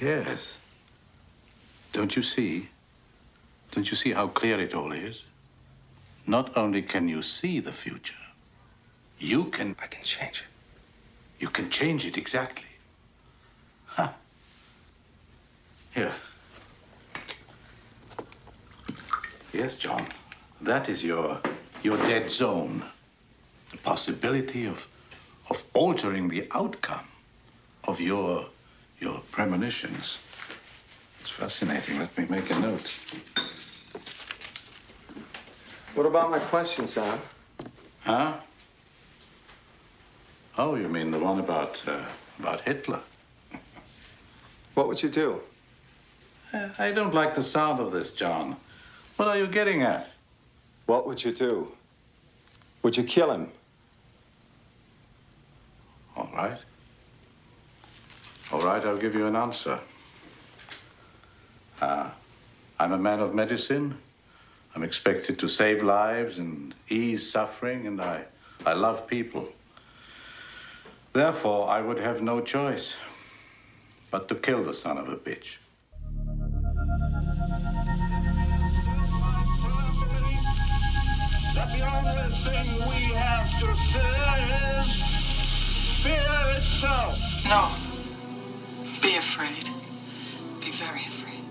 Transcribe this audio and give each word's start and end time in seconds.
Yes. 0.00 0.58
Don't 1.92 2.14
you 2.14 2.22
see? 2.22 2.68
Don't 3.72 3.90
you 3.90 3.96
see 3.96 4.12
how 4.12 4.28
clear 4.28 4.60
it 4.60 4.74
all 4.74 4.92
is? 4.92 5.24
Not 6.26 6.56
only 6.56 6.82
can 6.82 7.08
you 7.08 7.22
see 7.22 7.60
the 7.60 7.72
future, 7.72 8.14
you 9.18 9.46
can. 9.46 9.74
I 9.82 9.86
can 9.86 10.04
change 10.04 10.40
it. 10.40 10.46
You 11.40 11.48
can 11.48 11.70
change 11.70 12.06
it 12.06 12.16
exactly. 12.16 12.68
Huh. 13.86 14.10
Here. 15.92 16.12
Yes, 19.52 19.74
John. 19.74 20.06
That 20.60 20.88
is 20.88 21.02
your 21.02 21.40
your 21.82 21.96
dead 21.98 22.30
zone. 22.30 22.84
The 23.70 23.78
possibility 23.78 24.66
of 24.66 24.86
of 25.50 25.64
altering 25.72 26.28
the 26.28 26.46
outcome 26.52 27.08
of 27.84 28.00
your 28.00 28.46
your 29.00 29.20
premonitions. 29.30 30.18
It's 31.20 31.30
fascinating. 31.30 31.98
Let 31.98 32.16
me 32.16 32.26
make 32.28 32.50
a 32.50 32.58
note. 32.58 32.94
What 35.94 36.06
about 36.06 36.30
my 36.30 36.38
question, 36.38 36.86
Sam? 36.86 37.20
Huh? 38.00 38.34
Oh, 40.56 40.74
you 40.74 40.88
mean 40.88 41.10
the 41.10 41.18
one 41.18 41.38
about 41.38 41.82
uh, 41.86 42.04
about 42.38 42.60
Hitler? 42.62 43.00
What 44.74 44.86
would 44.86 45.02
you 45.02 45.08
do? 45.08 45.40
I 46.78 46.92
don't 46.92 47.12
like 47.12 47.34
the 47.34 47.42
sound 47.42 47.80
of 47.80 47.90
this, 47.90 48.12
John. 48.12 48.56
What 49.16 49.26
are 49.26 49.36
you 49.36 49.48
getting 49.48 49.82
at? 49.82 50.08
What 50.86 51.04
would 51.06 51.22
you 51.24 51.32
do? 51.32 51.72
Would 52.82 52.96
you 52.96 53.02
kill 53.02 53.32
him? 53.32 53.50
All 56.16 56.30
right. 56.32 56.58
All 58.50 58.62
right, 58.62 58.82
I'll 58.82 58.96
give 58.96 59.14
you 59.14 59.26
an 59.26 59.36
answer. 59.36 59.78
Uh, 61.82 62.08
I'm 62.80 62.92
a 62.92 62.98
man 62.98 63.20
of 63.20 63.34
medicine. 63.34 63.98
I'm 64.74 64.82
expected 64.82 65.38
to 65.40 65.48
save 65.48 65.82
lives 65.82 66.38
and 66.38 66.74
ease 66.88 67.30
suffering, 67.30 67.86
and 67.86 68.00
I, 68.00 68.24
I 68.64 68.72
love 68.72 69.06
people. 69.06 69.48
Therefore, 71.12 71.68
I 71.68 71.82
would 71.82 71.98
have 71.98 72.22
no 72.22 72.40
choice 72.40 72.96
but 74.10 74.28
to 74.28 74.34
kill 74.34 74.62
the 74.62 74.72
son 74.72 74.96
of 74.96 75.08
a 75.08 75.16
bitch. 75.16 75.56
that 81.54 81.72
the 81.72 81.82
only 81.84 82.32
thing 82.44 82.88
we 82.88 83.14
have 83.14 83.50
to 83.58 83.74
fear 83.74 84.78
is 84.78 84.88
fear 86.02 86.56
itself. 86.56 87.44
No. 87.44 87.87
Be 89.00 89.14
afraid. 89.16 89.70
Be 90.60 90.70
very 90.72 91.00
afraid. 91.00 91.44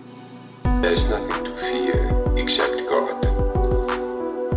There 0.81 0.91
is 0.91 1.09
nothing 1.09 1.45
to 1.45 1.51
fear 1.57 2.11
except 2.37 2.77
God. 2.89 3.25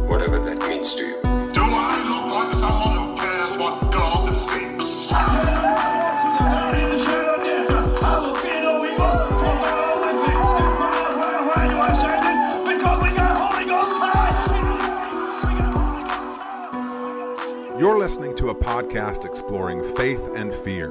Whatever 0.08 0.38
that 0.40 0.58
means 0.68 0.94
to 0.96 1.02
you. 1.06 1.20
Do 1.52 1.62
I 1.62 2.02
look 2.08 2.26
like 2.32 2.52
someone 2.52 2.96
who 2.96 3.16
cares 3.16 3.56
what 3.56 3.92
God 3.92 4.34
thinks? 4.50 5.10
Why 11.52 11.66
do 11.68 11.78
I 11.78 11.92
say 11.92 12.20
this? 12.20 12.74
Because 12.74 13.02
we 13.02 13.10
got 13.16 13.32
Holy 13.36 13.64
Ghost. 13.66 14.00
You're 17.80 17.98
listening 17.98 18.34
to 18.36 18.50
a 18.50 18.54
podcast 18.54 19.24
exploring 19.24 19.82
faith 19.94 20.28
and 20.34 20.52
fear, 20.52 20.90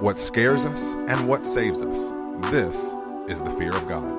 what 0.00 0.18
scares 0.18 0.64
us 0.64 0.94
and 1.08 1.28
what 1.28 1.44
saves 1.44 1.82
us. 1.82 2.12
This 2.50 2.94
is 3.28 3.42
the 3.42 3.50
fear 3.50 3.76
of 3.76 3.86
God. 3.86 4.16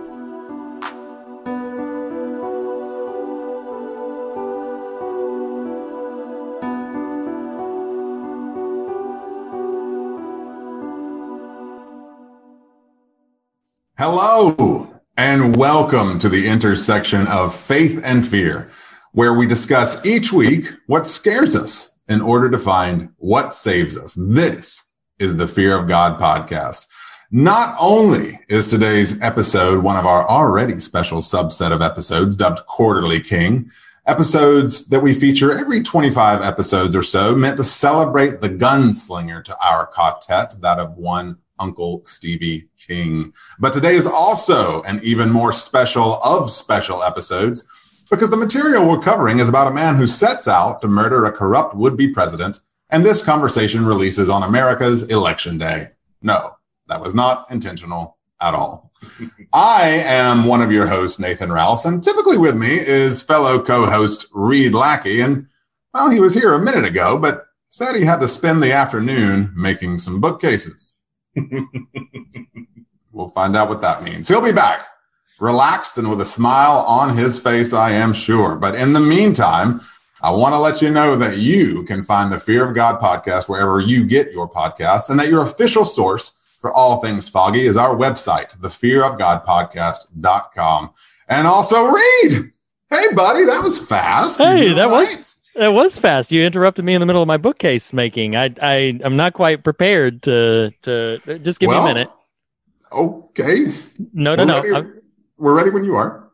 Hello, 13.98 14.88
and 15.18 15.56
welcome 15.56 16.20
to 16.20 16.30
the 16.30 16.48
intersection 16.48 17.26
of 17.28 17.56
faith 17.56 18.00
and 18.06 18.28
fear, 18.28 18.70
where 19.14 19.34
we 19.34 19.48
discuss 19.48 20.06
each 20.06 20.32
week 20.32 20.66
what 20.86 21.08
scares 21.08 21.56
us 21.56 22.00
in 22.08 22.22
order 22.22 22.52
to 22.52 22.60
find 22.60 23.10
what 23.18 23.56
saves 23.56 23.98
us. 23.98 24.16
This 24.16 24.91
is 25.22 25.38
the 25.38 25.48
Fear 25.48 25.78
of 25.78 25.88
God 25.88 26.20
podcast. 26.20 26.88
Not 27.30 27.76
only 27.80 28.40
is 28.50 28.66
today's 28.66 29.22
episode 29.22 29.84
one 29.84 29.96
of 29.96 30.06
our 30.08 30.28
already 30.28 30.80
special 30.80 31.20
subset 31.20 31.72
of 31.72 31.84
episodes 31.84 32.36
dubbed 32.36 32.66
Quarterly 32.66 33.22
King, 33.22 33.70
episodes 34.08 34.88
that 34.88 35.00
we 35.00 35.14
feature 35.14 35.56
every 35.56 35.84
25 35.84 36.42
episodes 36.42 36.96
or 36.96 37.04
so 37.04 37.36
meant 37.36 37.56
to 37.58 37.64
celebrate 37.64 38.42
the 38.42 38.50
gunslinger 38.50 39.44
to 39.44 39.56
our 39.64 39.86
quartet, 39.86 40.56
that 40.60 40.80
of 40.80 40.98
one 40.98 41.38
Uncle 41.60 42.04
Stevie 42.04 42.68
King. 42.76 43.32
But 43.60 43.74
today 43.74 43.94
is 43.94 44.08
also 44.08 44.82
an 44.84 45.00
even 45.04 45.30
more 45.30 45.52
special 45.52 46.16
of 46.24 46.50
special 46.50 47.04
episodes 47.04 47.68
because 48.10 48.32
the 48.32 48.38
material 48.38 48.88
we're 48.88 49.00
covering 49.00 49.38
is 49.38 49.50
about 49.50 49.72
a 49.72 49.76
man 49.76 49.94
who 49.96 50.08
sets 50.08 50.48
out 50.48 50.82
to 50.82 50.88
murder 50.88 51.26
a 51.26 51.32
corrupt 51.32 51.76
would 51.76 51.96
be 51.96 52.08
president. 52.08 52.60
And 52.92 53.06
this 53.06 53.24
conversation 53.24 53.86
releases 53.86 54.30
on 54.30 54.44
America's 54.44 55.04
election 55.04 55.58
day. 55.58 55.88
No, 56.22 56.58
that 56.88 57.02
was 57.02 57.16
not 57.16 57.50
intentional 57.50 58.18
at 58.42 58.54
all. 58.54 58.92
I 59.54 60.02
am 60.06 60.46
one 60.46 60.62
of 60.62 60.72
your 60.72 60.88
hosts, 60.88 61.20
Nathan 61.20 61.52
Rouse, 61.52 61.86
and 61.86 62.04
typically 62.04 62.38
with 62.38 62.56
me 62.56 62.68
is 62.68 63.22
fellow 63.22 63.62
co 63.62 63.86
host 63.86 64.28
Reed 64.34 64.74
Lackey. 64.74 65.22
And 65.22 65.48
well, 65.94 66.10
he 66.10 66.20
was 66.20 66.34
here 66.34 66.54
a 66.54 66.60
minute 66.60 66.86
ago, 66.86 67.18
but 67.18 67.46
said 67.70 67.96
he 67.96 68.04
had 68.04 68.20
to 68.20 68.28
spend 68.28 68.62
the 68.62 68.74
afternoon 68.74 69.54
making 69.56 69.98
some 69.98 70.22
bookcases. 70.22 70.94
we'll 73.12 73.30
find 73.30 73.56
out 73.56 73.70
what 73.70 73.82
that 73.82 74.04
means. 74.04 74.28
He'll 74.28 74.44
be 74.44 74.52
back 74.52 74.86
relaxed 75.42 75.98
and 75.98 76.10
with 76.10 76.22
a 76.22 76.26
smile 76.26 76.86
on 76.88 77.18
his 77.18 77.42
face, 77.42 77.74
I 77.74 77.92
am 77.92 78.14
sure. 78.14 78.56
But 78.56 78.76
in 78.76 78.94
the 78.94 79.00
meantime, 79.00 79.82
I 80.24 80.30
want 80.30 80.54
to 80.54 80.60
let 80.60 80.84
you 80.84 80.92
know 80.92 81.16
that 81.16 81.38
you 81.38 81.82
can 81.84 82.04
find 82.04 82.32
the 82.32 82.40
Fear 82.40 82.70
of 82.70 82.76
God 82.76 83.02
podcast 83.02 83.50
wherever 83.50 83.80
you 83.80 84.06
get 84.06 84.32
your 84.32 84.48
podcasts 84.48 85.10
and 85.10 85.20
that 85.20 85.30
your 85.30 85.42
official 85.42 85.84
source 85.84 86.48
for 86.60 86.72
all 86.72 87.02
things 87.02 87.28
foggy 87.28 87.66
is 87.66 87.76
our 87.76 87.96
website, 87.96 88.56
thefearofgodpodcast.com. 88.60 90.92
And 91.28 91.48
also 91.48 91.86
Reed. 91.86 92.52
Hey, 92.90 93.06
buddy, 93.16 93.46
that 93.46 93.64
was 93.64 93.80
fast. 93.80 94.38
Hey, 94.38 94.74
that 94.74 94.90
right. 94.90 95.18
was 95.18 95.38
that 95.56 95.70
was 95.70 95.98
fast. 95.98 96.32
You 96.32 96.44
interrupted 96.44 96.86
me 96.86 96.94
in 96.94 97.00
the 97.00 97.08
middle 97.08 97.24
of 97.24 97.28
my 97.28 97.38
bookcase 97.38 97.92
making. 97.94 98.36
I 98.36 98.54
I 98.62 99.00
am 99.04 99.16
not 99.16 99.34
quite 99.34 99.64
prepared 99.64 100.22
to 100.24 100.72
to 100.84 101.18
just 101.40 101.60
give 101.60 101.70
well, 101.70 101.84
me 101.84 101.92
a 101.92 101.94
minute. 101.94 102.12
Okay. 102.92 103.66
No, 104.14 104.36
no, 104.36 104.46
We're 104.46 104.46
no. 104.46 104.62
Ready, 104.62 104.88
we're 105.38 105.56
ready 105.56 105.70
when 105.72 105.86
you 105.86 105.96
are. 105.96 106.30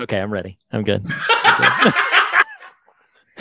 Okay, 0.00 0.18
I'm 0.18 0.32
ready. 0.32 0.56
I'm 0.70 0.84
good. 0.84 1.06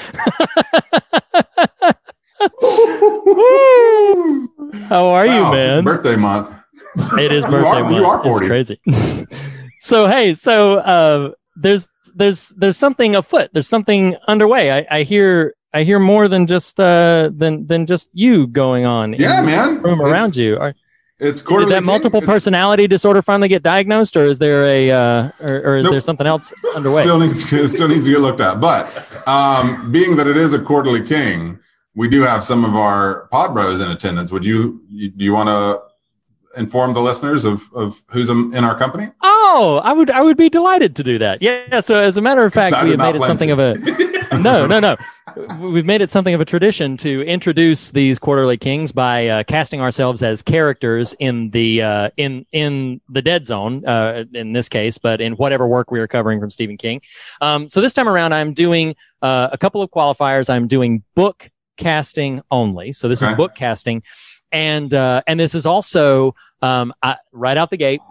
How 4.89 5.05
are 5.07 5.27
wow, 5.27 5.51
you, 5.51 5.57
man? 5.57 5.83
birthday 5.83 6.15
month. 6.15 6.53
It 7.17 7.31
is 7.31 7.45
birthday 7.45 7.59
you 7.59 7.65
are, 7.65 7.83
month. 7.83 7.95
You 7.95 8.05
are 8.05 8.23
40. 8.23 8.45
It's 8.45 8.49
crazy. 8.49 8.79
so 9.79 10.07
hey, 10.07 10.33
so 10.33 10.77
uh, 10.79 11.31
there's 11.55 11.87
there's 12.15 12.49
there's 12.57 12.77
something 12.77 13.15
afoot. 13.15 13.51
There's 13.53 13.67
something 13.67 14.15
underway. 14.27 14.71
I, 14.71 14.87
I 14.89 15.03
hear 15.03 15.53
I 15.73 15.83
hear 15.83 15.99
more 15.99 16.27
than 16.27 16.47
just 16.47 16.79
uh 16.79 17.29
than 17.33 17.67
than 17.67 17.85
just 17.85 18.09
you 18.13 18.47
going 18.47 18.85
on. 18.85 19.13
Yeah, 19.13 19.41
man. 19.41 19.81
Room 19.81 20.01
it's, 20.01 20.11
around 20.11 20.35
you. 20.35 20.57
Are, 20.57 20.73
it's 21.21 21.41
did 21.41 21.69
that 21.69 21.83
multiple 21.83 22.19
personality 22.19 22.85
it's, 22.85 22.91
disorder 22.91 23.21
finally 23.21 23.47
get 23.47 23.61
diagnosed, 23.61 24.17
or 24.17 24.23
is 24.23 24.39
there 24.39 24.65
a 24.65 24.89
uh, 24.89 25.31
or, 25.39 25.61
or 25.61 25.77
is 25.77 25.83
nope. 25.83 25.91
there 25.91 26.01
something 26.01 26.25
else 26.25 26.51
underway? 26.75 27.03
Still 27.03 27.19
needs 27.19 27.45
still 27.45 27.87
needs 27.87 28.05
to 28.05 28.11
get 28.11 28.21
looked 28.21 28.41
at. 28.41 28.59
But 28.59 28.87
um, 29.27 29.91
being 29.91 30.15
that 30.15 30.25
it 30.25 30.35
is 30.35 30.55
a 30.55 30.59
quarterly 30.59 31.05
king, 31.05 31.59
we 31.95 32.09
do 32.09 32.21
have 32.21 32.43
some 32.43 32.65
of 32.65 32.75
our 32.75 33.27
pod 33.31 33.53
bros 33.53 33.81
in 33.81 33.91
attendance. 33.91 34.31
Would 34.31 34.43
you 34.43 34.81
do 34.89 35.23
you 35.23 35.33
want 35.33 35.49
to 35.49 35.81
inform 36.59 36.93
the 36.93 37.01
listeners 37.01 37.45
of, 37.45 37.71
of 37.73 38.03
who's 38.09 38.29
in 38.29 38.55
our 38.55 38.75
company? 38.75 39.09
Oh, 39.21 39.79
I 39.83 39.93
would 39.93 40.09
I 40.09 40.21
would 40.21 40.37
be 40.37 40.49
delighted 40.49 40.95
to 40.95 41.03
do 41.03 41.19
that. 41.19 41.41
Yeah. 41.41 41.81
So 41.81 41.99
as 41.99 42.17
a 42.17 42.21
matter 42.21 42.45
of 42.45 42.53
fact, 42.53 42.83
we 42.83 42.91
have 42.91 42.99
made 42.99 43.15
it 43.15 43.21
something 43.21 43.49
to. 43.49 43.53
of 43.53 43.59
a 43.59 44.10
no, 44.39 44.65
no, 44.65 44.79
no. 44.79 44.95
We've 45.59 45.85
made 45.85 46.01
it 46.01 46.09
something 46.09 46.33
of 46.33 46.41
a 46.41 46.45
tradition 46.45 46.97
to 46.97 47.21
introduce 47.23 47.91
these 47.91 48.19
quarterly 48.19 48.57
kings 48.57 48.91
by 48.91 49.27
uh, 49.27 49.43
casting 49.43 49.81
ourselves 49.81 50.23
as 50.23 50.41
characters 50.41 51.15
in 51.19 51.49
the 51.51 51.81
uh, 51.81 52.09
in 52.17 52.45
in 52.51 53.01
the 53.09 53.21
dead 53.21 53.45
zone 53.45 53.85
uh, 53.85 54.25
in 54.33 54.53
this 54.53 54.69
case, 54.69 54.97
but 54.97 55.21
in 55.21 55.33
whatever 55.33 55.67
work 55.67 55.91
we 55.91 55.99
are 55.99 56.07
covering 56.07 56.39
from 56.39 56.49
Stephen 56.49 56.77
King. 56.77 57.01
Um, 57.41 57.67
so 57.67 57.81
this 57.81 57.93
time 57.93 58.07
around, 58.07 58.33
I'm 58.33 58.53
doing 58.53 58.95
uh, 59.21 59.49
a 59.51 59.57
couple 59.57 59.81
of 59.81 59.89
qualifiers. 59.91 60.49
I'm 60.49 60.67
doing 60.67 61.03
book 61.15 61.49
casting 61.77 62.41
only. 62.51 62.91
So 62.91 63.09
this 63.09 63.21
okay. 63.21 63.31
is 63.31 63.37
book 63.37 63.55
casting. 63.55 64.03
and 64.51 64.93
uh, 64.93 65.21
and 65.27 65.39
this 65.39 65.55
is 65.55 65.65
also 65.65 66.35
um, 66.61 66.93
I, 67.01 67.17
right 67.31 67.57
out 67.57 67.69
the 67.69 67.77
gate 67.77 68.01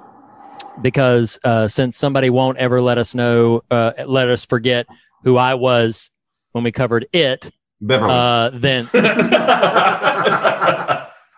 because 0.82 1.38
uh, 1.44 1.68
since 1.68 1.96
somebody 1.96 2.30
won't 2.30 2.58
ever 2.58 2.80
let 2.80 2.98
us 2.98 3.14
know, 3.14 3.62
uh, 3.70 3.92
let 4.06 4.28
us 4.28 4.44
forget 4.44 4.86
who 5.24 5.36
I 5.36 5.54
was 5.54 6.10
when 6.52 6.64
we 6.64 6.72
covered 6.72 7.06
it, 7.12 7.50
Beverly. 7.80 8.12
uh, 8.12 8.50
then 8.54 8.86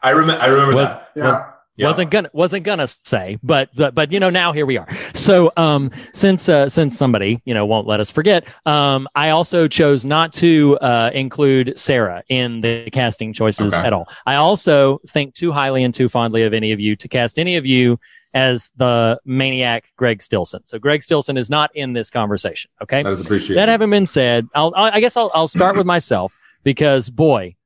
I 0.05 0.11
remember. 0.11 0.43
I 0.43 0.47
remember 0.49 0.75
Was- 0.75 0.85
that. 0.89 1.09
yeah. 1.17 1.52
Yeah. 1.77 1.87
wasn't 1.87 2.11
gonna 2.11 2.29
wasn't 2.35 2.65
gonna 2.65 2.87
say, 2.87 3.39
but 3.43 3.71
but 3.95 4.13
you 4.13 4.21
know 4.21 4.29
now 4.31 4.53
here 4.53 4.67
we 4.67 4.77
are. 4.77 4.87
So 5.15 5.51
um 5.57 5.91
since 6.13 6.49
uh, 6.49 6.69
since 6.69 6.99
somebody 6.99 7.41
you 7.47 7.55
know 7.55 7.65
won't 7.65 7.87
let 7.87 7.99
us 7.99 8.11
forget, 8.11 8.47
um 8.67 9.09
I 9.15 9.31
also 9.31 9.69
chose 9.69 10.05
not 10.05 10.33
to 10.35 10.77
uh, 10.83 11.11
include 11.15 11.79
Sarah 11.79 12.23
in 12.29 12.61
the 12.61 12.91
casting 12.91 13.33
choices 13.33 13.73
Okay. 13.73 13.87
at 13.87 13.93
all. 13.95 14.07
I 14.27 14.35
also 14.35 14.99
think 15.09 15.35
too 15.35 15.51
highly 15.51 15.83
and 15.83 15.95
too 15.95 16.09
fondly 16.11 16.43
of 16.43 16.53
any 16.53 16.73
of 16.73 16.81
you 16.81 16.95
to 16.97 17.09
cast 17.09 17.39
any 17.39 17.57
of 17.57 17.65
you 17.65 17.99
as 18.35 18.71
the 18.77 19.19
maniac 19.25 19.91
Greg 19.97 20.23
Stillson. 20.23 20.65
So 20.65 20.79
Greg 20.79 21.03
Stillson 21.03 21.37
is 21.37 21.49
not 21.51 21.71
in 21.75 21.93
this 21.95 22.11
conversation. 22.11 22.71
Okay, 22.83 23.03
That 23.03 23.13
is 23.13 23.21
appreciated. 23.21 23.57
that 23.59 23.69
having 23.69 23.91
been 23.91 24.07
said, 24.07 24.47
I'll, 24.55 24.73
I 24.77 24.91
I 24.93 25.01
guess 25.01 25.17
I'll, 25.17 25.31
I'll 25.35 25.49
start 25.49 25.77
with 25.77 25.87
myself 25.87 26.37
because 26.65 27.11
boy, 27.11 27.57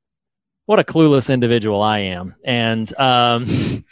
what 0.67 0.79
a 0.79 0.85
clueless 0.85 1.33
individual 1.33 1.83
I 1.83 2.01
am. 2.01 2.35
And, 2.45 2.97
um, 2.99 3.47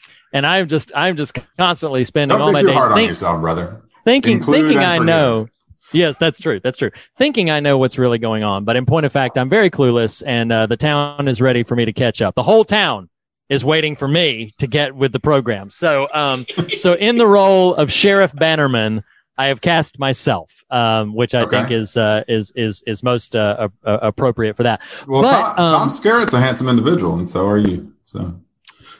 and 0.32 0.46
I'm 0.46 0.68
just, 0.68 0.92
I'm 0.94 1.16
just 1.16 1.36
constantly 1.56 2.04
spending 2.04 2.38
all 2.40 2.46
Don't 2.48 2.54
my 2.54 2.62
be 2.62 2.68
days 2.68 2.76
hard 2.76 2.92
on 2.92 3.04
yourself, 3.04 3.40
brother. 3.40 3.82
thinking, 4.04 4.34
Include 4.34 4.62
thinking 4.66 4.78
I 4.78 4.98
forgive. 4.98 5.06
know. 5.06 5.48
Yes, 5.92 6.18
that's 6.18 6.40
true. 6.40 6.58
That's 6.58 6.76
true. 6.76 6.90
Thinking 7.16 7.50
I 7.50 7.60
know 7.60 7.78
what's 7.78 7.98
really 7.98 8.18
going 8.18 8.42
on, 8.42 8.64
but 8.64 8.74
in 8.74 8.84
point 8.84 9.06
of 9.06 9.12
fact, 9.12 9.38
I'm 9.38 9.48
very 9.48 9.70
clueless, 9.70 10.24
and 10.26 10.50
uh, 10.52 10.66
the 10.66 10.76
town 10.76 11.28
is 11.28 11.40
ready 11.40 11.62
for 11.62 11.76
me 11.76 11.84
to 11.84 11.92
catch 11.92 12.20
up. 12.20 12.34
The 12.34 12.42
whole 12.42 12.64
town 12.64 13.08
is 13.48 13.64
waiting 13.64 13.94
for 13.94 14.08
me 14.08 14.52
to 14.58 14.66
get 14.66 14.94
with 14.96 15.12
the 15.12 15.20
program. 15.20 15.70
So, 15.70 16.08
um, 16.12 16.46
so 16.78 16.94
in 16.94 17.16
the 17.16 17.26
role 17.26 17.74
of 17.76 17.92
Sheriff 17.92 18.34
Bannerman, 18.34 19.02
I 19.36 19.46
have 19.46 19.60
cast 19.60 19.98
myself, 19.98 20.64
um, 20.70 21.14
which 21.14 21.34
I 21.34 21.42
Okay. 21.42 21.58
think 21.58 21.70
is 21.72 21.96
uh, 21.96 22.22
is 22.28 22.52
is 22.54 22.82
is 22.86 23.02
most 23.02 23.34
uh, 23.34 23.68
appropriate 23.84 24.56
for 24.56 24.62
that. 24.62 24.80
Well, 25.06 25.22
But, 25.22 25.54
Tom, 25.56 25.64
um, 25.64 25.70
Tom 25.70 25.88
Skerritt's 25.88 26.34
a 26.34 26.40
handsome 26.40 26.68
individual, 26.68 27.18
and 27.18 27.28
so 27.28 27.46
are 27.46 27.58
you. 27.58 27.92
So 28.06 28.34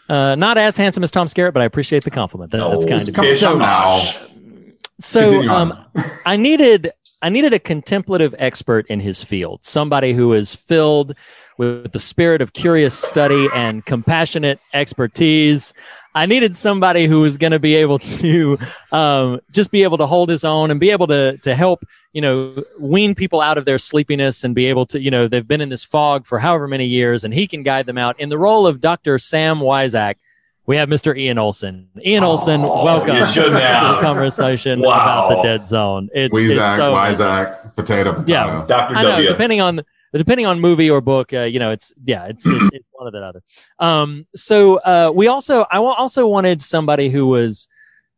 Uh, 0.08 0.34
not 0.34 0.58
as 0.58 0.76
handsome 0.76 1.02
as 1.02 1.10
Tom 1.10 1.26
Skerritt, 1.28 1.52
but 1.52 1.62
I 1.62 1.66
appreciate 1.66 2.04
the 2.04 2.10
compliment. 2.10 2.50
That, 2.52 2.58
that's 2.68 2.84
kind 2.84 3.08
of 3.08 3.14
come 3.14 3.24
Bish, 3.24 3.42
on 3.42 3.58
now. 3.58 3.98
so. 5.00 5.40
Um, 5.48 5.78
I 6.26 6.36
needed 6.36 6.90
I 7.22 7.28
needed 7.30 7.54
a 7.54 7.58
contemplative 7.58 8.34
expert 8.38 8.86
in 8.88 9.00
his 9.00 9.22
field, 9.24 9.64
somebody 9.64 10.12
who 10.12 10.32
is 10.34 10.54
filled 10.54 11.14
with 11.56 11.92
the 11.92 11.98
spirit 11.98 12.42
of 12.42 12.52
curious 12.52 12.94
study 12.94 13.48
and 13.54 13.84
compassionate 13.86 14.58
expertise. 14.74 15.72
I 16.14 16.26
needed 16.26 16.54
somebody 16.54 17.06
who 17.06 17.22
was 17.22 17.36
going 17.36 17.50
to 17.52 17.58
be 17.58 17.74
able 17.74 17.98
to 18.20 18.58
um, 18.92 19.40
just 19.52 19.70
be 19.70 19.82
able 19.82 19.98
to 19.98 20.06
hold 20.06 20.28
his 20.28 20.44
own 20.44 20.70
and 20.70 20.78
be 20.78 20.90
able 20.90 21.06
to 21.08 21.36
to 21.38 21.54
help 21.54 21.82
you 22.12 22.20
know 22.20 22.54
wean 22.78 23.14
people 23.14 23.40
out 23.40 23.58
of 23.58 23.64
their 23.64 23.78
sleepiness 23.78 24.44
and 24.44 24.54
be 24.54 24.66
able 24.66 24.86
to 24.86 25.00
you 25.00 25.10
know 25.10 25.26
they've 25.28 25.48
been 25.48 25.60
in 25.60 25.68
this 25.68 25.84
fog 25.84 26.26
for 26.26 26.38
however 26.38 26.68
many 26.68 26.86
years 26.86 27.24
and 27.24 27.34
he 27.34 27.46
can 27.46 27.62
guide 27.62 27.86
them 27.86 27.98
out. 27.98 28.18
In 28.20 28.28
the 28.28 28.38
role 28.38 28.66
of 28.66 28.80
Dr. 28.80 29.18
Sam 29.18 29.58
Wyzak, 29.58 30.14
we 30.66 30.76
have 30.76 30.88
Mr. 30.88 31.16
Ian 31.18 31.36
Olson. 31.38 31.88
Ian 32.04 32.24
Olson, 32.24 32.60
Oh, 32.64 32.84
welcome 32.84 33.16
to 33.16 33.50
the 33.50 33.98
conversation 34.00 34.80
Wow. 34.80 35.26
about 35.26 35.28
the 35.36 35.42
dead 35.42 35.66
zone. 35.66 36.08
It's, 36.14 36.34
it's 36.36 36.52
Weezak, 36.54 36.76
so 36.76 36.94
Wyzak, 36.94 37.74
potato, 37.74 38.12
potato. 38.12 38.32
Yeah. 38.32 38.64
Doctor 38.66 38.96
I 38.96 39.02
know, 39.02 39.10
W. 39.10 39.28
depending 39.28 39.60
on 39.60 39.84
depending 40.18 40.46
on 40.46 40.60
movie 40.60 40.90
or 40.90 41.00
book, 41.00 41.32
uh, 41.32 41.42
you 41.42 41.58
know, 41.58 41.70
it's 41.70 41.92
yeah, 42.04 42.26
it's, 42.26 42.46
it's 42.46 42.64
it's 42.72 42.86
one 42.92 43.08
or 43.08 43.10
the 43.10 43.18
other. 43.18 43.42
Um, 43.78 44.26
so 44.34 44.76
uh, 44.76 45.12
we 45.14 45.26
also 45.26 45.66
I 45.70 45.78
also 45.78 46.26
wanted 46.26 46.62
somebody 46.62 47.10
who 47.10 47.26
was 47.26 47.68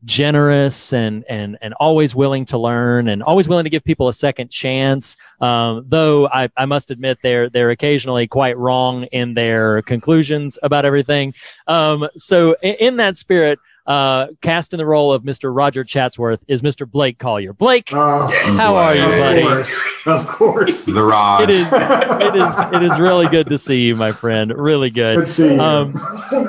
generous 0.04 0.93
and 0.93 1.25
and 1.28 1.58
and 1.60 1.75
always 1.75 2.14
willing 2.14 2.44
to 2.44 2.58
learn 2.58 3.08
and 3.08 3.22
always 3.22 3.48
willing 3.48 3.64
to 3.64 3.70
give 3.70 3.84
people 3.84 4.08
a 4.08 4.12
second 4.12 4.50
chance. 4.50 5.16
Um, 5.40 5.84
though 5.87 6.28
I, 6.28 6.48
I 6.56 6.66
must 6.66 6.90
admit 6.90 7.19
they're 7.22 7.48
they're 7.50 7.70
occasionally 7.70 8.26
quite 8.26 8.56
wrong 8.56 9.04
in 9.04 9.34
their 9.34 9.82
conclusions 9.82 10.58
about 10.62 10.84
everything. 10.84 11.34
Um, 11.66 12.08
so 12.16 12.56
in, 12.62 12.75
in 12.75 12.96
that 12.99 13.16
spirit, 13.16 13.58
uh, 13.87 14.29
cast 14.43 14.73
in 14.73 14.79
the 14.79 14.87
role 14.87 15.12
of 15.12 15.23
Mr. 15.23 15.55
Roger 15.55 15.85
Chatsworth 15.85 16.44
is 16.49 16.62
Mr. 16.62 16.91
Blake 16.91 17.19
Collier. 17.19 17.53
Blake, 17.53 17.91
Oh, 17.93 18.31
how 18.56 18.75
are 18.77 18.94
you, 18.94 19.03
buddy? 19.03 19.41
of 19.43 19.47
course. 19.47 20.06
Of 20.06 20.27
course. 20.27 20.87
The 20.87 21.03
Raj. 21.03 21.43
It 21.43 21.50
is 21.50 21.69
it 21.73 22.37
is 22.37 22.59
it 22.75 22.83
is 22.93 22.99
really 23.00 23.27
good 23.29 23.47
to 23.49 23.59
see 23.59 23.83
you, 23.83 23.97
my 23.97 24.12
friend. 24.12 24.53
Really 24.56 24.91
good. 24.91 25.19
Let's 25.19 25.33
see. 25.33 25.59
Um, 25.59 25.94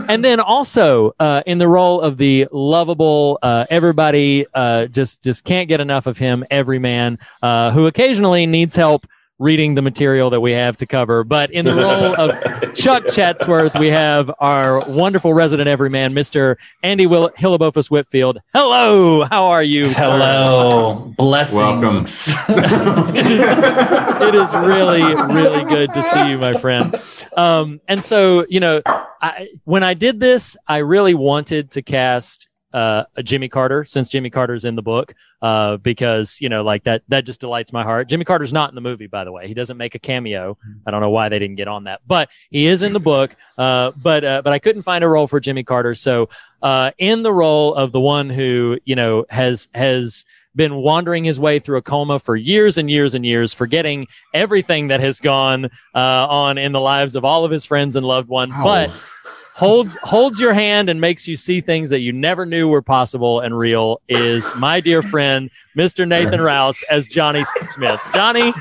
and 0.09 0.23
then 0.23 0.39
also 0.39 1.13
uh, 1.19 1.41
in 1.45 1.57
the 1.57 1.67
role 1.67 2.01
of 2.01 2.17
the 2.17 2.47
lovable, 2.51 3.39
uh, 3.41 3.65
everybody 3.69 4.45
uh, 4.53 4.85
just 4.87 5.23
just 5.23 5.43
can't 5.43 5.67
get 5.67 5.79
enough 5.79 6.05
of 6.07 6.17
him, 6.17 6.43
everyman, 6.51 7.17
uh, 7.41 7.71
who 7.71 7.87
occasionally 7.87 8.45
needs 8.45 8.75
help 8.75 9.07
reading 9.39 9.75
the 9.75 9.81
material 9.81 10.29
that 10.31 10.41
we 10.41 10.51
have 10.51 10.77
to 10.77 10.85
cover. 10.85 11.23
But 11.23 11.51
in 11.51 11.65
the 11.65 11.75
role 11.75 12.19
of 12.19 12.73
Chuck 12.75 13.03
Chatsworth, 13.13 13.77
we 13.79 13.87
have 13.87 14.31
our 14.39 14.83
wonderful 14.89 15.33
resident 15.33 15.67
everyman, 15.67 16.11
Mr. 16.11 16.55
Andy 16.83 17.05
Will- 17.05 17.29
Hillabofus 17.37 17.89
Whitfield. 17.91 18.39
Hello, 18.53 19.25
how 19.25 19.45
are 19.45 19.63
you? 19.63 19.93
sir? 19.93 19.99
Hello. 19.99 21.13
Blessings. 21.17 21.57
Welcome. 21.57 22.05
it 24.23 24.35
is 24.35 24.53
really, 24.53 25.03
really 25.33 25.63
good 25.69 25.93
to 25.93 26.01
see 26.01 26.31
you, 26.31 26.37
my 26.37 26.53
friend. 26.53 26.93
Um, 27.35 27.79
and 27.87 28.03
so, 28.03 28.45
you 28.49 28.59
know, 28.59 28.81
I, 28.85 29.49
when 29.63 29.83
I 29.83 29.93
did 29.93 30.19
this, 30.19 30.57
I 30.67 30.77
really 30.77 31.13
wanted 31.13 31.71
to 31.71 31.81
cast 31.83 32.47
uh, 32.73 33.03
Jimmy 33.23 33.47
Carter 33.49 33.85
since 33.85 34.09
Jimmy 34.09 34.29
Carter's 34.29 34.65
in 34.65 34.75
the 34.75 34.81
book, 34.81 35.15
uh, 35.41 35.77
because 35.77 36.39
you 36.41 36.49
know, 36.49 36.63
like 36.63 36.83
that, 36.83 37.03
that 37.07 37.25
just 37.25 37.39
delights 37.39 37.71
my 37.71 37.83
heart. 37.83 38.09
Jimmy 38.09 38.25
Carter's 38.25 38.53
not 38.53 38.69
in 38.69 38.75
the 38.75 38.81
movie, 38.81 39.07
by 39.07 39.23
the 39.23 39.31
way. 39.31 39.47
He 39.47 39.53
doesn't 39.53 39.77
make 39.77 39.95
a 39.95 39.99
cameo. 39.99 40.57
I 40.85 40.91
don't 40.91 41.01
know 41.01 41.09
why 41.09 41.29
they 41.29 41.39
didn't 41.39 41.55
get 41.55 41.67
on 41.67 41.85
that, 41.85 42.01
but 42.07 42.29
he 42.49 42.67
is 42.67 42.81
in 42.81 42.93
the 42.93 42.99
book. 42.99 43.35
Uh, 43.57 43.91
but 44.01 44.23
uh, 44.23 44.41
but 44.43 44.53
I 44.53 44.59
couldn't 44.59 44.83
find 44.83 45.03
a 45.03 45.07
role 45.07 45.27
for 45.27 45.39
Jimmy 45.39 45.63
Carter, 45.63 45.95
so 45.95 46.29
uh, 46.61 46.91
in 46.97 47.23
the 47.23 47.33
role 47.33 47.73
of 47.73 47.91
the 47.91 47.99
one 47.99 48.29
who 48.29 48.77
you 48.85 48.95
know 48.95 49.25
has 49.29 49.69
has 49.73 50.25
been 50.57 50.75
wandering 50.75 51.23
his 51.23 51.39
way 51.39 51.59
through 51.59 51.77
a 51.77 51.81
coma 51.81 52.19
for 52.19 52.35
years 52.35 52.77
and 52.77 52.89
years 52.89 53.13
and 53.13 53.25
years, 53.25 53.53
forgetting 53.53 54.07
everything 54.33 54.87
that 54.87 54.99
has 54.99 55.19
gone 55.19 55.65
uh, 55.95 56.27
on 56.27 56.57
in 56.57 56.71
the 56.71 56.81
lives 56.81 57.15
of 57.15 57.23
all 57.23 57.45
of 57.45 57.51
his 57.51 57.63
friends 57.63 57.95
and 57.95 58.05
loved 58.05 58.27
ones, 58.27 58.53
Ow. 58.57 58.63
but 58.63 59.09
holds 59.57 59.97
holds 60.03 60.39
your 60.39 60.53
hand 60.53 60.87
and 60.87 61.01
makes 61.01 61.27
you 61.27 61.35
see 61.35 61.61
things 61.61 61.89
that 61.89 62.01
you 62.01 62.13
never 62.13 62.45
knew 62.45 62.67
were 62.67 62.83
possible 62.83 63.39
and 63.39 63.57
real. 63.57 63.99
Is 64.07 64.47
my 64.57 64.79
dear 64.79 65.01
friend 65.01 65.49
Mr. 65.75 66.07
Nathan 66.07 66.41
Rouse 66.41 66.83
as 66.91 67.07
Johnny 67.07 67.43
Smith. 67.69 67.99
Johnny, 68.13 68.53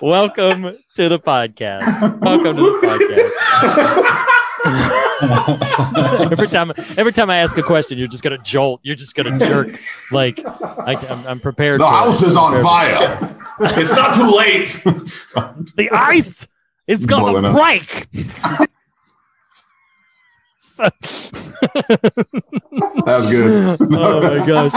welcome 0.00 0.78
to 0.96 1.10
the 1.10 1.18
podcast. 1.18 1.82
Welcome 2.22 2.56
to 2.56 2.62
the 2.62 2.80
podcast. 2.82 3.28
every 6.30 6.46
time, 6.46 6.72
every 6.96 7.12
time 7.12 7.28
I 7.28 7.36
ask 7.38 7.58
a 7.58 7.62
question, 7.62 7.98
you're 7.98 8.08
just 8.08 8.22
gonna 8.22 8.38
jolt. 8.38 8.80
You're 8.82 8.96
just 8.96 9.14
gonna 9.14 9.38
jerk. 9.38 9.68
Like 10.10 10.40
I, 10.46 10.96
I'm, 11.10 11.26
I'm 11.26 11.40
prepared. 11.40 11.80
the 11.80 11.84
for 11.84 11.90
house 11.90 12.22
is 12.22 12.36
on 12.36 12.56
I'm 12.56 12.64
fire. 12.64 13.18
it's 13.60 13.90
not 13.90 14.16
too 14.16 14.30
late. 14.34 14.80
The 15.76 15.90
ice 15.92 16.46
is 16.86 17.04
gonna 17.04 17.48
up. 17.48 17.54
break. 17.54 18.08
That 23.06 23.16
was 23.18 23.26
good. 23.26 23.76
oh 23.92 24.38
my 24.38 24.46
gosh. 24.46 24.72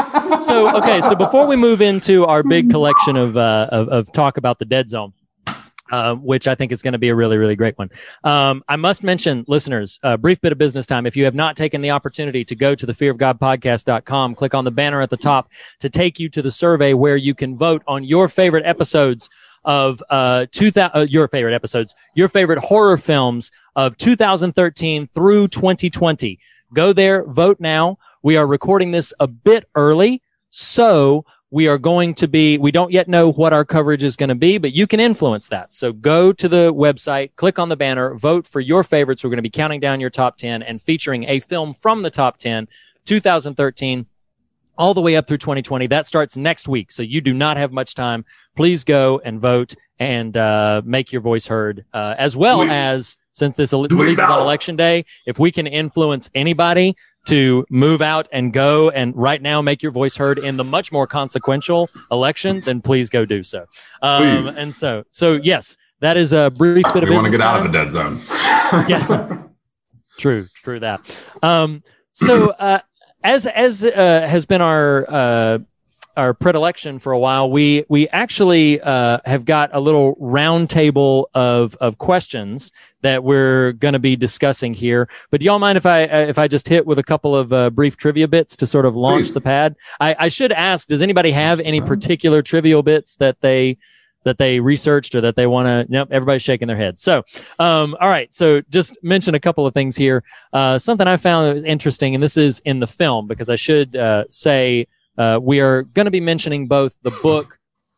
So 0.46 0.76
okay, 0.78 1.02
so 1.02 1.16
before 1.16 1.48
we 1.48 1.56
move 1.56 1.82
into 1.82 2.26
our 2.26 2.44
big 2.44 2.70
collection 2.70 3.16
of 3.16 3.38
uh, 3.38 3.68
of, 3.72 3.90
of 3.90 4.12
talk 4.12 4.38
about 4.38 4.60
the 4.60 4.66
dead 4.66 4.90
zone. 4.90 5.14
Uh, 5.92 6.16
which 6.16 6.48
I 6.48 6.56
think 6.56 6.72
is 6.72 6.82
going 6.82 6.94
to 6.94 6.98
be 6.98 7.10
a 7.10 7.16
really, 7.16 7.38
really 7.38 7.58
great 7.58 7.78
one. 7.78 7.90
Um, 8.24 8.64
I 8.70 8.78
must 8.78 9.04
mention, 9.04 9.44
listeners, 9.50 10.00
a 10.04 10.18
brief 10.18 10.40
bit 10.40 10.54
of 10.54 10.58
business 10.58 10.86
time. 10.86 11.06
If 11.06 11.18
you 11.18 11.26
have 11.26 11.36
not 11.36 11.58
taken 11.58 11.82
the 11.82 11.92
opportunity 11.92 12.46
to 12.46 12.56
go 12.56 12.76
to 12.76 12.86
the 12.86 12.94
fearofgodpodcast.com, 12.94 14.36
click 14.36 14.54
on 14.54 14.64
the 14.64 14.72
banner 14.72 15.02
at 15.02 15.10
the 15.10 15.18
top 15.18 15.50
to 15.82 15.90
take 15.90 16.18
you 16.18 16.30
to 16.30 16.42
the 16.42 16.50
survey 16.50 16.94
where 16.94 17.18
you 17.18 17.36
can 17.36 17.58
vote 17.58 17.84
on 17.88 18.06
your 18.06 18.30
favorite 18.30 18.66
episodes 18.66 19.30
of 19.64 20.02
uh, 20.10 20.46
2000, 20.52 20.92
uh, 20.96 21.06
your 21.10 21.28
favorite 21.28 21.54
episodes, 21.54 21.96
your 22.16 22.28
favorite 22.28 22.60
horror 22.60 22.98
films 22.98 23.52
of 23.76 23.98
2013 23.98 25.08
through 25.08 25.48
2020. 25.48 26.40
Go 26.74 26.94
there, 26.94 27.26
vote 27.26 27.60
now. 27.60 27.98
We 28.24 28.38
are 28.38 28.48
recording 28.48 28.92
this 28.92 29.14
a 29.20 29.28
bit 29.28 29.66
early, 29.76 30.22
so 30.50 31.26
we 31.52 31.68
are 31.68 31.78
going 31.78 32.14
to 32.16 32.28
be, 32.28 32.58
we 32.58 32.72
don't 32.72 32.92
yet 32.92 33.10
know 33.10 33.30
what 33.30 33.52
our 33.52 33.66
coverage 33.66 34.04
is 34.04 34.16
going 34.16 34.30
to 34.30 34.36
be, 34.36 34.58
but 34.58 34.72
you 34.72 34.88
can 34.88 35.02
influence 35.02 35.50
that. 35.50 35.74
So 35.74 35.92
go 35.92 36.32
to 36.32 36.48
the 36.48 36.74
website, 36.74 37.36
click 37.36 37.60
on 37.60 37.68
the 37.68 37.76
banner, 37.76 38.16
vote 38.16 38.48
for 38.48 38.62
your 38.62 38.84
favorites. 38.84 39.24
We're 39.24 39.32
going 39.32 39.38
to 39.38 39.44
be 39.44 39.50
counting 39.50 39.82
down 39.82 40.00
your 40.00 40.10
top 40.10 40.38
10 40.38 40.64
and 40.64 40.82
featuring 40.82 41.26
a 41.26 41.42
film 41.42 41.74
from 41.74 42.04
the 42.04 42.10
top 42.10 42.38
10, 42.38 42.70
2013 43.04 44.06
all 44.78 44.94
the 44.94 45.02
way 45.02 45.16
up 45.16 45.28
through 45.28 45.38
2020. 45.38 45.88
That 45.88 46.08
starts 46.08 46.38
next 46.38 46.68
week. 46.68 46.92
So 46.92 47.04
you 47.04 47.22
do 47.22 47.34
not 47.34 47.58
have 47.58 47.72
much 47.72 47.96
time. 47.96 48.26
Please 48.56 48.84
go 48.84 49.22
and 49.24 49.40
vote 49.40 49.76
and 50.00 50.36
uh, 50.36 50.82
make 50.84 51.12
your 51.12 51.22
voice 51.22 51.46
heard, 51.46 51.86
uh, 51.94 52.16
as 52.18 52.36
well 52.36 52.62
We- 52.62 52.70
as 52.70 53.18
since 53.34 53.56
this 53.56 53.72
ele- 53.72 53.88
releases 53.88 54.20
on 54.20 54.42
election 54.42 54.76
day, 54.76 55.06
if 55.26 55.40
we 55.40 55.52
can 55.52 55.66
influence 55.68 56.30
anybody 56.36 56.96
to 57.28 57.64
move 57.70 58.02
out 58.02 58.28
and 58.34 58.52
go 58.52 58.90
and 58.90 59.16
right 59.16 59.42
now 59.42 59.62
make 59.62 59.82
your 59.84 59.92
voice 59.92 60.18
heard 60.18 60.40
in 60.40 60.58
the 60.58 60.64
much 60.64 60.92
more 60.92 61.06
consequential 61.08 61.88
election, 62.12 62.60
then 62.62 62.82
please 62.82 63.10
go 63.10 63.24
do 63.26 63.44
so. 63.44 63.66
Um, 64.02 64.48
and 64.58 64.74
so, 64.76 65.04
so 65.10 65.34
yes, 65.34 65.78
that 66.00 66.18
is 66.18 66.34
a 66.34 66.50
brief 66.50 66.84
bit 66.94 67.04
of 67.04 67.10
We 67.10 67.16
want 67.16 67.28
to 67.28 67.32
get 67.32 67.42
out 67.42 67.60
of 67.60 67.66
the 67.66 67.72
dead 67.72 67.92
zone. 67.92 68.18
yes. 68.90 69.08
True, 70.18 70.46
true 70.56 70.80
that. 70.82 71.02
Um, 71.42 71.84
so 72.12 72.50
uh, 72.52 72.80
as 73.24 73.46
as 73.48 73.86
uh, 73.86 74.26
has 74.28 74.46
been 74.46 74.62
our 74.62 75.10
uh, 75.10 75.60
our 76.18 76.34
predilection 76.34 77.00
for 77.00 77.14
a 77.14 77.20
while, 77.20 77.50
we 77.50 77.86
we 77.90 78.08
actually 78.10 78.82
uh, 78.82 79.20
have 79.26 79.46
got 79.46 79.70
a 79.74 79.80
little 79.80 80.16
round 80.20 80.70
table 80.70 81.30
of 81.34 81.76
of 81.78 81.98
questions 81.98 82.72
that 83.02 83.24
we're 83.24 83.72
going 83.74 83.94
to 83.94 84.00
be 84.00 84.16
discussing 84.16 84.74
here. 84.74 85.10
But 85.30 85.40
do 85.40 85.46
y'all 85.46 85.60
mind 85.60 85.78
if 85.78 85.86
I 85.86 86.06
uh, 86.06 86.20
if 86.28 86.38
I 86.38 86.48
just 86.48 86.68
hit 86.68 86.86
with 86.86 87.00
a 87.00 87.04
couple 87.04 87.36
of 87.36 87.54
uh, 87.54 87.70
brief 87.70 87.98
trivia 87.98 88.28
bits 88.28 88.56
to 88.58 88.68
sort 88.68 88.86
of 88.86 88.96
launch 88.96 89.22
Please. 89.22 89.34
the 89.34 89.42
pad? 89.42 89.76
I, 90.00 90.16
I 90.20 90.28
should 90.28 90.52
ask: 90.52 90.88
Does 90.88 91.02
anybody 91.02 91.32
have 91.32 91.62
any 91.62 91.82
particular 91.82 92.42
trivial 92.42 92.84
bits 92.84 93.16
that 93.18 93.42
they 93.42 93.78
that 94.24 94.38
they 94.38 94.60
researched 94.60 95.16
or 95.16 95.22
that 95.22 95.36
they 95.36 95.48
want 95.48 95.68
to? 95.68 95.92
Nope, 95.92 96.10
everybody's 96.12 96.42
shaking 96.42 96.68
their 96.68 96.78
head. 96.78 97.00
So, 97.00 97.24
um, 97.60 97.96
all 98.00 98.10
right. 98.10 98.32
So, 98.34 98.62
just 98.70 98.98
mention 99.04 99.36
a 99.36 99.40
couple 99.40 99.66
of 99.66 99.74
things 99.74 99.96
here. 99.96 100.24
Uh, 100.54 100.78
something 100.78 101.08
I 101.08 101.18
found 101.18 101.66
interesting, 101.66 102.14
and 102.14 102.22
this 102.24 102.38
is 102.38 102.60
in 102.66 102.80
the 102.80 102.88
film 102.88 103.28
because 103.28 103.50
I 103.50 103.56
should 103.56 103.96
uh, 103.96 104.26
say 104.30 104.88
uh, 105.18 105.40
we 105.42 105.60
are 105.60 105.84
going 105.84 106.06
to 106.06 106.12
be 106.12 106.20
mentioning 106.22 106.68
both 106.68 106.98
the 107.04 107.12
book 107.24 107.58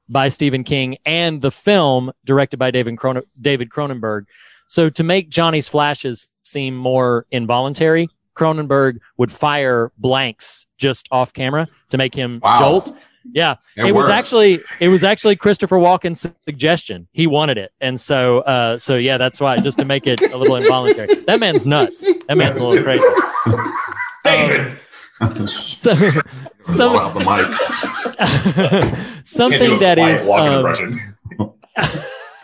by 0.10 0.28
Stephen 0.28 0.64
King 0.64 0.98
and 1.06 1.42
the 1.42 1.52
film 1.52 2.12
directed 2.26 2.58
by 2.58 2.72
David 2.72 2.96
Cronen- 2.98 3.24
David 3.42 3.70
Cronenberg. 3.70 4.26
So, 4.68 4.90
to 4.90 5.04
make 5.04 5.30
Johnny's 5.30 5.68
flashes 5.68 6.32
seem 6.42 6.76
more 6.76 7.26
involuntary, 7.32 8.08
Cronenberg 8.36 8.98
would 9.18 9.32
fire 9.32 9.92
blanks 9.98 10.66
just 10.78 11.08
off 11.12 11.34
camera 11.34 11.68
to 11.90 11.98
make 11.98 12.16
him 12.16 12.40
Wow. 12.44 12.60
jolt. 12.60 12.98
Yeah, 13.32 13.56
It 13.78 13.86
it, 13.86 13.92
was 13.94 14.10
actually 14.10 14.60
it 14.80 14.90
was 14.90 15.04
actually 15.04 15.36
Christopher 15.36 15.78
Walken's 15.78 16.28
suggestion. 16.46 17.08
He 17.14 17.26
wanted 17.28 17.58
it, 17.58 17.72
and 17.80 18.00
so 18.00 18.40
uh, 18.40 18.78
so 18.78 18.96
yeah, 18.96 19.18
that's 19.18 19.40
why 19.40 19.58
just 19.60 19.80
to 19.80 19.86
make 19.86 20.08
it 20.08 20.22
a 20.22 20.38
little 20.38 20.56
involuntary. 20.56 21.16
That 21.26 21.40
man's 21.40 21.66
nuts. 21.66 22.06
That 22.28 22.38
man's 22.38 22.58
a 22.58 22.64
little 22.64 22.84
crazy. 22.84 23.06
David. 24.24 24.80
So, 25.46 25.94
some, 26.60 26.96
out 26.98 27.14
the 27.14 27.20
mic. 28.90 29.26
Something 29.26 29.80
that 29.80 29.98
is 29.98 30.28
um. 30.28 31.54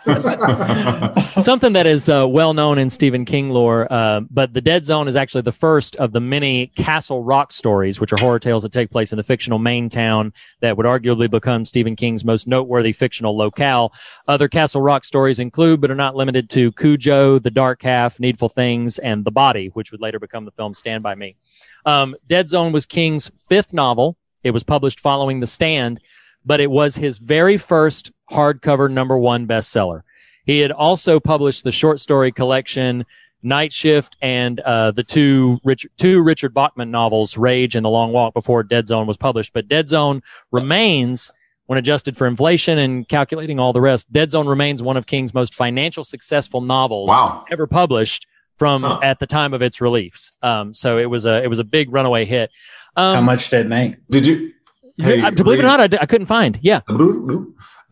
something 1.42 1.72
that 1.74 1.86
is 1.86 2.08
uh, 2.08 2.26
well 2.26 2.54
known 2.54 2.78
in 2.78 2.88
Stephen 2.88 3.24
King 3.24 3.50
lore. 3.50 3.86
Uh, 3.92 4.20
but 4.30 4.54
the 4.54 4.60
Dead 4.60 4.84
Zone 4.84 5.08
is 5.08 5.16
actually 5.16 5.42
the 5.42 5.52
first 5.52 5.96
of 5.96 6.12
the 6.12 6.20
many 6.20 6.68
Castle 6.68 7.22
Rock 7.22 7.52
stories, 7.52 8.00
which 8.00 8.12
are 8.12 8.18
horror 8.18 8.38
tales 8.38 8.62
that 8.62 8.72
take 8.72 8.90
place 8.90 9.12
in 9.12 9.16
the 9.16 9.22
fictional 9.22 9.58
Maine 9.58 9.88
town 9.88 10.32
that 10.60 10.76
would 10.76 10.86
arguably 10.86 11.30
become 11.30 11.64
Stephen 11.64 11.96
King's 11.96 12.24
most 12.24 12.46
noteworthy 12.46 12.92
fictional 12.92 13.36
locale. 13.36 13.92
Other 14.26 14.48
Castle 14.48 14.80
Rock 14.80 15.04
stories 15.04 15.38
include, 15.38 15.80
but 15.80 15.90
are 15.90 15.96
not 15.96 16.16
limited 16.16 16.48
to, 16.50 16.72
Cujo, 16.72 17.38
The 17.38 17.50
Dark 17.50 17.82
Half, 17.82 18.20
Needful 18.20 18.48
Things, 18.48 18.98
and 18.98 19.24
The 19.24 19.30
Body, 19.30 19.68
which 19.74 19.92
would 19.92 20.00
later 20.00 20.18
become 20.18 20.44
the 20.46 20.52
film 20.52 20.74
Stand 20.74 21.02
by 21.02 21.14
Me. 21.14 21.36
Um, 21.84 22.14
Dead 22.26 22.48
Zone 22.48 22.72
was 22.72 22.86
King's 22.86 23.30
fifth 23.48 23.72
novel. 23.72 24.16
It 24.42 24.52
was 24.52 24.64
published 24.64 25.00
following 25.00 25.40
The 25.40 25.46
Stand, 25.46 26.00
but 26.44 26.60
it 26.60 26.70
was 26.70 26.96
his 26.96 27.18
very 27.18 27.56
first 27.56 28.12
hardcover 28.30 28.90
number 28.90 29.18
one 29.18 29.46
bestseller. 29.46 30.02
He 30.46 30.60
had 30.60 30.72
also 30.72 31.20
published 31.20 31.64
the 31.64 31.72
short 31.72 32.00
story 32.00 32.32
collection 32.32 33.04
Night 33.42 33.72
Shift 33.72 34.16
and 34.20 34.60
uh, 34.60 34.90
the 34.90 35.04
two 35.04 35.58
Richard, 35.64 35.90
two 35.96 36.22
Richard 36.22 36.52
Bachman 36.52 36.90
novels, 36.90 37.36
Rage 37.38 37.74
and 37.74 37.84
The 37.84 37.88
Long 37.90 38.12
Walk, 38.12 38.34
before 38.34 38.62
Dead 38.62 38.86
Zone 38.88 39.06
was 39.06 39.16
published. 39.16 39.52
But 39.52 39.66
Dead 39.68 39.88
Zone 39.88 40.22
remains, 40.50 41.30
when 41.66 41.78
adjusted 41.78 42.16
for 42.16 42.26
inflation 42.26 42.78
and 42.78 43.08
calculating 43.08 43.58
all 43.58 43.72
the 43.72 43.80
rest, 43.80 44.12
Dead 44.12 44.30
Zone 44.30 44.46
remains 44.46 44.82
one 44.82 44.96
of 44.98 45.06
King's 45.06 45.32
most 45.32 45.54
financial 45.54 46.04
successful 46.04 46.60
novels 46.60 47.08
Wow. 47.08 47.44
ever 47.50 47.66
published 47.66 48.26
from 48.58 48.82
Huh. 48.82 49.00
at 49.02 49.20
the 49.20 49.26
time 49.26 49.54
of 49.54 49.62
its 49.62 49.80
release. 49.80 50.32
Um, 50.42 50.74
so 50.74 50.98
it 50.98 51.06
was 51.08 51.24
a 51.24 51.42
it 51.42 51.48
was 51.48 51.58
a 51.60 51.64
big 51.64 51.90
runaway 51.92 52.26
hit. 52.26 52.50
Um, 52.96 53.14
How 53.14 53.20
much 53.22 53.48
did 53.48 53.66
it 53.66 53.68
make? 53.68 54.04
Did 54.08 54.26
you? 54.26 54.52
Hey, 54.98 55.18
to 55.22 55.42
believe 55.44 55.60
it 55.60 55.64
or 55.64 55.68
Reed. 55.78 55.92
not, 55.92 56.02
I 56.02 56.04
couldn't 56.04 56.26
find. 56.26 56.58
Yeah. 56.60 56.80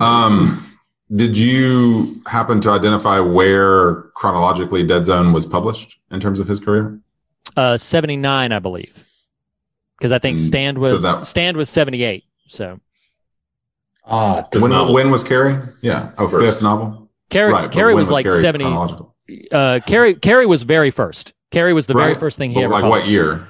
Um, 0.00 0.64
did 1.14 1.36
you 1.36 2.22
happen 2.26 2.60
to 2.60 2.70
identify 2.70 3.18
where 3.20 4.02
chronologically 4.14 4.84
Dead 4.84 5.04
Zone 5.04 5.32
was 5.32 5.46
published 5.46 5.98
in 6.10 6.20
terms 6.20 6.40
of 6.40 6.46
his 6.48 6.60
career? 6.60 6.98
Uh, 7.56 7.76
79, 7.76 8.52
I 8.52 8.58
believe. 8.58 9.04
Because 9.98 10.12
I 10.12 10.18
think 10.18 10.38
Mm, 10.38 10.46
Stand 10.46 10.76
so 10.76 10.80
was 10.80 11.02
that- 11.02 11.26
Stand 11.26 11.56
was 11.56 11.68
78. 11.68 12.24
So 12.46 12.78
Ah, 14.10 14.46
When, 14.52 14.70
novel. 14.70 14.94
when 14.94 15.10
was 15.10 15.22
Carrie? 15.22 15.56
Yeah. 15.82 16.12
Oh, 16.16 16.28
First. 16.28 16.44
fifth 16.44 16.62
novel. 16.62 17.08
Carrie 17.28 17.52
right. 17.52 17.70
Carrie 17.70 17.94
when 17.94 18.00
was 18.02 18.10
like 18.10 18.24
Carrie 18.24 18.40
70. 18.40 18.64
chronological? 18.64 19.14
Uh, 19.52 19.80
Carrie 19.86 20.14
Carrie 20.14 20.46
was 20.46 20.62
very 20.62 20.90
first. 20.90 21.34
Carrie 21.50 21.74
was 21.74 21.86
the 21.86 21.92
very 21.94 22.14
first 22.14 22.38
thing 22.38 22.50
he 22.50 22.54
But 22.54 22.62
ever 22.64 22.72
like 22.72 22.82
published. 22.84 23.04
what 23.04 23.10
year? 23.10 23.48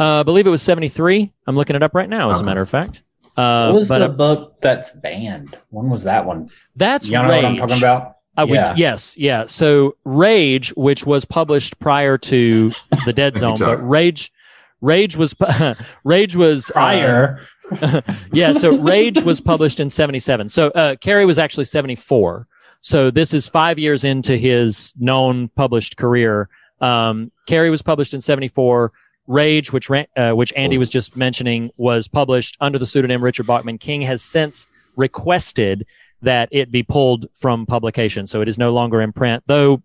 Uh, 0.00 0.20
I 0.20 0.22
believe 0.24 0.46
it 0.48 0.50
was 0.50 0.62
73. 0.62 1.32
I'm 1.46 1.54
looking 1.54 1.76
it 1.76 1.82
up 1.84 1.94
right 1.94 2.08
now, 2.08 2.30
as 2.30 2.40
a 2.40 2.42
matter 2.44 2.60
of 2.62 2.68
fact. 2.68 3.02
Uh, 3.40 3.70
what 3.72 3.78
was 3.80 3.88
but 3.88 3.98
the 4.00 4.04
uh, 4.06 4.08
book 4.08 4.60
that's 4.60 4.90
banned? 4.92 5.54
When 5.70 5.88
was 5.88 6.02
that 6.04 6.26
one? 6.26 6.48
that's 6.76 7.08
You 7.08 7.14
know 7.14 7.28
Rage. 7.28 7.42
what 7.42 7.44
I'm 7.44 7.56
talking 7.56 7.78
about? 7.78 8.16
Uh, 8.36 8.46
we, 8.48 8.54
Yeah. 8.54 8.74
yes, 8.76 9.16
yeah. 9.16 9.44
So 9.46 9.96
Rage, 10.04 10.70
which 10.70 11.06
was 11.06 11.24
published 11.24 11.78
prior 11.78 12.18
to 12.18 12.70
the 13.04 13.12
Dead 13.12 13.36
Zone, 13.42 13.56
but 13.58 13.78
Rage, 13.78 14.32
Rage 14.80 15.16
was 15.16 15.34
Rage 16.04 16.36
was 16.36 16.70
uh, 16.70 16.74
Prior. 16.74 17.40
yeah, 18.32 18.52
so 18.52 18.76
Rage 18.76 19.22
was 19.22 19.40
published 19.40 19.78
in 19.80 19.90
77. 19.90 20.48
So 20.48 20.68
uh, 20.68 20.96
Carrie 20.96 21.24
was 21.26 21.38
actually 21.38 21.64
74. 21.64 22.46
So 22.80 23.10
this 23.10 23.32
is 23.32 23.46
five 23.46 23.78
years 23.78 24.04
into 24.04 24.36
his 24.36 24.92
known 24.98 25.48
published 25.48 25.96
career. 25.96 26.48
Um, 26.80 27.30
Carrie 27.46 27.70
was 27.70 27.82
published 27.82 28.14
in 28.14 28.20
74. 28.20 28.92
Rage, 29.30 29.72
which 29.72 29.88
ran, 29.88 30.06
uh, 30.16 30.32
which 30.32 30.52
Andy 30.56 30.76
was 30.76 30.90
just 30.90 31.16
mentioning, 31.16 31.70
was 31.76 32.08
published 32.08 32.56
under 32.60 32.78
the 32.78 32.86
pseudonym 32.86 33.22
Richard 33.22 33.46
Bachman. 33.46 33.78
King 33.78 34.02
has 34.02 34.22
since 34.22 34.66
requested 34.96 35.86
that 36.22 36.48
it 36.50 36.72
be 36.72 36.82
pulled 36.82 37.28
from 37.34 37.64
publication, 37.64 38.26
so 38.26 38.40
it 38.40 38.48
is 38.48 38.58
no 38.58 38.72
longer 38.72 39.00
in 39.00 39.12
print. 39.12 39.44
Though 39.46 39.82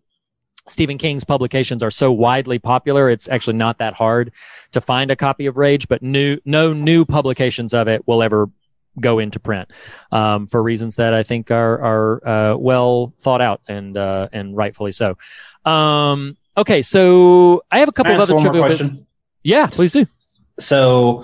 Stephen 0.68 0.98
King's 0.98 1.24
publications 1.24 1.84
are 1.84 1.92
so 1.92 2.12
widely 2.12 2.58
popular, 2.58 3.08
it's 3.08 3.30
actually 3.30 3.56
not 3.58 3.78
that 3.78 3.94
hard 3.94 4.32
to 4.72 4.82
find 4.82 5.12
a 5.12 5.16
copy 5.16 5.46
of 5.46 5.58
Rage. 5.58 5.88
But 5.88 6.02
new, 6.02 6.40
no 6.44 6.74
new 6.74 7.06
publications 7.06 7.72
of 7.75 7.88
it 7.88 8.08
will 8.08 8.24
ever 8.24 8.50
go 9.00 9.20
into 9.20 9.40
print 9.40 9.70
um, 10.12 10.48
for 10.48 10.64
reasons 10.64 10.96
that 10.96 11.14
I 11.14 11.22
think 11.22 11.52
are 11.52 11.82
are 11.82 12.28
uh, 12.28 12.56
well 12.58 13.14
thought 13.20 13.42
out 13.42 13.62
and 13.68 13.96
uh, 13.96 14.28
and 14.34 14.58
rightfully 14.58 14.92
so. 14.92 15.18
Um, 15.66 16.36
okay, 16.58 16.82
so 16.82 17.64
I 17.72 17.80
have 17.80 17.90
a 17.90 17.92
couple 17.92 18.14
of 18.14 18.22
other 18.22 18.40
trivia 18.40 18.68
bits. 18.68 18.92
Yeah, 19.46 19.68
please 19.68 19.94
do. 19.94 20.08
So 20.60 21.24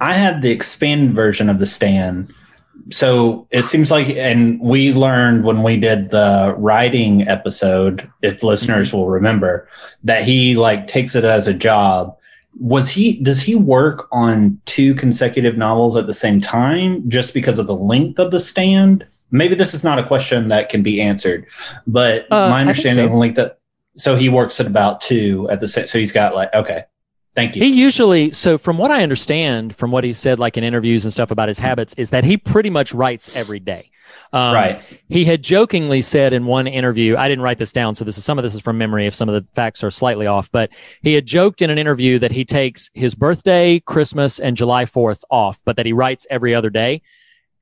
I 0.00 0.14
had 0.14 0.42
the 0.42 0.50
expanded 0.50 1.14
version 1.14 1.48
of 1.48 1.60
the 1.60 1.66
stand. 1.66 2.34
So 2.90 3.46
it 3.52 3.66
seems 3.66 3.92
like, 3.92 4.08
and 4.08 4.60
we 4.60 4.92
learned 4.92 5.44
when 5.44 5.62
we 5.62 5.76
did 5.76 6.10
the 6.10 6.56
writing 6.58 7.28
episode, 7.28 8.10
if 8.22 8.42
listeners 8.42 8.92
will 8.92 9.08
remember, 9.08 9.68
that 10.02 10.24
he 10.24 10.56
like 10.56 10.88
takes 10.88 11.14
it 11.14 11.22
as 11.22 11.46
a 11.46 11.54
job. 11.54 12.16
Was 12.58 12.88
he, 12.88 13.22
does 13.22 13.40
he 13.40 13.54
work 13.54 14.08
on 14.10 14.60
two 14.64 14.96
consecutive 14.96 15.56
novels 15.56 15.94
at 15.94 16.08
the 16.08 16.14
same 16.14 16.40
time 16.40 17.08
just 17.08 17.32
because 17.32 17.58
of 17.58 17.68
the 17.68 17.76
length 17.76 18.18
of 18.18 18.32
the 18.32 18.40
stand? 18.40 19.06
Maybe 19.30 19.54
this 19.54 19.74
is 19.74 19.84
not 19.84 20.00
a 20.00 20.04
question 20.04 20.48
that 20.48 20.70
can 20.70 20.82
be 20.82 21.00
answered, 21.00 21.46
but 21.86 22.26
Uh, 22.32 22.50
my 22.50 22.62
understanding 22.62 23.10
so. 23.10 23.16
like 23.16 23.36
that. 23.36 23.59
So 23.96 24.16
he 24.16 24.28
works 24.28 24.60
at 24.60 24.66
about 24.66 25.00
two 25.00 25.48
at 25.50 25.60
the 25.60 25.68
same, 25.68 25.86
so 25.86 25.98
he's 25.98 26.12
got 26.12 26.34
like, 26.34 26.52
okay, 26.54 26.84
thank 27.34 27.56
you. 27.56 27.62
He 27.62 27.68
usually, 27.68 28.30
so 28.30 28.56
from 28.56 28.78
what 28.78 28.90
I 28.90 29.02
understand, 29.02 29.74
from 29.74 29.90
what 29.90 30.04
he 30.04 30.12
said, 30.12 30.38
like 30.38 30.56
in 30.56 30.64
interviews 30.64 31.04
and 31.04 31.12
stuff 31.12 31.30
about 31.30 31.48
his 31.48 31.58
habits, 31.58 31.94
is 31.96 32.10
that 32.10 32.24
he 32.24 32.36
pretty 32.36 32.70
much 32.70 32.92
writes 32.94 33.34
every 33.34 33.60
day. 33.60 33.90
Um, 34.32 34.54
right. 34.54 34.82
He 35.08 35.24
had 35.24 35.42
jokingly 35.42 36.00
said 36.00 36.32
in 36.32 36.46
one 36.46 36.66
interview, 36.66 37.16
I 37.16 37.28
didn't 37.28 37.42
write 37.42 37.58
this 37.58 37.72
down, 37.72 37.94
so 37.94 38.04
this 38.04 38.18
is 38.18 38.24
some 38.24 38.38
of 38.38 38.42
this 38.42 38.54
is 38.54 38.60
from 38.60 38.78
memory 38.78 39.06
if 39.06 39.14
some 39.14 39.28
of 39.28 39.34
the 39.34 39.46
facts 39.54 39.82
are 39.82 39.90
slightly 39.90 40.26
off, 40.26 40.50
but 40.50 40.70
he 41.02 41.14
had 41.14 41.26
joked 41.26 41.62
in 41.62 41.70
an 41.70 41.78
interview 41.78 42.18
that 42.18 42.32
he 42.32 42.44
takes 42.44 42.90
his 42.94 43.14
birthday, 43.14 43.80
Christmas, 43.80 44.38
and 44.38 44.56
July 44.56 44.84
4th 44.84 45.22
off, 45.30 45.60
but 45.64 45.76
that 45.76 45.86
he 45.86 45.92
writes 45.92 46.26
every 46.30 46.54
other 46.54 46.70
day. 46.70 47.02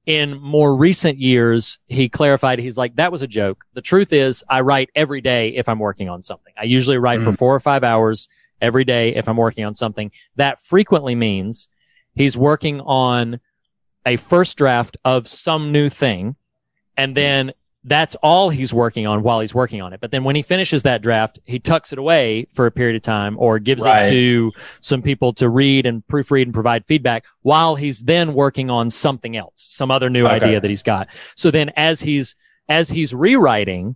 In 0.09 0.41
more 0.41 0.75
recent 0.75 1.19
years, 1.19 1.81
he 1.87 2.09
clarified, 2.09 2.61
he's 2.61 2.79
like, 2.79 2.97
that 2.97 3.13
was 3.13 3.21
a 3.21 3.27
joke. 3.27 3.67
The 3.75 3.83
truth 3.83 4.11
is, 4.11 4.43
I 4.49 4.63
write 4.63 4.89
every 4.95 5.21
day 5.21 5.51
if 5.51 5.69
I'm 5.69 5.79
working 5.79 6.09
on 6.09 6.23
something. 6.23 6.55
I 6.57 6.65
usually 6.65 6.97
write 6.97 7.21
for 7.21 7.31
Mhm. 7.31 7.37
four 7.37 7.55
or 7.55 7.61
five 7.61 7.85
hours 7.85 8.27
every 8.59 8.85
day 8.85 9.15
if 9.15 9.29
I'm 9.29 9.37
working 9.37 9.67
on 9.67 9.75
something. 9.75 10.11
That 10.37 10.61
frequently 10.61 11.15
means 11.15 11.69
he's 12.15 12.39
working 12.39 12.81
on 12.81 13.41
a 14.07 14.17
first 14.17 14.57
draft 14.57 14.97
of 15.05 15.29
some 15.29 15.73
new 15.73 15.91
thing. 15.91 16.37
And 16.97 17.15
then 17.15 17.53
that's 17.85 18.17
all 18.17 18.51
he's 18.51 18.75
working 18.75 19.07
on 19.07 19.23
while 19.23 19.41
he's 19.41 19.55
working 19.55 19.81
on 19.81 19.93
it. 19.93 20.01
But 20.01 20.11
then 20.11 20.25
when 20.25 20.35
he 20.37 20.43
finishes 20.43 20.83
that 20.83 21.01
draft, 21.01 21.39
he 21.45 21.59
tucks 21.59 21.93
it 21.93 21.99
away 21.99 22.47
for 22.53 22.67
a 22.67 22.71
period 22.71 22.97
of 22.97 23.03
time 23.03 23.37
or 23.39 23.59
gives 23.59 23.83
Right. 23.85 24.07
it 24.07 24.11
to 24.11 24.53
some 24.81 25.01
people 25.01 25.33
to 25.35 25.49
read 25.49 25.87
and 25.87 26.03
proofread 26.07 26.43
and 26.43 26.53
provide 26.53 26.85
feedback 26.85 27.25
while 27.43 27.77
he's 27.77 28.01
then 28.03 28.35
working 28.35 28.69
on 28.69 28.91
something 28.91 29.37
else, 29.37 29.53
some 29.71 29.91
other 29.91 30.11
new 30.11 30.27
Okay. 30.27 30.35
idea 30.45 30.61
that 30.61 30.69
he's 30.69 30.83
got. 30.83 31.09
So 31.37 31.51
then 31.51 31.71
as 31.77 32.01
he's, 32.01 32.35
as 32.69 32.91
he's 32.91 33.15
rewriting, 33.15 33.95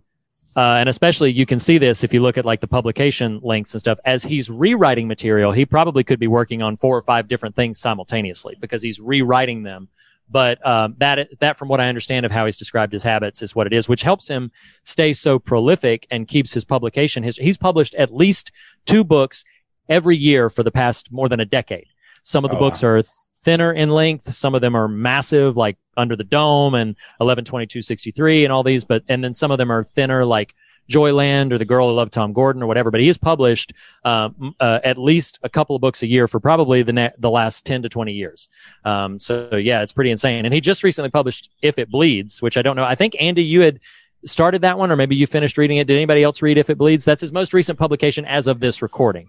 uh, 0.55 0.77
and 0.79 0.87
especially 0.87 1.31
you 1.31 1.45
can 1.45 1.59
see 1.59 1.77
this 1.77 2.03
if 2.03 2.13
you 2.13 2.21
look 2.21 2.37
at 2.37 2.45
like 2.45 2.61
the 2.61 2.67
publication 2.67 3.39
links 3.43 3.73
and 3.73 3.79
stuff. 3.81 3.99
As 4.05 4.23
he's 4.23 4.49
rewriting 4.49 5.07
material, 5.07 5.51
he 5.51 5.65
probably 5.65 6.03
could 6.03 6.19
be 6.19 6.27
working 6.27 6.61
on 6.61 6.75
four 6.75 6.95
or 6.97 7.01
five 7.01 7.27
different 7.27 7.55
things 7.55 7.79
simultaneously 7.79 8.55
because 8.61 8.81
he's 8.81 8.99
rewriting 8.99 9.63
them. 9.63 9.89
But 10.29 10.65
um, 10.65 10.95
that 10.97 11.29
that, 11.39 11.57
from 11.57 11.67
what 11.67 11.79
I 11.79 11.89
understand 11.89 12.25
of 12.25 12.31
how 12.31 12.45
he's 12.45 12.57
described 12.57 12.93
his 12.93 13.03
habits, 13.03 13.41
is 13.41 13.55
what 13.55 13.67
it 13.67 13.73
is, 13.73 13.87
which 13.87 14.03
helps 14.03 14.27
him 14.27 14.51
stay 14.83 15.13
so 15.13 15.37
prolific 15.37 16.07
and 16.09 16.27
keeps 16.27 16.53
his 16.53 16.65
publication. 16.65 17.23
His, 17.23 17.37
he's 17.37 17.57
published 17.57 17.93
at 17.95 18.13
least 18.13 18.51
two 18.85 19.03
books 19.03 19.43
every 19.89 20.17
year 20.17 20.49
for 20.49 20.63
the 20.63 20.71
past 20.71 21.11
more 21.11 21.29
than 21.29 21.39
a 21.39 21.45
decade. 21.45 21.87
Some 22.23 22.45
of 22.45 22.51
the 22.51 22.57
Oh, 22.57 22.59
books 22.59 22.83
are 22.83 23.01
thinner 23.43 23.73
in 23.73 23.89
length. 23.89 24.31
Some 24.33 24.55
of 24.55 24.61
them 24.61 24.75
are 24.75 24.87
massive, 24.87 25.57
like 25.57 25.77
Under 25.97 26.15
the 26.15 26.23
Dome 26.23 26.73
and 26.73 26.95
11/22/63 27.19 28.43
and 28.45 28.51
all 28.51 28.63
these, 28.63 28.85
but, 28.85 29.03
and 29.09 29.23
then 29.23 29.33
some 29.33 29.51
of 29.51 29.57
them 29.57 29.71
are 29.71 29.83
thinner, 29.83 30.25
like 30.25 30.55
Joyland 30.89 31.51
or 31.51 31.57
The 31.57 31.65
Girl 31.65 31.87
Who 31.89 31.93
Loved 31.95 32.13
Tom 32.13 32.33
Gordon 32.33 32.61
or 32.61 32.67
whatever. 32.67 32.91
But 32.91 32.99
he 33.01 33.07
has 33.07 33.17
published, 33.17 33.73
um, 34.03 34.53
uh, 34.59 34.79
at 34.83 34.97
least 34.97 35.39
a 35.43 35.49
couple 35.49 35.75
of 35.75 35.81
books 35.81 36.03
a 36.03 36.07
year 36.07 36.27
for 36.27 36.39
probably 36.39 36.83
the, 36.83 36.93
ne- 36.93 37.11
the 37.17 37.29
last 37.29 37.65
10 37.65 37.83
to 37.83 37.89
20 37.89 38.11
years. 38.13 38.49
Um, 38.85 39.19
so 39.19 39.55
yeah, 39.55 39.81
it's 39.81 39.93
pretty 39.93 40.11
insane. 40.11 40.45
And 40.45 40.53
he 40.53 40.59
just 40.61 40.83
recently 40.83 41.09
published 41.09 41.49
If 41.61 41.79
It 41.79 41.89
Bleeds, 41.89 42.41
which 42.41 42.57
I 42.57 42.61
don't 42.61 42.75
know. 42.75 42.83
I 42.85 42.95
think 42.95 43.15
Andy, 43.19 43.43
you 43.43 43.61
had 43.61 43.79
started 44.25 44.61
that 44.61 44.77
one 44.77 44.91
or 44.91 44.95
maybe 44.95 45.15
you 45.15 45.27
finished 45.27 45.57
reading 45.57 45.77
it. 45.77 45.87
Did 45.87 45.95
anybody 45.95 46.23
else 46.23 46.41
read 46.41 46.57
If 46.57 46.69
It 46.69 46.77
Bleeds? 46.77 47.05
That's 47.05 47.21
his 47.21 47.31
most 47.33 47.53
recent 47.53 47.77
publication 47.79 48.25
as 48.25 48.47
of 48.47 48.59
this 48.59 48.81
recording. 48.81 49.27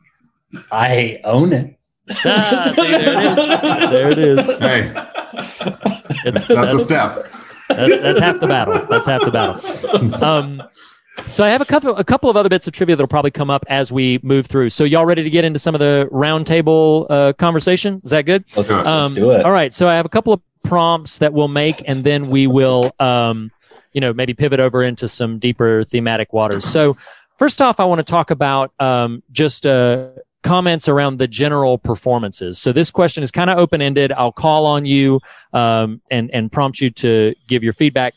I 0.72 1.20
own 1.24 1.52
it. 1.52 1.78
Ah, 2.26 2.70
see, 2.76 2.82
there 2.82 3.00
it 3.00 3.38
is. 3.38 3.38
There 3.88 4.12
it 4.12 4.18
is. 4.18 4.58
Hey, 4.58 4.90
It's- 6.26 6.48
that's 6.48 6.74
a 6.74 6.78
step. 6.78 7.14
that's, 7.68 8.02
that's 8.02 8.20
half 8.20 8.40
the 8.40 8.46
battle. 8.46 8.86
That's 8.90 9.06
half 9.06 9.22
the 9.24 9.30
battle. 9.30 10.22
Um, 10.22 10.62
so 11.30 11.44
I 11.44 11.50
have 11.50 11.60
a 11.60 11.64
couple, 11.64 11.96
a 11.96 12.04
couple 12.04 12.28
of 12.30 12.36
other 12.36 12.48
bits 12.48 12.66
of 12.66 12.72
trivia 12.72 12.96
that'll 12.96 13.08
probably 13.08 13.30
come 13.30 13.50
up 13.50 13.64
as 13.68 13.92
we 13.92 14.18
move 14.22 14.46
through. 14.46 14.70
So 14.70 14.84
y'all 14.84 15.06
ready 15.06 15.22
to 15.22 15.30
get 15.30 15.44
into 15.44 15.58
some 15.58 15.74
of 15.74 15.78
the 15.78 16.08
roundtable 16.12 17.06
uh, 17.08 17.32
conversation? 17.34 18.00
Is 18.04 18.10
that 18.10 18.22
good? 18.22 18.44
Let's, 18.56 18.68
Good. 18.68 18.76
let's 18.76 18.88
Um, 18.88 19.14
do 19.14 19.30
it. 19.30 19.44
All 19.44 19.52
right. 19.52 19.72
So 19.72 19.88
I 19.88 19.94
have 19.94 20.06
a 20.06 20.08
couple 20.08 20.32
of 20.32 20.40
prompts 20.64 21.18
that 21.18 21.32
we'll 21.32 21.48
make, 21.48 21.82
and 21.86 22.04
then 22.04 22.30
we 22.30 22.46
will, 22.46 22.92
um, 22.98 23.50
you 23.92 24.00
know, 24.00 24.12
maybe 24.12 24.34
pivot 24.34 24.60
over 24.60 24.82
into 24.82 25.06
some 25.06 25.38
deeper 25.38 25.84
thematic 25.84 26.32
waters. 26.32 26.64
So 26.64 26.96
first 27.38 27.62
off, 27.62 27.80
I 27.80 27.84
want 27.84 28.00
to 28.00 28.04
talk 28.04 28.30
about 28.30 28.72
um, 28.80 29.22
just 29.30 29.66
uh, 29.66 30.08
comments 30.42 30.88
around 30.88 31.18
the 31.18 31.28
general 31.28 31.78
performances. 31.78 32.58
So 32.58 32.72
this 32.72 32.90
question 32.90 33.22
is 33.22 33.30
kind 33.30 33.50
of 33.50 33.58
open 33.58 33.80
ended. 33.80 34.10
I'll 34.12 34.32
call 34.32 34.66
on 34.66 34.84
you 34.84 35.20
um, 35.52 36.00
and 36.10 36.30
and 36.32 36.50
prompt 36.50 36.80
you 36.80 36.90
to 36.90 37.34
give 37.46 37.62
your 37.62 37.72
feedback. 37.72 38.14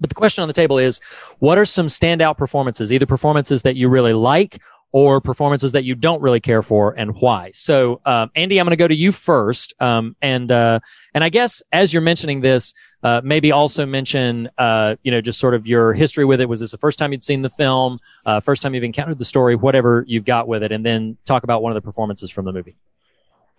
But 0.00 0.08
the 0.08 0.14
question 0.14 0.42
on 0.42 0.48
the 0.48 0.54
table 0.54 0.78
is, 0.78 1.00
what 1.38 1.58
are 1.58 1.66
some 1.66 1.86
standout 1.86 2.36
performances? 2.36 2.92
Either 2.92 3.06
performances 3.06 3.62
that 3.62 3.76
you 3.76 3.88
really 3.88 4.14
like 4.14 4.60
or 4.92 5.20
performances 5.20 5.72
that 5.72 5.84
you 5.84 5.94
don't 5.94 6.20
really 6.20 6.40
care 6.40 6.62
for 6.62 6.92
and 6.98 7.14
why. 7.20 7.50
So, 7.52 8.00
um, 8.04 8.30
Andy, 8.34 8.58
I'm 8.58 8.66
going 8.66 8.72
to 8.72 8.76
go 8.76 8.88
to 8.88 8.94
you 8.94 9.12
first. 9.12 9.72
Um, 9.80 10.16
and, 10.20 10.50
uh, 10.50 10.80
and 11.14 11.22
I 11.22 11.28
guess 11.28 11.62
as 11.70 11.92
you're 11.92 12.02
mentioning 12.02 12.40
this, 12.40 12.74
uh, 13.02 13.20
maybe 13.22 13.52
also 13.52 13.86
mention, 13.86 14.50
uh, 14.58 14.96
you 15.02 15.12
know, 15.12 15.20
just 15.20 15.38
sort 15.38 15.54
of 15.54 15.66
your 15.66 15.92
history 15.92 16.24
with 16.24 16.40
it. 16.40 16.48
Was 16.48 16.60
this 16.60 16.72
the 16.72 16.78
first 16.78 16.98
time 16.98 17.12
you'd 17.12 17.22
seen 17.22 17.42
the 17.42 17.48
film? 17.48 18.00
Uh, 18.26 18.40
first 18.40 18.62
time 18.62 18.74
you've 18.74 18.84
encountered 18.84 19.18
the 19.18 19.24
story, 19.24 19.54
whatever 19.54 20.04
you've 20.08 20.24
got 20.24 20.48
with 20.48 20.62
it, 20.62 20.72
and 20.72 20.84
then 20.84 21.16
talk 21.24 21.44
about 21.44 21.62
one 21.62 21.70
of 21.70 21.74
the 21.74 21.82
performances 21.82 22.30
from 22.30 22.44
the 22.44 22.52
movie. 22.52 22.76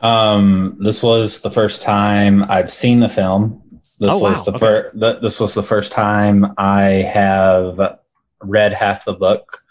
Um, 0.01 0.77
this 0.79 1.01
was 1.01 1.39
the 1.39 1.51
first 1.51 1.81
time 1.81 2.43
I've 2.43 2.71
seen 2.71 2.99
the 2.99 3.09
film. 3.09 3.63
This 4.01 4.09
Oh, 4.11 4.17
was 4.17 4.37
wow. 4.39 4.43
the 4.45 4.51
Okay. 4.51 4.59
first. 4.59 4.99
The, 4.99 5.19
this 5.19 5.39
was 5.39 5.53
the 5.53 5.61
first 5.61 5.91
time 5.91 6.53
I 6.57 7.05
have 7.13 7.97
read 8.41 8.73
half 8.73 9.05
the 9.05 9.13
book, 9.13 9.61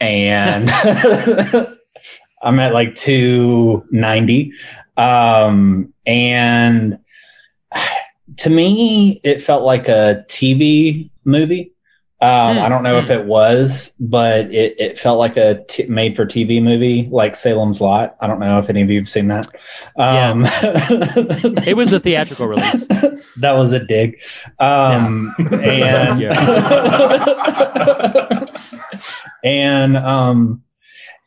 and 0.00 0.68
I'm 2.42 2.58
at 2.58 2.74
like 2.74 2.96
two 2.96 3.86
ninety. 3.92 4.52
Um, 4.96 5.94
and 6.04 6.98
to 8.38 8.50
me, 8.50 9.20
it 9.22 9.40
felt 9.40 9.62
like 9.62 9.86
a 9.86 10.24
TV 10.28 11.10
movie. 11.24 11.72
Um, 12.18 12.56
Hmm, 12.56 12.62
I 12.62 12.68
don't 12.70 12.82
know 12.82 12.96
if 12.98 13.10
it 13.10 13.26
was, 13.26 13.92
but 14.00 14.46
it, 14.52 14.74
it 14.80 14.98
felt 14.98 15.20
like 15.20 15.36
a 15.36 15.62
t- 15.68 15.84
made 15.86 16.16
for 16.16 16.24
TV 16.24 16.62
movie, 16.62 17.08
like 17.12 17.36
Salem's 17.36 17.78
Lot. 17.80 18.16
I 18.20 18.26
don't 18.26 18.40
know 18.40 18.58
if 18.58 18.70
any 18.70 18.80
of 18.80 18.90
you 18.90 18.98
have 19.00 19.08
seen 19.08 19.28
that. 19.28 19.46
Um, 19.96 20.44
It 21.66 21.76
was 21.76 21.92
a 21.92 22.00
theatrical 22.00 22.48
release. 22.54 22.86
that 22.86 23.52
was 23.52 23.72
a 23.72 23.84
dig. 23.84 24.18
Um, 24.58 25.30
and 25.52 26.22
and 29.44 29.96
um, 29.98 30.62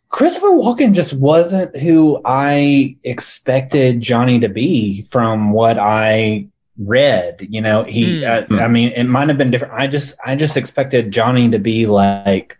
Christopher 0.10 0.47
Walken 0.47 0.93
just 0.93 1.13
wasn't 1.13 1.78
who 1.78 2.19
I 2.25 2.97
expected 3.04 4.02
Johnny 4.02 4.39
to 4.39 4.49
be 4.49 5.04
from 5.04 5.52
what 5.52 5.78
I 5.78 6.47
read. 6.79 7.47
You 7.49 7.61
know, 7.61 7.83
he. 7.83 8.23
Hmm. 8.23 8.53
Uh, 8.53 8.61
I 8.61 8.67
mean, 8.67 8.91
it 8.93 9.03
might 9.03 9.27
have 9.27 9.37
been 9.37 9.51
different. 9.51 9.73
I 9.73 9.87
just 9.87 10.15
I 10.25 10.35
just 10.35 10.57
expected 10.57 11.11
Johnny 11.11 11.49
to 11.51 11.59
be 11.59 11.85
like 11.85 12.57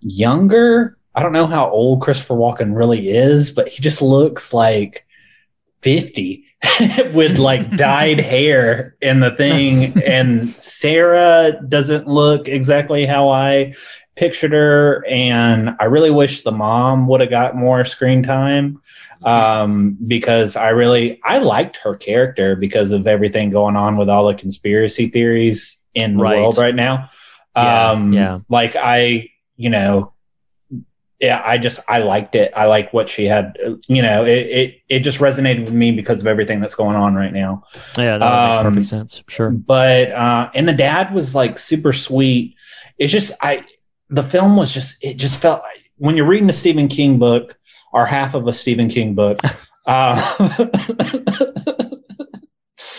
younger. 0.00 0.96
I 1.14 1.22
don't 1.22 1.32
know 1.32 1.46
how 1.46 1.68
old 1.68 2.00
Christopher 2.00 2.34
Walken 2.34 2.76
really 2.76 3.10
is, 3.10 3.52
but 3.52 3.68
he 3.68 3.82
just 3.82 4.00
looks 4.00 4.52
like 4.52 5.06
50 5.82 6.44
with 7.12 7.38
like 7.38 7.70
dyed 7.76 8.20
hair 8.20 8.96
in 9.00 9.20
the 9.20 9.32
thing. 9.32 10.02
And 10.02 10.54
Sarah 10.54 11.60
doesn't 11.68 12.06
look 12.06 12.48
exactly 12.48 13.04
how 13.04 13.28
I 13.28 13.74
pictured 14.14 14.52
her. 14.52 15.04
And 15.06 15.76
I 15.80 15.84
really 15.84 16.10
wish 16.10 16.42
the 16.42 16.52
mom 16.52 17.06
would 17.08 17.20
have 17.20 17.30
got 17.30 17.56
more 17.56 17.84
screen 17.84 18.22
time 18.22 18.80
um, 19.24 19.96
because 20.06 20.56
I 20.56 20.70
really 20.70 21.20
I 21.24 21.38
liked 21.38 21.76
her 21.78 21.94
character 21.96 22.56
because 22.56 22.92
of 22.92 23.06
everything 23.06 23.50
going 23.50 23.76
on 23.76 23.96
with 23.96 24.08
all 24.08 24.26
the 24.28 24.34
conspiracy 24.34 25.08
theories 25.08 25.78
in 25.94 26.16
the 26.16 26.22
Right. 26.22 26.38
world 26.38 26.58
right 26.58 26.74
now. 26.74 27.10
Yeah, 27.56 27.90
Um, 27.90 28.12
yeah. 28.12 28.38
like 28.48 28.76
I, 28.76 29.28
you 29.56 29.68
know, 29.70 30.12
yeah, 31.20 31.40
I 31.44 31.56
just 31.58 31.78
I 31.86 31.98
liked 31.98 32.34
it. 32.34 32.52
I 32.56 32.64
like 32.66 32.92
what 32.92 33.08
she 33.08 33.26
had. 33.26 33.56
You 33.86 34.02
know, 34.02 34.24
it 34.24 34.30
it 34.46 34.74
it 34.88 34.98
just 35.00 35.18
resonated 35.18 35.64
with 35.66 35.74
me 35.74 35.92
because 35.92 36.20
of 36.20 36.26
everything 36.26 36.58
that's 36.60 36.74
going 36.74 36.96
on 36.96 37.14
right 37.14 37.32
now. 37.32 37.62
Yeah, 37.96 38.18
that 38.18 38.48
makes 38.48 38.58
Um, 38.58 38.64
perfect 38.64 38.86
sense. 38.86 39.22
Sure. 39.28 39.50
But 39.50 40.10
uh, 40.10 40.50
and 40.54 40.66
the 40.66 40.72
dad 40.72 41.14
was 41.14 41.34
like 41.34 41.58
super 41.58 41.92
sweet. 41.92 42.56
It's 42.98 43.12
just 43.12 43.32
I 43.40 43.64
the 44.10 44.22
film 44.24 44.56
was 44.56 44.72
just 44.72 44.96
it 45.00 45.14
just 45.16 45.40
felt 45.40 45.62
when 45.96 46.16
you're 46.16 46.26
reading 46.26 46.48
a 46.50 46.52
Stephen 46.52 46.88
King 46.88 47.18
book 47.18 47.56
or 47.92 48.06
half 48.06 48.34
of 48.34 48.46
a 48.46 48.52
Stephen 48.52 48.88
King 48.88 49.14
book. 49.14 49.38
uh, 49.86 50.18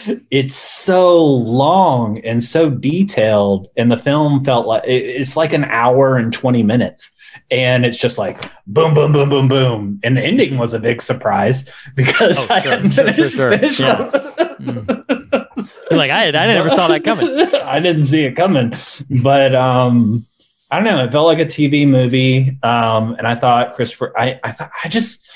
it's 0.31 0.55
so 0.55 1.23
long 1.25 2.19
and 2.19 2.43
so 2.43 2.69
detailed 2.69 3.67
and 3.77 3.91
the 3.91 3.97
film 3.97 4.43
felt 4.43 4.67
like 4.67 4.83
it- 4.85 4.89
it's 5.21 5.37
like 5.37 5.53
an 5.53 5.63
hour 5.65 6.17
and 6.17 6.33
20 6.33 6.61
minutes 6.63 7.11
and 7.51 7.85
it's 7.85 7.97
just 7.97 8.17
like 8.17 8.43
boom 8.67 8.93
boom 8.93 9.11
boom 9.13 9.29
boom 9.29 9.47
boom 9.47 9.99
and 10.03 10.17
the 10.17 10.21
ending 10.21 10.57
was 10.57 10.73
a 10.73 10.79
big 10.79 11.01
surprise 11.01 11.65
because 11.95 12.49
Oh, 12.49 12.55
i 12.55 12.59
sure, 12.61 12.71
hadn't 12.71 12.91
sure, 12.91 13.11
finished, 13.13 13.35
sure. 13.35 13.51
finished 13.57 13.79
Yeah. 13.79 14.11
You're 15.89 15.97
like 15.99 16.11
I, 16.11 16.27
I 16.27 16.31
never 16.47 16.69
saw 16.69 16.87
that 16.89 17.03
coming. 17.05 17.27
i 17.63 17.79
didn't 17.79 18.05
see 18.05 18.25
it 18.25 18.33
coming 18.35 18.73
but 19.21 19.55
um 19.55 20.25
i 20.73 20.77
don't 20.77 20.85
know 20.85 21.03
it 21.03 21.11
felt 21.11 21.27
like 21.27 21.39
a 21.39 21.45
tv 21.45 21.87
movie 21.87 22.57
um 22.63 23.13
and 23.17 23.27
i 23.27 23.35
thought 23.35 23.75
christopher 23.75 24.11
i 24.17 24.39
i 24.43 24.51
thought 24.51 24.71
i 24.83 24.89
just 24.89 25.27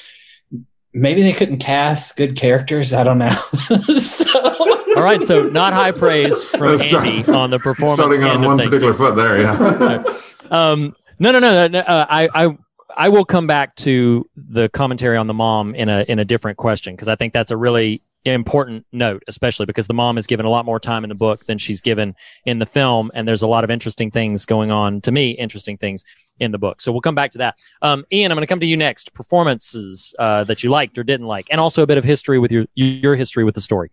maybe 0.94 1.22
they 1.22 1.32
couldn't 1.34 1.60
cast 1.60 2.16
good 2.16 2.36
characters 2.36 2.92
i 2.94 3.04
don't 3.04 3.20
know 3.20 3.30
so 4.00 4.56
All 4.98 5.04
right, 5.04 5.22
so 5.22 5.44
not 5.44 5.74
high 5.74 5.92
praise 5.92 6.42
from 6.50 6.62
Let's 6.62 6.84
start- 6.84 7.06
Andy 7.06 7.32
on 7.32 7.52
the 7.52 7.60
performance. 7.60 8.00
Starting 8.00 8.24
on 8.24 8.42
one 8.44 8.58
particular 8.58 8.96
foot 8.96 9.16
there, 9.16 9.42
yeah. 9.42 10.04
Um, 10.50 10.96
no, 11.20 11.32
no, 11.32 11.40
no. 11.40 11.68
no 11.68 11.80
uh, 11.82 12.06
I, 12.10 12.30
I, 12.34 12.58
I 12.96 13.10
will 13.10 13.26
come 13.26 13.46
back 13.46 13.76
to 13.78 14.28
the 14.36 14.70
commentary 14.70 15.18
on 15.18 15.28
the 15.28 15.36
mom 15.36 15.76
in 15.76 15.88
a 15.88 16.04
in 16.08 16.18
a 16.18 16.26
different 16.26 16.58
question 16.58 16.96
because 16.96 17.10
I 17.10 17.16
think 17.16 17.32
that's 17.32 17.52
a 17.52 17.58
really 17.58 18.02
important 18.26 18.86
note, 18.92 19.24
especially 19.28 19.66
because 19.66 19.88
the 19.88 19.94
mom 19.94 20.18
is 20.18 20.28
given 20.28 20.46
a 20.46 20.50
lot 20.50 20.66
more 20.66 20.80
time 20.80 21.04
in 21.04 21.10
the 21.10 21.16
book 21.16 21.46
than 21.46 21.58
she's 21.58 21.82
given 21.82 22.16
in 22.46 22.60
the 22.60 22.66
film, 22.66 23.12
and 23.14 23.28
there's 23.28 23.42
a 23.42 23.48
lot 23.48 23.64
of 23.64 23.72
interesting 23.72 24.12
things 24.12 24.46
going 24.46 24.72
on. 24.72 25.02
To 25.02 25.12
me, 25.12 25.32
interesting 25.32 25.78
things 25.78 26.04
in 26.40 26.52
the 26.52 26.58
book. 26.58 26.82
So 26.82 26.92
we'll 26.92 27.02
come 27.02 27.16
back 27.16 27.32
to 27.32 27.38
that. 27.40 27.56
Um, 27.82 28.06
Ian, 28.12 28.32
I'm 28.32 28.36
going 28.36 28.44
to 28.44 28.48
come 28.48 28.60
to 28.60 28.66
you 28.66 28.78
next. 28.78 29.14
Performances 29.14 30.14
uh, 30.20 30.44
that 30.46 30.64
you 30.64 30.70
liked 30.70 30.98
or 30.98 31.04
didn't 31.04 31.28
like, 31.28 31.48
and 31.50 31.60
also 31.60 31.84
a 31.84 31.88
bit 31.88 31.98
of 31.98 32.04
history 32.04 32.40
with 32.40 32.52
your 32.52 32.66
your 32.76 33.16
history 33.16 33.44
with 33.44 33.56
the 33.56 33.62
story. 33.62 33.92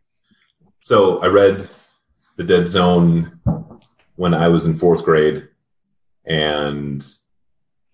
So 0.81 1.19
I 1.21 1.27
read 1.27 1.67
The 2.37 2.45
Dead 2.45 2.69
Zone 2.69 3.41
when 4.17 4.35
I 4.35 4.49
was 4.49 4.67
in 4.67 4.75
fourth 4.75 5.05
grade, 5.05 5.49
and 6.25 7.05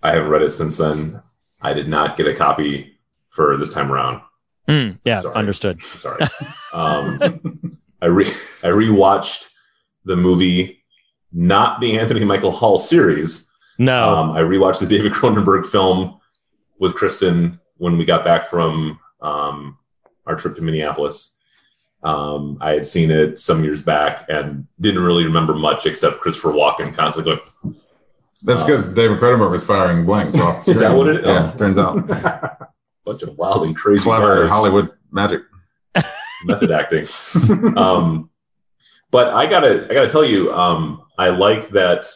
I 0.03 0.13
haven't 0.13 0.31
read 0.31 0.43
it 0.43 0.51
since 0.51 0.79
then. 0.79 1.23
I 1.63 1.75
did 1.75 1.89
not 1.89 2.17
get 2.17 2.27
a 2.27 2.35
copy 2.35 2.99
for 3.29 3.57
this 3.57 3.73
time 3.73 3.93
around. 3.93 4.23
Mm, 4.69 4.99
yeah, 5.05 5.21
Sorry. 5.21 5.35
understood. 5.35 5.83
Sorry. 5.83 6.23
Um, 6.73 7.19
I 8.01 8.07
re 8.07 8.25
I 8.63 8.69
rewatched 8.69 9.49
the 10.05 10.17
movie, 10.17 10.83
not 11.33 11.81
the 11.81 11.99
Anthony 11.99 12.25
Michael 12.25 12.53
Hall 12.53 12.79
series. 12.79 13.51
No. 13.79 14.15
Um, 14.15 14.31
I 14.33 14.41
rewatched 14.41 14.81
the 14.81 14.87
David 14.87 15.13
Cronenberg 15.19 15.67
film 15.67 16.17
with 16.79 16.95
Kristen 16.95 17.59
when 17.79 17.97
we 17.99 18.05
got 18.05 18.25
back 18.25 18.45
from 18.45 18.99
um, 19.23 19.79
our 20.27 20.37
trip 20.37 20.55
to 20.57 20.63
Minneapolis. 20.63 21.37
Um, 22.03 22.57
I 22.61 22.73
had 22.73 22.87
seen 22.87 23.11
it 23.11 23.39
some 23.39 23.63
years 23.63 23.83
back 23.83 24.25
and 24.29 24.67
didn't 24.81 25.03
really 25.03 25.25
remember 25.25 25.55
much 25.55 25.85
except 25.85 26.21
Christopher 26.21 26.51
Walken 26.53 26.95
constantly 26.95 27.37
going, 27.63 27.77
That's 28.45 28.65
because 28.65 28.89
David 28.89 29.19
Cronenberg 29.19 29.51
was 29.51 29.67
firing 29.67 30.07
blanks 30.07 30.39
off. 30.39 30.65
The 30.65 30.73
Is 30.73 30.81
that 30.81 30.97
what 30.97 31.09
it 31.09 31.21
is? 31.21 31.27
Yeah, 31.27 31.53
turns 31.59 31.79
out. 31.79 32.71
Bunch 33.11 33.23
of 33.23 33.37
wild 33.37 33.65
and 33.67 33.75
crazy 33.77 34.05
Clever 34.05 34.43
guys. 34.43 34.51
Hollywood 34.51 34.91
magic. 35.11 35.43
method 36.45 36.71
acting. 36.71 37.07
um, 37.77 38.31
but 39.11 39.29
I 39.35 39.47
gotta, 39.47 39.87
I 39.91 39.95
gotta 39.95 40.09
tell 40.09 40.25
you, 40.25 40.53
um, 40.55 41.03
I 41.19 41.29
like 41.31 41.69
that. 41.71 42.07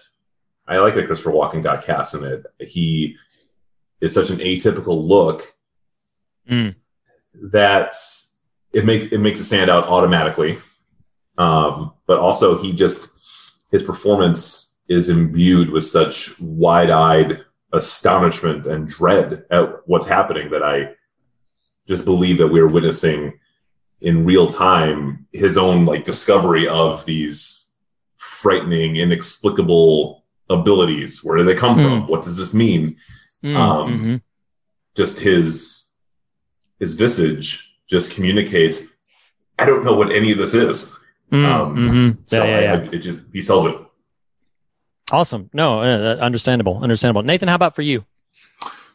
I 0.66 0.78
like 0.78 0.94
that 0.94 1.06
Christopher 1.06 1.32
Walken 1.32 1.62
got 1.62 1.84
cast 1.84 2.14
in 2.14 2.24
it. 2.24 2.46
He 2.60 3.16
is 4.00 4.14
such 4.14 4.30
an 4.30 4.38
atypical 4.38 5.02
look 5.04 5.42
Mm. 6.50 6.74
that 7.52 7.94
it 8.74 8.84
makes 8.84 9.06
it 9.06 9.18
makes 9.18 9.40
it 9.40 9.44
stand 9.44 9.70
out 9.70 9.88
automatically. 9.88 10.58
Um, 11.38 11.94
but 12.06 12.18
also, 12.18 12.60
he 12.62 12.72
just 12.74 13.08
his 13.70 13.82
performance 13.82 14.78
is 14.88 15.08
imbued 15.08 15.70
with 15.70 15.84
such 15.84 16.38
wide-eyed 16.40 17.42
astonishment 17.74 18.66
and 18.66 18.88
dread 18.88 19.44
at 19.50 19.86
what's 19.86 20.06
happening 20.08 20.50
that 20.50 20.62
I 20.62 20.94
just 21.86 22.04
believe 22.04 22.38
that 22.38 22.48
we're 22.48 22.68
witnessing 22.70 23.38
in 24.00 24.24
real 24.24 24.46
time 24.46 25.26
his 25.32 25.58
own 25.58 25.84
like 25.84 26.04
discovery 26.04 26.66
of 26.68 27.04
these 27.04 27.72
frightening, 28.16 28.96
inexplicable 28.96 30.24
abilities. 30.48 31.22
Where 31.24 31.36
do 31.36 31.44
they 31.44 31.54
come 31.54 31.76
from? 31.76 32.06
What 32.06 32.22
does 32.22 32.36
this 32.36 32.54
mean? 32.54 32.96
Mm, 33.42 33.56
um, 33.56 34.00
mhm. 34.00 34.22
Just 34.94 35.18
his 35.18 35.90
his 36.78 36.94
visage 36.94 37.76
just 37.88 38.14
communicates. 38.14 38.94
I 39.58 39.66
don't 39.66 39.84
know 39.84 39.94
what 39.94 40.12
any 40.12 40.32
of 40.32 40.38
this 40.38 40.54
is. 40.54 40.96
Mm, 41.32 41.44
um, 41.44 41.76
mhm. 41.76 42.18
So 42.26 42.44
Yeah, 42.44 42.44
yeah, 42.44 42.60
yeah. 42.60 42.72
I, 42.90 42.94
it 42.94 42.98
just 42.98 43.20
he 43.32 43.42
sells 43.42 43.66
it. 43.66 43.76
Awesome. 45.12 45.50
No, 45.52 45.80
uh, 45.80 46.16
understandable. 46.20 46.82
Understandable. 46.82 47.22
Nathan, 47.22 47.48
how 47.48 47.54
about 47.54 47.74
for 47.74 47.82
you? 47.82 48.04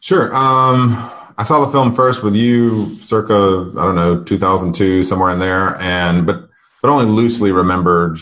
Sure. 0.00 0.34
Um, 0.34 1.10
I 1.38 1.42
saw 1.44 1.64
the 1.64 1.70
film 1.70 1.92
first 1.92 2.22
with 2.22 2.34
you, 2.34 2.98
circa 2.98 3.72
I 3.78 3.84
don't 3.84 3.94
know 3.94 4.22
2002, 4.22 5.02
somewhere 5.02 5.30
in 5.30 5.38
there, 5.38 5.76
and 5.80 6.26
but 6.26 6.48
but 6.82 6.90
only 6.90 7.06
loosely 7.06 7.52
remembered 7.52 8.18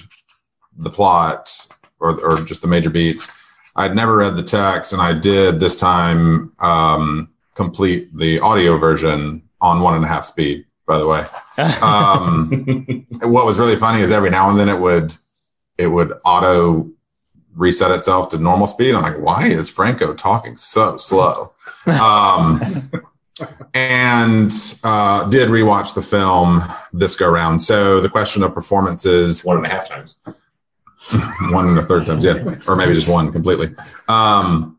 the 0.76 0.90
plot 0.90 1.66
or 2.00 2.20
or 2.24 2.40
just 2.42 2.62
the 2.62 2.68
major 2.68 2.90
beats. 2.90 3.32
I'd 3.76 3.94
never 3.94 4.16
read 4.16 4.36
the 4.36 4.42
text, 4.42 4.92
and 4.92 5.00
I 5.00 5.18
did 5.18 5.60
this 5.60 5.76
time 5.76 6.52
um, 6.58 7.30
complete 7.54 8.16
the 8.16 8.40
audio 8.40 8.76
version 8.76 9.42
on 9.60 9.80
one 9.80 9.94
and 9.94 10.04
a 10.04 10.08
half 10.08 10.24
speed. 10.24 10.64
By 10.86 10.98
the 10.98 11.06
way, 11.06 11.24
um, 11.82 13.06
what 13.22 13.44
was 13.44 13.58
really 13.58 13.76
funny 13.76 14.00
is 14.00 14.10
every 14.10 14.30
now 14.30 14.50
and 14.50 14.58
then 14.58 14.68
it 14.68 14.78
would 14.78 15.14
it 15.76 15.86
would 15.88 16.12
auto 16.24 16.90
reset 17.58 17.90
itself 17.90 18.28
to 18.30 18.38
normal 18.38 18.66
speed. 18.66 18.94
I'm 18.94 19.02
like, 19.02 19.18
why 19.18 19.46
is 19.46 19.68
Franco 19.68 20.14
talking 20.14 20.56
so 20.56 20.96
slow? 20.96 21.48
Um, 21.86 22.90
and 23.72 24.52
uh, 24.84 25.28
did 25.30 25.48
rewatch 25.48 25.94
the 25.94 26.02
film 26.02 26.60
this 26.92 27.16
go 27.16 27.30
round. 27.30 27.62
So 27.62 28.00
the 28.00 28.10
question 28.10 28.42
of 28.42 28.52
performances 28.52 29.44
one 29.44 29.58
and 29.58 29.66
a 29.66 29.68
half 29.70 29.88
times, 29.88 30.18
one 31.50 31.68
and 31.68 31.78
a 31.78 31.82
third 31.82 32.04
times, 32.04 32.24
yeah, 32.24 32.56
or 32.66 32.76
maybe 32.76 32.92
just 32.92 33.08
one 33.08 33.32
completely. 33.32 33.74
Um, 34.08 34.78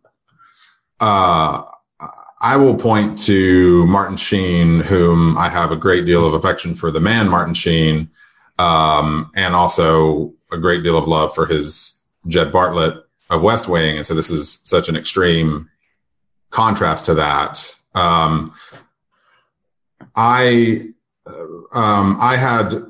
uh, 0.99 1.63
I 2.41 2.55
will 2.57 2.75
point 2.75 3.17
to 3.25 3.85
Martin 3.87 4.17
Sheen, 4.17 4.81
whom 4.81 5.37
I 5.37 5.49
have 5.49 5.71
a 5.71 5.75
great 5.75 6.05
deal 6.05 6.25
of 6.25 6.33
affection 6.33 6.75
for 6.75 6.91
the 6.91 6.99
man 6.99 7.27
Martin 7.27 7.53
Sheen, 7.53 8.09
um, 8.59 9.31
and 9.35 9.55
also 9.55 10.33
a 10.51 10.57
great 10.57 10.83
deal 10.83 10.97
of 10.97 11.07
love 11.07 11.33
for 11.33 11.45
his 11.45 11.98
Jed 12.27 12.51
Bartlet 12.51 13.01
of 13.29 13.41
West 13.41 13.67
Wing. 13.67 13.97
And 13.97 14.05
so 14.05 14.13
this 14.13 14.29
is 14.29 14.59
such 14.63 14.89
an 14.89 14.95
extreme 14.95 15.69
contrast 16.49 17.05
to 17.05 17.13
that. 17.15 17.75
Um, 17.95 18.53
I 20.15 20.89
um, 21.73 22.17
I 22.19 22.35
had 22.37 22.83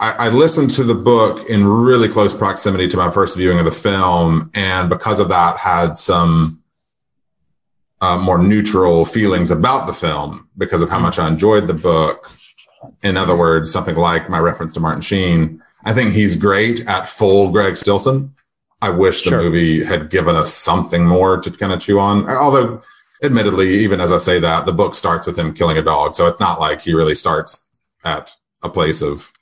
I, 0.00 0.12
I 0.12 0.28
listened 0.28 0.70
to 0.72 0.84
the 0.84 0.94
book 0.94 1.48
in 1.48 1.66
really 1.66 2.08
close 2.08 2.34
proximity 2.34 2.88
to 2.88 2.96
my 2.96 3.10
first 3.10 3.36
viewing 3.36 3.58
of 3.58 3.64
the 3.64 3.70
film, 3.70 4.50
and 4.54 4.90
because 4.90 5.20
of 5.20 5.28
that, 5.28 5.56
had 5.56 5.96
some 5.96 6.62
uh, 8.00 8.18
more 8.18 8.38
neutral 8.38 9.04
feelings 9.04 9.50
about 9.50 9.86
the 9.86 9.92
film 9.92 10.48
because 10.58 10.82
of 10.82 10.90
how 10.90 10.98
much 10.98 11.18
I 11.18 11.28
enjoyed 11.28 11.66
the 11.66 11.74
book. 11.74 12.30
In 13.02 13.16
other 13.16 13.36
words, 13.36 13.72
something 13.72 13.96
like 13.96 14.28
my 14.28 14.38
reference 14.38 14.74
to 14.74 14.80
Martin 14.80 15.00
Sheen. 15.00 15.62
I 15.84 15.92
think 15.92 16.12
he's 16.12 16.34
great 16.34 16.86
at 16.86 17.06
full 17.06 17.50
Greg 17.50 17.76
Stillson. 17.76 18.32
I 18.82 18.90
wish 18.90 19.22
the 19.22 19.30
movie 19.30 19.82
had 19.84 20.10
given 20.10 20.36
us 20.36 20.52
something 20.52 21.04
more 21.04 21.40
to 21.40 21.50
kind 21.50 21.72
of 21.72 21.80
chew 21.80 21.98
on. 21.98 22.28
Although, 22.30 22.82
admittedly, 23.22 23.70
even 23.78 24.00
as 24.00 24.12
I 24.12 24.18
say 24.18 24.38
that, 24.40 24.66
the 24.66 24.72
book 24.72 24.94
starts 24.94 25.26
with 25.26 25.38
him 25.38 25.54
killing 25.54 25.78
a 25.78 25.82
dog. 25.82 26.14
So 26.14 26.26
it's 26.26 26.40
not 26.40 26.60
like 26.60 26.82
he 26.82 26.92
really 26.94 27.14
starts 27.14 27.74
at 28.04 28.34
a 28.62 28.68
place 28.68 29.02
of, 29.02 29.32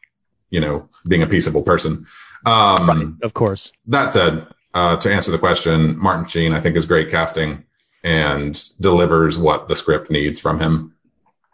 you 0.51 0.61
know, 0.61 0.89
being 1.09 1.23
a 1.23 1.27
peaceable 1.27 1.63
person. 1.63 2.05
Um, 2.47 3.19
Of 3.23 3.35
course. 3.35 3.73
that 3.87 4.13
said, 4.13 4.47
uh, 4.75 4.97
to 4.99 5.13
answer 5.13 5.31
the 5.31 5.39
question, 5.39 5.99
Martin 5.99 6.27
Sheen, 6.27 6.53
I 6.53 6.61
think, 6.61 6.77
is 6.77 6.87
great 6.87 7.11
casting 7.11 7.65
and 8.03 8.61
delivers 8.81 9.39
what 9.39 9.67
the 9.67 9.75
script 9.75 10.11
needs 10.11 10.39
from 10.39 10.61
him. 10.61 10.95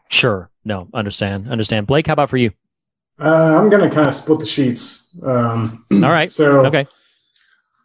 Sure. 0.08 0.50
No, 0.64 0.88
understand. 0.92 1.48
Understand. 1.48 1.86
Blake, 1.86 2.06
how 2.08 2.12
about 2.12 2.28
for 2.28 2.36
you? 2.36 2.50
Uh, 3.18 3.58
I'm 3.58 3.70
going 3.70 3.88
to 3.88 3.94
kind 3.94 4.08
of 4.08 4.14
split 4.14 4.40
the 4.40 4.46
sheets. 4.46 5.16
Um, 5.22 5.84
All 5.92 6.10
right. 6.10 6.30
So 6.30 6.66
okay. 6.66 6.86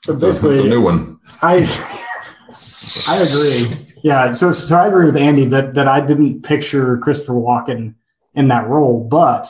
So 0.06 0.14
It's 0.14 0.22
a- 0.22 0.28
basically, 0.28 0.52
it's 0.54 0.62
a 0.62 0.68
new 0.68 0.82
one. 0.84 1.20
I 1.42 1.56
I 3.10 3.18
agree. 3.28 3.88
Yeah. 4.04 4.34
So 4.34 4.52
so 4.52 4.78
I 4.78 4.88
agree 4.88 5.08
with 5.08 5.18
Andy 5.18 5.46
that 5.46 5.74
that 5.74 5.88
I 5.88 6.00
didn't 6.00 6.44
picture 6.44 7.00
Christopher 7.00 7.34
Walken 7.34 7.96
in 8.36 8.48
that 8.50 8.68
role, 8.68 9.04
but 9.04 9.48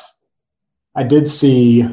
I 0.96 1.04
did 1.04 1.28
see 1.28 1.86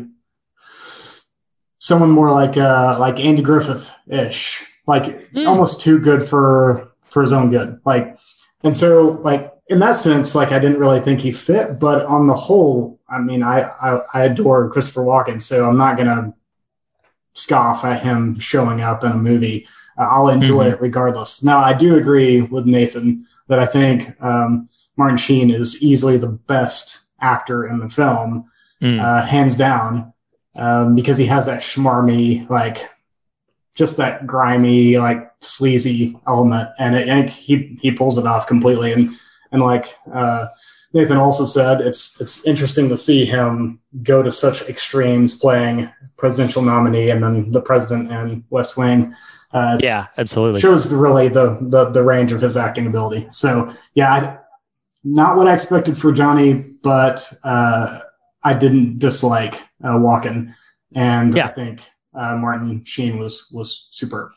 someone 1.79 2.11
more 2.13 2.31
like 2.31 2.57
uh 2.57 2.97
like 3.01 3.19
Andy 3.19 3.43
Griffith 3.43 3.93
ish, 4.07 4.65
like 4.87 5.07
almost 5.45 5.81
too 5.81 5.99
good 5.99 6.23
for 6.23 6.93
for 7.03 7.21
his 7.21 7.33
own 7.33 7.51
good. 7.51 7.81
Like, 7.85 8.17
and 8.63 8.77
so 8.77 9.19
like 9.25 9.53
in 9.71 9.81
that 9.81 9.97
sense, 9.97 10.37
like 10.37 10.53
I 10.53 10.61
didn't 10.61 10.79
really 10.79 11.01
think 11.01 11.19
he 11.19 11.33
fit, 11.33 11.81
but 11.81 12.07
on 12.07 12.29
the 12.29 12.35
whole, 12.35 13.01
I 13.11 13.19
mean, 13.19 13.43
I 13.43 13.63
I, 13.83 14.01
I 14.15 14.23
adore 14.27 14.71
Christopher 14.71 15.03
Walken, 15.03 15.43
so 15.43 15.69
I'm 15.69 15.77
not 15.77 15.97
gonna 15.97 16.33
scoff 17.35 17.85
at 17.85 18.03
him 18.03 18.39
showing 18.39 18.81
up 18.81 19.05
in 19.05 19.13
a 19.13 19.17
movie. 19.17 19.67
Uh, 19.99 20.07
I'll 20.11 20.29
enjoy 20.29 20.67
Mhm. 20.67 20.73
it 20.75 20.81
regardless. 20.81 21.43
Now, 21.43 21.59
I 21.59 21.73
do 21.73 21.97
agree 21.97 22.43
with 22.43 22.67
Nathan 22.67 23.27
that 23.49 23.59
I 23.59 23.67
think 23.67 24.15
um, 24.23 24.69
Martin 24.97 25.17
Sheen 25.17 25.51
is 25.51 25.83
easily 25.83 26.17
the 26.19 26.29
best 26.47 27.01
actor 27.21 27.67
in 27.67 27.79
the 27.79 27.89
film, 27.89 28.45
Mm. 28.83 29.01
uh, 29.03 29.23
hands 29.25 29.55
down, 29.55 30.13
um, 30.57 30.95
because 30.95 31.17
he 31.17 31.27
has 31.27 31.47
that 31.47 31.61
schmarmy, 31.61 32.49
like, 32.51 32.79
just 33.75 33.97
that 33.97 34.27
grimy, 34.27 34.99
like 34.99 35.31
sleazy 35.41 36.19
element, 36.27 36.69
and 36.79 36.95
I 36.97 37.05
think 37.05 37.31
he 37.31 37.79
he 37.81 37.91
pulls 37.93 38.19
it 38.19 38.27
off 38.27 38.47
completely. 38.47 38.93
And 38.93 39.11
and 39.51 39.63
like 39.63 39.95
uh, 40.13 40.47
Nathan 40.93 41.17
also 41.17 41.45
said, 41.45 41.81
it's 41.81 42.21
it's 42.21 42.47
interesting 42.47 42.89
to 42.89 42.97
see 42.97 43.25
him 43.25 43.81
go 44.03 44.23
to 44.23 44.31
such 44.31 44.69
extremes, 44.69 45.39
playing 45.39 45.91
presidential 46.17 46.63
nominee 46.63 47.11
and 47.11 47.23
then 47.23 47.51
the 47.51 47.61
president 47.61 48.11
and 48.13 48.45
West 48.51 48.77
Wing. 48.77 49.15
Uh, 49.53 49.79
Yeah, 49.81 50.07
absolutely. 50.19 50.61
shows 50.61 50.91
the, 50.91 50.97
really 50.97 51.29
the, 51.29 51.59
the 51.61 51.91
the 51.91 52.03
range 52.03 52.33
of 52.33 52.41
his 52.41 52.57
acting 52.57 52.87
ability. 52.87 53.27
So 53.31 53.73
yeah, 53.95 54.13
I, 54.13 54.39
not 55.05 55.37
what 55.37 55.49
I 55.49 55.55
expected 55.55 55.97
for 55.99 56.13
Johnny, 56.13 56.65
but 56.83 57.33
uh, 57.43 58.01
I 58.45 58.55
didn't 58.55 58.99
dislike 58.99 59.55
uh, 59.83 59.97
Walken, 59.97 60.55
and 60.95 61.35
I 61.39 61.49
think 61.49 61.83
uh, 62.15 62.37
Martin 62.37 62.85
Sheen 62.85 63.19
was 63.19 63.49
was 63.53 63.89
superb. 63.91 64.31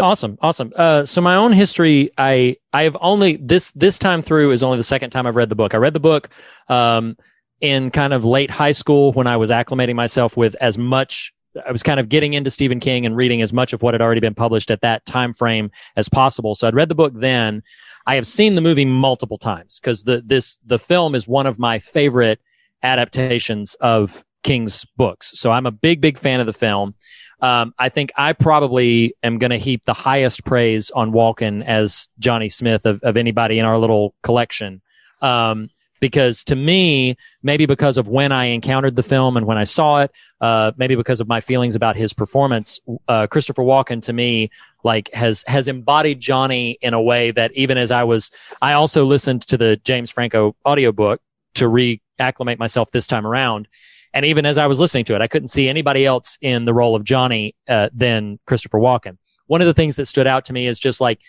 Awesome, 0.00 0.38
awesome. 0.40 0.72
Uh, 0.74 1.04
so 1.04 1.20
my 1.20 1.36
own 1.36 1.52
history, 1.52 2.10
I 2.16 2.56
I 2.72 2.84
have 2.84 2.96
only 3.00 3.36
this 3.36 3.72
this 3.72 3.98
time 3.98 4.22
through 4.22 4.52
is 4.52 4.62
only 4.62 4.78
the 4.78 4.84
second 4.84 5.10
time 5.10 5.26
I've 5.26 5.36
read 5.36 5.48
the 5.48 5.54
book. 5.54 5.74
I 5.74 5.78
read 5.78 5.92
the 5.92 6.00
book 6.00 6.30
um, 6.68 7.16
in 7.60 7.90
kind 7.90 8.12
of 8.12 8.24
late 8.24 8.50
high 8.50 8.72
school 8.72 9.12
when 9.12 9.26
I 9.26 9.36
was 9.36 9.50
acclimating 9.50 9.94
myself 9.94 10.36
with 10.36 10.54
as 10.60 10.78
much 10.78 11.32
I 11.66 11.72
was 11.72 11.82
kind 11.82 12.00
of 12.00 12.08
getting 12.08 12.34
into 12.34 12.50
Stephen 12.50 12.80
King 12.80 13.04
and 13.04 13.16
reading 13.16 13.42
as 13.42 13.52
much 13.52 13.72
of 13.72 13.82
what 13.82 13.94
had 13.94 14.00
already 14.00 14.20
been 14.20 14.34
published 14.34 14.70
at 14.70 14.80
that 14.80 15.04
time 15.04 15.32
frame 15.32 15.70
as 15.96 16.08
possible. 16.08 16.54
So 16.54 16.66
I'd 16.66 16.74
read 16.74 16.88
the 16.88 16.94
book 16.94 17.12
then. 17.14 17.62
I 18.06 18.14
have 18.16 18.26
seen 18.26 18.54
the 18.54 18.60
movie 18.60 18.84
multiple 18.84 19.36
times 19.36 19.78
because 19.78 20.04
the 20.04 20.22
this 20.24 20.58
the 20.64 20.78
film 20.78 21.14
is 21.14 21.28
one 21.28 21.46
of 21.46 21.58
my 21.58 21.78
favorite 21.78 22.40
adaptations 22.82 23.74
of 23.74 24.24
King's 24.42 24.84
books. 24.96 25.38
So 25.38 25.52
I'm 25.52 25.66
a 25.66 25.70
big, 25.70 26.00
big 26.00 26.18
fan 26.18 26.40
of 26.40 26.46
the 26.46 26.52
film. 26.52 26.94
Um, 27.42 27.74
I 27.78 27.88
think 27.88 28.12
I 28.16 28.32
probably 28.32 29.14
am 29.22 29.38
going 29.38 29.50
to 29.50 29.58
heap 29.58 29.84
the 29.84 29.92
highest 29.92 30.44
praise 30.44 30.90
on 30.92 31.12
Walken 31.12 31.64
as 31.64 32.08
Johnny 32.18 32.48
Smith 32.48 32.86
of, 32.86 33.02
of 33.02 33.16
anybody 33.16 33.58
in 33.58 33.64
our 33.64 33.76
little 33.76 34.14
collection. 34.22 34.80
Um, 35.20 35.68
because 36.02 36.42
to 36.44 36.56
me, 36.56 37.16
maybe 37.44 37.64
because 37.64 37.96
of 37.96 38.08
when 38.08 38.32
I 38.32 38.46
encountered 38.46 38.96
the 38.96 39.04
film 39.04 39.36
and 39.36 39.46
when 39.46 39.56
I 39.56 39.62
saw 39.62 40.02
it, 40.02 40.10
uh, 40.40 40.72
maybe 40.76 40.96
because 40.96 41.20
of 41.20 41.28
my 41.28 41.40
feelings 41.40 41.76
about 41.76 41.96
his 41.96 42.12
performance, 42.12 42.80
uh, 43.06 43.28
Christopher 43.28 43.62
Walken 43.62 44.02
to 44.02 44.12
me 44.12 44.50
like 44.82 45.12
has 45.14 45.44
has 45.46 45.68
embodied 45.68 46.18
Johnny 46.18 46.76
in 46.82 46.92
a 46.92 47.00
way 47.00 47.30
that 47.30 47.52
even 47.54 47.78
as 47.78 47.92
I 47.92 48.02
was, 48.02 48.32
I 48.60 48.72
also 48.72 49.04
listened 49.04 49.42
to 49.46 49.56
the 49.56 49.76
James 49.84 50.10
Franco 50.10 50.56
audiobook 50.66 51.20
to 51.54 51.66
reacclimate 51.66 52.58
myself 52.58 52.90
this 52.90 53.06
time 53.06 53.24
around. 53.24 53.68
And 54.14 54.26
even 54.26 54.46
as 54.46 54.58
I 54.58 54.66
was 54.66 54.78
listening 54.78 55.04
to 55.06 55.14
it, 55.14 55.22
I 55.22 55.26
couldn't 55.26 55.48
see 55.48 55.68
anybody 55.68 56.04
else 56.04 56.38
in 56.40 56.64
the 56.64 56.74
role 56.74 56.94
of 56.94 57.04
Johnny 57.04 57.54
uh, 57.68 57.88
than 57.92 58.38
Christopher 58.46 58.78
Walken. 58.78 59.18
One 59.46 59.60
of 59.60 59.66
the 59.66 59.74
things 59.74 59.96
that 59.96 60.06
stood 60.06 60.26
out 60.26 60.44
to 60.46 60.52
me 60.52 60.66
is 60.66 60.78
just 60.78 61.00
like 61.00 61.20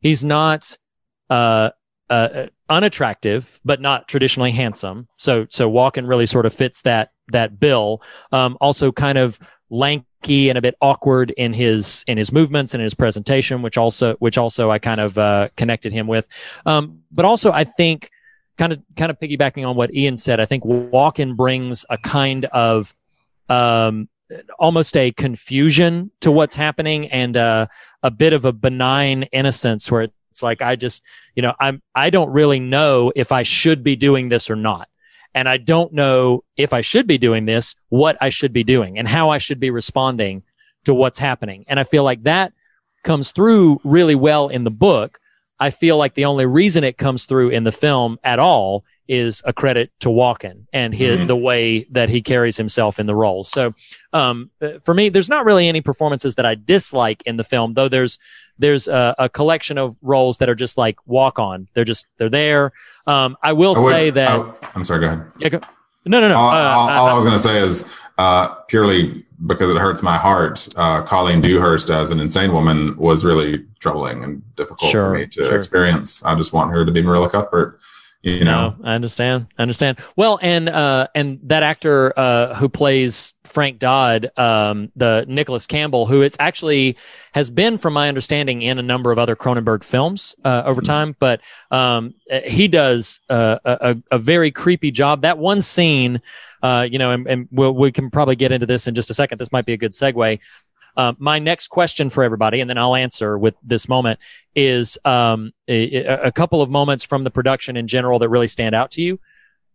he's 0.00 0.22
not 0.22 0.76
uh, 1.30 1.70
uh, 2.10 2.46
unattractive, 2.68 3.60
but 3.64 3.80
not 3.80 4.08
traditionally 4.08 4.52
handsome. 4.52 5.08
So 5.16 5.46
so 5.50 5.70
Walken 5.70 6.08
really 6.08 6.26
sort 6.26 6.46
of 6.46 6.52
fits 6.52 6.82
that 6.82 7.10
that 7.28 7.58
bill. 7.58 8.02
Um, 8.30 8.56
also, 8.60 8.92
kind 8.92 9.18
of 9.18 9.38
lanky 9.70 10.50
and 10.50 10.58
a 10.58 10.62
bit 10.62 10.74
awkward 10.80 11.30
in 11.30 11.52
his 11.52 12.04
in 12.06 12.18
his 12.18 12.30
movements 12.32 12.74
and 12.74 12.82
his 12.82 12.94
presentation, 12.94 13.62
which 13.62 13.78
also 13.78 14.14
which 14.16 14.36
also 14.36 14.70
I 14.70 14.78
kind 14.78 15.00
of 15.00 15.16
uh, 15.16 15.48
connected 15.56 15.92
him 15.92 16.06
with. 16.06 16.28
Um, 16.66 17.00
but 17.10 17.24
also, 17.24 17.50
I 17.50 17.64
think 17.64 18.10
kind 18.58 18.72
of 18.72 18.82
kind 18.96 19.10
of 19.10 19.18
piggybacking 19.18 19.68
on 19.68 19.76
what 19.76 19.94
Ian 19.94 20.16
said, 20.16 20.40
I 20.40 20.44
think 20.44 20.64
Walken 20.64 21.36
brings 21.36 21.84
a 21.90 21.98
kind 21.98 22.44
of 22.46 22.94
um, 23.48 24.08
almost 24.58 24.96
a 24.96 25.12
confusion 25.12 26.10
to 26.20 26.30
what's 26.30 26.54
happening 26.54 27.08
and 27.08 27.36
uh, 27.36 27.66
a 28.02 28.10
bit 28.10 28.32
of 28.32 28.44
a 28.44 28.52
benign 28.52 29.24
innocence 29.24 29.90
where 29.90 30.08
it's 30.30 30.42
like 30.42 30.62
I 30.62 30.76
just 30.76 31.02
you 31.34 31.42
know 31.42 31.54
I'm 31.60 31.82
I 31.94 32.10
don't 32.10 32.30
really 32.30 32.60
know 32.60 33.12
if 33.14 33.32
I 33.32 33.42
should 33.42 33.82
be 33.82 33.96
doing 33.96 34.28
this 34.28 34.50
or 34.50 34.56
not. 34.56 34.88
And 35.34 35.48
I 35.48 35.56
don't 35.56 35.94
know 35.94 36.44
if 36.58 36.74
I 36.74 36.82
should 36.82 37.06
be 37.06 37.16
doing 37.16 37.46
this, 37.46 37.74
what 37.88 38.18
I 38.20 38.28
should 38.28 38.52
be 38.52 38.64
doing, 38.64 38.98
and 38.98 39.08
how 39.08 39.30
I 39.30 39.38
should 39.38 39.58
be 39.58 39.70
responding 39.70 40.42
to 40.84 40.92
what's 40.92 41.18
happening. 41.18 41.64
And 41.68 41.80
I 41.80 41.84
feel 41.84 42.04
like 42.04 42.24
that 42.24 42.52
comes 43.02 43.32
through 43.32 43.80
really 43.82 44.14
well 44.14 44.48
in 44.48 44.64
the 44.64 44.70
book 44.70 45.18
I 45.62 45.70
feel 45.70 45.96
like 45.96 46.14
the 46.14 46.24
only 46.24 46.44
reason 46.44 46.82
it 46.82 46.98
comes 46.98 47.24
through 47.24 47.50
in 47.50 47.62
the 47.62 47.70
film 47.70 48.18
at 48.24 48.40
all 48.40 48.84
is 49.06 49.42
a 49.44 49.52
credit 49.52 49.92
to 50.00 50.08
Walken 50.08 50.66
and 50.72 50.92
his, 50.92 51.18
mm-hmm. 51.18 51.28
the 51.28 51.36
way 51.36 51.84
that 51.90 52.08
he 52.08 52.20
carries 52.20 52.56
himself 52.56 52.98
in 52.98 53.06
the 53.06 53.14
role. 53.14 53.44
So, 53.44 53.72
um, 54.12 54.50
for 54.82 54.92
me, 54.92 55.08
there's 55.08 55.28
not 55.28 55.44
really 55.44 55.68
any 55.68 55.80
performances 55.80 56.34
that 56.34 56.44
I 56.44 56.56
dislike 56.56 57.22
in 57.26 57.36
the 57.36 57.44
film, 57.44 57.74
though 57.74 57.88
there's, 57.88 58.18
there's 58.58 58.88
a, 58.88 59.14
a 59.20 59.28
collection 59.28 59.78
of 59.78 59.96
roles 60.02 60.38
that 60.38 60.48
are 60.48 60.56
just 60.56 60.76
like 60.76 60.96
walk 61.06 61.38
on. 61.38 61.68
They're 61.74 61.84
just, 61.84 62.08
they're 62.16 62.28
there. 62.28 62.72
Um, 63.06 63.36
I 63.40 63.52
will 63.52 63.76
I 63.76 63.80
would, 63.84 63.90
say 63.92 64.10
that. 64.10 64.28
I, 64.30 64.70
am 64.74 64.84
sorry, 64.84 65.00
go 65.02 65.06
ahead. 65.06 65.32
Yeah, 65.38 65.48
go, 65.50 65.60
no, 66.06 66.20
no, 66.20 66.28
no. 66.28 66.34
All, 66.34 66.48
uh, 66.48 66.58
all, 66.58 66.88
all 66.90 67.06
I, 67.06 67.12
I 67.12 67.14
was 67.14 67.24
going 67.24 67.36
to 67.36 67.40
say 67.40 67.58
is, 67.60 67.96
uh, 68.18 68.48
purely 68.66 69.24
because 69.46 69.70
it 69.70 69.76
hurts 69.76 70.02
my 70.02 70.16
heart. 70.16 70.68
Uh, 70.76 71.02
Colleen 71.02 71.40
Dewhurst 71.40 71.90
as 71.90 72.10
an 72.10 72.20
insane 72.20 72.52
woman 72.52 72.96
was 72.96 73.24
really 73.24 73.64
troubling 73.80 74.22
and 74.22 74.42
difficult 74.56 74.90
sure, 74.90 75.04
for 75.04 75.18
me 75.18 75.26
to 75.26 75.44
sure. 75.44 75.56
experience. 75.56 76.24
I 76.24 76.34
just 76.34 76.52
want 76.52 76.70
her 76.70 76.84
to 76.84 76.92
be 76.92 77.02
Marilla 77.02 77.28
Cuthbert. 77.28 77.80
You 78.22 78.44
know, 78.44 78.76
no, 78.78 78.84
I 78.84 78.94
understand. 78.94 79.48
I 79.58 79.62
understand. 79.62 79.98
Well, 80.14 80.38
and 80.40 80.68
uh, 80.68 81.08
and 81.12 81.40
that 81.42 81.64
actor 81.64 82.16
uh, 82.16 82.54
who 82.54 82.68
plays 82.68 83.34
Frank 83.42 83.80
Dodd, 83.80 84.30
um, 84.36 84.92
the 84.94 85.24
Nicholas 85.26 85.66
Campbell, 85.66 86.06
who 86.06 86.22
it's 86.22 86.36
actually 86.38 86.96
has 87.32 87.50
been, 87.50 87.78
from 87.78 87.94
my 87.94 88.08
understanding, 88.08 88.62
in 88.62 88.78
a 88.78 88.82
number 88.82 89.10
of 89.10 89.18
other 89.18 89.34
Cronenberg 89.34 89.82
films 89.82 90.36
uh, 90.44 90.62
over 90.64 90.80
mm-hmm. 90.80 90.92
time. 90.92 91.16
But 91.18 91.40
um, 91.72 92.14
he 92.44 92.68
does 92.68 93.20
uh, 93.28 93.58
a, 93.64 93.96
a 94.12 94.18
very 94.18 94.52
creepy 94.52 94.92
job. 94.92 95.22
That 95.22 95.38
one 95.38 95.60
scene 95.60 96.22
uh, 96.62 96.86
you 96.90 96.98
know, 96.98 97.10
and, 97.10 97.26
and 97.26 97.48
we'll, 97.50 97.72
we 97.72 97.90
can 97.92 98.10
probably 98.10 98.36
get 98.36 98.52
into 98.52 98.66
this 98.66 98.86
in 98.86 98.94
just 98.94 99.10
a 99.10 99.14
second. 99.14 99.38
This 99.38 99.52
might 99.52 99.66
be 99.66 99.72
a 99.72 99.76
good 99.76 99.92
segue. 99.92 100.38
Uh, 100.96 101.14
my 101.18 101.38
next 101.38 101.68
question 101.68 102.10
for 102.10 102.22
everybody, 102.22 102.60
and 102.60 102.68
then 102.68 102.76
I'll 102.76 102.94
answer 102.94 103.38
with 103.38 103.54
this 103.62 103.88
moment, 103.88 104.20
is 104.54 104.98
um, 105.04 105.52
a, 105.66 106.04
a, 106.04 106.30
couple 106.30 106.60
of 106.60 106.68
moments 106.68 107.02
from 107.02 107.24
the 107.24 107.30
production 107.30 107.78
in 107.78 107.86
general 107.88 108.18
that 108.18 108.28
really 108.28 108.48
stand 108.48 108.74
out 108.74 108.90
to 108.92 109.02
you. 109.02 109.18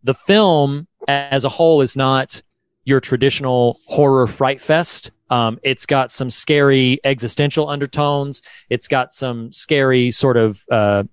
The 0.04 0.14
film 0.14 0.88
as 1.08 1.44
a 1.44 1.50
whole 1.50 1.82
is 1.82 1.96
not 1.96 2.42
your 2.86 3.00
traditional 3.00 3.80
horror 3.88 4.28
fright 4.28 4.62
fest. 4.62 5.12
Um, 5.30 5.60
it's 5.64 5.86
got 5.86 6.12
some 6.12 6.30
scary 6.30 7.00
existential 7.04 7.68
undertones. 7.68 8.42
It's 8.70 8.88
got 8.88 9.12
some 9.12 9.52
scary 9.52 10.12
sort 10.12 10.38
of 10.38 10.64
uh, 10.72 11.04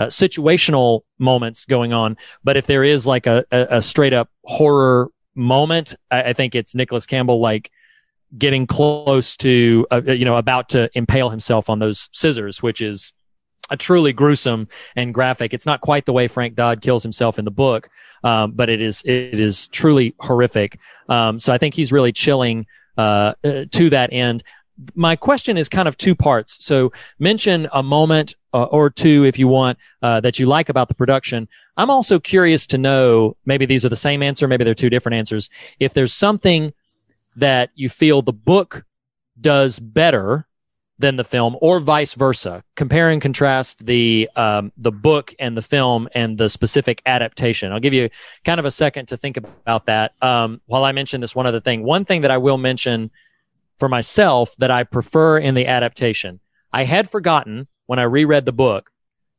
uh, 0.00 0.06
situational 0.06 1.02
moments 1.18 1.66
going 1.66 1.92
on. 1.92 2.16
But 2.42 2.56
if 2.56 2.66
there 2.66 2.82
is 2.82 3.06
like 3.06 3.26
a, 3.26 3.44
a, 3.52 3.66
a 3.70 3.82
straight 3.82 4.14
up 4.14 4.30
horror 4.44 5.10
moment, 5.34 5.94
I, 6.10 6.22
I, 6.22 6.32
think 6.32 6.54
it's 6.54 6.74
Nicholas 6.74 7.04
Campbell 7.04 7.38
like 7.38 7.70
getting 8.36 8.66
close 8.66 9.36
to, 9.38 9.86
uh, 9.90 10.00
you 10.06 10.24
know, 10.24 10.36
about 10.36 10.70
to 10.70 10.88
impale 10.94 11.28
himself 11.28 11.68
on 11.68 11.80
those 11.80 12.08
scissors, 12.12 12.62
which 12.62 12.80
is 12.80 13.12
a 13.68 13.76
truly 13.76 14.14
gruesome 14.14 14.68
and 14.96 15.12
graphic. 15.12 15.52
It's 15.52 15.66
not 15.66 15.82
quite 15.82 16.06
the 16.06 16.14
way 16.14 16.28
Frank 16.28 16.54
Dodd 16.54 16.80
kills 16.80 17.02
himself 17.02 17.38
in 17.38 17.44
the 17.44 17.50
book, 17.50 17.90
um, 18.24 18.52
but 18.52 18.70
it 18.70 18.80
is 18.80 19.02
it 19.04 19.38
is 19.38 19.68
truly 19.68 20.14
horrific. 20.18 20.78
Um, 21.10 21.38
so 21.38 21.52
I 21.52 21.58
think 21.58 21.74
he's 21.74 21.92
really 21.92 22.12
chilling 22.12 22.64
uh, 22.96 23.34
uh 23.44 23.64
to 23.70 23.90
that 23.90 24.14
end 24.14 24.42
my 24.94 25.16
question 25.16 25.56
is 25.56 25.68
kind 25.68 25.88
of 25.88 25.96
two 25.96 26.14
parts. 26.14 26.64
So 26.64 26.92
mention 27.18 27.68
a 27.72 27.82
moment 27.82 28.34
uh, 28.52 28.64
or 28.64 28.90
two, 28.90 29.24
if 29.24 29.38
you 29.38 29.48
want, 29.48 29.78
uh, 30.02 30.20
that 30.20 30.38
you 30.38 30.46
like 30.46 30.68
about 30.68 30.88
the 30.88 30.94
production. 30.94 31.48
I'm 31.76 31.90
also 31.90 32.18
curious 32.18 32.66
to 32.68 32.78
know, 32.78 33.36
maybe 33.44 33.66
these 33.66 33.84
are 33.84 33.88
the 33.88 33.96
same 33.96 34.22
answer, 34.22 34.48
maybe 34.48 34.64
they're 34.64 34.74
two 34.74 34.90
different 34.90 35.16
answers. 35.16 35.50
If 35.78 35.94
there's 35.94 36.12
something 36.12 36.72
that 37.36 37.70
you 37.74 37.88
feel 37.88 38.22
the 38.22 38.32
book 38.32 38.84
does 39.40 39.78
better 39.78 40.46
than 41.00 41.16
the 41.16 41.24
film, 41.24 41.56
or 41.62 41.80
vice 41.80 42.12
versa. 42.12 42.62
Compare 42.76 43.08
and 43.08 43.22
contrast 43.22 43.86
the 43.86 44.28
um, 44.36 44.70
the 44.76 44.92
book 44.92 45.34
and 45.38 45.56
the 45.56 45.62
film 45.62 46.08
and 46.14 46.36
the 46.36 46.48
specific 46.48 47.00
adaptation. 47.06 47.72
I'll 47.72 47.80
give 47.80 47.94
you 47.94 48.10
kind 48.44 48.60
of 48.60 48.66
a 48.66 48.70
second 48.70 49.08
to 49.08 49.16
think 49.16 49.38
about 49.38 49.86
that. 49.86 50.12
Um, 50.20 50.60
while 50.66 50.84
I 50.84 50.92
mention 50.92 51.22
this 51.22 51.34
one 51.34 51.46
other 51.46 51.60
thing, 51.60 51.82
one 51.84 52.04
thing 52.04 52.20
that 52.20 52.30
I 52.30 52.36
will 52.36 52.58
mention 52.58 53.10
for 53.80 53.88
myself 53.88 54.54
that 54.58 54.70
I 54.70 54.84
prefer 54.84 55.38
in 55.38 55.54
the 55.54 55.66
adaptation. 55.66 56.38
I 56.72 56.84
had 56.84 57.10
forgotten 57.10 57.66
when 57.86 57.98
I 57.98 58.04
reread 58.04 58.44
the 58.44 58.52
book 58.52 58.92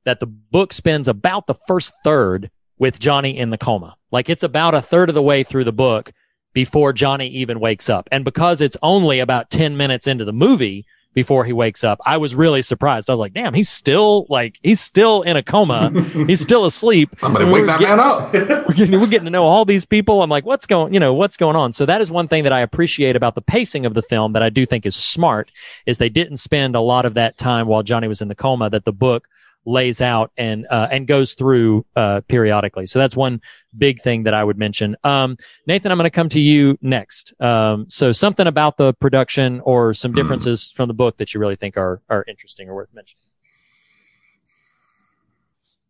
that 0.03 0.19
the 0.19 0.25
book 0.25 0.73
spends 0.73 1.07
about 1.07 1.47
the 1.47 1.53
first 1.53 1.93
third 2.03 2.51
with 2.77 2.99
Johnny 2.99 3.37
in 3.37 3.51
the 3.51 3.57
coma. 3.57 3.95
Like 4.11 4.27
it's 4.27 4.43
about 4.43 4.73
a 4.73 4.81
third 4.81 5.07
of 5.07 5.15
the 5.15 5.21
way 5.21 5.43
through 5.43 5.63
the 5.63 5.71
book 5.71 6.11
before 6.53 6.91
Johnny 6.91 7.27
even 7.27 7.59
wakes 7.59 7.89
up. 7.89 8.09
And 8.11 8.25
because 8.25 8.59
it's 8.59 8.75
only 8.81 9.19
about 9.19 9.49
10 9.49 9.77
minutes 9.77 10.07
into 10.07 10.25
the 10.25 10.33
movie, 10.33 10.85
before 11.13 11.43
he 11.43 11.53
wakes 11.53 11.83
up. 11.83 11.99
I 12.05 12.17
was 12.17 12.35
really 12.35 12.61
surprised. 12.61 13.09
I 13.09 13.13
was 13.13 13.19
like, 13.19 13.33
damn, 13.33 13.53
he's 13.53 13.69
still 13.69 14.25
like 14.29 14.57
he's 14.63 14.79
still 14.79 15.21
in 15.23 15.37
a 15.37 15.43
coma. 15.43 15.91
he's 16.27 16.39
still 16.41 16.65
asleep. 16.65 17.09
Somebody 17.17 17.45
wake 17.45 17.65
that 17.67 17.79
getting, 17.79 17.97
man 17.97 18.05
up. 18.05 18.33
we're, 18.67 18.73
getting, 18.73 18.99
we're 18.99 19.07
getting 19.07 19.25
to 19.25 19.31
know 19.31 19.45
all 19.45 19.65
these 19.65 19.85
people. 19.85 20.21
I'm 20.21 20.29
like, 20.29 20.45
what's 20.45 20.65
going, 20.65 20.93
you 20.93 20.99
know, 20.99 21.13
what's 21.13 21.37
going 21.37 21.55
on? 21.55 21.73
So 21.73 21.85
that 21.85 22.01
is 22.01 22.11
one 22.11 22.27
thing 22.27 22.43
that 22.43 22.53
I 22.53 22.61
appreciate 22.61 23.15
about 23.15 23.35
the 23.35 23.41
pacing 23.41 23.85
of 23.85 23.93
the 23.93 24.01
film 24.01 24.33
that 24.33 24.43
I 24.43 24.49
do 24.49 24.65
think 24.65 24.85
is 24.85 24.95
smart 24.95 25.51
is 25.85 25.97
they 25.97 26.09
didn't 26.09 26.37
spend 26.37 26.75
a 26.75 26.81
lot 26.81 27.05
of 27.05 27.13
that 27.15 27.37
time 27.37 27.67
while 27.67 27.83
Johnny 27.83 28.07
was 28.07 28.21
in 28.21 28.27
the 28.27 28.35
coma 28.35 28.69
that 28.69 28.85
the 28.85 28.93
book 28.93 29.27
lays 29.65 30.01
out 30.01 30.31
and 30.37 30.65
uh, 30.69 30.87
and 30.91 31.07
goes 31.07 31.33
through 31.33 31.85
uh, 31.95 32.21
periodically. 32.27 32.85
So 32.85 32.99
that's 32.99 33.15
one 33.15 33.41
big 33.77 34.01
thing 34.01 34.23
that 34.23 34.33
I 34.33 34.43
would 34.43 34.57
mention. 34.57 34.95
Um, 35.03 35.37
Nathan, 35.67 35.91
I'm 35.91 35.97
going 35.97 36.05
to 36.05 36.09
come 36.09 36.29
to 36.29 36.39
you 36.39 36.77
next. 36.81 37.33
Um, 37.39 37.89
so 37.89 38.11
something 38.11 38.47
about 38.47 38.77
the 38.77 38.93
production 38.93 39.61
or 39.61 39.93
some 39.93 40.13
differences 40.13 40.71
from 40.71 40.87
the 40.87 40.93
book 40.93 41.17
that 41.17 41.33
you 41.33 41.39
really 41.39 41.55
think 41.55 41.77
are 41.77 42.01
are 42.09 42.25
interesting 42.27 42.69
or 42.69 42.75
worth 42.75 42.93
mentioning. 42.93 43.21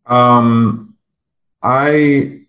Um, 0.06 0.96
I 1.62 2.40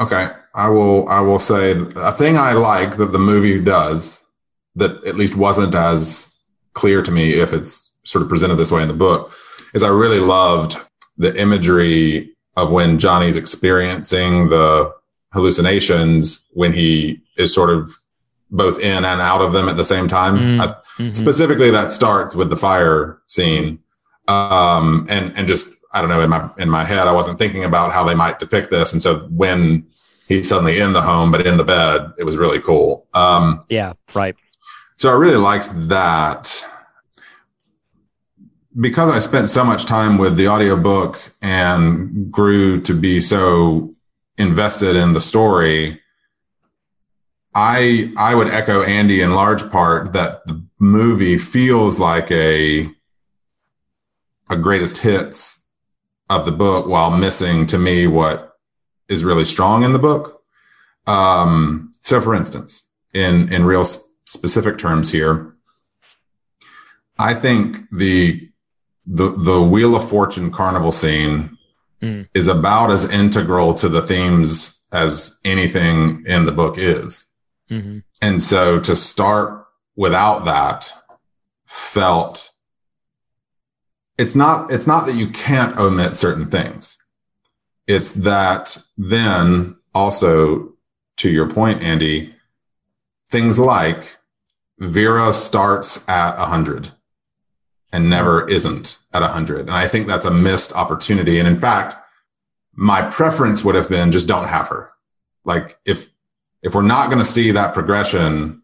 okay. 0.00 0.30
I 0.54 0.68
will. 0.70 1.08
I 1.08 1.20
will 1.20 1.38
say 1.38 1.72
a 1.96 2.12
thing 2.12 2.36
I 2.36 2.52
like 2.52 2.96
that 2.96 3.12
the 3.12 3.18
movie 3.18 3.60
does 3.60 4.24
that 4.76 5.04
at 5.04 5.16
least 5.16 5.36
wasn't 5.36 5.74
as 5.74 6.36
clear 6.72 7.02
to 7.02 7.10
me 7.10 7.32
if 7.32 7.52
it's 7.52 7.94
sort 8.04 8.22
of 8.22 8.28
presented 8.28 8.56
this 8.56 8.72
way 8.72 8.82
in 8.82 8.88
the 8.88 8.94
book 8.94 9.32
is 9.78 9.84
I 9.84 9.88
really 9.88 10.18
loved 10.18 10.76
the 11.16 11.32
imagery 11.40 12.32
of 12.56 12.72
when 12.72 12.98
Johnny's 12.98 13.36
experiencing 13.36 14.48
the 14.48 14.92
hallucinations 15.32 16.50
when 16.54 16.72
he 16.72 17.20
is 17.36 17.54
sort 17.54 17.70
of 17.70 17.92
both 18.50 18.80
in 18.80 19.04
and 19.04 19.20
out 19.20 19.40
of 19.40 19.52
them 19.52 19.68
at 19.68 19.76
the 19.76 19.84
same 19.84 20.08
time. 20.08 20.34
Mm, 20.36 20.60
I-. 20.60 21.12
Specifically, 21.12 21.70
that 21.70 21.92
starts 21.92 22.34
with 22.34 22.50
the 22.50 22.56
fire 22.56 23.20
scene, 23.28 23.78
um, 24.26 25.06
and 25.08 25.32
and 25.36 25.46
just 25.46 25.72
I 25.92 26.00
don't 26.00 26.10
know 26.10 26.22
in 26.22 26.30
my 26.30 26.50
in 26.58 26.68
my 26.68 26.84
head, 26.84 27.06
I 27.06 27.12
wasn't 27.12 27.38
thinking 27.38 27.64
about 27.64 27.92
how 27.92 28.02
they 28.02 28.16
might 28.16 28.40
depict 28.40 28.70
this, 28.70 28.92
and 28.92 29.00
so 29.00 29.20
when 29.30 29.86
he's 30.26 30.48
suddenly 30.48 30.80
in 30.80 30.92
the 30.92 31.02
home 31.02 31.30
but 31.30 31.46
in 31.46 31.56
the 31.56 31.64
bed, 31.64 32.12
it 32.18 32.24
was 32.24 32.36
really 32.36 32.60
cool. 32.60 33.06
Um, 33.14 33.64
Yeah, 33.68 33.92
right. 34.12 34.34
so 34.96 35.08
I 35.08 35.14
really 35.14 35.36
liked 35.36 35.70
that. 35.88 36.64
Because 38.80 39.10
I 39.14 39.18
spent 39.18 39.48
so 39.48 39.64
much 39.64 39.86
time 39.86 40.18
with 40.18 40.36
the 40.36 40.48
audiobook 40.48 41.18
and 41.42 42.30
grew 42.30 42.80
to 42.82 42.94
be 42.94 43.20
so 43.20 43.90
invested 44.36 44.94
in 44.94 45.14
the 45.14 45.20
story, 45.20 46.00
I 47.54 48.12
I 48.16 48.34
would 48.34 48.48
echo 48.48 48.82
Andy 48.82 49.20
in 49.20 49.34
large 49.34 49.68
part 49.70 50.12
that 50.12 50.46
the 50.46 50.62
movie 50.78 51.38
feels 51.38 51.98
like 51.98 52.30
a 52.30 52.86
a 54.50 54.56
greatest 54.56 54.98
hits 54.98 55.68
of 56.30 56.44
the 56.44 56.52
book 56.52 56.86
while 56.86 57.10
missing 57.10 57.66
to 57.66 57.78
me 57.78 58.06
what 58.06 58.56
is 59.08 59.24
really 59.24 59.44
strong 59.44 59.82
in 59.82 59.92
the 59.92 59.98
book. 59.98 60.42
Um, 61.06 61.90
so 62.02 62.20
for 62.20 62.34
instance, 62.34 62.88
in 63.14 63.52
in 63.52 63.64
real 63.64 63.84
specific 63.84 64.78
terms 64.78 65.10
here, 65.10 65.54
I 67.18 67.34
think 67.34 67.78
the 67.90 68.47
the 69.10 69.30
the 69.30 69.60
Wheel 69.62 69.96
of 69.96 70.08
Fortune 70.08 70.50
carnival 70.50 70.92
scene 70.92 71.56
Mm. 72.00 72.28
is 72.32 72.46
about 72.46 72.92
as 72.92 73.10
integral 73.10 73.74
to 73.74 73.88
the 73.88 74.02
themes 74.02 74.86
as 74.92 75.40
anything 75.44 76.22
in 76.26 76.44
the 76.44 76.52
book 76.52 76.76
is. 76.78 77.26
Mhm. 77.68 78.04
And 78.22 78.40
so 78.40 78.78
to 78.78 78.94
start 78.94 79.66
without 79.96 80.44
that 80.44 80.92
felt 81.66 82.50
it's 84.16 84.36
not 84.36 84.70
it's 84.70 84.86
not 84.86 85.06
that 85.06 85.16
you 85.16 85.26
can't 85.28 85.76
omit 85.76 86.16
certain 86.16 86.46
things. 86.46 86.96
It's 87.88 88.12
that 88.12 88.78
then 88.96 89.76
also 89.92 90.74
to 91.16 91.28
your 91.30 91.48
point 91.50 91.82
Andy 91.82 92.32
things 93.28 93.58
like 93.58 94.18
Vera 94.78 95.32
starts 95.32 96.08
at 96.08 96.38
100 96.38 96.92
and 97.92 98.10
never 98.10 98.48
isn't 98.48 98.98
at 99.14 99.22
100 99.22 99.60
and 99.60 99.70
I 99.70 99.88
think 99.88 100.06
that's 100.06 100.26
a 100.26 100.30
missed 100.30 100.74
opportunity 100.74 101.38
and 101.38 101.48
in 101.48 101.58
fact 101.58 101.96
my 102.74 103.02
preference 103.02 103.64
would 103.64 103.74
have 103.74 103.88
been 103.88 104.12
just 104.12 104.28
don't 104.28 104.48
have 104.48 104.68
her 104.68 104.92
like 105.44 105.78
if 105.84 106.10
if 106.62 106.74
we're 106.74 106.82
not 106.82 107.06
going 107.06 107.18
to 107.18 107.24
see 107.24 107.50
that 107.52 107.74
progression, 107.74 108.62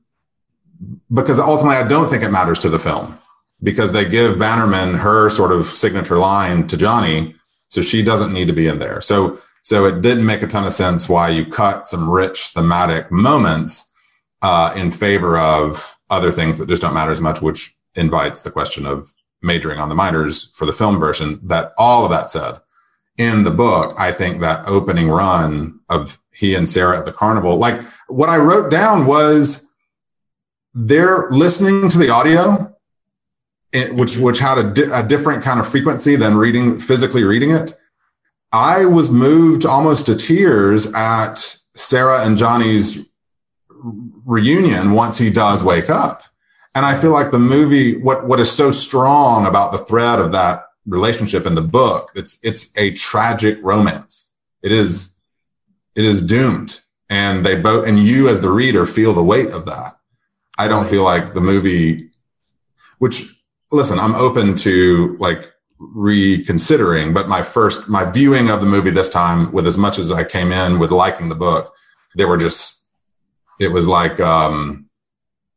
because 1.12 1.38
ultimately 1.38 1.76
I 1.76 1.87
don't 1.87 2.08
think 2.08 2.22
it 2.22 2.30
matters 2.30 2.58
to 2.60 2.70
the 2.70 2.78
film 2.78 3.18
because 3.62 3.92
they 3.92 4.04
give 4.04 4.38
Bannerman 4.38 4.94
her 4.94 5.30
sort 5.30 5.52
of 5.52 5.66
signature 5.66 6.18
line 6.18 6.66
to 6.66 6.76
Johnny. 6.76 7.34
So 7.70 7.82
she 7.82 8.02
doesn't 8.02 8.32
need 8.32 8.46
to 8.48 8.52
be 8.52 8.68
in 8.68 8.78
there. 8.78 9.00
So, 9.00 9.38
so 9.62 9.87
it 9.87 10.02
didn't 10.02 10.26
make 10.26 10.42
a 10.42 10.46
ton 10.46 10.64
of 10.64 10.72
sense 10.72 11.08
why 11.08 11.30
you 11.30 11.46
cut 11.46 11.87
some 11.87 12.10
rich 12.10 12.48
thematic 12.48 13.10
moments, 13.10 13.90
uh, 14.42 14.74
in 14.76 14.90
favor 14.90 15.38
of 15.38 15.96
other 16.10 16.30
things 16.30 16.58
that 16.58 16.68
just 16.68 16.82
don't 16.82 16.94
matter 16.94 17.10
as 17.10 17.20
much, 17.20 17.40
which 17.40 17.73
invites 17.96 18.42
the 18.42 18.50
question 18.50 18.87
of 18.87 19.12
majoring 19.42 19.78
on 19.78 19.88
the 19.88 19.94
minors 19.94 20.50
for 20.57 20.66
the 20.66 20.72
film 20.72 20.98
version. 20.98 21.38
That 21.42 21.72
all 21.78 22.04
of 22.04 22.11
that 22.11 22.30
said, 22.30 22.61
in 23.18 23.44
the 23.44 23.50
book, 23.50 23.94
I 23.98 24.11
think 24.12 24.40
that 24.40 24.66
opening 24.66 25.09
run 25.09 25.80
of 25.88 26.18
he 26.33 26.54
and 26.54 26.68
Sarah 26.68 26.98
at 26.98 27.04
the 27.04 27.12
carnival, 27.12 27.57
like 27.57 27.83
what 28.09 28.28
I 28.28 28.38
wrote 28.38 28.70
down 28.70 29.07
was 29.07 29.76
they're 30.74 31.28
listening 31.30 31.88
to 31.90 31.98
the 31.98 32.11
audio, 32.11 32.74
which 33.92 34.18
which 34.18 34.40
had 34.40 34.59
a, 34.59 34.72
di- 34.72 34.92
a 34.92 35.07
different 35.07 35.42
kind 35.42 35.61
of 35.61 35.68
frequency 35.68 36.16
than 36.16 36.37
reading 36.37 36.78
physically 36.78 37.22
reading 37.22 37.50
it. 37.50 37.72
I 38.52 38.85
was 38.85 39.11
moved 39.11 39.66
almost 39.66 40.07
to 40.07 40.14
tears 40.14 40.92
at 40.94 41.57
Sarah 41.74 42.24
and 42.24 42.37
Johnny's 42.37 43.12
reunion 44.24 44.92
once 44.92 45.18
he 45.18 45.30
does 45.30 45.62
wake 45.62 45.90
up. 45.90 46.22
And 46.74 46.84
I 46.84 46.94
feel 46.96 47.12
like 47.12 47.30
the 47.30 47.38
movie, 47.38 47.96
what, 47.96 48.26
what 48.26 48.40
is 48.40 48.50
so 48.50 48.70
strong 48.70 49.46
about 49.46 49.72
the 49.72 49.78
thread 49.78 50.18
of 50.18 50.32
that 50.32 50.64
relationship 50.87 51.46
in 51.46 51.54
the 51.54 51.62
book, 51.62 52.10
it's, 52.14 52.38
it's 52.42 52.76
a 52.76 52.90
tragic 52.92 53.58
romance. 53.62 54.34
It 54.62 54.72
is, 54.72 55.18
it 55.94 56.04
is 56.04 56.24
doomed. 56.24 56.80
And 57.08 57.46
they 57.46 57.54
both, 57.54 57.87
and 57.87 57.98
you 57.98 58.28
as 58.28 58.40
the 58.40 58.50
reader 58.50 58.87
feel 58.87 59.12
the 59.12 59.22
weight 59.22 59.52
of 59.52 59.66
that. 59.66 59.98
I 60.58 60.68
don't 60.68 60.88
feel 60.88 61.04
like 61.04 61.34
the 61.34 61.40
movie, 61.40 62.10
which 62.98 63.24
listen, 63.70 63.98
I'm 63.98 64.14
open 64.14 64.54
to 64.56 65.16
like 65.18 65.52
reconsidering, 65.78 67.12
but 67.12 67.28
my 67.28 67.42
first, 67.42 67.88
my 67.88 68.04
viewing 68.10 68.50
of 68.50 68.60
the 68.60 68.66
movie 68.66 68.90
this 68.90 69.10
time 69.10 69.52
with 69.52 69.66
as 69.66 69.76
much 69.76 69.98
as 69.98 70.10
I 70.10 70.24
came 70.24 70.52
in 70.52 70.78
with 70.78 70.90
liking 70.90 71.28
the 71.28 71.34
book, 71.34 71.74
they 72.16 72.24
were 72.24 72.37
just, 72.37 72.88
it 73.60 73.68
was 73.68 73.87
like, 73.87 74.20
um, 74.20 74.84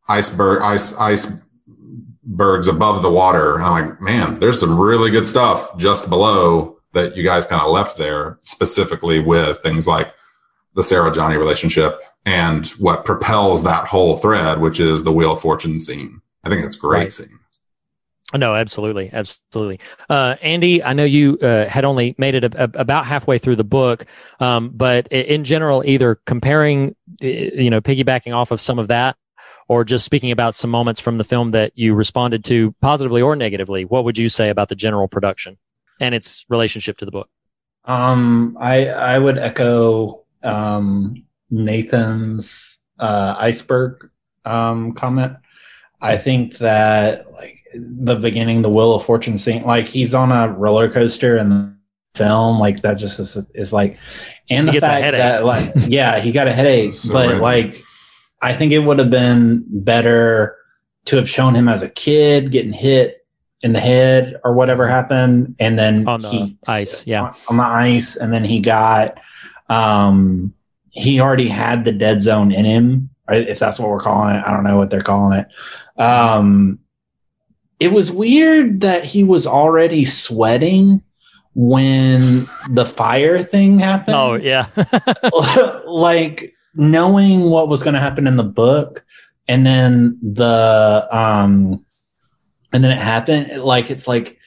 iceberg, 0.09 0.61
ice, 0.61 0.95
icebergs 0.97 2.67
above 2.67 3.01
the 3.01 3.11
water. 3.11 3.61
I'm 3.61 3.89
like, 3.89 4.01
man, 4.01 4.39
there's 4.39 4.59
some 4.59 4.79
really 4.79 5.11
good 5.11 5.27
stuff 5.27 5.77
just 5.77 6.09
below 6.09 6.77
that 6.93 7.15
you 7.15 7.23
guys 7.23 7.45
kind 7.45 7.61
of 7.61 7.71
left 7.71 7.97
there 7.97 8.37
specifically 8.41 9.19
with 9.19 9.59
things 9.59 9.87
like 9.87 10.13
the 10.75 10.83
Sarah 10.83 11.11
Johnny 11.11 11.37
relationship 11.37 11.99
and 12.25 12.67
what 12.79 13.05
propels 13.05 13.63
that 13.63 13.87
whole 13.87 14.15
thread, 14.17 14.61
which 14.61 14.79
is 14.79 15.03
the 15.03 15.11
Wheel 15.11 15.33
of 15.33 15.41
Fortune 15.41 15.79
scene. 15.79 16.21
I 16.43 16.49
think 16.49 16.63
it's 16.63 16.75
great 16.75 16.99
Right. 16.99 17.13
scene. 17.13 17.39
No, 18.35 18.55
absolutely, 18.55 19.09
absolutely. 19.13 19.79
Uh, 20.09 20.35
Andy, 20.41 20.83
I 20.83 20.91
know 20.91 21.05
you 21.05 21.37
uh, 21.41 21.65
had 21.69 21.85
only 21.85 22.13
made 22.17 22.35
it 22.35 22.43
a, 22.43 22.63
a- 22.63 22.81
about 22.81 23.05
halfway 23.05 23.37
through 23.37 23.55
the 23.55 23.63
book, 23.63 24.05
um, 24.41 24.69
but 24.73 25.07
in 25.07 25.45
general, 25.45 25.81
either 25.85 26.15
comparing, 26.25 26.93
you 27.21 27.69
know, 27.69 27.79
piggybacking 27.79 28.35
off 28.35 28.51
of 28.51 28.59
some 28.59 28.79
of 28.79 28.89
that, 28.89 29.15
or 29.67 29.83
just 29.83 30.05
speaking 30.05 30.31
about 30.31 30.55
some 30.55 30.69
moments 30.69 30.99
from 30.99 31.17
the 31.17 31.23
film 31.23 31.49
that 31.51 31.71
you 31.75 31.93
responded 31.93 32.43
to 32.45 32.73
positively 32.81 33.21
or 33.21 33.35
negatively, 33.35 33.85
what 33.85 34.03
would 34.05 34.17
you 34.17 34.29
say 34.29 34.49
about 34.49 34.69
the 34.69 34.75
general 34.75 35.07
production 35.07 35.57
and 35.99 36.15
its 36.15 36.45
relationship 36.49 36.97
to 36.97 37.05
the 37.05 37.11
book? 37.11 37.29
Um, 37.85 38.57
I 38.59 38.87
I 38.89 39.19
would 39.19 39.37
echo 39.37 40.25
um, 40.43 41.23
Nathan's 41.49 42.79
uh, 42.99 43.35
iceberg 43.37 44.09
um, 44.45 44.93
comment. 44.93 45.33
I 46.01 46.17
think 46.17 46.57
that 46.57 47.31
like 47.33 47.57
the 47.73 48.15
beginning, 48.15 48.61
the 48.61 48.69
Wheel 48.69 48.93
of 48.95 49.03
Fortune 49.05 49.37
scene, 49.37 49.63
like 49.63 49.85
he's 49.85 50.13
on 50.13 50.31
a 50.31 50.49
roller 50.53 50.89
coaster 50.89 51.37
in 51.37 51.49
the 51.49 51.73
film, 52.15 52.59
like 52.59 52.81
that 52.81 52.95
just 52.95 53.19
is, 53.19 53.37
is 53.55 53.73
like, 53.73 53.97
and 54.49 54.67
He 54.67 54.67
the 54.67 54.71
gets 54.73 54.83
a 54.83 54.87
fact 54.87 55.03
headache. 55.03 55.19
that 55.19 55.45
like, 55.45 55.73
yeah, 55.87 56.19
he 56.19 56.31
got 56.31 56.47
a 56.47 56.53
headache, 56.53 56.93
So 56.93 57.13
but 57.13 57.27
random. 57.27 57.41
like, 57.41 57.75
I 58.41 58.53
think 58.53 58.71
it 58.71 58.79
would 58.79 58.99
have 58.99 59.09
been 59.09 59.63
better 59.67 60.57
to 61.05 61.15
have 61.15 61.29
shown 61.29 61.55
him 61.55 61.67
as 61.67 61.83
a 61.83 61.89
kid 61.89 62.51
getting 62.51 62.73
hit 62.73 63.25
in 63.61 63.73
the 63.73 63.79
head 63.79 64.39
or 64.43 64.53
whatever 64.53 64.87
happened, 64.87 65.55
and 65.59 65.79
then 65.79 66.07
On 66.07 66.21
the 66.21 66.29
he 66.29 66.57
ice, 66.67 67.05
yeah. 67.07 67.23
on, 67.23 67.35
on 67.49 67.57
the 67.57 67.63
ice, 67.63 68.15
and 68.15 68.31
then 68.31 68.43
he 68.45 68.59
got, 68.59 69.19
um, 69.69 70.53
he 70.91 71.19
already 71.19 71.47
had 71.47 71.83
the 71.83 71.91
dead 71.91 72.21
zone 72.21 72.51
in 72.51 72.65
him, 72.65 73.09
if 73.29 73.57
that's 73.57 73.79
what 73.79 73.89
we're 73.89 73.99
calling 73.99 74.35
it. 74.35 74.43
I 74.45 74.51
don't 74.51 74.63
know 74.63 74.77
what 74.77 74.89
they're 74.89 75.01
calling 75.01 75.39
it. 75.39 75.47
Um, 75.99 76.79
it 77.79 77.91
was 77.91 78.11
weird 78.11 78.81
that 78.81 79.03
he 79.03 79.23
was 79.23 79.47
already 79.47 80.05
sweating 80.05 81.01
when 81.53 82.43
the 82.69 82.85
fire 82.85 83.41
thing 83.41 83.79
happened 83.79 84.15
Oh, 84.15 84.35
yeah. 84.35 84.67
like 85.87 86.53
knowing 86.77 87.49
what 87.49 87.67
was 87.67 87.83
going 87.83 87.93
to 87.95 87.99
happen 87.99 88.27
in 88.27 88.37
the 88.37 88.43
book 88.43 89.03
and 89.47 89.65
then 89.65 90.17
the 90.21 91.07
um 91.11 91.83
and 92.73 92.83
then 92.83 92.91
it 92.91 93.01
happened 93.01 93.63
like 93.63 93.89
it's 93.89 94.07
like 94.07 94.37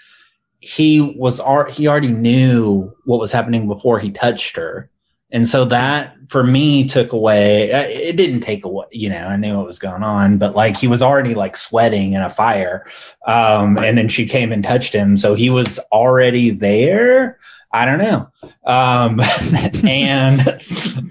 he 0.61 1.01
was 1.01 1.41
he 1.74 1.89
already 1.89 2.12
knew 2.12 2.95
what 3.05 3.18
was 3.18 3.33
happening 3.33 3.66
before 3.66 3.99
he 3.99 4.11
touched 4.11 4.57
her. 4.57 4.91
And 5.33 5.49
so 5.49 5.64
that 5.66 6.16
for 6.28 6.43
me 6.45 6.87
took 6.87 7.12
away 7.12 7.72
uh, 7.72 7.83
it 7.83 8.16
didn't 8.16 8.41
take 8.41 8.64
away 8.64 8.87
you 8.91 9.09
know 9.09 9.26
i 9.26 9.37
knew 9.37 9.57
what 9.57 9.66
was 9.66 9.78
going 9.78 10.03
on 10.03 10.39
but 10.39 10.55
like 10.55 10.76
he 10.76 10.87
was 10.87 11.03
already 11.03 11.35
like 11.35 11.57
sweating 11.57 12.12
in 12.12 12.20
a 12.20 12.31
fire 12.31 12.85
um 13.26 13.78
and 13.78 13.97
then 13.97 14.09
she 14.09 14.26
came 14.26 14.53
and 14.53 14.62
touched 14.62 14.93
him. 14.93 15.16
So 15.16 15.35
he 15.35 15.51
was 15.51 15.78
already 15.93 16.51
there 16.51 17.39
i 17.73 17.85
don't 17.85 17.99
know 17.99 18.29
um 18.64 19.21
and 19.87 20.61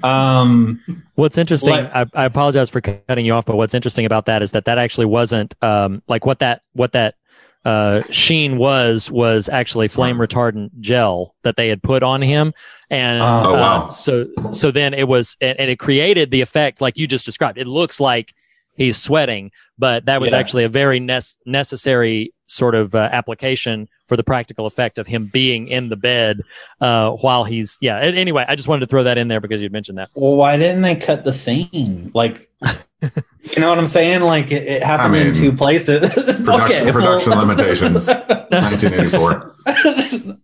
um 0.03 0.82
What's 1.16 1.38
interesting, 1.38 1.72
Like- 1.74 1.93
I, 1.93 2.05
I 2.14 2.24
apologize 2.24 2.70
for 2.70 2.80
cutting 2.80 3.26
you 3.26 3.34
off, 3.34 3.45
but 3.45 3.57
what's 3.57 3.74
interesting 3.74 4.05
about 4.05 4.26
that 4.28 4.41
is 4.41 4.51
that 4.51 4.64
that 4.64 4.78
actually 4.78 5.07
wasn't 5.07 5.53
um, 5.62 6.01
like 6.07 6.26
what 6.26 6.39
that 6.39 6.62
what 6.72 6.93
that 6.93 7.16
uh, 7.66 8.03
sheen 8.10 8.57
was 8.57 9.12
was 9.12 9.49
actually 9.49 9.89
flame 9.89 10.16
retardant 10.16 10.70
gel 10.80 11.36
that 11.43 11.57
they 11.57 11.68
had 11.68 11.84
put 11.84 12.03
on 12.03 12.22
him, 12.22 12.53
and 12.89 13.22
Oh. 13.22 13.53
Wow. 13.53 13.88
uh, 13.88 13.89
so 13.89 14.28
so 14.53 14.72
then 14.72 14.93
it 14.93 15.10
was 15.10 15.36
and, 15.41 15.60
and 15.60 15.70
it 15.70 15.78
created 15.78 16.32
the 16.32 16.39
effect 16.39 16.80
like 16.80 16.97
you 16.97 17.05
just 17.05 17.26
described. 17.26 17.57
It 17.57 17.68
looks 17.68 17.99
like 17.99 18.34
he's 18.76 18.95
sweating, 18.95 19.51
but 19.78 20.05
that 20.05 20.22
was 20.22 20.32
Yeah. 20.32 20.38
actually 20.38 20.64
a 20.64 20.70
very 20.70 21.01
nes- 21.01 21.38
necessary 21.45 22.34
sort 22.49 22.75
of 22.75 22.95
uh, 22.95 23.09
application 23.11 23.87
for 24.07 24.17
the 24.17 24.23
practical 24.23 24.65
effect 24.65 24.97
of 24.97 25.05
him 25.07 25.27
being 25.27 25.67
in 25.67 25.89
the 25.89 25.95
bed 25.95 26.41
uh, 26.81 27.11
while 27.11 27.43
he's 27.43 27.77
yeah. 27.79 27.99
Anyway, 27.99 28.43
I 28.47 28.55
just 28.55 28.67
wanted 28.67 28.81
to 28.81 28.87
throw 28.87 29.03
that 29.03 29.17
in 29.17 29.27
there 29.27 29.39
because 29.39 29.61
you'd 29.61 29.71
mentioned 29.71 29.97
that. 29.99 30.09
Well, 30.15 30.35
why 30.35 30.57
didn't 30.57 30.81
they 30.81 30.95
cut 30.95 31.23
the 31.23 31.33
scene? 31.33 32.11
Like, 32.13 32.49
you 33.01 33.59
know 33.59 33.69
what 33.69 33.77
I'm 33.77 33.87
saying? 33.87 34.21
Like, 34.21 34.51
it, 34.51 34.63
it 34.67 34.83
happened 34.83 35.15
I 35.15 35.19
in 35.19 35.35
two 35.35 35.51
places. 35.51 35.99
Production, 36.13 36.47
Okay, 36.87 36.91
production 36.91 37.31
well- 37.31 37.41
limitations, 37.45 38.09
1984. 38.09 39.53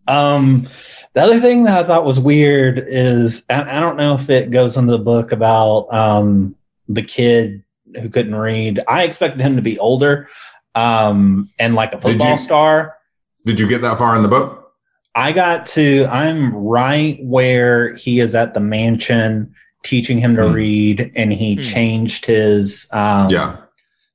um, 0.07 0.69
the 1.13 1.21
other 1.21 1.39
thing 1.39 1.63
that 1.63 1.77
I 1.77 1.83
thought 1.87 2.05
was 2.05 2.19
weird 2.19 2.83
is 2.85 3.43
I, 3.49 3.77
I 3.77 3.79
don't 3.79 3.97
know 3.97 4.13
if 4.15 4.29
it 4.29 4.51
goes 4.51 4.77
into 4.77 4.91
the 4.91 4.99
book 4.99 5.31
about 5.31 5.91
um, 5.91 6.55
the 6.87 7.01
kid 7.01 7.63
who 7.99 8.09
couldn't 8.09 8.35
read. 8.35 8.79
I 8.87 9.03
expected 9.03 9.41
him 9.41 9.55
to 9.55 9.61
be 9.61 9.79
older 9.79 10.27
um, 10.75 11.49
and 11.59 11.73
like 11.75 11.89
a 11.93 11.95
Did 11.95 12.01
football 12.01 12.31
you- 12.31 12.37
star. 12.37 12.97
Did 13.45 13.59
you 13.59 13.67
get 13.67 13.81
that 13.81 13.97
far 13.97 14.15
in 14.15 14.21
the 14.23 14.27
book? 14.27 14.73
I 15.15 15.31
got 15.31 15.65
to, 15.67 16.05
I'm 16.11 16.53
right 16.53 17.17
where 17.23 17.95
he 17.95 18.19
is 18.19 18.35
at 18.35 18.53
the 18.53 18.59
mansion 18.59 19.53
teaching 19.83 20.17
him 20.17 20.35
to 20.35 20.47
Hmm. 20.47 20.53
read, 20.53 21.11
and 21.15 21.31
he 21.31 21.55
Hmm. 21.55 21.61
changed 21.61 22.25
his 22.25 22.87
um, 22.91 23.27
Yeah. 23.29 23.57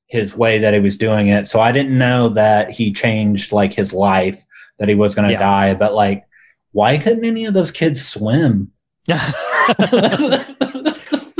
his 0.08 0.36
way 0.36 0.58
that 0.58 0.74
he 0.74 0.80
was 0.80 0.96
doing 0.96 1.28
it. 1.28 1.46
So 1.46 1.60
I 1.60 1.70
didn't 1.72 1.96
know 1.96 2.28
that 2.30 2.70
he 2.72 2.92
changed 2.92 3.52
like 3.52 3.72
his 3.72 3.92
life, 3.92 4.42
that 4.78 4.88
he 4.88 4.94
was 4.96 5.14
going 5.14 5.28
to 5.28 5.32
Yeah. 5.32 5.38
die. 5.38 5.74
But 5.74 5.94
like, 5.94 6.24
why 6.72 6.98
couldn't 6.98 7.24
any 7.24 7.44
of 7.46 7.54
those 7.54 7.70
kids 7.70 8.04
swim? 8.06 8.72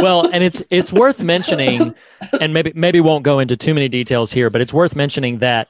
well, 0.03 0.29
and 0.33 0.43
it's 0.45 0.63
it's 0.71 0.93
worth 0.93 1.23
mentioning, 1.23 1.95
and 2.41 2.53
maybe 2.55 2.73
maybe 2.75 3.01
won't 3.01 3.25
go 3.25 3.39
into 3.39 3.57
too 3.57 3.75
many 3.75 3.89
details 3.89 4.33
here, 4.33 4.51
but 4.51 4.61
it's 4.61 4.73
worth 4.73 4.97
mentioning 4.97 5.39
that 5.39 5.69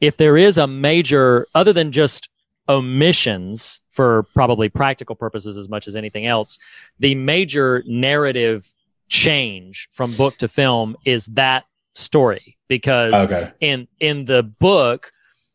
if 0.00 0.16
there 0.16 0.36
is 0.36 0.58
a 0.58 0.66
major, 0.66 1.46
other 1.54 1.72
than 1.72 1.92
just 1.92 2.28
omissions 2.68 3.80
for 3.90 4.24
probably 4.34 4.68
practical 4.68 5.14
purposes 5.14 5.56
as 5.56 5.68
much 5.68 5.86
as 5.88 5.94
anything 5.96 6.26
else, 6.26 6.58
the 6.98 7.14
major 7.14 7.82
narrative 7.86 8.68
change 9.08 9.88
from 9.90 10.12
book 10.14 10.36
to 10.38 10.48
film 10.48 10.96
is 11.04 11.26
that 11.26 11.64
story 11.94 12.56
because 12.68 13.12
Okay. 13.12 13.52
in 13.60 13.86
in 14.00 14.24
the 14.24 14.42
book 14.58 15.10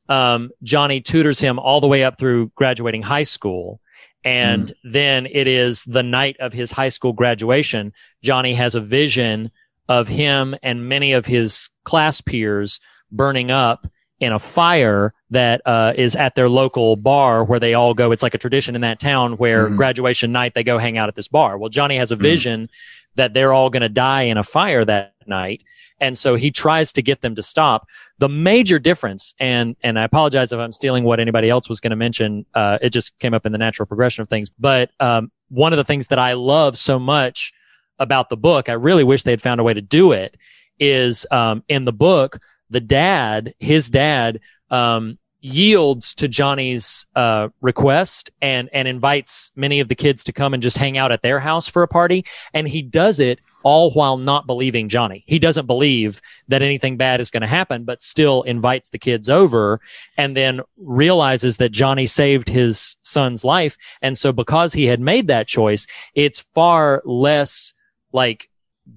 um, 0.09 0.51
johnny 0.61 1.01
tutors 1.01 1.39
him 1.39 1.57
all 1.57 1.81
the 1.81 1.87
way 1.87 2.03
up 2.03 2.19
through 2.19 2.51
graduating 2.53 3.01
high 3.01 3.23
school 3.23 3.79
and 4.27 4.73
then 4.83 5.25
it 5.25 5.47
is 5.47 5.83
the 5.85 6.03
night 6.03 6.35
of 6.39 6.53
his 6.53 6.71
high 6.71 6.89
school 6.89 7.13
graduation. 7.13 7.93
Johnny 8.23 8.53
has 8.53 8.75
a 8.75 8.81
vision 8.81 9.51
of 9.87 10.07
him 10.07 10.55
and 10.61 10.87
many 10.89 11.13
of 11.13 11.25
his 11.25 11.69
class 11.83 12.19
peers 12.21 12.79
burning 13.11 13.51
up 13.51 13.87
in 14.19 14.33
a 14.33 14.39
fire 14.39 15.13
that 15.29 15.61
uh, 15.65 15.93
is 15.95 16.15
at 16.15 16.35
their 16.35 16.49
local 16.49 16.95
bar 16.95 17.43
where 17.43 17.59
they 17.59 17.73
all 17.73 17.93
go. 17.93 18.11
It's 18.11 18.23
like 18.23 18.33
a 18.33 18.39
tradition 18.39 18.75
in 18.75 18.81
that 18.81 18.99
town 18.99 19.37
where 19.37 19.69
Mhm. 19.69 19.77
graduation 19.77 20.31
night 20.31 20.53
they 20.55 20.63
go 20.63 20.77
hang 20.77 20.97
out 20.97 21.07
at 21.07 21.15
this 21.15 21.27
bar. 21.27 21.57
Well 21.57 21.69
johnny 21.69 21.97
has 21.97 22.11
a 22.11 22.15
vision 22.15 22.69
that 23.15 23.33
they're 23.33 23.53
all 23.53 23.69
going 23.69 23.81
to 23.81 23.89
die 23.89 24.23
in 24.23 24.37
a 24.37 24.43
fire 24.43 24.83
that 24.85 25.13
night. 25.25 25.61
And 25.99 26.17
so 26.17 26.35
he 26.35 26.51
tries 26.51 26.91
to 26.93 27.01
get 27.01 27.21
them 27.21 27.35
to 27.35 27.43
stop 27.43 27.87
the 28.19 28.29
major 28.29 28.79
difference 28.79 29.35
and 29.39 29.75
and 29.83 29.99
i 29.99 30.03
apologize 30.03 30.51
if 30.51 30.59
i'm 30.59 30.71
stealing 30.71 31.03
what 31.03 31.19
anybody 31.19 31.49
else 31.49 31.69
was 31.69 31.79
going 31.79 31.91
to 31.91 31.95
mention 31.95 32.45
uh, 32.53 32.77
it 32.81 32.89
just 32.91 33.17
came 33.19 33.33
up 33.33 33.45
in 33.45 33.51
the 33.51 33.57
natural 33.57 33.85
progression 33.85 34.21
of 34.21 34.29
things 34.29 34.49
but 34.59 34.91
um, 34.99 35.31
one 35.49 35.73
of 35.73 35.77
the 35.77 35.83
things 35.83 36.07
that 36.07 36.19
i 36.19 36.33
love 36.33 36.77
so 36.77 36.99
much 36.99 37.53
about 37.99 38.29
the 38.29 38.37
book 38.37 38.69
i 38.69 38.73
really 38.73 39.03
wish 39.03 39.23
they 39.23 39.31
had 39.31 39.41
found 39.41 39.59
a 39.59 39.63
way 39.63 39.73
to 39.73 39.81
do 39.81 40.11
it 40.11 40.37
is 40.79 41.25
um, 41.31 41.63
in 41.67 41.85
the 41.85 41.93
book 41.93 42.39
the 42.69 42.81
dad 42.81 43.53
his 43.59 43.89
dad 43.89 44.39
um, 44.69 45.17
yields 45.41 46.13
to 46.13 46.27
johnny's 46.27 47.05
uh, 47.15 47.49
request 47.61 48.31
and 48.41 48.69
and 48.73 48.87
invites 48.87 49.51
many 49.55 49.79
of 49.79 49.87
the 49.87 49.95
kids 49.95 50.23
to 50.23 50.33
come 50.33 50.53
and 50.53 50.63
just 50.63 50.77
hang 50.77 50.97
out 50.97 51.11
at 51.11 51.21
their 51.21 51.39
house 51.39 51.67
for 51.67 51.83
a 51.83 51.87
party 51.87 52.25
and 52.53 52.67
he 52.67 52.81
does 52.81 53.19
it 53.19 53.39
all 53.67 53.91
while 53.91 54.15
not 54.15 54.47
believing 54.47 54.87
Johnny. 54.87 55.25
He 55.27 55.39
doesn't 55.39 55.65
believe 55.65 56.21
that 56.47 56.61
anything 56.61 56.95
bad 56.95 57.19
is 57.19 57.29
going 57.29 57.41
to 57.41 57.47
happen, 57.47 57.83
but 57.83 58.01
still 58.01 58.43
invites 58.43 58.91
the 58.91 58.97
kids 58.97 59.29
over 59.29 59.81
and 60.17 60.37
then 60.37 60.61
realizes 60.77 61.57
that 61.57 61.73
Johnny 61.73 62.07
saved 62.07 62.47
his 62.47 62.95
son's 63.01 63.43
life. 63.43 63.75
And 64.01 64.17
so 64.17 64.31
because 64.31 64.71
he 64.71 64.85
had 64.85 65.01
made 65.01 65.27
that 65.27 65.47
choice, 65.47 65.85
it's 66.15 66.39
far 66.39 67.01
less 67.03 67.73
like 68.13 68.49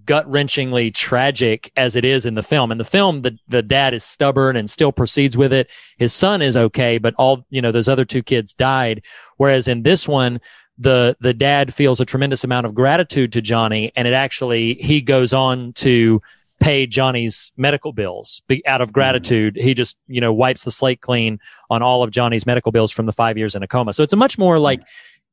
gut 0.04 0.30
wrenchingly 0.30 0.94
tragic 0.94 1.72
as 1.76 1.96
it 1.96 2.04
is 2.04 2.24
in 2.24 2.36
the 2.36 2.42
film. 2.44 2.70
In 2.70 2.78
the 2.78 2.84
film, 2.84 3.22
the, 3.22 3.36
the 3.48 3.62
dad 3.62 3.92
is 3.92 4.04
stubborn 4.04 4.54
and 4.54 4.70
still 4.70 4.92
proceeds 4.92 5.36
with 5.36 5.52
it. 5.52 5.68
His 5.98 6.12
son 6.12 6.42
is 6.42 6.56
okay, 6.56 6.98
but 6.98 7.14
all, 7.14 7.44
you 7.50 7.60
know, 7.60 7.72
those 7.72 7.88
other 7.88 8.04
two 8.04 8.22
kids 8.22 8.54
died. 8.54 9.02
Whereas 9.36 9.66
in 9.66 9.82
this 9.82 10.06
one, 10.06 10.40
the 10.80 11.14
the 11.20 11.34
dad 11.34 11.72
feels 11.74 12.00
a 12.00 12.06
tremendous 12.06 12.42
amount 12.42 12.66
of 12.66 12.74
gratitude 12.74 13.32
to 13.34 13.42
Johnny, 13.42 13.92
and 13.94 14.08
it 14.08 14.14
actually 14.14 14.74
he 14.74 15.02
goes 15.02 15.32
on 15.32 15.74
to 15.74 16.22
pay 16.58 16.86
Johnny's 16.86 17.52
medical 17.56 17.92
bills 17.92 18.42
Be- 18.48 18.66
out 18.66 18.80
of 18.80 18.92
gratitude. 18.92 19.56
He 19.56 19.74
just 19.74 19.98
you 20.08 20.22
know 20.22 20.32
wipes 20.32 20.64
the 20.64 20.70
slate 20.70 21.02
clean 21.02 21.38
on 21.68 21.82
all 21.82 22.02
of 22.02 22.10
Johnny's 22.10 22.46
medical 22.46 22.72
bills 22.72 22.90
from 22.90 23.04
the 23.04 23.12
five 23.12 23.36
years 23.36 23.54
in 23.54 23.62
a 23.62 23.68
coma. 23.68 23.92
So 23.92 24.02
it's 24.02 24.14
a 24.14 24.16
much 24.16 24.38
more 24.38 24.58
like 24.58 24.80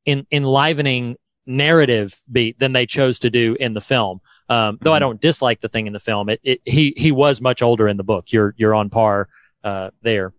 in, 0.04 0.26
enlivening 0.30 1.16
narrative 1.46 2.14
beat 2.30 2.58
than 2.58 2.74
they 2.74 2.84
chose 2.84 3.18
to 3.20 3.30
do 3.30 3.56
in 3.58 3.72
the 3.72 3.80
film. 3.80 4.20
Um, 4.50 4.78
though 4.82 4.92
I 4.92 4.98
don't 4.98 5.18
dislike 5.18 5.62
the 5.62 5.68
thing 5.68 5.86
in 5.86 5.94
the 5.94 6.00
film, 6.00 6.28
it, 6.28 6.40
it 6.42 6.60
he 6.66 6.92
he 6.94 7.10
was 7.10 7.40
much 7.40 7.62
older 7.62 7.88
in 7.88 7.96
the 7.96 8.04
book. 8.04 8.32
You're 8.32 8.54
you're 8.58 8.74
on 8.74 8.90
par 8.90 9.30
uh, 9.64 9.90
there. 10.02 10.34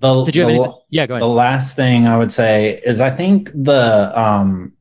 The, 0.00 0.24
Did 0.24 0.36
you 0.36 0.42
have 0.42 0.50
the, 0.50 0.54
anything? 0.56 0.78
Yeah, 0.90 1.06
go 1.06 1.14
ahead. 1.14 1.22
The 1.22 1.28
last 1.28 1.76
thing 1.76 2.06
I 2.06 2.16
would 2.16 2.32
say 2.32 2.80
is 2.84 3.00
I 3.00 3.10
think 3.10 3.50
the 3.54 4.12
um, 4.14 4.72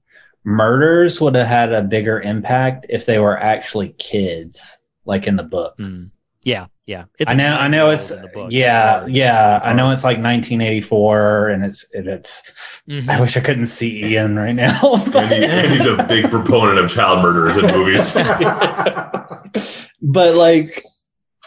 murders 0.44 1.22
would 1.22 1.36
have 1.36 1.48
had 1.48 1.72
a 1.74 1.82
bigger 1.82 2.20
impact 2.22 2.86
if 2.90 3.06
they 3.06 3.20
were 3.20 3.38
actually 3.38 3.90
kids, 4.00 4.78
like 5.06 5.28
in 5.28 5.36
the 5.36 5.44
book. 5.44 5.78
Mm. 5.78 6.12
Yeah, 6.42 6.66
yeah. 6.86 7.06
I 7.26 7.34
know, 7.36 7.56
I 7.56 7.70
know 7.70 7.90
it's 7.90 8.12
in 8.12 8.22
the 8.22 8.28
book. 8.28 8.52
yeah, 8.52 9.00
That's 9.00 9.12
yeah. 9.12 9.34
That's 9.34 9.66
I 9.68 9.74
know 9.74 9.92
it's 9.92 10.04
like 10.04 10.18
1984, 10.18 11.48
and 11.50 11.64
it's 11.64 11.86
it, 11.94 12.06
it's. 12.08 12.44
Mhm. 12.90 13.08
I 13.08 13.22
wish 13.22 13.38
I 13.38 13.40
couldn't 13.40 13.68
see 13.68 14.04
Ian 14.04 14.36
right 14.36 14.52
now. 14.52 14.78
Andy, 15.16 15.46
Andy's 15.46 15.86
a 15.86 16.04
big 16.04 16.30
proponent 16.30 16.80
of 16.80 16.92
child 16.92 17.24
murders 17.24 17.56
in 17.56 17.68
movies. 17.68 18.14
but 20.02 20.36
like, 20.36 20.84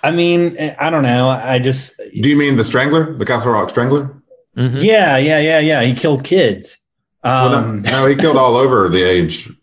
I 0.04 0.10
mean, 0.10 0.56
I 0.78 0.90
don't 0.90 1.02
know. 1.02 1.28
I 1.28 1.58
just 1.58 1.96
Do 2.20 2.28
you 2.28 2.36
mean 2.36 2.56
the 2.56 2.64
Strangler, 2.64 3.14
the 3.14 3.24
Castle 3.24 3.52
Rock 3.52 3.70
Strangler? 3.70 4.10
Mhm. 4.56 4.82
yeah, 4.82 5.16
yeah, 5.16 5.38
yeah, 5.38 5.58
yeah. 5.60 5.82
He 5.82 5.94
killed 5.94 6.24
kids. 6.24 6.78
Well, 7.24 7.50
no, 7.50 7.56
Um, 7.58 7.82
no, 7.82 8.06
he 8.06 8.14
killed 8.14 8.36
all 8.36 8.56
over 8.56 8.88
the 8.88 9.02
age. 9.02 9.46
in 9.48 9.54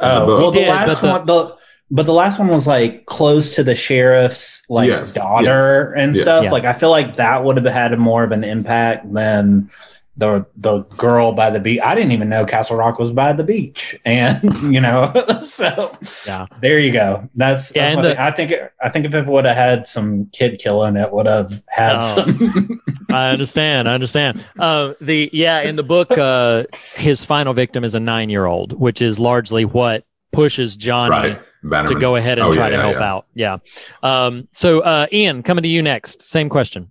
the 0.00 0.22
Oh, 0.22 0.26
book. 0.26 0.40
well, 0.40 0.50
the 0.50 0.58
did, 0.60 0.68
last 0.68 0.86
but 0.88 1.00
the- 1.00 1.08
one, 1.12 1.26
the 1.26 1.54
but 1.90 2.06
the 2.06 2.12
last 2.12 2.38
one 2.38 2.48
was 2.48 2.66
like 2.66 3.04
close 3.06 3.54
to 3.54 3.62
the 3.62 3.74
sheriff's 3.74 4.62
like 4.68 4.88
Yes, 4.88 5.14
daughter 5.14 5.92
and 5.92 6.14
yes. 6.16 6.22
stuff. 6.24 6.44
Yeah. 6.44 6.50
Like 6.50 6.64
I 6.64 6.72
feel 6.72 6.90
like 6.90 7.16
that 7.16 7.44
would 7.44 7.56
have 7.56 7.66
had 7.72 7.96
more 7.98 8.24
of 8.24 8.32
an 8.32 8.42
impact 8.42 9.12
than 9.12 9.70
the 10.16 10.46
the 10.54 10.82
girl 10.96 11.32
by 11.32 11.50
the 11.50 11.58
beach. 11.58 11.80
I 11.84 11.94
didn't 11.94 12.12
even 12.12 12.28
know 12.28 12.44
Castle 12.44 12.76
Rock 12.76 12.98
was 12.98 13.10
by 13.12 13.32
the 13.32 13.42
beach, 13.44 13.96
and 14.04 14.40
you 14.74 14.80
know, 14.80 15.12
so 15.44 15.96
Yeah. 16.26 16.46
there 16.60 16.78
you 16.78 16.92
go. 16.92 17.28
That's, 17.34 17.72
Yeah, 17.74 17.86
that's 17.94 17.96
and 17.96 18.04
the- 18.04 18.22
I 18.22 18.30
think 18.30 18.50
it, 18.52 18.72
I 18.82 18.88
think 18.90 19.06
if 19.06 19.14
it 19.14 19.26
would 19.26 19.44
have 19.44 19.56
had 19.56 19.88
some 19.88 20.26
kid 20.32 20.60
killing, 20.62 20.96
it 20.96 21.12
would 21.12 21.26
have 21.26 21.62
had 21.68 21.96
Oh. 21.96 22.00
some. 22.22 22.80
I 23.10 23.30
understand. 23.30 23.88
I 23.88 23.94
understand. 23.94 24.44
Uh, 24.58 24.94
the 25.00 25.30
yeah, 25.32 25.60
in 25.62 25.76
the 25.76 25.82
book, 25.84 26.16
uh, 26.16 26.64
his 26.94 27.24
final 27.24 27.52
victim 27.52 27.82
is 27.84 27.94
a 27.94 28.00
nine-year-old, 28.00 28.72
which 28.78 29.02
is 29.02 29.18
largely 29.18 29.64
what 29.64 30.04
pushes 30.32 30.76
Johnny 30.76 31.36
Right. 31.64 31.86
to 31.88 31.94
go 31.98 32.16
ahead 32.16 32.38
and 32.38 32.48
Oh, 32.48 32.52
try 32.52 32.64
yeah, 32.68 32.70
to 32.70 32.76
yeah, 32.76 32.82
help 32.82 32.96
yeah. 32.96 33.12
out. 33.12 33.26
Yeah. 33.34 34.26
Um, 34.26 34.48
so, 34.52 34.80
uh, 34.80 35.06
Ian, 35.12 35.42
coming 35.44 35.62
to 35.62 35.68
you 35.68 35.80
next. 35.82 36.22
Same 36.22 36.48
question. 36.48 36.90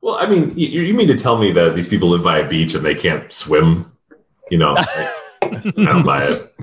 Well, 0.00 0.16
I 0.16 0.26
mean, 0.26 0.52
you, 0.56 0.82
you 0.82 0.94
mean 0.94 1.08
to 1.08 1.16
tell 1.16 1.38
me 1.38 1.52
that 1.52 1.74
these 1.74 1.88
people 1.88 2.08
live 2.08 2.22
by 2.22 2.38
a 2.38 2.48
beach 2.48 2.74
and 2.74 2.84
they 2.84 2.94
can't 2.94 3.32
swim? 3.32 3.84
You 4.50 4.58
know, 4.58 4.74
I, 4.76 5.12
don't 5.74 6.04
buy 6.04 6.24
it. 6.24 6.54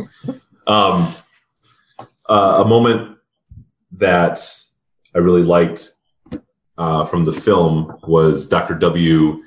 Um, 0.68 1.14
uh, 2.30 2.64
a 2.66 2.68
moment 2.68 3.18
that 3.94 4.40
I 5.14 5.20
really 5.20 5.44
liked 5.44 5.92
uh, 6.78 7.06
from 7.06 7.26
the 7.26 7.34
film 7.34 7.98
was 8.04 8.48
Dr. 8.48 8.76
W. 8.76 9.40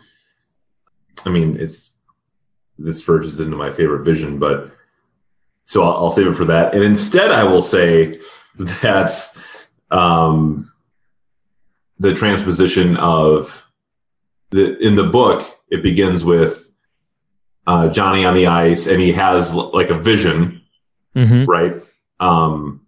I 1.24 1.30
mean, 1.30 1.58
it's 1.58 1.96
this 2.78 3.02
verges 3.02 3.40
into 3.40 3.56
my 3.56 3.70
favorite 3.70 4.04
vision, 4.04 4.38
but 4.38 4.70
so 5.64 5.82
I'll, 5.82 6.04
I'll 6.04 6.10
save 6.10 6.28
it 6.28 6.34
for 6.34 6.44
that. 6.44 6.74
And 6.74 6.84
instead, 6.84 7.30
I 7.30 7.44
will 7.44 7.62
say 7.62 8.14
that 8.58 9.66
um, 9.90 10.72
the 11.98 12.14
transposition 12.14 12.96
of 12.96 13.65
the 14.50 14.78
in 14.78 14.94
the 14.94 15.04
book 15.08 15.46
it 15.70 15.82
begins 15.82 16.24
with 16.24 16.70
uh, 17.66 17.88
Johnny 17.88 18.24
on 18.24 18.34
the 18.34 18.46
ice, 18.46 18.86
and 18.86 19.00
he 19.00 19.12
has 19.12 19.52
l- 19.54 19.70
like 19.72 19.90
a 19.90 19.98
vision 19.98 20.62
Mm-hmm. 21.16 21.44
right? 21.46 21.82
Um, 22.20 22.82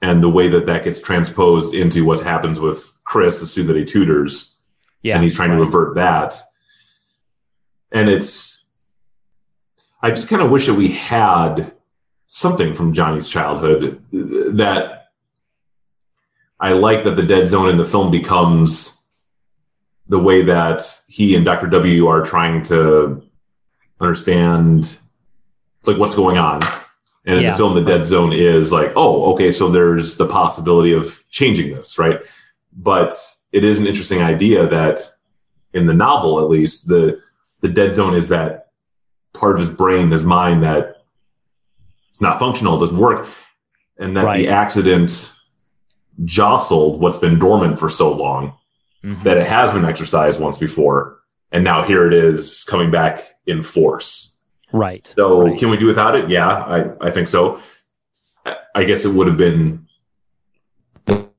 and 0.00 0.22
the 0.22 0.28
way 0.30 0.46
that 0.46 0.66
that 0.66 0.84
gets 0.84 1.00
transposed 1.00 1.74
into 1.74 2.04
what 2.04 2.20
happens 2.20 2.60
with 2.60 3.00
Chris, 3.02 3.40
the 3.40 3.46
student 3.48 3.74
that 3.74 3.78
he 3.80 3.84
tutors, 3.84 4.62
Yeah. 5.02 5.16
and 5.16 5.24
he's 5.24 5.34
trying 5.34 5.50
to 5.50 5.56
revert 5.56 5.96
that. 5.96 6.34
And 7.90 8.08
it's, 8.08 8.64
I 10.02 10.10
just 10.10 10.28
kind 10.28 10.40
of 10.40 10.52
wish 10.52 10.66
that 10.66 10.74
we 10.74 10.88
had 10.88 11.72
something 12.26 12.74
from 12.74 12.92
Johnny's 12.92 13.28
childhood 13.28 14.00
that 14.12 15.06
I 16.60 16.74
like 16.74 17.02
that 17.04 17.16
the 17.16 17.22
dead 17.26 17.48
zone 17.48 17.68
in 17.68 17.76
the 17.76 17.84
film 17.84 18.12
becomes 18.12 19.03
the 20.08 20.18
way 20.18 20.42
that 20.42 20.82
he 21.08 21.34
and 21.34 21.44
Dr. 21.44 21.66
W 21.68 22.06
are 22.06 22.22
trying 22.22 22.62
to 22.64 23.22
understand 24.00 24.98
like 25.86 25.98
what's 25.98 26.14
going 26.14 26.38
on. 26.38 26.62
And 27.26 27.38
in 27.38 27.44
Yeah. 27.44 27.50
the 27.52 27.56
film, 27.56 27.74
the 27.74 27.82
dead 27.84 28.04
zone 28.04 28.32
is 28.32 28.70
like, 28.72 28.92
oh, 28.96 29.32
okay, 29.32 29.50
so 29.50 29.68
there's 29.68 30.16
the 30.16 30.26
possibility 30.26 30.92
of 30.92 31.22
changing 31.30 31.74
this, 31.74 31.98
right? 31.98 32.20
But 32.76 33.14
it 33.52 33.64
is 33.64 33.80
an 33.80 33.86
interesting 33.86 34.20
idea 34.22 34.66
that 34.66 35.00
in 35.72 35.86
the 35.86 35.94
novel, 35.94 36.40
at 36.40 36.48
least, 36.48 36.88
the 36.88 37.18
the 37.60 37.68
dead 37.70 37.94
zone 37.94 38.14
is 38.14 38.28
that 38.28 38.66
part 39.32 39.52
of 39.54 39.58
his 39.58 39.70
brain, 39.70 40.10
his 40.10 40.22
mind 40.24 40.62
that 40.62 41.02
it's 42.10 42.20
not 42.20 42.38
functional, 42.38 42.78
doesn't 42.78 42.98
work, 42.98 43.26
and 43.98 44.14
that 44.16 44.24
Right. 44.26 44.36
the 44.38 44.48
accident 44.48 45.32
jostled 46.24 47.00
what's 47.00 47.16
been 47.18 47.38
dormant 47.38 47.78
for 47.78 47.88
so 47.88 48.12
long 48.12 48.52
Mm-hmm. 49.04 49.22
that 49.24 49.36
it 49.36 49.46
has 49.46 49.70
been 49.70 49.84
exercised 49.84 50.40
once 50.40 50.56
before, 50.56 51.20
and 51.52 51.62
now 51.62 51.82
here 51.82 52.06
it 52.06 52.14
is 52.14 52.64
coming 52.64 52.90
back 52.90 53.20
in 53.46 53.62
force. 53.62 54.42
Right. 54.72 55.12
So 55.18 55.42
right. 55.42 55.58
can 55.58 55.68
we 55.68 55.76
do 55.76 55.86
without 55.86 56.16
it? 56.16 56.30
Yeah, 56.30 56.48
I, 56.48 57.06
I 57.06 57.10
think 57.10 57.28
so. 57.28 57.60
I, 58.46 58.56
I 58.74 58.84
guess 58.84 59.04
it 59.04 59.12
would 59.12 59.26
have 59.26 59.36
been 59.36 59.86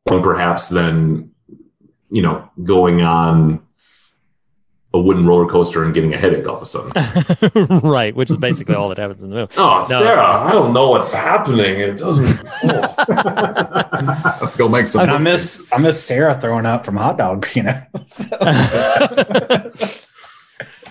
perhaps 0.05 0.69
then, 0.69 1.31
you 2.11 2.21
know, 2.21 2.51
going 2.63 3.01
on 3.01 3.64
a 4.95 5.01
wooden 5.01 5.25
roller 5.25 5.47
coaster 5.47 5.83
and 5.83 5.93
getting 5.93 6.13
a 6.13 6.17
headache 6.17 6.47
all 6.47 6.55
of 6.55 6.61
a 6.61 6.65
sudden. 7.55 7.79
right, 7.81 8.15
which 8.15 8.31
is 8.31 8.37
basically 8.37 8.75
all 8.75 8.89
that 8.89 8.97
happens 8.97 9.23
in 9.23 9.29
the 9.29 9.35
movie. 9.35 9.53
Oh, 9.57 9.85
No. 9.89 9.99
Sarah, 9.99 10.25
I 10.25 10.51
don't 10.51 10.73
know 10.73 10.91
what's 10.91 11.13
happening. 11.13 11.79
It 11.79 11.97
doesn't. 11.97 12.43
Let's 14.41 14.55
go 14.55 14.69
make 14.69 14.87
some. 14.87 15.01
And 15.01 15.11
I 15.11 15.17
miss 15.17 15.61
I 15.73 15.79
miss 15.79 16.01
Sarah 16.03 16.39
throwing 16.39 16.65
up 16.65 16.85
from 16.85 16.97
hot 16.97 17.17
dogs. 17.17 17.55
You 17.55 17.63
know. 17.63 17.81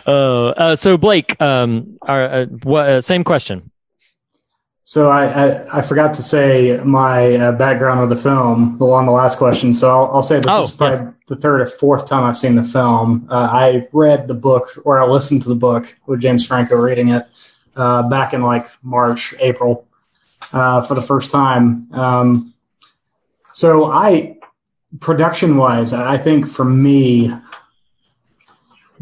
Oh, 0.06 0.48
uh, 0.48 0.76
so 0.76 0.98
Blake, 0.98 1.40
um, 1.40 1.96
our, 2.02 2.24
uh, 2.24 2.44
what, 2.62 2.86
uh, 2.86 3.00
same 3.00 3.24
question. 3.24 3.70
So 4.86 5.08
I, 5.08 5.24
I, 5.24 5.78
I 5.78 5.82
forgot 5.82 6.12
to 6.14 6.22
say 6.22 6.78
my 6.84 7.36
uh, 7.36 7.52
background 7.52 8.00
of 8.00 8.10
the 8.10 8.16
film 8.16 8.78
along 8.82 9.06
the 9.06 9.12
last 9.12 9.38
question. 9.38 9.72
So 9.72 9.88
I'll, 9.88 10.10
I'll 10.16 10.22
say 10.22 10.40
that 10.40 10.48
Oh, 10.48 10.60
this 10.60 10.72
is 10.72 10.76
probably 10.76 11.14
the 11.26 11.36
third 11.36 11.62
or 11.62 11.66
fourth 11.66 12.06
time 12.06 12.24
I've 12.24 12.36
seen 12.36 12.54
the 12.54 12.62
film. 12.62 13.26
Uh, 13.30 13.48
I 13.50 13.88
read 13.92 14.28
the 14.28 14.34
book 14.34 14.68
or 14.84 15.00
I 15.00 15.06
listened 15.06 15.40
to 15.42 15.48
the 15.48 15.54
book 15.54 15.96
with 16.06 16.20
James 16.20 16.46
Franco 16.46 16.76
reading 16.76 17.08
it 17.08 17.22
uh, 17.76 18.06
back 18.10 18.34
in 18.34 18.42
like 18.42 18.66
March, 18.82 19.34
April 19.40 19.88
uh, 20.52 20.82
for 20.82 20.94
the 20.94 21.02
first 21.02 21.30
time. 21.30 21.90
Um, 21.94 22.52
so 23.54 23.86
I, 23.86 24.36
production 25.00 25.56
wise, 25.56 25.94
I 25.94 26.18
think 26.18 26.46
for 26.46 26.64
me, 26.64 27.30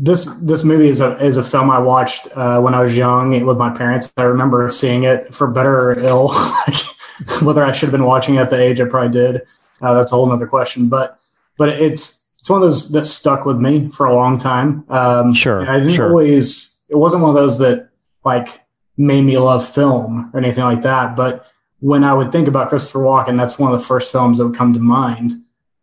this 0.02 0.26
this 0.42 0.64
movie 0.64 0.88
is 0.88 1.00
a 1.00 1.12
is 1.24 1.36
a 1.36 1.44
film 1.44 1.70
I 1.70 1.78
watched 1.78 2.26
uh, 2.36 2.60
when 2.60 2.74
I 2.74 2.82
was 2.82 2.96
young 2.96 3.46
with 3.46 3.56
my 3.56 3.70
parents. 3.70 4.12
I 4.16 4.24
remember 4.24 4.68
seeing 4.68 5.04
it 5.04 5.26
for 5.26 5.48
better 5.48 5.92
or 5.92 5.98
ill. 6.00 6.28
Whether 7.42 7.62
I 7.62 7.70
should 7.70 7.86
have 7.86 7.92
been 7.92 8.04
watching 8.04 8.34
it 8.34 8.38
at 8.38 8.50
the 8.50 8.60
age 8.60 8.80
I 8.80 8.86
probably 8.86 9.12
did, 9.12 9.42
uh, 9.80 9.94
that's 9.94 10.10
a 10.10 10.16
whole 10.16 10.30
other 10.32 10.48
question. 10.48 10.88
But 10.88 11.20
but 11.56 11.68
it's 11.68 12.28
it's 12.40 12.50
one 12.50 12.60
of 12.60 12.66
those 12.66 12.90
that 12.90 13.04
stuck 13.04 13.46
with 13.46 13.58
me 13.58 13.90
for 13.90 14.06
a 14.06 14.14
long 14.14 14.38
time. 14.38 14.84
Um, 14.88 15.32
Sure, 15.32 15.70
I 15.70 15.78
didn't 15.78 15.92
sure. 15.92 16.08
always. 16.08 16.82
It 16.88 16.96
wasn't 16.96 17.22
one 17.22 17.30
of 17.30 17.36
those 17.36 17.58
that 17.60 17.90
like 18.24 18.60
made 18.96 19.22
me 19.22 19.38
love 19.38 19.66
film 19.66 20.30
or 20.34 20.38
anything 20.40 20.64
like 20.64 20.82
that. 20.82 21.14
But 21.14 21.48
when 21.78 22.02
I 22.02 22.12
would 22.12 22.32
think 22.32 22.48
about 22.48 22.70
Christopher 22.70 22.98
Walken, 22.98 23.36
that's 23.36 23.56
one 23.56 23.72
of 23.72 23.78
the 23.78 23.84
first 23.84 24.10
films 24.10 24.38
that 24.38 24.48
would 24.48 24.56
come 24.56 24.72
to 24.72 24.80
mind. 24.80 25.32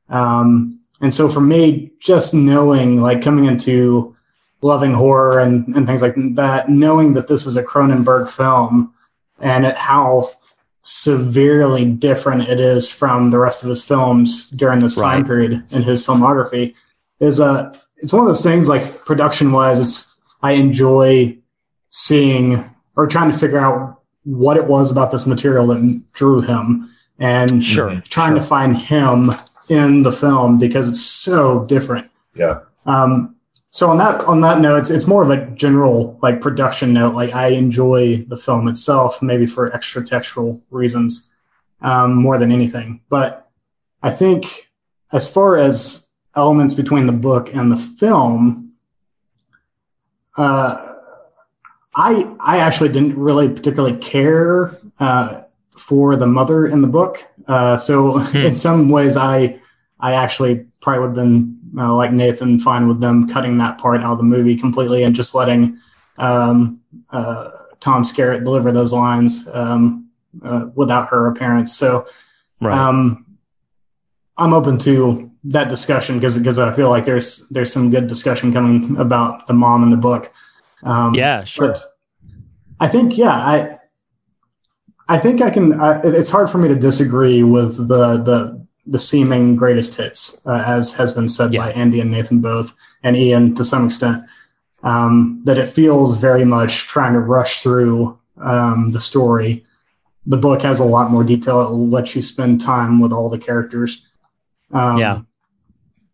Um, 0.09 0.78
and 1.01 1.13
so 1.13 1.29
for 1.29 1.41
me, 1.41 1.91
just 1.99 2.33
knowing, 2.33 3.01
like 3.01 3.21
coming 3.21 3.45
into 3.45 4.15
loving 4.61 4.93
horror 4.93 5.39
and, 5.39 5.67
and 5.75 5.87
things 5.87 6.01
like 6.01 6.15
that, 6.35 6.69
knowing 6.69 7.13
that 7.13 7.27
this 7.27 7.45
is 7.45 7.55
a 7.55 7.63
Cronenberg 7.63 8.29
film 8.29 8.93
and 9.39 9.65
it, 9.65 9.75
how 9.75 10.23
severely 10.81 11.85
different 11.85 12.49
it 12.49 12.59
is 12.59 12.91
from 12.91 13.29
the 13.29 13.39
rest 13.39 13.63
of 13.63 13.69
his 13.69 13.83
films 13.83 14.49
during 14.49 14.79
this 14.79 14.95
time 14.95 15.19
Right. 15.19 15.27
period 15.27 15.63
in 15.71 15.81
his 15.83 16.05
filmography 16.05 16.75
is 17.19 17.39
a, 17.39 17.73
it's 17.97 18.11
one 18.11 18.21
of 18.23 18.27
those 18.27 18.43
things 18.43 18.67
like 18.67 19.05
production 19.05 19.51
wise, 19.51 19.79
it's, 19.79 20.19
I 20.41 20.53
enjoy 20.53 21.37
seeing 21.89 22.69
or 22.95 23.07
trying 23.07 23.31
to 23.31 23.37
figure 23.37 23.59
out 23.59 24.01
what 24.23 24.57
it 24.57 24.67
was 24.67 24.91
about 24.91 25.11
this 25.11 25.25
material 25.25 25.67
that 25.67 26.01
drew 26.13 26.41
him 26.41 26.89
and 27.17 27.63
Sure, 27.63 28.01
trying 28.09 28.35
to 28.35 28.41
find 28.41 28.75
him 28.75 29.31
in 29.69 30.03
the 30.03 30.11
film 30.11 30.59
because 30.59 30.89
it's 30.89 31.01
so 31.01 31.65
different. 31.65 32.09
Yeah. 32.35 32.61
Um, 32.85 33.35
so 33.71 33.89
on 33.89 33.97
that 33.99 34.21
on 34.21 34.41
that 34.41 34.59
note, 34.59 34.77
it's 34.77 34.89
it's 34.89 35.05
more 35.07 35.23
of 35.23 35.29
a 35.29 35.45
general 35.51 36.17
like 36.23 36.41
production 36.41 36.91
note. 36.93 37.13
Like 37.13 37.33
I 37.33 37.49
enjoy 37.49 38.17
the 38.27 38.37
film 38.37 38.67
itself, 38.67 39.21
maybe 39.21 39.45
for 39.45 39.73
extra 39.75 40.03
textual 40.03 40.61
reasons, 40.71 41.33
um, 41.81 42.15
more 42.15 42.37
than 42.39 42.51
anything. 42.51 43.01
But 43.09 43.47
I 44.01 44.09
think 44.09 44.69
as 45.13 45.31
far 45.31 45.57
as 45.57 46.09
elements 46.35 46.73
between 46.73 47.05
the 47.05 47.13
book 47.13 47.53
and 47.53 47.71
the 47.71 47.77
film, 47.77 48.73
uh, 50.37 50.75
I 51.95 52.35
I 52.39 52.59
actually 52.59 52.89
didn't 52.89 53.17
really 53.17 53.49
particularly 53.49 53.97
care 53.97 54.79
uh, 54.99 55.41
for 55.71 56.15
the 56.15 56.27
mother 56.27 56.65
in 56.65 56.81
the 56.81 56.87
book. 56.87 57.23
Uh, 57.47 57.77
so 57.77 58.19
in 58.33 58.55
some 58.55 58.89
ways, 58.89 59.15
I 59.15 59.58
I 59.99 60.13
actually 60.13 60.65
probably 60.81 60.99
would 60.99 61.07
have 61.07 61.15
been 61.15 61.59
uh, 61.77 61.93
like 61.93 62.11
Nathan, 62.11 62.59
fine 62.59 62.87
with 62.87 62.99
them 62.99 63.27
cutting 63.27 63.57
that 63.57 63.77
part 63.77 64.01
out 64.01 64.13
of 64.13 64.17
the 64.17 64.23
movie 64.23 64.55
completely 64.55 65.03
and 65.03 65.13
just 65.13 65.35
letting 65.35 65.77
um, 66.17 66.79
uh, 67.11 67.49
Tom 67.79 68.03
Skerritt 68.03 68.43
deliver 68.43 68.71
those 68.71 68.93
lines 68.93 69.47
um, 69.53 70.09
uh, 70.43 70.67
without 70.75 71.09
her 71.09 71.27
appearance. 71.27 71.75
So 71.75 72.07
Right. 72.61 72.77
um, 72.77 73.25
I'm 74.37 74.53
open 74.53 74.77
to 74.79 75.31
that 75.45 75.69
discussion 75.69 76.17
because 76.17 76.37
because 76.37 76.59
I 76.59 76.73
feel 76.73 76.89
like 76.89 77.05
there's 77.05 77.47
there's 77.49 77.71
some 77.71 77.89
good 77.89 78.07
discussion 78.07 78.51
coming 78.51 78.97
about 78.97 79.47
the 79.47 79.53
mom 79.53 79.83
in 79.83 79.89
the 79.89 79.97
book. 79.97 80.31
Um, 80.83 81.13
yeah, 81.13 81.43
sure. 81.43 81.67
but 81.67 81.79
I 82.79 82.87
think, 82.87 83.17
yeah, 83.17 83.31
I, 83.31 83.75
I 85.09 85.17
think 85.17 85.41
I 85.41 85.49
can. 85.49 85.73
I, 85.73 85.99
it's 86.03 86.29
hard 86.29 86.49
for 86.49 86.57
me 86.57 86.67
to 86.67 86.75
disagree 86.75 87.43
with 87.43 87.77
the 87.87 88.17
the 88.17 88.58
the 88.85 88.99
seeming 88.99 89.55
greatest 89.55 89.95
hits, 89.97 90.45
uh, 90.45 90.63
as 90.65 90.95
has 90.95 91.11
been 91.13 91.27
said 91.27 91.51
by 91.53 91.71
Andy 91.71 91.99
and 92.01 92.11
Nathan 92.11 92.41
both, 92.41 92.75
and 93.03 93.15
Ian 93.15 93.53
to 93.55 93.63
some 93.63 93.85
extent. 93.85 94.23
Um, 94.81 95.41
that 95.45 95.57
it 95.57 95.67
feels 95.67 96.19
very 96.21 96.45
much 96.45 96.87
trying 96.87 97.13
to 97.13 97.19
rush 97.19 97.61
through 97.61 98.17
um, 98.37 98.91
the 98.91 98.99
story. 98.99 99.65
The 100.25 100.37
book 100.37 100.61
has 100.61 100.79
a 100.79 100.85
lot 100.85 101.11
more 101.11 101.23
detail. 101.25 101.61
It 101.61 101.71
will 101.71 101.89
let 101.89 102.15
you 102.15 102.21
spend 102.21 102.61
time 102.61 103.01
with 103.01 103.11
all 103.11 103.29
the 103.29 103.37
characters. 103.39 104.05
Um, 104.71 104.97
Yeah. 104.97 105.21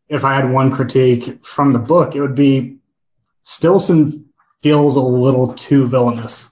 If 0.08 0.24
I 0.24 0.34
had 0.36 0.52
one 0.52 0.72
critique 0.72 1.44
from 1.46 1.74
the 1.74 1.80
book, 1.80 2.16
it 2.16 2.22
would 2.22 2.36
be 2.36 2.78
Stillson 3.44 4.26
feels 4.62 4.96
a 4.96 5.02
little 5.02 5.54
too 5.54 5.88
villainous. 5.88 6.52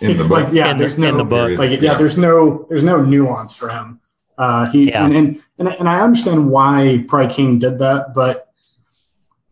In 0.00 0.16
the 0.16 0.24
book. 0.28 0.44
like, 0.44 0.52
yeah, 0.52 0.70
In 0.70 0.76
the- 0.76 0.82
there's 0.82 0.98
no 0.98 1.08
in 1.08 1.16
the 1.18 1.24
book. 1.24 1.58
Like, 1.58 1.70
yeah, 1.72 1.78
Yeah. 1.92 1.94
there's 1.94 2.16
no 2.18 2.66
there's 2.68 2.84
no 2.84 3.02
nuance 3.02 3.54
for 3.56 3.68
him. 3.68 4.00
Uh, 4.38 4.70
he 4.70 4.88
Yeah. 4.88 5.04
and, 5.04 5.14
and 5.14 5.40
and 5.60 5.68
and 5.68 5.88
I 5.88 6.00
understand 6.00 6.50
why 6.50 7.04
Pry 7.06 7.28
King 7.28 7.60
did 7.60 7.78
that, 7.78 8.12
but 8.14 8.48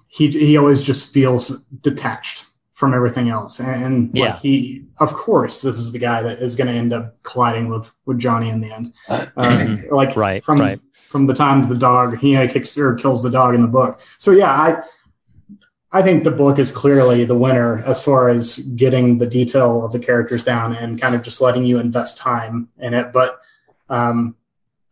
he 0.08 0.28
he 0.30 0.56
always 0.56 0.82
just 0.82 1.14
feels 1.14 1.62
detached 1.82 2.46
from 2.74 2.94
everything 2.94 3.28
else. 3.28 3.58
And, 3.60 3.84
and 3.84 4.06
like, 4.08 4.14
Yeah. 4.14 4.36
he 4.38 4.84
of 5.00 5.12
course 5.12 5.62
this 5.62 5.76
is 5.78 5.92
the 5.92 5.98
guy 5.98 6.22
that 6.22 6.38
is 6.38 6.56
going 6.56 6.68
to 6.68 6.72
end 6.74 6.92
up 6.92 7.22
colliding 7.22 7.68
with 7.68 7.92
with 8.06 8.18
Johnny 8.18 8.50
in 8.50 8.60
the 8.60 8.72
end. 8.72 8.92
Uh, 9.08 9.26
like 9.90 10.10
Mm-hmm. 10.10 10.20
Right, 10.20 10.42
from 10.44 10.58
right. 10.60 10.80
from 11.08 11.26
the 11.26 11.34
time 11.34 11.68
the 11.68 11.74
dog 11.78 12.18
he 12.18 12.36
uh, 12.36 12.48
kicks 12.48 12.76
or 12.78 12.94
kills 12.94 13.22
the 13.22 13.30
dog 13.30 13.54
in 13.54 13.62
the 13.62 13.68
book. 13.68 14.00
So 14.18 14.30
yeah, 14.32 14.50
I 14.52 14.82
I 15.90 16.02
think 16.02 16.24
the 16.24 16.30
book 16.30 16.58
is 16.58 16.70
clearly 16.70 17.24
the 17.24 17.34
winner 17.34 17.78
as 17.86 18.04
far 18.04 18.28
as 18.28 18.58
getting 18.76 19.18
the 19.18 19.26
detail 19.26 19.84
of 19.84 19.92
the 19.92 19.98
characters 19.98 20.44
down 20.44 20.74
and 20.74 21.00
kind 21.00 21.14
of 21.14 21.22
just 21.22 21.40
letting 21.40 21.64
you 21.64 21.78
invest 21.78 22.18
time 22.18 22.68
in 22.78 22.92
it. 22.94 23.10
But 23.12 23.40
um, 23.88 24.36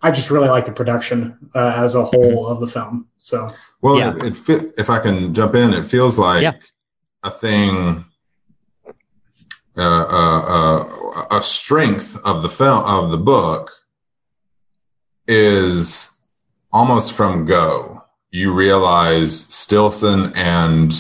I 0.03 0.11
just 0.11 0.31
really 0.31 0.49
like 0.49 0.67
the 0.67 0.73
production 0.73 1.37
uh, 1.55 1.75
as 1.77 1.95
a 1.95 2.05
whole 2.05 2.47
of 2.47 2.61
the 2.61 2.67
film. 2.67 3.09
So 3.19 3.51
Well, 3.83 3.99
Yeah. 3.99 4.15
it, 4.25 4.49
it 4.49 4.75
if 4.79 4.91
I 4.91 4.99
can 4.99 5.33
jump 5.35 5.55
in, 5.55 5.73
it 5.73 5.87
feels 5.87 6.19
like 6.19 6.43
Yeah. 6.43 6.53
a 7.23 7.31
thing, 7.31 8.05
uh, 9.77 10.07
uh, 10.21 10.41
uh, 10.57 11.25
a 11.31 11.43
strength 11.43 12.19
of 12.25 12.43
the 12.43 12.49
film 12.49 12.83
of 12.85 13.11
the 13.11 13.19
book 13.19 13.71
is 15.27 16.21
almost 16.73 17.13
from 17.13 17.45
go. 17.45 18.03
You 18.31 18.53
realize 18.53 19.39
Stillson 19.39 20.33
and 20.37 20.93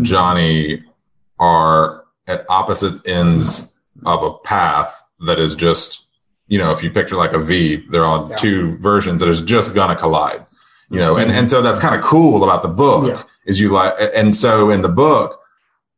Johnny 0.00 0.82
are 1.38 2.04
at 2.26 2.44
opposite 2.48 3.06
ends 3.06 3.80
of 4.06 4.22
a 4.22 4.34
path 4.38 5.02
that 5.26 5.38
is 5.38 5.54
just, 5.54 6.01
you 6.52 6.58
know, 6.58 6.70
if 6.70 6.82
you 6.84 6.90
picture 6.90 7.16
like 7.16 7.32
a 7.32 7.38
V, 7.38 7.76
they're 7.90 8.04
on 8.04 8.28
Yeah. 8.28 8.36
two 8.36 8.76
versions 8.78 9.20
that 9.20 9.28
is 9.34 9.40
just 9.40 9.74
gonna 9.74 9.96
collide. 9.96 10.44
You 10.90 10.98
know, 10.98 11.16
and, 11.16 11.30
and 11.32 11.48
so 11.48 11.62
that's 11.62 11.80
kind 11.80 11.94
of 11.94 12.02
cool 12.02 12.44
about 12.44 12.60
the 12.62 12.68
book 12.68 13.04
Yeah. 13.08 13.22
is 13.46 13.58
you 13.58 13.70
like 13.70 13.94
and 14.14 14.36
so 14.36 14.68
in 14.68 14.82
the 14.82 14.90
book, 15.04 15.40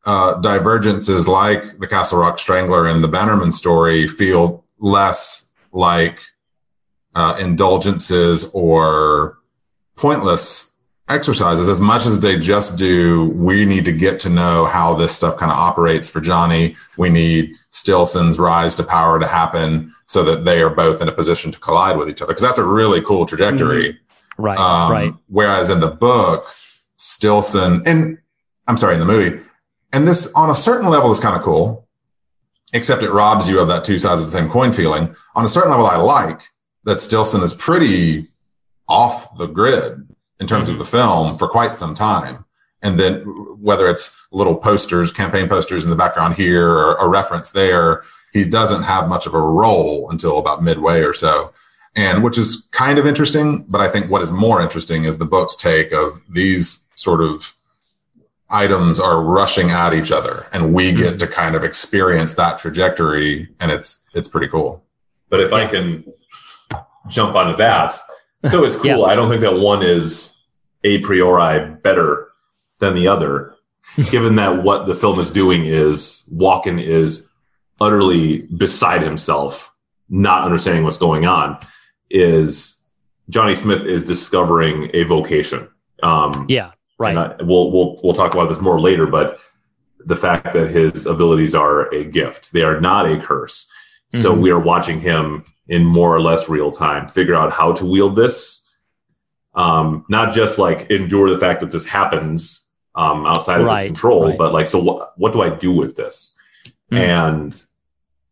uh, 0.06 0.34
divergences 0.34 1.26
like 1.26 1.62
the 1.80 1.88
Castle 1.88 2.18
Rock 2.20 2.38
Strangler 2.38 2.86
and 2.86 3.02
the 3.02 3.08
Bannerman 3.08 3.50
story 3.50 4.06
feel 4.06 4.64
less 4.78 5.52
like 5.72 6.20
uh, 7.16 7.36
indulgences 7.40 8.48
or 8.54 9.38
pointless 9.96 10.73
exercises 11.08 11.68
as 11.68 11.80
much 11.80 12.06
as 12.06 12.20
they 12.20 12.38
just 12.38 12.78
do. 12.78 13.28
We 13.30 13.64
need 13.64 13.84
to 13.84 13.92
get 13.92 14.18
to 14.20 14.30
know 14.30 14.64
how 14.64 14.94
this 14.94 15.14
stuff 15.14 15.36
kind 15.36 15.52
of 15.52 15.58
operates 15.58 16.08
for 16.08 16.20
Johnny. 16.20 16.76
We 16.96 17.10
need 17.10 17.54
Stillson's 17.70 18.38
rise 18.38 18.74
to 18.76 18.84
power 18.84 19.18
to 19.18 19.26
happen 19.26 19.92
so 20.06 20.22
that 20.24 20.44
they 20.44 20.62
are 20.62 20.70
both 20.70 21.02
in 21.02 21.08
a 21.08 21.12
position 21.12 21.52
to 21.52 21.60
collide 21.60 21.96
with 21.96 22.08
each 22.08 22.22
other. 22.22 22.32
Because 22.32 22.42
that's 22.42 22.58
a 22.58 22.64
really 22.64 23.02
cool 23.02 23.26
trajectory. 23.26 23.98
Right. 24.38 24.58
Um, 24.58 24.92
right. 24.92 25.14
Whereas 25.28 25.70
in 25.70 25.80
the 25.80 25.90
book, 25.90 26.46
Stillson, 26.96 27.82
and 27.86 28.18
I'm 28.66 28.76
sorry, 28.76 28.94
in 28.94 29.00
the 29.00 29.06
movie, 29.06 29.42
and 29.92 30.08
this 30.08 30.32
on 30.34 30.50
a 30.50 30.54
certain 30.54 30.88
level 30.88 31.10
is 31.10 31.20
kind 31.20 31.36
of 31.36 31.42
cool, 31.42 31.86
except 32.72 33.02
it 33.02 33.10
robs 33.10 33.48
you 33.48 33.60
of 33.60 33.68
that 33.68 33.84
two 33.84 33.98
sides 33.98 34.20
of 34.20 34.26
the 34.26 34.32
same 34.32 34.48
coin 34.48 34.72
feeling. 34.72 35.14
On 35.36 35.44
a 35.44 35.48
certain 35.48 35.70
level, 35.70 35.86
I 35.86 35.96
like 35.96 36.42
that 36.84 36.98
Stillson 36.98 37.42
is 37.42 37.54
pretty 37.54 38.28
off 38.88 39.36
the 39.36 39.46
grid 39.46 40.13
in 40.44 40.48
terms 40.48 40.68
of 40.68 40.78
the 40.78 40.84
film 40.84 41.38
for 41.38 41.48
quite 41.48 41.76
some 41.76 41.94
time. 41.94 42.44
And 42.82 43.00
then 43.00 43.22
whether 43.60 43.88
it's 43.88 44.28
little 44.30 44.54
posters, 44.54 45.10
campaign 45.10 45.48
posters 45.48 45.84
in 45.84 45.90
the 45.90 45.96
background 45.96 46.34
here 46.34 46.68
or 46.68 46.96
a 46.96 47.08
reference 47.08 47.52
there, 47.52 48.02
he 48.34 48.44
doesn't 48.44 48.82
have 48.82 49.08
much 49.08 49.26
of 49.26 49.32
a 49.32 49.40
role 49.40 50.10
until 50.10 50.38
about 50.38 50.62
midway 50.62 51.00
or 51.00 51.14
so 51.14 51.52
and 51.96 52.22
which 52.22 52.38
is 52.38 52.68
kind 52.72 52.98
of 52.98 53.06
interesting. 53.06 53.64
But 53.68 53.80
I 53.80 53.88
think 53.88 54.10
what 54.10 54.22
is 54.22 54.32
more 54.32 54.60
interesting 54.60 55.04
is 55.04 55.18
the 55.18 55.24
book's 55.24 55.56
take 55.56 55.92
of 55.92 56.22
these 56.28 56.88
sort 56.94 57.20
of 57.20 57.54
items 58.50 59.00
are 59.00 59.22
rushing 59.22 59.70
at 59.70 59.94
each 59.94 60.12
other, 60.12 60.46
and 60.52 60.74
we 60.74 60.92
hmm. 60.92 60.98
get 60.98 61.18
to 61.20 61.26
kind 61.26 61.54
of 61.54 61.64
experience 61.64 62.34
that 62.34 62.58
trajectory, 62.58 63.48
and 63.60 63.70
it's 63.70 64.08
it's 64.14 64.28
pretty 64.28 64.48
cool. 64.48 64.84
But 65.28 65.40
if 65.40 65.52
I 65.52 65.66
can 65.66 66.04
jump 67.08 67.34
onto 67.34 67.56
that, 67.56 67.94
so 68.44 68.64
it's 68.64 68.76
cool. 68.76 69.04
I 69.04 69.14
don't 69.14 69.28
think 69.28 69.42
that 69.42 69.58
one 69.58 69.82
is 69.82 70.33
a 70.84 70.98
priori 71.00 71.74
better 71.82 72.28
than 72.78 72.94
the 72.94 73.08
other, 73.08 73.54
given 74.10 74.36
that 74.36 74.62
what 74.62 74.86
the 74.86 74.94
film 74.94 75.18
is 75.18 75.30
doing 75.30 75.64
is 75.64 76.28
Walken 76.34 76.80
is 76.80 77.30
utterly 77.80 78.42
beside 78.42 79.02
himself, 79.02 79.72
not 80.08 80.44
understanding 80.44 80.84
what's 80.84 80.98
going 80.98 81.26
on. 81.26 81.58
Is 82.10 82.82
Johnny 83.30 83.54
Smith 83.54 83.84
is 83.84 84.04
discovering 84.04 84.90
a 84.94 85.04
vocation. 85.04 85.68
Um, 86.02 86.46
Yeah. 86.48 86.72
Right. 86.98 87.10
and 87.16 87.18
I, 87.18 87.34
we'll 87.42 87.72
we'll 87.72 87.96
we'll 88.04 88.12
talk 88.12 88.34
about 88.34 88.48
this 88.48 88.60
more 88.60 88.78
later, 88.80 89.06
but 89.06 89.38
the 90.06 90.14
fact 90.16 90.52
that 90.52 90.70
his 90.70 91.06
abilities 91.06 91.54
are 91.54 91.92
a 91.92 92.04
gift, 92.04 92.52
they 92.52 92.62
are 92.62 92.78
not 92.80 93.10
a 93.10 93.16
curse. 93.18 93.70
So 94.12 94.32
Mhm. 94.34 94.40
we 94.42 94.50
are 94.50 94.60
watching 94.60 95.00
him 95.00 95.42
in 95.66 95.84
more 95.84 96.14
or 96.14 96.20
less 96.20 96.48
real 96.48 96.70
time 96.70 97.08
figure 97.08 97.34
out 97.34 97.50
how 97.52 97.72
to 97.72 97.84
wield 97.86 98.14
this. 98.14 98.63
Um, 99.54 100.04
not 100.08 100.32
just 100.32 100.58
like 100.58 100.90
endure 100.90 101.30
the 101.30 101.38
fact 101.38 101.60
that 101.60 101.70
this 101.70 101.86
happens 101.86 102.72
um, 102.94 103.26
outside 103.26 103.60
of 103.60 103.66
Right, 103.66 103.82
his 103.82 103.88
control, 103.88 104.28
right. 104.28 104.38
but 104.38 104.52
like, 104.52 104.66
so 104.66 104.82
what? 104.82 105.12
What 105.16 105.32
do 105.32 105.42
I 105.42 105.50
do 105.50 105.72
with 105.72 105.96
this? 105.96 106.38
Mm. 106.92 106.98
And 106.98 107.62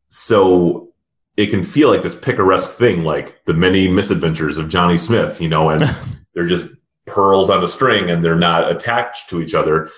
so 0.08 0.92
it 1.36 1.46
can 1.50 1.64
feel 1.64 1.90
like 1.90 2.02
this 2.02 2.16
picaresque 2.18 2.70
thing, 2.70 3.04
like 3.04 3.44
the 3.44 3.54
many 3.54 3.88
misadventures 3.88 4.58
of 4.58 4.68
Johnny 4.68 4.98
Smith, 4.98 5.40
you 5.40 5.48
know, 5.48 5.70
and 5.70 5.96
they're 6.34 6.46
just 6.46 6.68
pearls 7.06 7.50
on 7.50 7.62
a 7.62 7.66
string 7.66 8.10
and 8.10 8.24
they're 8.24 8.36
not 8.36 8.70
attached 8.70 9.30
to 9.30 9.40
each 9.40 9.54
other. 9.54 9.88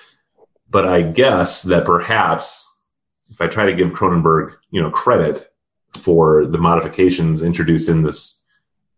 But 0.71 0.87
I 0.87 1.03
guess 1.03 1.63
that 1.65 1.85
perhaps 1.85 2.71
if 3.31 3.41
I 3.41 3.47
try 3.47 3.67
to 3.67 3.75
give 3.75 3.93
Cronenberg, 3.93 4.55
you 4.71 4.81
know, 4.83 4.91
credit 4.91 5.51
for 5.99 6.47
the 6.47 6.59
modifications 6.59 7.43
introduced 7.43 7.89
in 7.89 8.03
this 8.03 8.45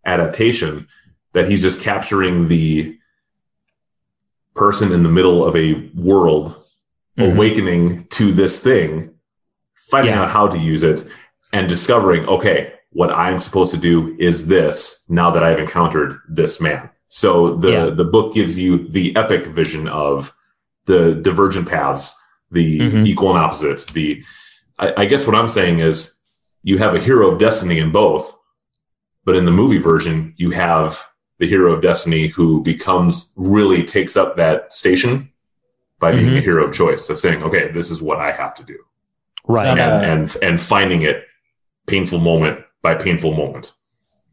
adaptation, 0.05 0.87
that 1.37 1.47
he's 1.51 1.61
just 1.61 1.83
capturing 1.83 2.49
the 2.49 2.97
person 4.55 4.91
in 4.91 5.03
the 5.03 5.09
middle 5.11 5.45
of 5.45 5.55
a 5.55 5.91
world 5.95 6.59
Mhm. 7.19 7.35
awakening 7.35 8.07
to 8.13 8.33
this 8.33 8.63
thing, 8.63 9.11
finding 9.91 10.15
Yeah. 10.15 10.23
out 10.23 10.31
how 10.31 10.49
to 10.49 10.57
use 10.59 10.83
it, 10.83 11.05
and 11.53 11.69
discovering, 11.69 12.25
okay, 12.27 12.73
what 12.91 13.11
I'm 13.13 13.39
supposed 13.39 13.71
to 13.75 13.79
do 13.79 14.17
is 14.19 14.47
this 14.47 15.05
now 15.11 15.31
that 15.31 15.43
I've 15.43 15.59
encountered 15.59 16.19
this 16.27 16.59
man. 16.59 16.89
So 17.11 17.55
the, 17.55 17.71
Yeah. 17.71 17.87
the 17.91 18.05
book 18.07 18.33
gives 18.33 18.59
you 18.59 18.89
the 18.89 19.15
epic 19.15 19.47
vision 19.47 19.89
of 19.89 20.33
the 20.87 21.15
divergent 21.15 21.69
paths, 21.69 22.15
the 22.51 22.81
Mhm. 22.81 23.07
equal 23.07 23.29
and 23.31 23.39
opposite. 23.39 23.85
The, 23.93 24.25
I, 24.79 24.93
I 25.03 25.05
guess 25.05 25.27
what 25.27 25.37
I'm 25.37 25.51
saying 25.51 25.81
is 25.81 26.19
you 26.63 26.79
have 26.79 26.95
a 26.95 26.99
hero 27.01 27.31
of 27.31 27.39
destiny 27.39 27.79
in 27.79 27.91
both, 27.93 28.35
but 29.27 29.37
in 29.37 29.45
the 29.45 29.51
movie 29.53 29.79
version, 29.79 30.33
you 30.39 30.51
have 30.53 31.07
the 31.39 31.47
hero 31.47 31.73
of 31.73 31.83
destiny 31.83 32.29
who 32.29 32.63
becomes 32.63 33.33
really 33.37 33.83
takes 33.85 34.17
up 34.17 34.37
that 34.37 34.73
station 34.73 35.31
by 36.01 36.13
being 36.13 36.31
Mhm. 36.31 36.39
a 36.39 36.41
hero 36.41 36.65
of 36.65 36.73
choice 36.73 37.09
of 37.09 37.19
saying, 37.19 37.43
okay, 37.43 37.71
this 37.71 37.91
is 37.91 38.03
what 38.03 38.19
I 38.21 38.31
have 38.33 38.55
to 38.55 38.65
do. 38.65 38.77
Right. 39.47 39.67
And, 39.69 39.81
Uh, 39.81 40.01
and, 40.05 40.37
and 40.43 40.61
finding 40.61 41.03
it 41.03 41.25
painful 41.87 42.19
moment 42.21 42.61
by 42.83 42.95
painful 42.95 43.33
moment. 43.35 43.73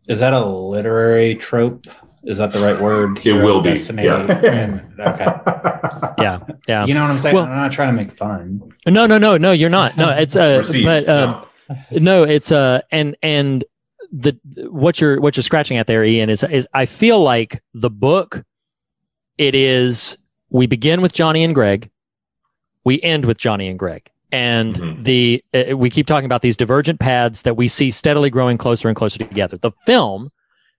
Is 0.08 0.20
that 0.20 0.34
a 0.34 0.44
literary 0.46 1.36
trope? 1.36 1.86
Is 2.26 2.38
that 2.38 2.52
the 2.54 2.60
right 2.60 2.80
word? 2.80 3.20
It 3.26 3.34
will 3.34 3.62
be, 3.62 3.72
yeah. 4.02 4.22
And- 4.44 4.82
okay. 5.00 5.26
Yeah. 6.18 6.40
Yeah. 6.68 6.86
You 6.86 6.94
know 6.94 7.02
what 7.02 7.12
I'm 7.12 7.20
saying? 7.20 7.36
Well- 7.36 7.46
I'm 7.46 7.56
not 7.56 7.72
trying 7.72 7.90
to 7.90 7.94
make 8.02 8.12
fun. 8.18 8.62
No, 8.88 9.06
no, 9.06 9.18
no, 9.18 9.38
no. 9.38 9.52
You're 9.52 9.70
not. 9.70 9.98
No, 9.98 10.10
it's 10.10 10.36
uh, 10.36 10.56
Received. 10.60 10.86
but 10.86 11.08
um, 11.10 11.46
no, 11.92 12.24
it's 12.24 12.52
uh, 12.52 12.82
and 12.92 13.16
and 13.22 13.64
the 14.14 14.38
what 14.70 15.02
you're 15.02 15.20
what 15.20 15.36
you're 15.36 15.44
scratching 15.44 15.78
at 15.78 15.88
there, 15.88 16.04
Ian, 16.04 16.30
is 16.30 16.44
is 16.44 16.68
I 16.74 16.86
feel 16.86 17.20
like 17.22 17.62
the 17.74 17.90
book. 17.90 18.44
It 19.40 19.56
is 19.56 20.18
we 20.52 20.68
begin 20.68 21.02
with 21.02 21.12
Johnny 21.14 21.44
and 21.44 21.56
Greg, 21.56 21.90
we 22.86 23.02
end 23.02 23.26
with 23.26 23.40
Johnny 23.40 23.68
and 23.68 23.80
Greg, 23.80 24.10
and 24.32 24.76
Mhm. 24.76 25.04
the 25.04 25.44
uh, 25.54 25.76
we 25.76 25.90
keep 25.90 26.06
talking 26.06 26.26
about 26.28 26.44
these 26.44 26.56
divergent 26.56 27.00
paths 27.00 27.42
that 27.42 27.58
we 27.58 27.68
see 27.68 27.90
steadily 27.90 28.30
growing 28.30 28.58
closer 28.60 28.88
and 28.88 28.96
closer 28.96 29.18
together. 29.18 29.58
The 29.58 29.72
film 29.88 30.30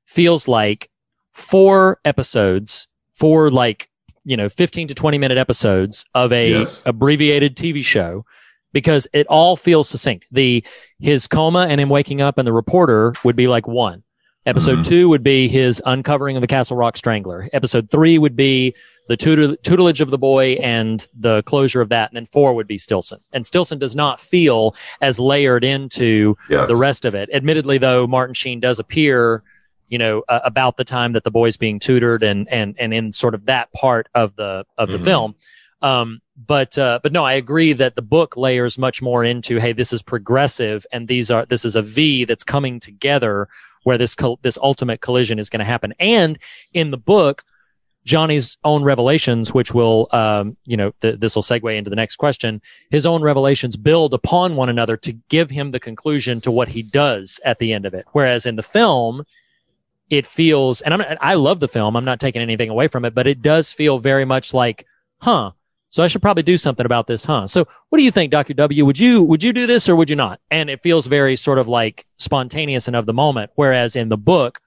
feels 0.07 0.47
like 0.47 0.89
four 1.32 1.99
episodes, 2.05 2.87
four 3.12 3.51
like 3.51 3.89
you 4.24 4.37
know 4.37 4.49
15 4.49 4.87
to 4.89 4.95
20 4.95 5.18
minute 5.18 5.37
episodes 5.39 6.05
of 6.14 6.32
a 6.32 6.51
Yes. 6.51 6.85
abbreviated 6.87 7.57
TV 7.57 7.82
show 7.85 8.24
because 8.74 9.06
it 9.14 9.26
all 9.28 9.56
feels 9.56 9.88
succinct. 9.88 10.26
The 10.30 10.62
his 11.00 11.26
coma 11.26 11.66
and 11.70 11.80
him 11.80 11.88
waking 11.88 12.20
up 12.20 12.36
and 12.36 12.46
the 12.46 12.52
reporter 12.52 13.14
would 13.24 13.36
be 13.36 13.48
like 13.48 13.66
one. 13.66 14.02
Episode 14.46 14.80
Mhm. 14.80 14.86
two 14.86 15.08
would 15.08 15.22
be 15.22 15.48
his 15.48 15.80
uncovering 15.86 16.36
of 16.36 16.42
the 16.42 16.46
Castle 16.46 16.76
Rock 16.76 16.98
Strangler. 16.98 17.48
Episode 17.54 17.90
three 17.90 18.18
would 18.18 18.36
be 18.36 18.74
the 19.08 19.16
tutor- 19.16 19.56
tutelage 19.56 20.02
of 20.02 20.10
the 20.10 20.18
boy 20.18 20.52
and 20.54 21.08
the 21.18 21.42
closure 21.44 21.80
of 21.80 21.88
that. 21.88 22.10
And 22.10 22.16
then 22.16 22.26
four 22.26 22.52
would 22.54 22.66
be 22.66 22.76
Stillson. 22.76 23.20
And 23.32 23.46
Stillson 23.46 23.78
does 23.78 23.96
not 23.96 24.20
feel 24.20 24.74
as 25.00 25.18
layered 25.18 25.64
into 25.64 26.36
Yes. 26.50 26.68
the 26.68 26.76
rest 26.76 27.06
of 27.06 27.14
it. 27.14 27.30
Admittedly, 27.32 27.78
though, 27.78 28.06
Martin 28.06 28.34
Sheen 28.34 28.60
does 28.60 28.78
appear, 28.78 29.42
you 29.88 29.96
know, 29.96 30.22
uh, 30.28 30.40
about 30.44 30.76
the 30.76 30.84
time 30.84 31.12
that 31.12 31.24
the 31.24 31.30
boy's 31.30 31.56
being 31.56 31.78
tutored 31.78 32.22
and 32.22 32.46
and 32.50 32.74
and 32.78 32.92
in 32.92 33.12
sort 33.12 33.34
of 33.34 33.46
that 33.46 33.72
part 33.72 34.08
of 34.14 34.36
the 34.36 34.66
of 34.76 34.88
the 34.88 34.98
Mhm. 34.98 35.04
film. 35.04 35.34
Um, 35.80 36.20
but 36.37 36.76
uh, 36.76 37.01
but 37.03 37.12
no, 37.12 37.24
I 37.24 37.35
agree 37.35 37.72
that 37.74 37.95
the 37.95 38.03
book 38.03 38.37
layers 38.37 38.78
much 38.78 39.01
more 39.01 39.24
into 39.24 39.59
hey, 39.59 39.72
this 39.72 39.93
is 39.93 40.03
progressive, 40.03 40.87
and 40.93 41.09
these 41.09 41.30
are 41.30 41.47
this 41.47 41.64
is 41.64 41.76
a 41.76 41.82
V 41.82 42.24
that's 42.24 42.45
coming 42.45 42.80
together 42.80 43.49
where 43.85 43.99
this 43.99 44.14
col- 44.14 44.41
this 44.43 44.59
ultimate 44.61 45.01
collision 45.01 45.39
is 45.39 45.49
going 45.49 45.61
to 45.61 45.64
happen. 45.64 45.95
And 46.01 46.39
in 46.72 46.91
the 46.91 46.97
book, 46.97 47.45
Johnny's 48.05 48.59
own 48.64 48.82
revelations, 48.82 49.55
which 49.55 49.72
will, 49.72 50.09
um, 50.11 50.57
you 50.64 50.76
know, 50.76 50.93
th- 51.01 51.20
this 51.20 51.35
will 51.35 51.43
segue 51.43 51.76
into 51.76 51.91
the 51.91 51.97
next 51.97 52.16
question. 52.16 52.61
His 52.91 53.07
own 53.07 53.22
revelations 53.22 53.76
build 53.76 54.12
upon 54.12 54.57
one 54.57 54.68
another 54.68 54.97
to 54.99 55.12
give 55.28 55.51
him 55.51 55.70
the 55.70 55.80
conclusion 55.80 56.41
to 56.43 56.51
what 56.51 56.68
he 56.68 56.82
does 56.82 57.41
at 57.45 57.59
the 57.59 57.72
end 57.72 57.87
of 57.87 57.95
it. 57.95 58.07
Whereas 58.12 58.45
in 58.45 58.57
the 58.57 58.62
film, 58.62 59.24
it 60.11 60.26
feels, 60.26 60.82
and 60.82 60.93
I'm, 60.93 61.16
I 61.20 61.35
love 61.35 61.61
the 61.61 61.68
film. 61.68 61.97
I'm 61.97 62.05
not 62.05 62.20
taking 62.20 62.43
anything 62.43 62.68
away 62.68 62.89
from 62.89 63.05
it, 63.05 63.14
but 63.14 63.26
it 63.26 63.41
does 63.41 63.70
feel 63.70 63.99
very 63.99 64.24
much 64.24 64.53
like, 64.53 64.87
huh. 65.18 65.53
So 65.95 66.03
I 66.03 66.09
should 66.09 66.22
probably 66.22 66.42
do 66.42 66.59
something 66.59 66.84
about 66.84 67.07
this, 67.07 67.24
huh? 67.24 67.47
So 67.47 67.68
what 67.88 67.99
do 67.99 68.03
you 68.03 68.11
think, 68.11 68.32
Dr. 68.32 68.53
W? 68.53 68.84
Would 68.84 68.99
you, 68.99 69.22
would 69.22 69.45
you 69.45 69.53
do 69.53 69.64
this 69.64 69.88
or 69.88 69.95
would 69.95 70.11
you 70.11 70.16
not? 70.16 70.40
And 70.51 70.68
it 70.68 70.82
feels 70.82 71.07
very 71.07 71.36
sort 71.36 71.57
of 71.57 71.68
like 71.68 72.05
spontaneous 72.16 72.88
and 72.88 72.97
of 72.97 73.07
the 73.07 73.12
moment. 73.12 73.53
Whereas 73.55 73.95
in 73.95 74.09
the 74.09 74.16
book, 74.16 74.61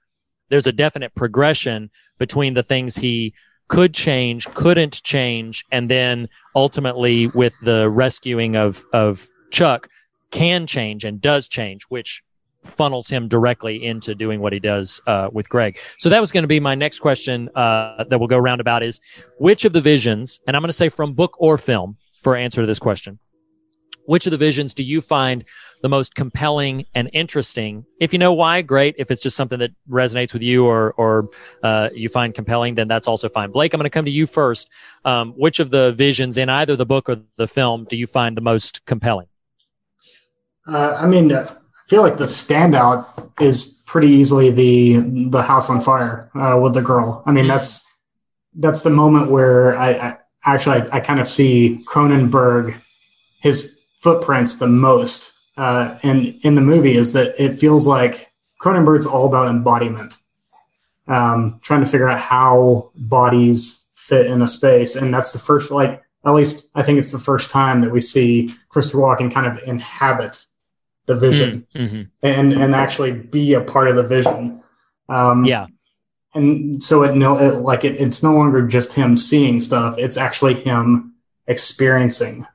there's 0.48 0.66
a 0.66 0.72
definite 0.72 1.14
progression 1.14 1.90
between 2.16 2.54
the 2.54 2.62
things 2.62 2.96
he 2.96 3.34
could 3.68 3.92
change, 3.92 4.46
couldn't 4.54 5.02
change, 5.02 5.66
and 5.70 5.90
then 5.90 6.30
ultimately 6.54 7.26
with 7.26 7.54
the 7.60 7.90
rescuing 7.90 8.56
of 8.56 8.86
of 8.94 9.28
Chuck 9.50 9.90
can 10.30 10.66
change 10.66 11.04
and 11.04 11.20
does 11.20 11.46
change, 11.46 11.82
which 11.90 12.22
funnels 12.64 13.08
him 13.08 13.28
directly 13.28 13.84
into 13.84 14.14
doing 14.14 14.40
what 14.40 14.52
he 14.52 14.58
does 14.58 15.00
uh, 15.06 15.28
with 15.32 15.48
Greg. 15.48 15.78
So 15.98 16.08
that 16.08 16.20
was 16.20 16.32
going 16.32 16.42
to 16.42 16.48
be 16.48 16.60
my 16.60 16.74
next 16.74 17.00
question 17.00 17.48
uh, 17.54 18.04
that 18.04 18.18
we'll 18.18 18.28
go 18.28 18.36
around 18.36 18.60
about 18.60 18.82
is 18.82 19.00
which 19.38 19.64
of 19.64 19.72
the 19.72 19.80
visions, 19.80 20.40
and 20.46 20.56
I'm 20.56 20.62
going 20.62 20.68
to 20.68 20.74
say 20.74 20.88
from 20.88 21.14
book 21.14 21.36
or 21.38 21.58
film 21.58 21.96
for 22.22 22.36
answer 22.36 22.60
to 22.60 22.66
this 22.66 22.78
question, 22.78 23.18
which 24.06 24.26
of 24.26 24.30
the 24.30 24.38
visions 24.38 24.72
do 24.72 24.82
you 24.82 25.02
find 25.02 25.44
the 25.82 25.88
most 25.88 26.14
compelling 26.14 26.86
and 26.94 27.10
interesting? 27.12 27.84
If 28.00 28.12
you 28.14 28.18
know 28.18 28.32
why, 28.32 28.62
great. 28.62 28.94
If 28.98 29.10
it's 29.10 29.20
just 29.20 29.36
something 29.36 29.58
that 29.58 29.70
resonates 29.88 30.32
with 30.32 30.42
you 30.42 30.64
or 30.64 30.92
or 30.92 31.28
uh, 31.62 31.90
you 31.94 32.08
find 32.08 32.34
compelling, 32.34 32.74
then 32.74 32.88
that's 32.88 33.06
also 33.06 33.28
fine. 33.28 33.50
Blake, 33.50 33.74
I'm 33.74 33.78
going 33.78 33.84
to 33.84 33.90
come 33.90 34.06
to 34.06 34.10
you 34.10 34.26
first. 34.26 34.70
Um, 35.04 35.34
which 35.36 35.60
of 35.60 35.70
the 35.70 35.92
visions 35.92 36.38
in 36.38 36.48
either 36.48 36.74
the 36.74 36.86
book 36.86 37.08
or 37.10 37.20
the 37.36 37.46
film 37.46 37.84
do 37.84 37.96
you 37.96 38.06
find 38.06 38.34
the 38.34 38.40
most 38.40 38.86
compelling? 38.86 39.26
Uh, 40.66 40.98
I 41.00 41.06
mean, 41.06 41.30
I 41.32 41.46
feel 41.88 42.02
like 42.02 42.18
the 42.18 42.24
standout 42.24 43.30
is 43.40 43.82
pretty 43.86 44.08
easily 44.08 44.50
the 44.50 45.28
the 45.30 45.42
house 45.42 45.70
on 45.70 45.80
fire 45.80 46.30
uh, 46.34 46.58
with 46.62 46.74
the 46.74 46.82
girl. 46.82 47.22
I 47.26 47.32
mean, 47.32 47.48
that's 47.48 48.02
that's 48.54 48.82
the 48.82 48.90
moment 48.90 49.30
where 49.30 49.76
I, 49.76 49.90
I 49.90 50.18
actually 50.44 50.82
I, 50.82 50.96
I, 50.96 51.00
kind 51.00 51.20
of 51.20 51.26
see 51.26 51.82
Cronenberg 51.86 52.80
his 53.40 53.80
footprints 53.96 54.58
the 54.58 54.66
most. 54.66 55.34
Uh, 55.56 55.98
and 56.02 56.34
in 56.42 56.54
the 56.54 56.60
movie 56.60 56.96
is 56.96 57.12
that 57.14 57.34
it 57.38 57.54
feels 57.54 57.86
like 57.86 58.30
Cronenberg's 58.60 59.06
all 59.06 59.26
about 59.26 59.48
embodiment, 59.48 60.18
um, 61.08 61.58
trying 61.62 61.80
to 61.80 61.86
figure 61.86 62.08
out 62.08 62.20
how 62.20 62.92
bodies 62.94 63.90
fit 63.96 64.26
in 64.26 64.42
a 64.42 64.48
space, 64.48 64.96
and 64.96 65.12
that's 65.12 65.32
the 65.32 65.38
first 65.38 65.70
like 65.70 66.02
at 66.24 66.34
least 66.34 66.70
I 66.74 66.82
think 66.82 66.98
it's 66.98 67.12
the 67.12 67.18
first 67.18 67.50
time 67.50 67.80
that 67.80 67.90
we 67.90 68.00
see 68.00 68.54
Christopher 68.68 68.98
Walken 68.98 69.32
kind 69.32 69.46
of 69.46 69.66
inhabit 69.66 70.44
the 71.08 71.16
vision 71.16 71.66
mm-hmm. 71.74 72.02
and 72.22 72.52
and 72.52 72.74
actually 72.74 73.12
be 73.12 73.54
a 73.54 73.60
part 73.60 73.88
of 73.88 73.96
the 73.96 74.04
vision. 74.04 74.62
Um, 75.08 75.44
yeah. 75.44 75.66
And 76.34 76.82
so 76.84 77.02
it 77.02 77.16
no 77.16 77.38
it, 77.38 77.56
like 77.56 77.84
it, 77.84 77.98
it's 78.00 78.22
no 78.22 78.34
longer 78.34 78.64
just 78.68 78.92
him 78.92 79.16
seeing 79.16 79.60
stuff; 79.60 79.96
it's 79.98 80.18
actually 80.18 80.54
him 80.54 81.14
experiencing 81.46 82.46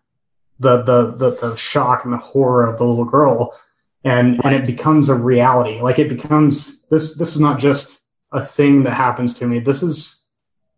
the 0.59 0.83
the 0.83 1.11
the, 1.11 1.31
the 1.31 1.55
shock 1.57 2.05
and 2.05 2.13
the 2.13 2.17
horror 2.17 2.69
of 2.69 2.77
the 2.77 2.85
little 2.85 3.05
girl, 3.05 3.59
and 4.03 4.35
right. 4.35 4.45
and 4.45 4.55
it 4.55 4.67
becomes 4.67 5.09
a 5.09 5.15
reality. 5.15 5.81
Like 5.81 5.97
it 5.97 6.07
becomes 6.07 6.85
this. 6.89 7.17
This 7.17 7.33
is 7.33 7.41
not 7.41 7.59
just 7.59 8.03
a 8.31 8.39
thing 8.39 8.83
that 8.83 8.93
happens 8.93 9.33
to 9.35 9.47
me. 9.47 9.57
This 9.57 9.81
is 9.81 10.27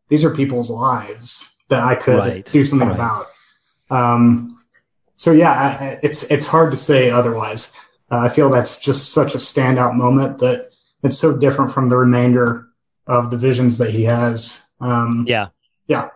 these 0.07 0.23
are 0.23 0.33
people's 0.33 0.71
lives 0.71 1.53
that 1.67 1.83
I 1.83 1.95
could 1.95 2.19
right. 2.19 2.45
do 2.45 2.63
something 2.63 2.87
right. 2.87 2.95
about. 2.95 3.25
Um, 3.89 4.54
so 5.15 5.31
yeah, 5.31 5.97
it's 6.03 6.29
it's 6.31 6.47
hard 6.47 6.71
to 6.71 6.77
say 6.77 7.09
otherwise. 7.09 7.75
Uh, 8.11 8.19
I 8.19 8.29
feel 8.29 8.49
that's 8.49 8.79
just 8.79 9.13
such 9.13 9.33
a 9.33 9.37
standout 9.37 9.95
moment 9.95 10.39
that 10.39 10.69
it's 11.03 11.17
so 11.17 11.39
different 11.39 11.71
from 11.71 11.89
the 11.89 11.97
remainder 11.97 12.67
of 13.07 13.31
the 13.31 13.37
visions 13.37 13.77
that 13.77 13.91
he 13.91 14.03
has. 14.03 14.69
Um, 14.79 15.25
yeah, 15.27 15.47
yeah, 15.87 16.09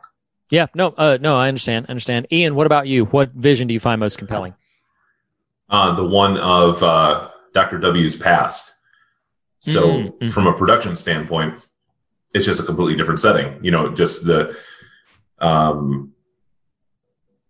yeah. 0.50 0.68
No, 0.76 0.93
uh, 0.97 1.18
no, 1.22 1.38
I 1.38 1.47
understand. 1.47 1.86
I 1.88 1.91
understand. 1.91 2.28
Ian, 2.32 2.56
what 2.56 2.66
about 2.66 2.88
you? 2.88 3.06
What 3.06 3.32
vision 3.32 3.68
do 3.68 3.74
you 3.74 3.80
find 3.80 4.00
most 4.00 4.18
compelling? 4.18 4.54
Uh, 5.70 5.95
the 5.95 6.08
one 6.08 6.38
of 6.38 6.82
uh, 6.84 7.30
Doctor 7.54 7.78
W's 7.80 8.16
past. 8.16 8.76
So, 9.62 9.89
mm-hmm. 9.89 10.30
from 10.30 10.47
a 10.47 10.54
production 10.54 10.95
standpoint, 10.95 11.60
it's 12.34 12.45
just 12.45 12.62
a 12.62 12.64
completely 12.64 12.95
different 12.95 13.20
setting. 13.20 13.64
You 13.64 13.72
know, 13.72 13.93
just 13.93 14.26
the 14.26 14.58
um, 15.39 16.14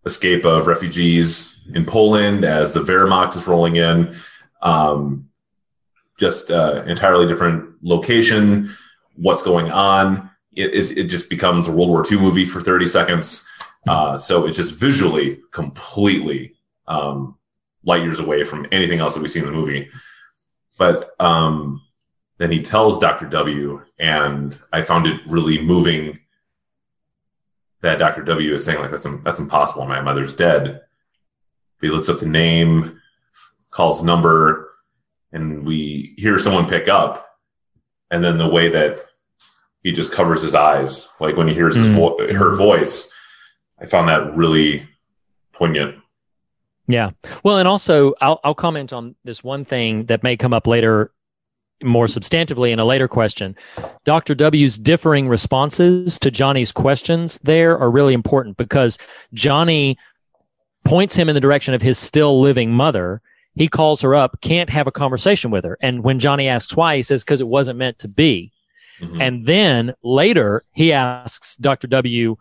escape 0.06 0.46
of 0.46 0.68
refugees 0.68 1.64
in 1.74 1.86
Poland 1.86 2.46
as 2.46 2.74
the 2.74 2.80
Wehrmacht 2.80 3.36
is 3.36 3.48
rolling 3.48 3.76
in. 3.76 4.16
Um, 4.62 5.30
just 6.18 6.52
uh, 6.52 6.84
entirely 6.86 7.28
different 7.28 7.72
location. 7.82 8.70
What's 9.16 9.42
going 9.42 9.72
on? 9.72 10.30
It, 10.56 10.74
it, 10.74 10.98
it, 10.98 11.04
just 11.06 11.30
becomes 11.30 11.68
a 11.68 11.72
World 11.72 11.90
War 11.90 12.04
II 12.10 12.20
movie 12.20 12.46
for 12.46 12.60
30 12.60 12.88
seconds. 12.88 13.50
Uh, 13.88 14.18
so 14.18 14.46
it's 14.46 14.58
just 14.58 14.76
visually 14.76 15.40
completely 15.52 16.56
um, 16.88 17.38
light 17.86 18.04
years 18.04 18.20
away 18.20 18.44
from 18.44 18.68
anything 18.72 19.00
else 19.00 19.14
that 19.14 19.22
we 19.24 19.30
see 19.30 19.40
in 19.40 19.46
the 19.46 19.52
movie. 19.52 19.90
But 20.78 21.12
um, 21.20 21.82
then 22.38 22.52
he 22.52 22.62
tells 22.62 22.98
Dr. 22.98 23.28
W, 23.28 23.82
and 24.00 24.58
I 24.74 24.82
found 24.82 25.08
it 25.08 25.22
really 25.28 25.62
moving 25.62 26.20
that 27.82 28.00
Dr. 28.00 28.24
W 28.24 28.54
is 28.54 28.66
saying 28.66 28.80
like 28.80 28.92
that's 28.92 29.08
that's 29.24 29.40
impossible. 29.40 29.86
My 29.86 30.02
mother's 30.02 30.34
dead. 30.34 30.82
He 31.82 31.90
looks 31.90 32.10
up 32.10 32.20
the 32.20 32.26
name, 32.26 33.00
calls 33.72 34.04
number, 34.04 34.70
and 35.32 35.66
we 35.66 36.14
hear 36.18 36.38
someone 36.40 36.68
pick 36.68 36.88
up. 36.88 37.26
And 38.12 38.24
then 38.24 38.38
the 38.38 38.50
way 38.50 38.70
that 38.70 38.98
he 39.84 39.92
just 39.92 40.12
covers 40.12 40.42
his 40.42 40.56
eyes, 40.56 41.10
like 41.20 41.38
when 41.38 41.48
he 41.48 41.54
hears 41.54 41.78
mm. 41.78 41.86
his 41.86 41.96
vo- 41.96 42.34
her 42.34 42.56
voice, 42.56 43.14
I 43.80 43.86
found 43.86 44.10
that 44.10 44.36
really 44.36 44.88
poignant. 45.54 45.96
Yeah. 46.88 47.12
Well, 47.44 47.60
and 47.60 47.68
also 47.68 48.14
I'll 48.20 48.40
I'll 48.44 48.56
comment 48.56 48.92
on 48.92 49.16
this 49.24 49.44
one 49.44 49.64
thing 49.64 50.08
that 50.08 50.24
may 50.24 50.36
come 50.36 50.54
up 50.54 50.68
later 50.68 51.12
more 51.84 52.08
substantively 52.08 52.72
in 52.72 52.80
a 52.80 52.86
later 52.86 53.08
question. 53.08 53.56
Dr. 54.04 54.36
W's 54.36 54.78
differing 54.78 55.28
responses 55.28 56.20
to 56.20 56.32
Johnny's 56.32 56.72
questions 56.72 57.40
there 57.44 57.78
are 57.78 57.90
really 57.90 58.14
important 58.14 58.58
because 58.58 58.98
Johnny 59.34 59.98
points 60.86 61.16
him 61.16 61.30
in 61.30 61.36
the 61.36 61.42
direction 61.42 61.74
of 61.74 61.82
his 61.82 61.98
still 61.98 62.40
living 62.42 62.72
mother. 62.72 63.22
He 63.56 63.68
calls 63.68 64.02
her 64.02 64.16
up, 64.16 64.42
can't 64.42 64.70
have 64.70 64.88
a 64.88 64.92
conversation 64.92 65.52
with 65.52 65.66
her. 65.66 65.78
And 65.82 66.04
when 66.04 66.20
Johnny 66.20 66.48
asks 66.48 66.76
why, 66.76 66.98
he 66.98 67.02
says, 67.02 67.24
because 67.24 67.42
it 67.42 67.48
wasn't 67.48 67.80
meant 67.80 68.00
to 68.00 68.08
be. 68.08 68.52
Mm-hmm. 69.00 69.22
And 69.22 69.44
then 69.44 69.94
later 70.04 70.64
he 70.74 70.94
asks 70.94 71.56
Dr. 71.58 71.88
W 71.88 72.38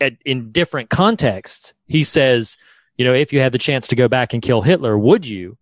at, 0.00 0.14
in 0.24 0.52
different 0.52 0.90
contexts. 0.90 1.74
He 1.86 2.04
says, 2.04 2.56
you 2.96 3.04
know, 3.04 3.14
if 3.14 3.32
you 3.32 3.40
had 3.40 3.52
the 3.52 3.58
chance 3.58 3.88
to 3.88 3.96
go 3.96 4.08
back 4.08 4.32
and 4.32 4.42
kill 4.42 4.62
Hitler, 4.62 4.98
would 4.98 5.26
you? 5.26 5.56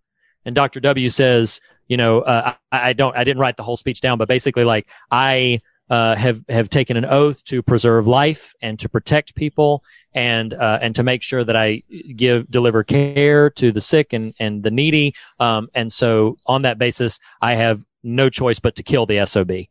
And 0.44 0.54
Dr. 0.54 0.80
W 0.80 1.10
says, 1.10 1.60
you 1.90 1.96
know, 1.96 2.20
uh, 2.20 2.54
I, 2.70 2.90
I, 2.90 2.92
don't, 2.92 3.16
I 3.16 3.24
didn't 3.24 3.40
write 3.40 3.56
the 3.56 3.64
whole 3.64 3.76
speech 3.76 4.00
down, 4.00 4.16
but 4.16 4.28
basically, 4.28 4.62
like 4.62 4.86
I 5.10 5.60
uh, 5.90 6.14
have 6.14 6.44
have 6.48 6.70
taken 6.70 6.96
an 6.96 7.04
oath 7.04 7.42
to 7.46 7.64
preserve 7.64 8.06
life 8.06 8.54
and 8.62 8.78
to 8.78 8.88
protect 8.88 9.34
people 9.34 9.82
and 10.14 10.54
uh, 10.54 10.78
and 10.80 10.94
to 10.94 11.02
make 11.02 11.20
sure 11.20 11.42
that 11.42 11.56
I 11.56 11.82
give 12.14 12.48
deliver 12.48 12.84
care 12.84 13.50
to 13.50 13.72
the 13.72 13.80
sick 13.80 14.12
and 14.12 14.32
and 14.38 14.62
the 14.62 14.70
needy. 14.70 15.16
Um, 15.40 15.68
and 15.74 15.92
so, 15.92 16.38
on 16.46 16.62
that 16.62 16.78
basis, 16.78 17.18
I 17.42 17.56
have 17.56 17.84
no 18.04 18.30
choice 18.30 18.60
but 18.60 18.76
to 18.76 18.84
kill 18.84 19.04
the 19.04 19.26
sob. 19.26 19.50
You 19.50 19.66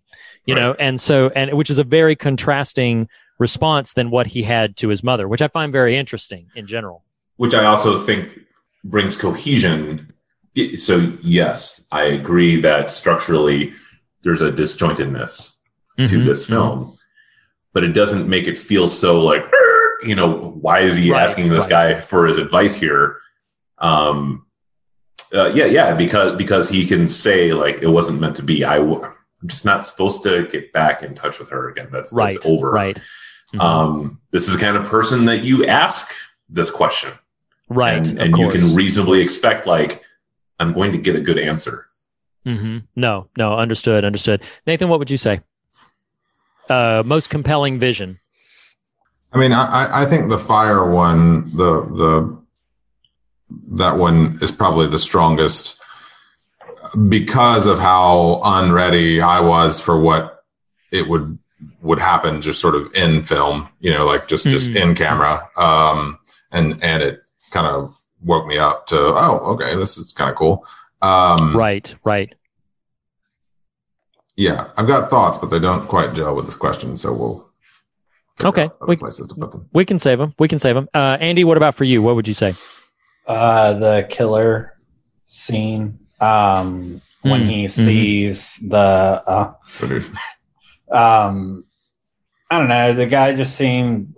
right. 0.49 0.55
know, 0.55 0.76
and 0.78 0.99
so 0.99 1.30
and 1.30 1.53
which 1.53 1.70
is 1.70 1.78
a 1.78 1.86
very 1.86 2.17
contrasting 2.17 3.07
response 3.38 3.93
than 3.93 4.09
what 4.09 4.28
he 4.28 4.43
had 4.43 4.76
to 4.78 4.89
his 4.89 5.05
mother, 5.05 5.26
which 5.26 5.41
I 5.41 5.47
find 5.47 5.72
very 5.72 5.95
interesting 5.95 6.47
in 6.53 6.67
general. 6.67 7.05
Which 7.38 7.53
I 7.53 7.63
also 7.63 7.97
think 7.97 8.41
brings 8.84 9.15
cohesion 9.15 10.11
so 10.76 11.14
yes, 11.22 11.88
I 11.91 12.04
agree 12.04 12.62
that 12.62 12.91
structurally 12.91 13.74
there's 14.24 14.41
a 14.41 14.52
disjointedness 14.52 15.60
mm-hmm. 15.97 16.06
to 16.06 16.24
this 16.24 16.45
mm-hmm. 16.45 16.54
film, 16.54 16.80
mm-hmm. 16.80 16.95
but 17.74 17.84
it 17.84 17.93
doesn't 17.93 18.28
make 18.28 18.47
it 18.47 18.58
feel 18.58 18.88
so 18.88 19.24
like 19.24 19.45
you 20.04 20.16
know 20.16 20.52
why 20.62 20.80
is 20.80 20.97
he 20.97 21.12
right, 21.12 21.24
asking 21.24 21.50
this 21.50 21.66
right. 21.66 21.95
guy 21.95 22.00
for 22.00 22.26
his 22.26 22.38
advice 22.38 22.76
here? 22.76 23.20
Um, 23.78 24.45
uh, 25.34 25.52
yeah, 25.54 25.66
yeah, 25.66 25.93
because 25.93 26.36
because 26.38 26.70
he 26.70 26.86
can 26.86 27.08
say 27.08 27.54
like 27.54 27.80
it 27.82 27.89
wasn't 27.89 28.20
meant 28.20 28.36
to 28.38 28.43
be. 28.43 28.64
I 28.64 28.78
w- 28.78 29.04
I'm 29.04 29.47
just 29.47 29.66
not 29.66 29.86
supposed 29.86 30.24
to 30.24 30.47
get 30.47 30.74
back 30.74 31.04
in 31.04 31.14
touch 31.14 31.39
with 31.39 31.50
her 31.50 31.70
again. 31.70 31.89
That's 31.91 32.12
right, 32.12 32.34
that's 32.34 32.45
over. 32.45 32.72
Right. 32.72 32.97
Mm-hmm. 33.54 33.62
Um, 33.62 34.22
this 34.32 34.47
is 34.47 34.54
the 34.54 34.60
kind 34.60 34.78
of 34.78 34.86
person 34.86 35.26
that 35.26 35.43
you 35.43 35.66
ask 35.66 36.14
this 36.50 36.70
question, 36.72 37.14
right? 37.70 38.06
And, 38.08 38.20
and 38.20 38.38
you 38.38 38.50
can 38.50 38.76
reasonably 38.76 39.22
expect 39.22 39.66
like 39.66 40.04
I'm 40.60 40.74
going 40.74 40.91
to 40.91 40.97
get 40.97 41.16
a 41.16 41.22
good 41.22 41.39
answer. 41.39 41.86
Mm-hmm. 42.45 42.80
No, 42.95 43.28
no, 43.38 43.57
understood, 43.57 44.03
understood. 44.03 44.41
Nathan, 44.66 44.89
what 44.89 44.99
would 44.99 45.12
you 45.12 45.18
say? 45.18 45.41
Uh, 46.70 47.03
most 47.05 47.30
compelling 47.30 47.80
vision. 47.80 48.20
I 49.34 49.38
mean, 49.38 49.53
I, 49.53 49.88
I 49.91 50.05
think 50.05 50.30
the 50.30 50.38
fire 50.38 50.89
one, 50.89 51.49
the 51.55 51.82
the 51.82 52.39
that 53.78 53.97
one 53.97 54.38
is 54.41 54.51
probably 54.51 54.88
the 54.88 54.99
strongest 54.99 55.80
because 57.07 57.68
of 57.68 57.80
how 57.80 58.41
unready 58.43 59.22
I 59.22 59.39
was 59.39 59.82
for 59.82 59.99
what 59.99 60.43
it 60.91 61.07
would 61.07 61.38
would 61.82 61.99
happen 61.99 62.41
just 62.41 62.62
sort 62.62 62.76
of 62.76 62.93
in 62.95 63.24
film, 63.24 63.68
you 63.80 63.91
know, 63.91 64.05
like 64.05 64.28
just 64.28 64.47
just 64.47 64.72
mm-hmm. 64.72 64.89
in 64.89 64.95
camera. 64.95 65.49
Um, 65.57 66.20
and 66.51 66.80
and 66.82 67.03
it 67.03 67.20
kind 67.51 67.68
of 67.68 67.89
woke 68.24 68.45
me 68.47 68.57
up 68.57 68.86
to 68.88 68.97
oh 68.97 69.39
okay 69.53 69.76
this 69.76 69.97
is 69.97 70.13
kind 70.13 70.30
of 70.30 70.36
cool 70.36 70.65
um, 71.01 71.55
right 71.55 71.95
right 72.03 72.34
yeah, 74.38 74.70
I've 74.78 74.88
got 74.88 75.09
thoughts, 75.09 75.38
but 75.38 75.47
they 75.49 75.59
don't 75.59 75.86
quite 75.89 76.13
gel 76.13 76.34
with 76.34 76.45
this 76.45 76.55
question. 76.55 76.95
So 76.95 77.11
we'll 77.11 77.51
Okay, 78.41 78.70
we- 78.88 78.95
places 78.95 79.28
to 79.28 79.36
put 79.36 79.51
them. 79.51 79.67
We 79.74 79.84
can 79.84 79.99
save 79.99 80.17
them. 80.17 80.34
We 80.39 80.47
can 80.47 80.59
save 80.59 80.76
them. 80.76 80.88
Uh, 80.93 81.17
Andy, 81.20 81.43
what 81.43 81.57
about 81.57 81.76
for 81.76 81.84
you? 81.84 82.01
What 82.01 82.15
would 82.15 82.26
you 82.26 82.34
say? 82.34 82.53
Uh, 83.28 83.74
the 83.74 84.07
killer 84.09 84.78
scene 85.26 85.99
um, 86.22 87.01
when 87.22 87.41
Mm, 87.41 87.49
he 87.49 87.65
mhm. 87.65 87.70
sees 87.70 88.55
the 88.65 88.78
uh, 89.28 89.53
um, 90.89 91.65
I 92.49 92.59
don't 92.59 92.70
know. 92.70 92.93
The 92.93 93.07
guy 93.07 93.34
just 93.36 93.55
seemed. 93.57 94.15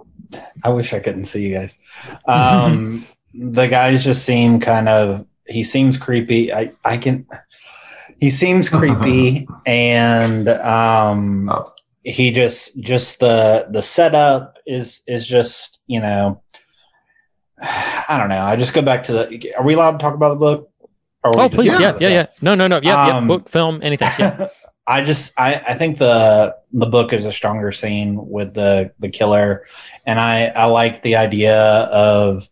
I 0.64 0.70
wish 0.70 0.94
I 0.94 1.00
couldn't 1.00 1.26
see 1.26 1.42
you 1.48 1.56
guys. 1.56 1.80
Um, 2.28 3.06
the 3.34 3.68
guys 3.68 4.04
just 4.04 4.26
seem 4.26 4.60
kind 4.60 4.90
of. 4.90 5.26
He 5.48 5.64
seems 5.64 5.98
creepy. 5.98 6.54
I 6.54 6.72
I 6.84 6.98
can. 6.98 7.28
He 8.20 8.30
seems 8.30 8.70
creepy, 8.80 9.48
and 9.66 10.48
um, 10.48 11.52
he 12.04 12.32
just 12.32 12.78
just 12.80 13.20
the 13.20 13.68
the 13.70 13.82
setup 13.82 14.58
is 14.66 15.02
is 15.08 15.26
just 15.28 15.80
you 15.88 16.00
know. 16.00 16.42
I 17.64 18.18
don't 18.18 18.30
know. 18.30 18.42
I 18.42 18.56
just 18.56 18.74
go 18.74 18.82
back 18.82 19.04
to 19.04 19.14
the. 19.14 19.54
Are 19.58 19.64
we 19.64 19.76
allowed 19.76 19.92
to 19.92 19.98
talk 20.00 20.16
about 20.16 20.30
the 20.30 20.40
book? 20.40 20.72
Or 21.24 21.40
Oh, 21.40 21.50
please. 21.50 21.78
talking 21.78 22.02
Yeah, 22.02 22.10
yeah, 22.10 22.16
yeah. 22.16 22.26
No, 22.42 22.56
no, 22.56 22.68
no. 22.68 22.80
Yeah, 22.82 23.08
yeah. 23.08 23.18
Um, 23.18 23.28
Book, 23.28 23.48
film, 23.48 23.80
anything. 23.84 24.10
Yeah. 24.18 24.48
I 24.88 25.04
just 25.04 25.32
I, 25.38 25.56
I 25.56 25.74
think 25.76 26.00
the 26.00 26.56
the 26.74 26.88
book 26.88 27.14
is 27.14 27.26
a 27.26 27.32
stronger 27.32 27.72
scene 27.72 28.18
with 28.18 28.56
the 28.56 28.92
the 29.00 29.10
killer, 29.10 29.64
and 30.08 30.20
I 30.20 30.48
I 30.48 30.66
like 30.66 31.04
the 31.04 31.18
idea 31.18 31.56
of 31.56 32.50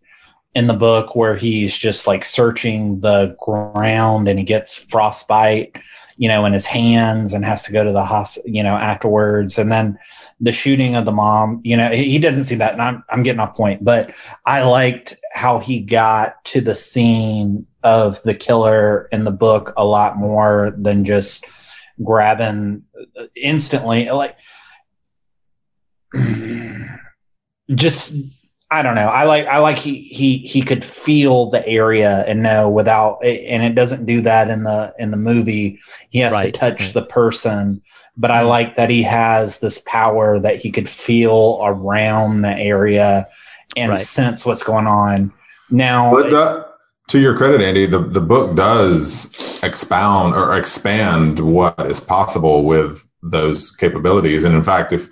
in 0.55 0.67
the 0.67 0.73
book 0.73 1.15
where 1.15 1.35
he's 1.35 1.77
just 1.77 2.07
like 2.07 2.25
searching 2.25 2.99
the 3.01 3.35
ground 3.39 4.27
and 4.27 4.39
he 4.39 4.45
gets 4.45 4.75
frostbite, 4.75 5.77
you 6.17 6.27
know, 6.27 6.45
in 6.45 6.53
his 6.53 6.65
hands 6.65 7.33
and 7.33 7.45
has 7.45 7.63
to 7.63 7.71
go 7.71 7.83
to 7.83 7.91
the 7.91 8.03
hospital, 8.03 8.49
you 8.49 8.63
know, 8.63 8.75
afterwards, 8.75 9.59
and 9.59 9.71
then 9.71 9.97
the 10.41 10.51
shooting 10.51 10.95
of 10.95 11.05
the 11.05 11.11
mom, 11.11 11.61
you 11.63 11.77
know, 11.77 11.89
he, 11.91 12.09
he 12.09 12.19
doesn't 12.19 12.45
see 12.45 12.55
that, 12.55 12.73
and 12.73 12.81
I'm 12.81 13.03
I'm 13.09 13.23
getting 13.23 13.39
off 13.39 13.55
point, 13.55 13.83
but 13.83 14.13
I 14.45 14.63
liked 14.63 15.15
how 15.33 15.59
he 15.59 15.81
got 15.81 16.43
to 16.45 16.61
the 16.61 16.75
scene 16.75 17.67
of 17.83 18.21
the 18.23 18.33
killer 18.33 19.07
in 19.11 19.23
the 19.23 19.31
book 19.31 19.73
a 19.77 19.85
lot 19.85 20.17
more 20.17 20.73
than 20.77 21.05
just 21.05 21.45
grabbing 22.03 22.83
uh, 23.17 23.25
instantly 23.35 24.09
like 24.09 24.37
just 27.75 28.13
I 28.71 28.83
don't 28.83 28.95
know. 28.95 29.07
I 29.07 29.23
like 29.23 29.47
I 29.47 29.57
like 29.57 29.77
he 29.79 29.99
he 30.03 30.39
he 30.39 30.61
could 30.61 30.85
feel 30.85 31.49
the 31.49 31.67
area 31.67 32.23
and 32.27 32.43
know 32.43 32.69
without 32.69 33.23
and 33.23 33.63
it 33.63 33.73
doesn't 33.73 34.05
do 34.05 34.21
that 34.21 34.49
in 34.49 34.63
the 34.63 34.93
in 34.99 35.09
the 35.09 35.17
movie. 35.17 35.79
He 36.11 36.19
has 36.19 36.33
Right, 36.33 36.53
to 36.53 36.59
touch 36.59 36.81
right. 36.81 36.93
the 36.93 37.01
person, 37.01 37.81
but 38.15 38.29
I 38.29 38.43
mm. 38.43 38.47
like 38.47 38.75
that 38.77 38.91
he 38.91 39.01
has 39.03 39.59
this 39.59 39.79
power 39.79 40.39
that 40.39 40.57
he 40.57 40.71
could 40.71 40.87
feel 40.87 41.59
around 41.63 42.43
the 42.43 42.55
area 42.55 43.25
and 43.75 43.91
Right. 43.91 43.99
sense 43.99 44.45
what's 44.45 44.63
going 44.63 44.87
on. 44.87 45.33
Now 45.71 46.11
But 46.11 46.29
that, 46.29 46.65
to 47.07 47.19
your 47.19 47.35
credit, 47.35 47.61
Andy, 47.61 47.87
the, 47.87 47.99
the 47.99 48.21
book 48.21 48.55
does 48.55 49.33
expound 49.63 50.35
or 50.35 50.55
expand 50.55 51.39
what 51.39 51.79
is 51.87 51.99
possible 51.99 52.65
with 52.65 53.07
those 53.23 53.71
capabilities. 53.71 54.43
And 54.43 54.53
in 54.53 54.63
fact, 54.63 54.93
if 54.93 55.09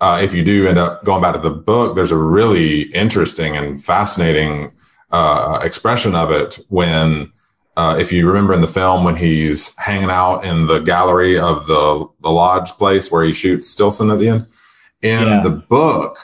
uh, 0.00 0.20
if 0.22 0.34
you 0.34 0.42
do 0.42 0.66
end 0.66 0.78
up 0.78 1.04
going 1.04 1.22
back 1.22 1.34
to 1.34 1.40
the 1.40 1.50
book, 1.50 1.94
there's 1.96 2.12
a 2.12 2.16
really 2.18 2.82
interesting 2.94 3.56
and 3.56 3.82
fascinating 3.82 4.70
uh, 5.10 5.60
expression 5.62 6.14
of 6.14 6.30
it 6.30 6.58
when, 6.68 7.30
uh, 7.76 7.96
if 7.98 8.12
you 8.12 8.26
remember 8.26 8.52
in 8.54 8.60
the 8.60 8.66
film, 8.66 9.04
when 9.04 9.16
he's 9.16 9.76
hanging 9.78 10.10
out 10.10 10.44
in 10.44 10.66
the 10.66 10.80
gallery 10.80 11.38
of 11.38 11.66
the, 11.66 12.06
the 12.22 12.30
lodge 12.30 12.70
place 12.72 13.10
where 13.10 13.24
he 13.24 13.32
shoots 13.32 13.68
Stillson 13.68 14.10
at 14.10 14.18
the 14.18 14.28
end. 14.28 14.46
In 15.02 15.28
Yeah. 15.28 15.42
the 15.42 15.50
book, 15.50 16.18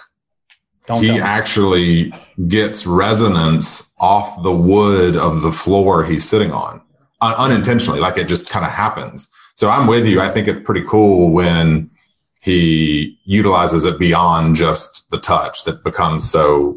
Don't 0.86 1.02
he 1.02 1.12
me. 1.12 1.20
actually 1.20 2.12
gets 2.48 2.86
resonance 2.86 3.94
off 4.00 4.42
the 4.42 4.52
wood 4.52 5.16
of 5.16 5.42
the 5.42 5.52
floor 5.52 6.02
he's 6.04 6.26
sitting 6.28 6.50
on 6.52 6.80
un- 7.20 7.34
unintentionally 7.36 8.00
like 8.00 8.16
it 8.16 8.26
just 8.26 8.48
kind 8.48 8.64
of 8.64 8.72
happens 8.72 9.28
so 9.54 9.68
i'm 9.68 9.86
with 9.86 10.06
you 10.06 10.18
i 10.22 10.28
think 10.30 10.48
it's 10.48 10.60
pretty 10.60 10.80
cool 10.88 11.30
when 11.30 11.90
he 12.40 13.18
utilizes 13.24 13.84
it 13.84 13.98
beyond 13.98 14.56
just 14.56 15.10
the 15.10 15.18
touch 15.18 15.64
that 15.64 15.84
becomes 15.84 16.28
so 16.28 16.74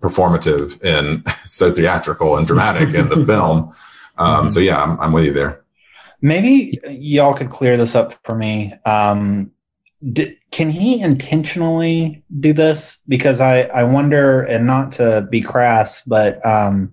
performative 0.00 0.78
and 0.84 1.26
so 1.44 1.70
theatrical 1.70 2.36
and 2.36 2.46
dramatic 2.46 2.94
in 2.94 3.08
the 3.08 3.24
film 3.26 3.70
um, 4.18 4.50
so 4.50 4.60
yeah 4.60 4.82
I'm, 4.82 4.98
I'm 5.00 5.12
with 5.12 5.24
you 5.24 5.32
there 5.32 5.62
Maybe 6.22 6.78
y'all 6.88 7.34
could 7.34 7.50
clear 7.50 7.76
this 7.76 7.94
up 7.94 8.14
for 8.24 8.34
me. 8.34 8.74
Um, 8.84 9.52
d- 10.12 10.36
can 10.50 10.70
he 10.70 11.00
intentionally 11.00 12.24
do 12.40 12.52
this? 12.52 12.98
Because 13.06 13.40
I, 13.40 13.62
I 13.62 13.84
wonder, 13.84 14.42
and 14.42 14.66
not 14.66 14.92
to 14.92 15.28
be 15.30 15.42
crass, 15.42 16.02
but 16.02 16.44
um, 16.44 16.92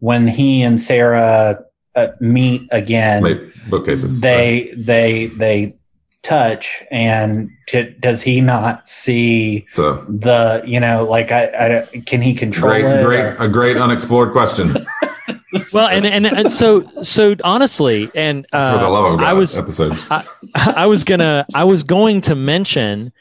when 0.00 0.26
he 0.26 0.62
and 0.62 0.80
Sarah 0.80 1.64
uh, 1.94 2.08
meet 2.20 2.68
again, 2.72 3.22
Late 3.22 3.70
bookcases 3.70 4.20
they 4.20 4.74
they 4.76 5.26
they 5.26 5.78
touch, 6.24 6.82
and 6.90 7.50
t- 7.68 7.94
does 8.00 8.22
he 8.22 8.40
not 8.40 8.88
see 8.88 9.66
so 9.70 9.96
the 10.08 10.62
you 10.66 10.80
know 10.80 11.04
like 11.04 11.30
I, 11.30 11.84
I 11.84 12.00
can 12.06 12.22
he 12.22 12.34
control 12.34 12.72
great 12.72 12.84
it? 12.84 13.04
great 13.04 13.24
or- 13.24 13.36
a 13.38 13.48
great 13.48 13.76
unexplored 13.76 14.32
question 14.32 14.74
well, 15.72 15.88
and, 15.88 16.04
and 16.04 16.26
and 16.26 16.50
so 16.50 16.88
so 17.02 17.36
honestly, 17.44 18.10
and 18.14 18.46
that's 18.50 18.68
for 18.68 18.78
the 18.78 18.86
uh, 18.86 18.90
love 18.90 19.12
of 19.12 19.18
god 19.20 19.26
I 19.26 19.32
was 19.34 19.56
episode 19.56 19.92
I, 20.10 20.24
I 20.54 20.86
was 20.86 21.04
gonna 21.04 21.46
I 21.54 21.64
was 21.64 21.84
going 21.84 22.22
to 22.22 22.34
mention 22.34 23.12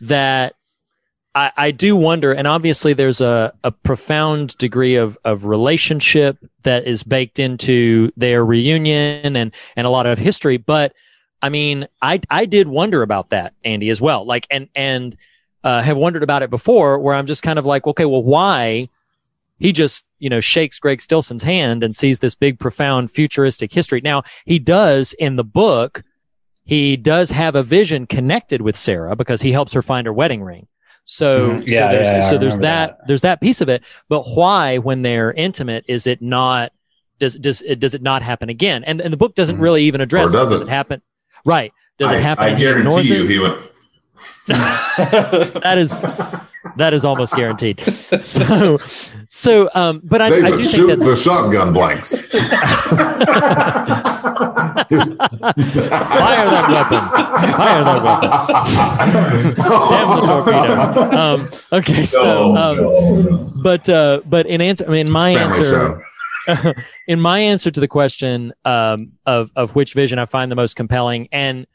that 0.00 0.54
I, 1.34 1.52
I 1.56 1.70
do 1.72 1.96
wonder, 1.96 2.32
and 2.32 2.46
obviously 2.46 2.92
there's 2.92 3.20
a, 3.20 3.52
a 3.64 3.72
profound 3.72 4.56
degree 4.58 4.94
of, 4.94 5.18
of 5.24 5.46
relationship 5.46 6.38
that 6.62 6.86
is 6.86 7.02
baked 7.02 7.38
into 7.38 8.12
their 8.16 8.44
reunion 8.44 9.36
and 9.36 9.52
and 9.76 9.86
a 9.86 9.90
lot 9.90 10.06
of 10.06 10.18
history. 10.18 10.56
But 10.56 10.92
I 11.44 11.48
mean, 11.50 11.86
I 12.00 12.20
I 12.30 12.46
did 12.46 12.66
wonder 12.68 13.02
about 13.02 13.30
that, 13.30 13.54
Andy, 13.64 13.90
as 13.90 14.00
well. 14.00 14.24
Like 14.24 14.46
and 14.50 14.68
and 14.74 15.16
uh, 15.62 15.82
have 15.82 15.96
wondered 15.96 16.22
about 16.22 16.42
it 16.42 16.50
before, 16.50 16.98
where 16.98 17.14
I'm 17.14 17.26
just 17.26 17.42
kind 17.42 17.58
of 17.58 17.66
like, 17.66 17.86
okay, 17.86 18.04
well, 18.06 18.22
why? 18.22 18.88
He 19.58 19.72
just, 19.72 20.04
you 20.18 20.28
know, 20.28 20.40
shakes 20.40 20.78
Greg 20.78 21.00
Stillson's 21.00 21.42
hand 21.42 21.82
and 21.82 21.94
sees 21.94 22.18
this 22.18 22.34
big, 22.34 22.58
profound, 22.58 23.10
futuristic 23.10 23.72
history. 23.72 24.00
Now, 24.02 24.24
he 24.44 24.58
does 24.58 25.12
in 25.14 25.36
the 25.36 25.44
book 25.44 26.02
he 26.66 26.96
does 26.96 27.30
have 27.30 27.54
a 27.56 27.62
vision 27.62 28.06
connected 28.06 28.60
with 28.62 28.74
Sarah 28.76 29.14
because 29.14 29.42
he 29.42 29.52
helps 29.52 29.74
her 29.74 29.82
find 29.82 30.06
her 30.06 30.12
wedding 30.14 30.42
ring. 30.42 30.66
So, 31.04 31.50
Mhm. 31.50 31.68
so 31.68 31.74
Yeah, 31.74 31.92
there's, 31.92 32.06
yeah, 32.06 32.16
I 32.16 32.20
so 32.20 32.38
there's 32.38 32.56
remember 32.56 32.62
that, 32.96 33.06
there's 33.06 33.20
that 33.20 33.40
piece 33.42 33.60
of 33.60 33.68
it. 33.68 33.82
But 34.08 34.22
why, 34.34 34.78
when 34.78 35.02
they're 35.02 35.32
intimate, 35.32 35.84
is 35.88 36.06
it 36.06 36.22
not, 36.22 36.72
does, 37.18 37.36
does, 37.36 37.60
it, 37.60 37.80
does 37.80 37.94
it 37.94 38.00
not 38.00 38.22
happen 38.22 38.48
again? 38.48 38.82
And, 38.84 39.02
and 39.02 39.12
the 39.12 39.18
book 39.18 39.34
doesn't 39.34 39.58
really 39.58 39.82
even 39.84 40.00
address 40.00 40.28
Mm-hmm. 40.30 40.36
Or 40.36 40.40
does 40.40 40.50
Does 40.52 40.60
it? 40.62 40.68
it 40.68 40.70
happen? 40.70 41.02
Right. 41.44 41.72
Does 41.98 42.10
I, 42.10 42.16
it 42.16 42.22
happen? 42.22 42.44
I 42.44 42.48
and 42.48 42.58
he 42.58 42.66
ignores 42.66 43.08
guarantee 43.08 43.22
you, 43.22 43.28
he 43.28 43.38
went. 43.38 43.70
that 44.48 45.74
is, 45.76 46.02
that 46.76 46.94
is 46.94 47.04
almost 47.04 47.34
guaranteed. 47.34 47.80
So, 47.80 48.78
so, 49.28 49.70
um, 49.74 50.00
but 50.04 50.20
I, 50.20 50.26
I 50.26 50.30
do 50.30 50.42
think 50.42 50.64
shoot 50.64 50.86
that's, 50.86 51.04
the 51.04 51.16
shotgun 51.16 51.72
blanks 51.72 52.28
fire 55.88 56.50
that 56.50 56.66
weapon. 56.70 57.02
Fire 57.52 57.84
that 57.84 58.02
weapon. 58.04 58.30
Damn 59.90 60.08
the 60.14 60.22
torpedo. 60.26 60.74
Um, 61.18 61.48
okay, 61.72 62.04
so, 62.04 62.56
um, 62.56 63.52
but 63.62 63.88
uh, 63.88 64.20
but 64.26 64.46
in 64.46 64.60
answer, 64.60 64.84
I 64.86 64.90
mean, 64.90 65.10
my 65.10 65.30
answer, 65.30 66.00
in 67.08 67.20
my 67.20 67.38
answer 67.40 67.70
to 67.70 67.80
the 67.80 67.88
question 67.88 68.52
um, 68.64 69.12
of 69.26 69.52
of 69.56 69.74
which 69.74 69.94
vision 69.94 70.18
I 70.18 70.26
find 70.26 70.50
the 70.50 70.56
most 70.56 70.76
compelling, 70.76 71.28
and 71.32 71.66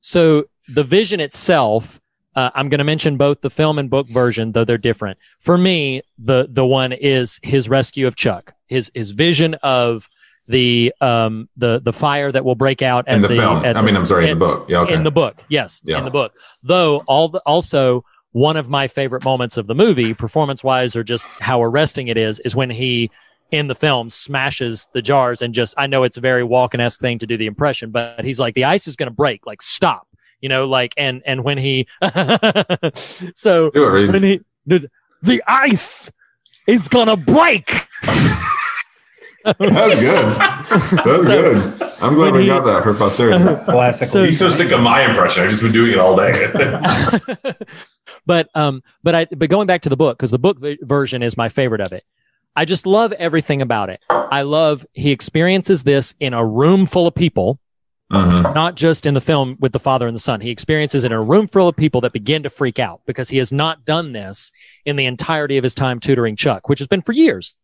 so 0.00 0.44
the 0.68 0.84
vision 0.84 1.20
itself. 1.20 2.00
Uh, 2.34 2.50
I'm 2.54 2.68
going 2.68 2.80
to 2.80 2.84
mention 2.84 3.16
both 3.16 3.40
the 3.40 3.48
film 3.48 3.78
and 3.78 3.88
book 3.88 4.10
version, 4.10 4.52
though 4.52 4.62
they're 4.64 4.76
different. 4.76 5.18
For 5.40 5.56
me, 5.56 6.02
the 6.18 6.46
the 6.50 6.66
one 6.66 6.92
is 6.92 7.40
his 7.42 7.66
rescue 7.66 8.06
of 8.06 8.14
Chuck, 8.14 8.52
his 8.66 8.90
his 8.94 9.12
vision 9.12 9.54
of 9.62 10.06
the 10.46 10.92
um 11.00 11.48
the 11.56 11.80
the 11.82 11.94
fire 11.94 12.30
that 12.30 12.44
will 12.44 12.54
break 12.54 12.82
out 12.82 13.08
at 13.08 13.16
in 13.16 13.22
the, 13.22 13.28
film 13.30 13.64
at 13.64 13.76
i 13.76 13.82
mean 13.82 13.96
i'm 13.96 14.06
sorry 14.06 14.26
in 14.26 14.30
at- 14.30 14.34
the 14.34 14.38
book 14.38 14.66
yeah 14.68 14.78
okay 14.82 14.94
in 14.94 15.02
the 15.02 15.10
book 15.10 15.42
yes 15.48 15.80
Yeah. 15.84 15.98
in 15.98 16.04
the 16.04 16.10
book 16.12 16.34
though 16.62 16.98
all 17.08 17.28
the, 17.30 17.40
also 17.40 18.04
one 18.30 18.56
of 18.56 18.68
my 18.68 18.86
favorite 18.86 19.24
moments 19.24 19.56
of 19.56 19.66
the 19.66 19.74
movie 19.74 20.14
performance 20.14 20.62
wise 20.62 20.94
or 20.94 21.02
just 21.02 21.26
how 21.40 21.60
arresting 21.64 22.06
it 22.06 22.16
is 22.16 22.38
is 22.40 22.54
when 22.54 22.70
he 22.70 23.10
in 23.52 23.68
the 23.68 23.74
film 23.74 24.10
smashes 24.10 24.88
the 24.92 25.00
jars 25.02 25.40
and 25.42 25.54
just 25.54 25.74
i 25.78 25.86
know 25.86 26.02
it's 26.02 26.16
a 26.16 26.20
very 26.20 26.42
walken-esque 26.42 27.00
thing 27.00 27.18
to 27.18 27.26
do 27.26 27.36
the 27.36 27.46
impression 27.46 27.90
but 27.90 28.24
he's 28.24 28.40
like 28.40 28.54
the 28.54 28.64
ice 28.64 28.88
is 28.88 28.96
going 28.96 29.08
to 29.08 29.14
break 29.14 29.46
like 29.46 29.62
stop 29.62 30.08
you 30.40 30.48
know 30.48 30.66
like 30.66 30.92
and 30.96 31.22
and 31.26 31.44
when 31.44 31.56
he 31.58 31.86
so 33.34 33.70
Do 33.70 33.96
it, 33.96 34.12
when 34.12 34.22
he 34.22 34.40
the, 34.66 34.88
the 35.22 35.42
ice 35.46 36.10
is 36.66 36.88
gonna 36.88 37.16
break 37.16 37.86
That's 39.44 39.94
good. 39.94 40.36
That's 41.04 41.24
good. 41.24 41.82
I'm 42.02 42.14
glad 42.16 42.32
we 42.34 42.40
he- 42.42 42.46
got 42.48 42.64
that 42.66 42.82
for 42.82 42.92
posterity. 42.94 43.44
Classic. 43.64 44.08
So- 44.08 44.24
He's 44.24 44.40
so 44.40 44.50
sick 44.50 44.72
of 44.72 44.80
my 44.80 45.02
impression. 45.08 45.44
I've 45.44 45.50
just 45.50 45.62
been 45.62 45.70
doing 45.70 45.92
it 45.92 45.98
all 45.98 46.16
day. 46.16 46.32
but 48.26 48.48
um 48.56 48.82
but 49.04 49.14
i 49.14 49.24
but 49.26 49.48
going 49.48 49.68
back 49.68 49.82
to 49.82 49.88
the 49.88 49.96
book 49.96 50.18
because 50.18 50.32
the 50.32 50.38
book 50.38 50.58
v- 50.58 50.78
version 50.82 51.22
is 51.22 51.36
my 51.36 51.48
favorite 51.48 51.80
of 51.80 51.92
it 51.92 52.02
i 52.56 52.64
just 52.64 52.86
love 52.86 53.12
everything 53.12 53.62
about 53.62 53.90
it. 53.90 54.00
I 54.10 54.42
love 54.42 54.84
he 54.92 55.10
experiences 55.12 55.84
this 55.84 56.14
in 56.18 56.32
a 56.34 56.44
room 56.44 56.86
full 56.86 57.06
of 57.06 57.14
people 57.14 57.60
Mhm. 58.12 58.54
not 58.54 58.76
just 58.76 59.04
in 59.04 59.14
the 59.14 59.20
film 59.20 59.56
with 59.58 59.72
the 59.72 59.80
father 59.80 60.06
and 60.06 60.14
the 60.14 60.20
son. 60.20 60.40
He 60.40 60.50
experiences 60.50 61.02
it 61.02 61.08
in 61.08 61.12
a 61.12 61.20
room 61.20 61.48
full 61.48 61.66
of 61.66 61.74
people 61.74 62.00
that 62.02 62.12
begin 62.12 62.44
to 62.44 62.48
freak 62.48 62.78
out 62.78 63.00
because 63.04 63.28
he 63.30 63.38
has 63.38 63.50
not 63.50 63.84
done 63.84 64.12
this 64.12 64.52
in 64.84 64.94
the 64.94 65.06
entirety 65.06 65.56
of 65.56 65.64
his 65.64 65.74
time 65.74 65.98
tutoring 65.98 66.36
chuck 66.36 66.68
which 66.68 66.78
has 66.78 66.86
been 66.86 67.02
for 67.02 67.12
years. 67.12 67.56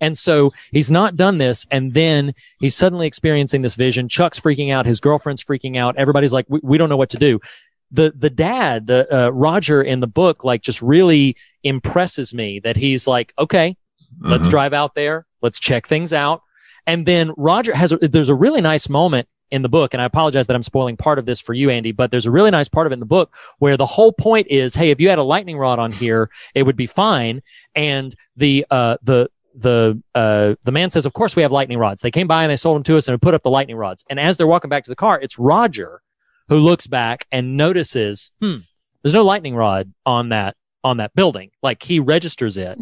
And 0.00 0.16
so 0.16 0.52
he's 0.70 0.88
not 0.88 1.16
done 1.16 1.38
this 1.38 1.66
and 1.72 1.94
then 1.94 2.32
he's 2.60 2.76
suddenly 2.76 3.08
experiencing 3.08 3.62
this 3.62 3.74
vision. 3.74 4.08
Chuck's 4.08 4.38
freaking 4.38 4.72
out. 4.72 4.86
His 4.86 5.00
girlfriend's 5.00 5.42
freaking 5.42 5.76
out. 5.76 5.96
Everybody's 5.98 6.32
like 6.32 6.46
we, 6.48 6.60
we 6.62 6.78
don't 6.78 6.88
know 6.88 6.96
what 6.96 7.10
to 7.10 7.18
do. 7.18 7.40
The 7.90 8.12
the 8.16 8.30
dad 8.30 8.86
the 8.86 9.00
uh, 9.12 9.30
roger 9.30 9.82
in 9.82 9.98
the 9.98 10.06
book 10.06 10.44
like 10.44 10.62
just 10.62 10.80
really 10.80 11.34
impresses 11.64 12.32
me 12.32 12.60
that 12.60 12.76
he's 12.76 13.08
like 13.08 13.32
okay 13.36 13.76
let's 14.20 14.46
Mhm. 14.46 14.50
drive 14.50 14.72
out 14.72 14.94
there. 14.94 15.26
Let's 15.42 15.60
check 15.60 15.86
things 15.86 16.12
out. 16.12 16.42
And 16.86 17.04
then 17.06 17.32
roger 17.36 17.74
has 17.74 17.92
a, 17.92 17.96
there's 17.98 18.28
a 18.28 18.34
really 18.34 18.60
nice 18.60 18.88
moment 18.88 19.28
in 19.50 19.62
the 19.62 19.68
book 19.68 19.94
and 19.94 20.02
i 20.02 20.04
apologize 20.04 20.46
that 20.46 20.54
i'm 20.54 20.62
spoiling 20.62 20.94
part 20.94 21.18
of 21.18 21.24
this 21.24 21.40
for 21.40 21.54
you 21.54 21.70
andy 21.70 21.90
but 21.90 22.10
there's 22.10 22.26
a 22.26 22.30
really 22.30 22.50
nice 22.50 22.68
part 22.68 22.86
of 22.86 22.92
it 22.92 22.94
in 22.94 23.00
the 23.00 23.06
book 23.06 23.34
where 23.60 23.78
the 23.78 23.86
whole 23.86 24.12
point 24.12 24.46
is 24.48 24.74
hey 24.74 24.90
if 24.90 25.00
you 25.00 25.08
had 25.08 25.18
a 25.18 25.22
lightning 25.22 25.56
rod 25.56 25.78
on 25.78 25.90
here 25.90 26.28
it 26.54 26.64
would 26.64 26.76
be 26.76 26.84
fine. 26.84 27.40
And 27.74 28.14
the 28.36 28.66
uh 28.70 28.98
the 29.02 29.30
the 29.54 30.02
uh 30.14 30.54
the 30.66 30.70
man 30.72 30.90
says 30.90 31.06
of 31.06 31.14
course 31.14 31.34
we 31.34 31.40
have 31.40 31.50
lightning 31.50 31.78
rods. 31.78 32.02
They 32.02 32.10
came 32.10 32.26
by 32.26 32.44
and 32.44 32.50
they 32.50 32.56
sold 32.56 32.76
them 32.76 32.82
to 32.84 32.98
us 32.98 33.08
and 33.08 33.14
we 33.14 33.18
put 33.18 33.32
up 33.32 33.42
the 33.42 33.50
lightning 33.50 33.76
rods. 33.76 34.04
And 34.10 34.20
as 34.20 34.36
they're 34.36 34.46
walking 34.46 34.68
back 34.68 34.84
to 34.84 34.90
the 34.90 34.96
car 34.96 35.18
it's 35.18 35.38
roger 35.38 36.02
who 36.50 36.58
looks 36.58 36.86
back 36.86 37.26
and 37.32 37.56
notices 37.56 38.30
hmm 38.42 38.56
there's 39.02 39.14
no 39.14 39.24
lightning 39.24 39.54
rod 39.56 39.90
on 40.04 40.28
that 40.28 40.56
on 40.84 40.98
that 40.98 41.14
building. 41.14 41.52
Like 41.62 41.82
he 41.82 42.00
registers 42.00 42.58
it 42.58 42.78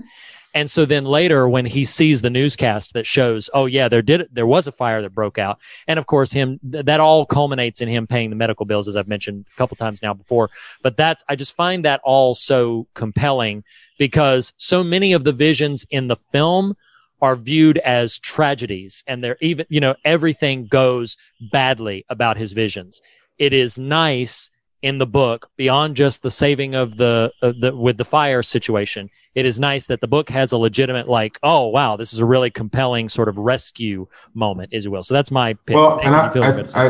and 0.57 0.71
so 0.71 0.87
then 0.87 1.05
later 1.05 1.47
when 1.47 1.67
he 1.67 1.85
sees 1.85 2.23
the 2.23 2.31
newscast 2.31 2.95
that 2.95 3.07
shows 3.07 3.51
oh 3.53 3.67
yeah 3.67 3.89
there 3.89 4.01
did 4.01 4.27
there 4.33 4.47
was 4.47 4.67
a 4.67 4.73
fire 4.73 5.03
that 5.03 5.15
broke 5.15 5.37
out. 5.37 5.59
And 5.87 5.99
of 5.99 6.07
course 6.07 6.33
him 6.33 6.59
th- 6.73 6.87
that 6.87 6.99
all 6.99 7.27
culminates 7.27 7.83
in 7.83 7.89
him 7.89 8.07
paying 8.07 8.31
the 8.31 8.37
medical 8.37 8.65
bills 8.65 8.89
as 8.89 8.97
i've 8.97 9.07
mentioned 9.07 9.45
a 9.53 9.59
couple 9.59 9.77
times 9.77 10.01
now 10.03 10.15
before. 10.15 10.49
But 10.83 10.97
that's 10.97 11.23
i 11.29 11.37
just 11.37 11.53
find 11.53 11.85
that 11.85 12.01
all 12.03 12.35
so 12.35 12.89
compelling 12.95 13.65
because 13.99 14.55
so 14.57 14.83
many 14.83 15.13
of 15.13 15.25
the 15.25 15.33
visions 15.33 15.87
in 15.91 16.09
the 16.09 16.17
film 16.17 16.75
are 17.21 17.37
viewed 17.37 17.77
as 17.79 18.19
tragedies 18.19 19.05
and 19.07 19.23
they're 19.23 19.37
even 19.43 19.67
you 19.69 19.81
know 19.81 19.95
everything 20.07 20.67
goes 20.67 21.19
badly 21.53 22.07
about 22.09 22.39
his 22.39 22.53
visions. 22.53 23.03
It 23.39 23.53
is 23.53 23.79
nice 23.79 24.51
in 24.87 24.99
the 24.99 25.07
book 25.07 25.51
beyond 25.57 25.97
just 25.97 26.23
the 26.23 26.31
saving 26.31 26.75
of 26.75 26.97
the, 26.97 27.33
of 27.43 27.59
the 27.61 27.77
with 27.77 27.97
the 27.97 28.05
fire 28.05 28.43
situation 28.43 29.09
it 29.35 29.45
is 29.45 29.59
nice 29.59 29.87
that 29.87 30.01
the 30.01 30.07
book 30.07 30.31
has 30.31 30.53
a 30.53 30.59
legitimate 30.59 31.09
like 31.09 31.39
oh 31.43 31.67
wow 31.69 31.97
this 31.97 32.13
is 32.13 32.21
a 32.21 32.25
really 32.25 32.51
compelling 32.51 33.09
sort 33.09 33.29
of 33.29 33.37
rescue 33.37 34.07
moment 34.35 34.73
as 34.73 34.89
well 34.89 35.03
so 35.03 35.13
that's 35.13 35.31
my 35.31 35.55
pick 35.67 35.75
Well, 35.77 35.99
and 36.05 36.15
I, 36.15 36.33
do 36.33 36.39
you 36.39 36.45
feel 36.45 36.51
about 36.53 36.71
it? 36.71 36.77
I, 36.77 36.87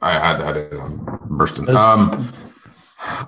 I, 0.00 0.18
I, 0.18 0.32
I, 0.32 0.48
I 0.50 0.52
did. 0.52 0.72
I'm 0.74 1.18
bursting. 1.38 1.68
Um, 1.70 2.30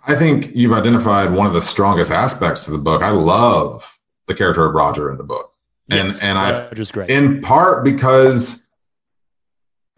I 0.06 0.14
think 0.14 0.50
you've 0.54 0.72
identified 0.72 1.32
one 1.32 1.46
of 1.46 1.52
the 1.52 1.62
strongest 1.62 2.10
aspects 2.10 2.64
to 2.66 2.70
the 2.72 2.78
book. 2.78 3.00
I 3.02 3.10
love 3.10 3.98
the 4.26 4.34
character 4.34 4.64
of 4.66 4.74
Roger 4.74 5.10
in 5.10 5.16
the 5.18 5.24
book, 5.24 5.52
and 5.90 6.08
Yes, 6.08 6.22
and 6.22 6.36
I 6.36 6.66
Roger's 6.66 6.90
great. 6.90 7.10
in 7.10 7.40
part 7.40 7.84
because 7.84 8.68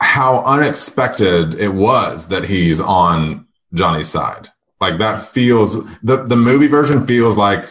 how 0.03 0.43
unexpected 0.45 1.55
it 1.55 1.73
was 1.75 2.29
that 2.29 2.45
he's 2.45 2.81
on 2.81 3.47
Johnny's 3.75 4.09
side. 4.09 4.49
Like 4.81 4.99
that 4.99 5.21
feels 5.21 5.99
the 6.01 6.25
the 6.25 6.37
movie 6.37 6.69
version 6.69 7.07
feels 7.07 7.37
like 7.37 7.65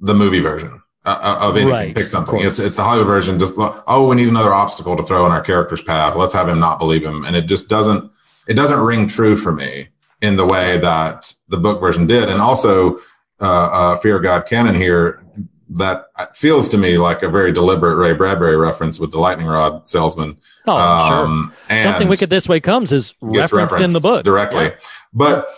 the 0.00 0.14
movie 0.14 0.40
version 0.40 0.82
uh, 1.06 1.18
uh, 1.22 1.48
of 1.48 1.56
anything. 1.56 1.72
Right, 1.72 1.96
Pick 1.96 2.08
something. 2.08 2.40
It's 2.40 2.58
it's 2.58 2.76
the 2.76 2.82
Hollywood 2.82 3.06
version. 3.06 3.38
Just 3.38 3.54
oh, 3.56 4.08
we 4.08 4.16
need 4.16 4.28
another 4.28 4.52
obstacle 4.52 4.96
to 4.96 5.02
throw 5.02 5.24
in 5.24 5.32
our 5.32 5.40
character's 5.40 5.80
path. 5.82 6.14
Let's 6.14 6.34
have 6.34 6.48
him 6.48 6.58
not 6.58 6.78
believe 6.78 7.04
him, 7.04 7.24
and 7.24 7.34
it 7.34 7.46
just 7.46 7.68
doesn't 7.68 8.12
it 8.48 8.54
doesn't 8.54 8.80
ring 8.80 9.06
true 9.06 9.36
for 9.36 9.52
me 9.52 9.88
in 10.20 10.36
the 10.36 10.46
way 10.46 10.78
that 10.78 11.32
the 11.48 11.58
book 11.58 11.80
version 11.80 12.06
did. 12.06 12.28
And 12.28 12.40
also, 12.40 12.96
uh, 13.40 13.68
uh, 13.72 13.96
Fear 13.96 14.16
of 14.16 14.22
God 14.22 14.46
canon 14.46 14.74
here 14.74 15.22
that 15.70 16.06
feels 16.34 16.68
to 16.68 16.78
me 16.78 16.96
like 16.96 17.22
a 17.22 17.28
very 17.28 17.50
deliberate 17.52 17.96
Ray 17.96 18.12
Bradbury 18.14 18.56
reference 18.56 19.00
with 19.00 19.10
the 19.10 19.18
lightning 19.18 19.48
rod 19.48 19.88
salesman. 19.88 20.36
Oh, 20.66 20.76
Um, 20.76 21.52
sure. 21.52 21.56
and 21.70 21.82
Something 21.82 22.08
wicked 22.08 22.30
this 22.30 22.48
way 22.48 22.60
comes 22.60 22.92
is 22.92 23.14
gets 23.32 23.52
referenced, 23.52 23.84
in 23.84 23.92
the 23.92 24.00
book 24.00 24.24
directly. 24.24 24.64
Yeah. 24.66 24.74
But 25.16 25.48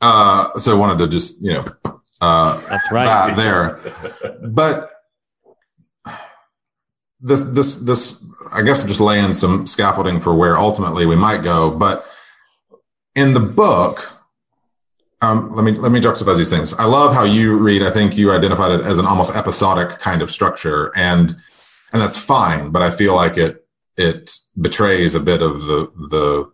uh, 0.00 0.56
so 0.56 0.72
I 0.72 0.78
wanted 0.78 0.98
to 0.98 1.08
just 1.08 1.42
you 1.42 1.54
know 1.54 1.64
uh, 2.20 2.60
That's 2.68 2.90
right. 2.92 3.36
there. 3.36 3.80
But 4.42 4.90
this 7.20 7.42
this 7.42 7.76
this 7.76 8.24
I 8.52 8.62
guess 8.62 8.84
just 8.84 9.00
laying 9.00 9.34
some 9.34 9.66
scaffolding 9.66 10.20
for 10.20 10.34
where 10.34 10.56
ultimately 10.56 11.04
we 11.04 11.16
might 11.16 11.42
go. 11.42 11.70
But 11.70 12.06
in 13.14 13.34
the 13.34 13.40
book, 13.40 14.10
um, 15.20 15.50
let 15.50 15.64
me 15.64 15.72
let 15.72 15.92
me 15.92 16.00
juxtapose 16.00 16.38
these 16.38 16.48
things. 16.48 16.72
I 16.74 16.86
love 16.86 17.12
how 17.12 17.24
you 17.24 17.58
read. 17.58 17.82
I 17.82 17.90
think 17.90 18.16
you 18.16 18.32
identified 18.32 18.72
it 18.72 18.86
as 18.86 18.98
an 18.98 19.06
almost 19.06 19.36
episodic 19.36 19.98
kind 19.98 20.22
of 20.22 20.30
structure, 20.30 20.92
and 20.96 21.36
and 21.92 22.00
that's 22.00 22.18
fine. 22.18 22.70
But 22.70 22.82
I 22.82 22.90
feel 22.90 23.14
like 23.14 23.36
it 23.36 23.66
it 23.96 24.34
betrays 24.58 25.14
a 25.14 25.20
bit 25.20 25.42
of 25.42 25.66
the 25.66 25.92
the 26.08 26.50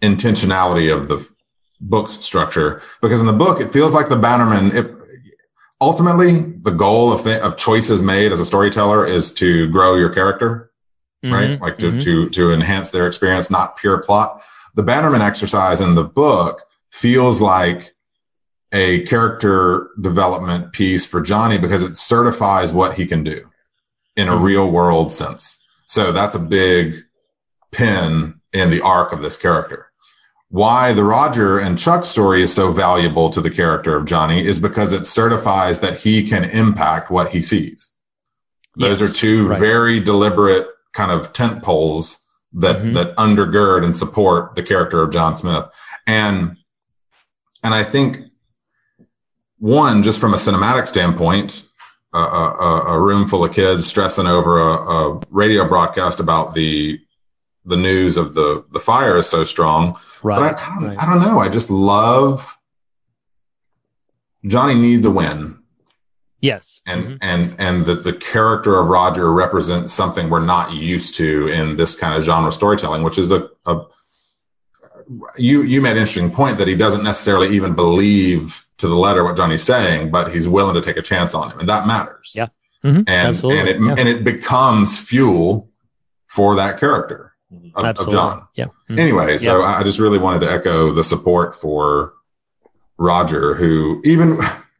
intentionality 0.00 0.92
of 0.94 1.08
the 1.08 1.26
book's 1.80 2.12
structure 2.12 2.80
because 3.00 3.20
in 3.20 3.26
the 3.26 3.32
book 3.32 3.60
it 3.60 3.72
feels 3.72 3.94
like 3.94 4.08
the 4.08 4.16
Bannerman. 4.16 4.74
If 4.76 4.90
ultimately 5.80 6.40
the 6.62 6.70
goal 6.72 7.12
of 7.12 7.22
th- 7.22 7.40
of 7.40 7.56
choices 7.56 8.02
made 8.02 8.32
as 8.32 8.40
a 8.40 8.44
storyteller 8.44 9.06
is 9.06 9.32
to 9.34 9.68
grow 9.68 9.96
your 9.96 10.10
character, 10.10 10.70
right? 11.24 11.50
Mhm, 11.52 11.60
Like 11.60 11.78
to 11.78 11.92
mhm. 11.92 12.00
to 12.02 12.28
to 12.30 12.50
enhance 12.52 12.90
their 12.90 13.06
experience, 13.06 13.50
not 13.50 13.76
pure 13.76 13.98
plot. 13.98 14.42
The 14.74 14.82
Bannerman 14.82 15.22
exercise 15.22 15.80
in 15.80 15.94
the 15.94 16.04
book 16.04 16.62
feels 16.92 17.40
like 17.40 17.94
a 18.72 19.00
character 19.04 19.88
development 20.00 20.72
piece 20.72 21.04
for 21.04 21.20
Johnny 21.20 21.58
because 21.58 21.82
it 21.82 21.96
certifies 21.96 22.72
what 22.72 22.94
he 22.94 23.04
can 23.06 23.24
do 23.24 23.48
in 24.16 24.28
a 24.28 24.32
Mhm. 24.32 24.42
real 24.42 24.70
world 24.70 25.12
sense. 25.12 25.58
So 25.86 26.12
that's 26.12 26.36
a 26.36 26.38
big 26.38 26.94
pin 27.72 28.34
in 28.52 28.70
the 28.70 28.80
arc 28.82 29.12
of 29.12 29.22
this 29.22 29.36
character. 29.36 29.89
Why 30.50 30.92
the 30.92 31.04
Roger 31.04 31.58
and 31.58 31.78
Chuck 31.78 32.04
story 32.04 32.42
is 32.42 32.52
so 32.52 32.72
valuable 32.72 33.30
to 33.30 33.40
the 33.40 33.50
character 33.50 33.96
of 33.96 34.04
Johnny 34.04 34.44
is 34.44 34.58
because 34.58 34.92
it 34.92 35.06
certifies 35.06 35.78
that 35.80 36.00
he 36.00 36.24
can 36.24 36.44
impact 36.44 37.08
what 37.10 37.30
he 37.30 37.40
sees. 37.40 37.94
Those 38.76 39.00
Yes, 39.00 39.10
are 39.10 39.16
two 39.16 39.46
right. 39.48 39.58
very 39.60 40.00
deliberate 40.00 40.66
kind 40.92 41.12
of 41.12 41.32
tent 41.32 41.62
poles 41.62 42.18
that 42.52 42.82
Mhm. 42.82 42.94
that 42.94 43.14
undergird 43.16 43.84
and 43.84 43.96
support 43.96 44.56
the 44.56 44.62
character 44.62 45.02
of 45.02 45.12
John 45.12 45.36
Smith. 45.36 45.66
And 46.06 46.56
and 47.62 47.74
I 47.74 47.84
think 47.84 48.18
one, 49.58 50.02
just 50.02 50.18
from 50.18 50.32
a 50.34 50.38
cinematic 50.38 50.86
standpoint, 50.88 51.64
a, 52.14 52.18
a, 52.18 52.22
a- 52.58 52.82
a 52.94 53.00
room 53.00 53.28
full 53.28 53.44
of 53.44 53.52
kids 53.52 53.86
stressing 53.86 54.26
over 54.26 54.58
a, 54.58 54.72
a 54.72 55.20
radio 55.30 55.68
broadcast 55.68 56.18
about 56.18 56.54
the 56.54 56.98
the 57.64 57.76
news 57.76 58.16
of 58.16 58.34
the 58.34 58.64
the 58.70 58.80
fire 58.80 59.16
is 59.18 59.28
so 59.28 59.44
strong. 59.44 59.96
Right. 60.22 60.38
But 60.38 60.58
I, 60.60 60.62
I, 60.62 60.74
don't, 60.80 60.88
right. 60.88 60.98
I 61.02 61.06
don't 61.06 61.20
know. 61.22 61.38
I 61.40 61.48
just 61.48 61.70
love 61.70 62.58
Johnny 64.46 64.74
needs 64.74 65.04
a 65.04 65.10
win, 65.10 65.58
Yes. 66.40 66.80
and 66.86 67.04
Mhm. 67.04 67.18
and 67.20 67.56
and 67.58 67.86
the 67.86 67.94
the 67.96 68.14
character 68.14 68.76
of 68.78 68.86
Roger 68.88 69.30
represents 69.32 69.92
something 69.92 70.30
we're 70.30 70.40
not 70.40 70.72
used 70.72 71.14
to 71.16 71.48
in 71.48 71.76
this 71.76 71.94
kind 71.94 72.14
of 72.16 72.22
genre 72.22 72.50
storytelling, 72.50 73.02
which 73.02 73.18
is 73.18 73.30
a, 73.32 73.48
a 73.66 73.82
you 75.36 75.62
you 75.62 75.80
made 75.82 75.92
an 75.92 75.98
interesting 75.98 76.30
point 76.30 76.56
that 76.58 76.68
he 76.68 76.74
doesn't 76.74 77.04
necessarily 77.04 77.48
even 77.48 77.74
believe 77.74 78.64
to 78.78 78.88
the 78.88 78.94
letter 78.96 79.22
what 79.24 79.36
Johnny's 79.36 79.62
saying, 79.62 80.10
but 80.10 80.32
he's 80.32 80.48
willing 80.48 80.74
to 80.74 80.80
take 80.80 80.96
a 80.96 81.02
chance 81.02 81.34
on 81.34 81.50
him, 81.50 81.60
and 81.60 81.68
that 81.68 81.86
matters. 81.86 82.32
Yeah. 82.36 82.46
Mhm. 82.82 83.04
and 83.06 83.08
Absolutely. 83.10 83.60
and 83.60 83.68
it 83.68 83.80
Yeah. 83.80 83.94
and 83.98 84.08
it 84.08 84.24
becomes 84.24 84.98
fuel 84.98 85.68
for 86.28 86.54
that 86.56 86.80
character 86.80 87.29
of, 87.74 87.84
of 87.98 88.10
John. 88.10 88.46
Yeah. 88.54 88.66
Mhm. 88.88 88.98
Anyway, 88.98 89.38
so 89.38 89.60
Yeah. 89.60 89.64
I 89.78 89.82
just 89.82 89.98
really 89.98 90.18
wanted 90.18 90.40
to 90.40 90.50
echo 90.52 90.92
the 90.92 91.02
support 91.04 91.54
for 91.54 92.14
Roger, 92.98 93.54
who 93.54 94.00
even 94.04 94.38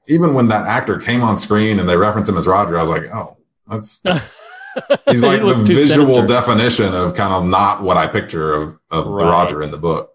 even 0.09 0.35
when 0.35 0.49
that 0.49 0.67
actor 0.67 0.99
came 0.99 1.23
on 1.23 1.37
screen 1.39 1.79
and 1.79 1.89
they 1.89 1.97
reference 1.97 2.29
him 2.29 2.37
as 2.37 2.47
Roger, 2.47 2.77
I 2.77 2.81
was 2.81 2.91
like, 2.91 3.05
oh, 3.15 3.37
that's 3.67 4.03
he's 5.07 5.21
He 5.23 5.27
like 5.27 5.41
the 5.41 5.55
visual 5.67 6.07
sinister. 6.07 6.27
definition 6.27 6.95
of 6.95 7.15
kind 7.15 7.33
of 7.33 7.45
not 7.47 7.83
what 7.83 7.97
I 7.97 8.07
picture 8.07 8.53
of 8.53 8.79
of 8.91 9.05
the 9.07 9.11
Right. 9.11 9.25
Roger 9.31 9.63
in 9.63 9.71
the 9.71 9.79
book. 9.79 10.11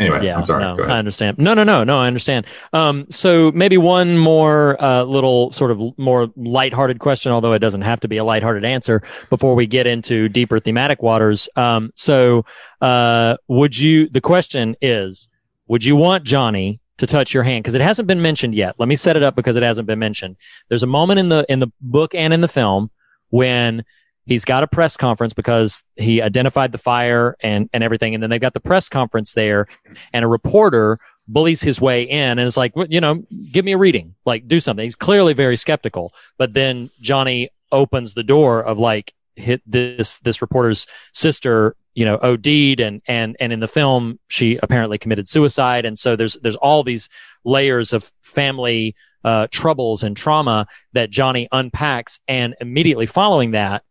Anyway, 0.00 0.24
yeah, 0.24 0.36
I'm 0.36 0.44
sorry. 0.44 0.62
No. 0.62 0.82
I 0.82 0.98
understand. 0.98 1.38
No, 1.38 1.52
no, 1.52 1.62
no, 1.62 1.84
no. 1.84 1.98
I 1.98 2.06
understand. 2.06 2.46
Um, 2.72 3.06
so 3.10 3.52
maybe 3.52 3.76
one 3.76 4.16
more 4.16 4.82
uh, 4.82 5.02
little 5.04 5.50
sort 5.50 5.70
of 5.70 5.80
more 5.98 6.28
lighthearted 6.36 6.98
question, 6.98 7.32
although 7.32 7.52
it 7.52 7.58
doesn't 7.58 7.82
have 7.82 8.00
to 8.00 8.08
be 8.08 8.16
a 8.16 8.24
lighthearted 8.24 8.64
answer 8.64 9.02
before 9.28 9.54
we 9.54 9.66
get 9.66 9.86
into 9.86 10.28
deeper 10.28 10.58
thematic 10.58 11.02
waters. 11.02 11.48
Um, 11.56 11.92
so 11.94 12.44
uh, 12.80 13.36
would 13.48 13.78
you? 13.78 14.08
The 14.08 14.20
question 14.20 14.74
is, 14.80 15.28
would 15.68 15.84
you 15.84 15.96
want 15.96 16.24
Johnny 16.24 16.80
to 16.98 17.06
touch 17.06 17.34
your 17.34 17.42
hand 17.42 17.62
because 17.62 17.74
it 17.74 17.82
hasn't 17.82 18.08
been 18.08 18.22
mentioned 18.22 18.54
yet? 18.54 18.74
Let 18.78 18.88
me 18.88 18.96
set 18.96 19.16
it 19.16 19.22
up 19.22 19.36
because 19.36 19.56
it 19.56 19.62
hasn't 19.62 19.86
been 19.86 19.98
mentioned. 19.98 20.36
There's 20.68 20.82
a 20.82 20.88
moment 20.88 21.20
in 21.20 21.28
the 21.28 21.44
in 21.48 21.58
the 21.60 21.68
book 21.80 22.14
and 22.14 22.32
in 22.32 22.40
the 22.40 22.48
film 22.48 22.90
when 23.28 23.84
he's 24.26 24.44
got 24.44 24.62
a 24.62 24.66
press 24.66 24.96
conference 24.96 25.32
because 25.32 25.82
he 25.96 26.22
identified 26.22 26.72
the 26.72 26.78
fire 26.78 27.36
and, 27.42 27.68
and 27.72 27.82
everything. 27.82 28.14
And 28.14 28.22
then 28.22 28.30
they've 28.30 28.40
got 28.40 28.54
the 28.54 28.60
press 28.60 28.88
conference 28.88 29.34
there 29.34 29.66
and 30.12 30.24
a 30.24 30.28
reporter 30.28 30.98
bullies 31.28 31.62
his 31.62 31.80
way 31.80 32.02
in 32.02 32.38
and 32.38 32.40
is 32.40 32.56
like, 32.56 32.74
"Well, 32.74 32.86
you 32.90 33.00
know, 33.00 33.22
give 33.52 33.64
me 33.64 33.72
a 33.72 33.78
reading, 33.78 34.14
like 34.24 34.48
do 34.48 34.60
something. 34.60 34.84
He's 34.84 34.96
clearly 34.96 35.32
very 35.32 35.56
skeptical, 35.56 36.12
but 36.38 36.54
then 36.54 36.90
Johnny 37.00 37.50
opens 37.72 38.14
the 38.14 38.24
door 38.24 38.62
of 38.62 38.78
like 38.78 39.14
hit 39.36 39.62
this, 39.66 40.20
this 40.20 40.42
reporter's 40.42 40.86
sister, 41.12 41.76
you 41.94 42.04
know, 42.04 42.18
OD'd 42.18 42.80
and, 42.80 43.02
and, 43.06 43.36
and 43.40 43.52
in 43.52 43.60
the 43.60 43.68
film, 43.68 44.18
she 44.28 44.58
apparently 44.62 44.98
committed 44.98 45.28
suicide. 45.28 45.84
And 45.84 45.98
so 45.98 46.16
there's, 46.16 46.34
there's 46.34 46.56
all 46.56 46.82
these 46.82 47.08
layers 47.44 47.92
of 47.92 48.12
family, 48.22 48.94
uh, 49.24 49.48
troubles 49.50 50.02
and 50.02 50.16
trauma 50.16 50.66
that 50.92 51.10
Johnny 51.10 51.48
unpacks. 51.52 52.20
And 52.28 52.54
immediately 52.60 53.06
following 53.06 53.50
that, 53.52 53.82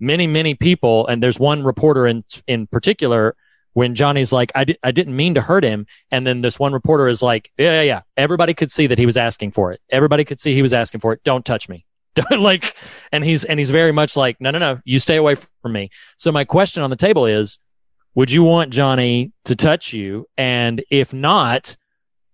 many 0.00 0.26
many 0.26 0.54
people 0.54 1.06
and 1.06 1.22
there's 1.22 1.38
one 1.38 1.62
reporter 1.62 2.06
in 2.06 2.24
in 2.46 2.66
particular 2.66 3.36
when 3.74 3.94
Johnny's 3.94 4.32
like 4.32 4.52
I, 4.54 4.64
di- 4.64 4.78
I 4.82 4.92
didn't 4.92 5.16
mean 5.16 5.34
to 5.34 5.40
hurt 5.40 5.64
him 5.64 5.86
and 6.10 6.26
then 6.26 6.40
this 6.40 6.58
one 6.58 6.72
reporter 6.72 7.08
is 7.08 7.22
like 7.22 7.50
yeah 7.58 7.72
yeah 7.72 7.82
yeah 7.82 8.02
everybody 8.16 8.54
could 8.54 8.70
see 8.70 8.86
that 8.86 8.98
he 8.98 9.06
was 9.06 9.16
asking 9.16 9.52
for 9.52 9.72
it. 9.72 9.80
Everybody 9.90 10.24
could 10.24 10.40
see 10.40 10.54
he 10.54 10.62
was 10.62 10.72
asking 10.72 11.00
for 11.00 11.12
it. 11.12 11.22
Don't 11.24 11.44
touch 11.44 11.68
me. 11.68 11.84
Like 12.30 12.76
and 13.10 13.24
he's 13.24 13.44
and 13.44 13.58
he's 13.58 13.70
very 13.70 13.90
much 13.92 14.16
like 14.16 14.40
no 14.40 14.50
no 14.50 14.58
no 14.58 14.80
you 14.84 15.00
stay 15.00 15.16
away 15.16 15.34
from 15.34 15.72
me. 15.72 15.90
So 16.16 16.30
my 16.30 16.44
question 16.44 16.82
on 16.82 16.90
the 16.90 16.96
table 16.96 17.26
is 17.26 17.58
would 18.14 18.30
you 18.30 18.44
want 18.44 18.72
Johnny 18.72 19.32
to 19.46 19.56
touch 19.56 19.92
you? 19.92 20.26
And 20.36 20.84
if 20.90 21.12
not 21.12 21.76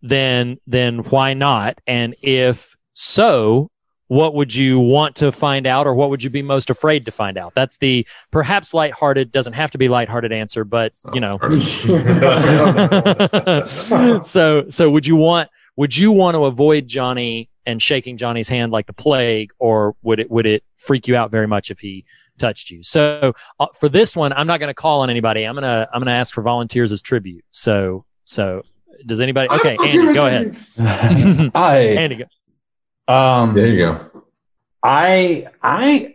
then 0.02 0.58
then 0.66 0.98
why 0.98 1.34
not? 1.34 1.80
And 1.86 2.14
if 2.22 2.76
so 2.92 3.70
what 4.10 4.34
would 4.34 4.52
you 4.52 4.80
want 4.80 5.14
to 5.14 5.30
find 5.30 5.68
out 5.68 5.86
or 5.86 5.94
what 5.94 6.10
would 6.10 6.20
you 6.20 6.30
be 6.30 6.42
most 6.42 6.68
afraid 6.68 7.04
to 7.04 7.12
find 7.12 7.38
out? 7.38 7.54
That's 7.54 7.78
the 7.78 8.04
perhaps 8.32 8.74
lighthearted 8.74 9.30
doesn't 9.30 9.52
have 9.52 9.70
to 9.70 9.78
be 9.78 9.88
lighthearted 9.88 10.32
answer 10.32 10.64
but 10.64 10.94
you 11.14 11.20
know. 11.20 11.38
So 14.22 14.68
so 14.68 14.90
would 14.90 15.06
you 15.06 15.14
want 15.14 15.48
would 15.76 15.96
you 15.96 16.10
want 16.10 16.34
to 16.34 16.46
avoid 16.46 16.88
johnny 16.88 17.48
and 17.66 17.80
shaking 17.80 18.16
johnny's 18.16 18.48
hand 18.48 18.72
like 18.72 18.86
the 18.86 18.92
plague 18.92 19.52
or 19.60 19.94
would 20.02 20.18
it 20.18 20.28
would 20.28 20.44
it 20.44 20.64
freak 20.74 21.06
you 21.06 21.14
out 21.14 21.30
very 21.30 21.46
much 21.46 21.70
if 21.70 21.78
he 21.78 22.04
touched 22.36 22.70
you? 22.70 22.82
So 22.82 23.32
uh, 23.60 23.68
for 23.78 23.88
this 23.88 24.16
one 24.16 24.32
i'm 24.32 24.48
not 24.48 24.58
going 24.58 24.70
to 24.70 24.74
call 24.74 25.02
on 25.02 25.10
anybody. 25.10 25.44
I'm 25.44 25.54
going 25.54 25.62
to 25.62 25.88
i'm 25.94 26.00
going 26.00 26.12
to 26.12 26.18
ask 26.18 26.34
for 26.34 26.42
volunteers 26.42 26.90
as 26.90 27.00
tribute. 27.00 27.44
So 27.50 28.04
so 28.24 28.62
does 29.06 29.20
anybody 29.20 29.48
okay 29.54 29.76
andy 29.80 30.14
go 30.14 30.26
ahead. 30.26 30.56
I 31.54 31.76
andy 31.96 32.16
go. 32.16 32.24
Um, 33.10 33.54
there 33.54 33.68
you 33.68 33.76
go. 33.78 34.00
I, 34.82 35.46
I, 35.62 36.14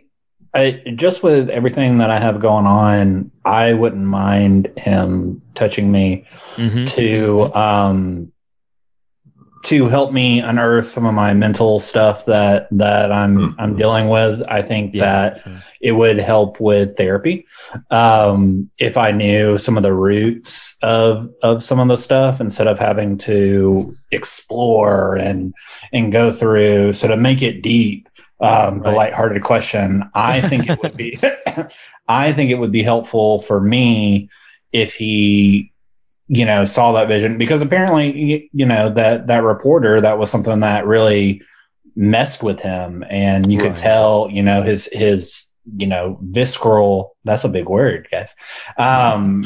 I, 0.54 0.82
just 0.96 1.22
with 1.22 1.50
everything 1.50 1.98
that 1.98 2.10
I 2.10 2.18
have 2.18 2.40
going 2.40 2.66
on, 2.66 3.30
I 3.44 3.74
wouldn't 3.74 4.04
mind 4.06 4.72
him 4.78 5.42
touching 5.54 5.92
me 5.92 6.24
Mhm. 6.56 6.86
to, 6.94 7.54
um, 7.54 8.32
to 9.64 9.86
help 9.86 10.12
me 10.12 10.40
unearth 10.40 10.86
some 10.86 11.06
of 11.06 11.14
my 11.14 11.34
mental 11.34 11.80
stuff 11.80 12.24
that 12.26 12.68
that 12.70 13.10
I'm 13.10 13.54
I'm 13.58 13.76
dealing 13.76 14.08
with. 14.08 14.42
I 14.48 14.62
think 14.62 14.94
that 14.94 15.46
it 15.80 15.92
would 15.92 16.18
help 16.18 16.60
with 16.60 16.96
therapy 16.96 17.46
um, 17.90 18.68
if 18.78 18.96
I 18.96 19.10
knew 19.10 19.58
some 19.58 19.76
of 19.76 19.82
the 19.82 19.94
roots 19.94 20.76
of 20.82 21.30
of 21.42 21.62
some 21.62 21.80
of 21.80 21.88
the 21.88 21.96
stuff 21.96 22.40
instead 22.40 22.66
of 22.66 22.78
having 22.78 23.18
to 23.18 23.94
explore 24.10 25.16
and 25.16 25.54
and 25.92 26.12
go 26.12 26.30
through. 26.30 26.92
So 26.92 27.08
to 27.08 27.16
make 27.16 27.42
it 27.42 27.62
deep, 27.62 28.08
um, 28.40 28.80
the 28.80 28.92
lighthearted 28.92 29.42
question, 29.42 30.08
I 30.14 30.40
think 30.40 30.68
it 30.68 30.82
would 30.82 30.96
be, 30.96 31.18
I 32.08 32.32
think 32.32 32.50
it 32.50 32.58
would 32.58 32.72
be 32.72 32.82
helpful 32.82 33.40
for 33.40 33.60
me 33.60 34.28
if 34.72 34.94
he 34.94 35.72
you 36.28 36.44
know 36.44 36.64
saw 36.64 36.92
that 36.92 37.08
vision 37.08 37.38
because 37.38 37.60
apparently 37.60 38.50
you 38.52 38.66
know 38.66 38.90
that 38.90 39.26
that 39.26 39.42
reporter 39.42 40.00
that 40.00 40.18
was 40.18 40.30
something 40.30 40.60
that 40.60 40.86
really 40.86 41.42
messed 41.94 42.42
with 42.42 42.60
him 42.60 43.04
and 43.08 43.52
you 43.52 43.58
could 43.58 43.76
tell 43.76 44.28
you 44.30 44.42
know 44.42 44.62
his 44.62 44.88
his 44.92 45.44
you 45.78 45.86
know 45.86 46.18
visceral 46.22 47.16
that's 47.24 47.44
a 47.44 47.48
big 47.48 47.68
word 47.68 48.06
guys 48.10 48.34
um 48.78 49.42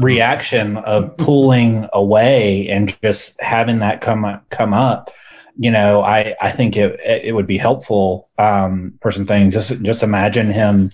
reaction 0.00 0.76
of 0.78 1.16
pulling 1.16 1.88
away 1.92 2.68
and 2.68 2.96
just 3.02 3.40
having 3.42 3.80
that 3.80 4.00
come 4.00 4.24
up 4.24 4.48
come 4.50 4.72
up 4.72 5.10
you 5.56 5.70
know 5.70 6.00
i 6.02 6.34
i 6.40 6.50
think 6.50 6.76
it 6.76 6.98
it 7.00 7.34
would 7.34 7.46
be 7.46 7.58
helpful 7.58 8.28
um 8.38 8.94
for 9.00 9.10
some 9.10 9.26
things. 9.26 9.52
Just 9.52 9.82
just 9.82 10.02
imagine 10.02 10.50
him 10.50 10.90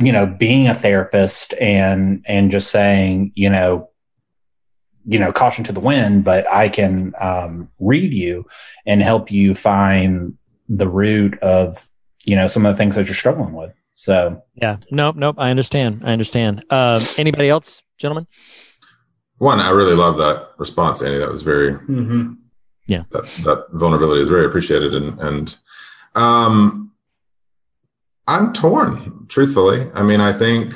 you 0.00 0.12
know 0.12 0.26
being 0.26 0.68
a 0.68 0.74
therapist 0.74 1.54
and 1.60 2.24
and 2.26 2.50
just 2.50 2.70
saying 2.70 3.32
you 3.34 3.48
know 3.48 3.89
you 5.06 5.18
know 5.18 5.32
caution 5.32 5.64
to 5.64 5.72
the 5.72 5.80
wind 5.80 6.24
but 6.24 6.50
i 6.52 6.68
can 6.68 7.12
um, 7.20 7.68
read 7.78 8.12
you 8.12 8.46
and 8.86 9.02
help 9.02 9.30
you 9.30 9.54
find 9.54 10.36
the 10.68 10.88
root 10.88 11.38
of 11.40 11.90
you 12.24 12.36
know 12.36 12.46
some 12.46 12.64
of 12.64 12.72
the 12.72 12.78
things 12.78 12.94
that 12.94 13.06
you're 13.06 13.14
struggling 13.14 13.54
with. 13.54 13.72
So 13.94 14.42
yeah. 14.54 14.76
Nope 14.90 15.16
nope. 15.16 15.36
I 15.38 15.50
understand. 15.50 16.02
I 16.04 16.12
understand. 16.12 16.64
Um 16.70 17.02
anybody 17.18 17.48
else 17.48 17.82
gentlemen? 17.98 18.26
One, 19.38 19.58
I 19.58 19.70
really 19.70 19.94
love 19.94 20.16
that 20.18 20.50
response, 20.58 21.02
Andy. 21.02 21.18
That 21.18 21.30
was 21.30 21.42
very 21.42 21.72
Mm-hmm. 21.72 22.34
yeah. 22.86 23.02
That 23.10 23.24
that 23.44 23.66
vulnerability 23.72 24.20
is 24.20 24.28
very 24.28 24.46
appreciated 24.46 24.94
and 24.94 25.18
and 25.20 25.58
um 26.14 26.92
i'm 28.28 28.52
torn 28.52 29.26
truthfully. 29.28 29.90
I 29.94 30.02
mean 30.02 30.20
i 30.20 30.32
think 30.32 30.74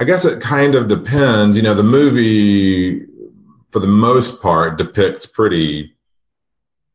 i 0.00 0.04
guess 0.04 0.24
it 0.24 0.40
kind 0.42 0.74
of 0.74 0.88
depends 0.88 1.56
you 1.56 1.62
know 1.62 1.74
the 1.74 1.82
movie 1.82 3.06
for 3.70 3.78
the 3.78 3.86
most 3.86 4.42
part 4.42 4.76
depicts 4.78 5.26
pretty 5.26 5.94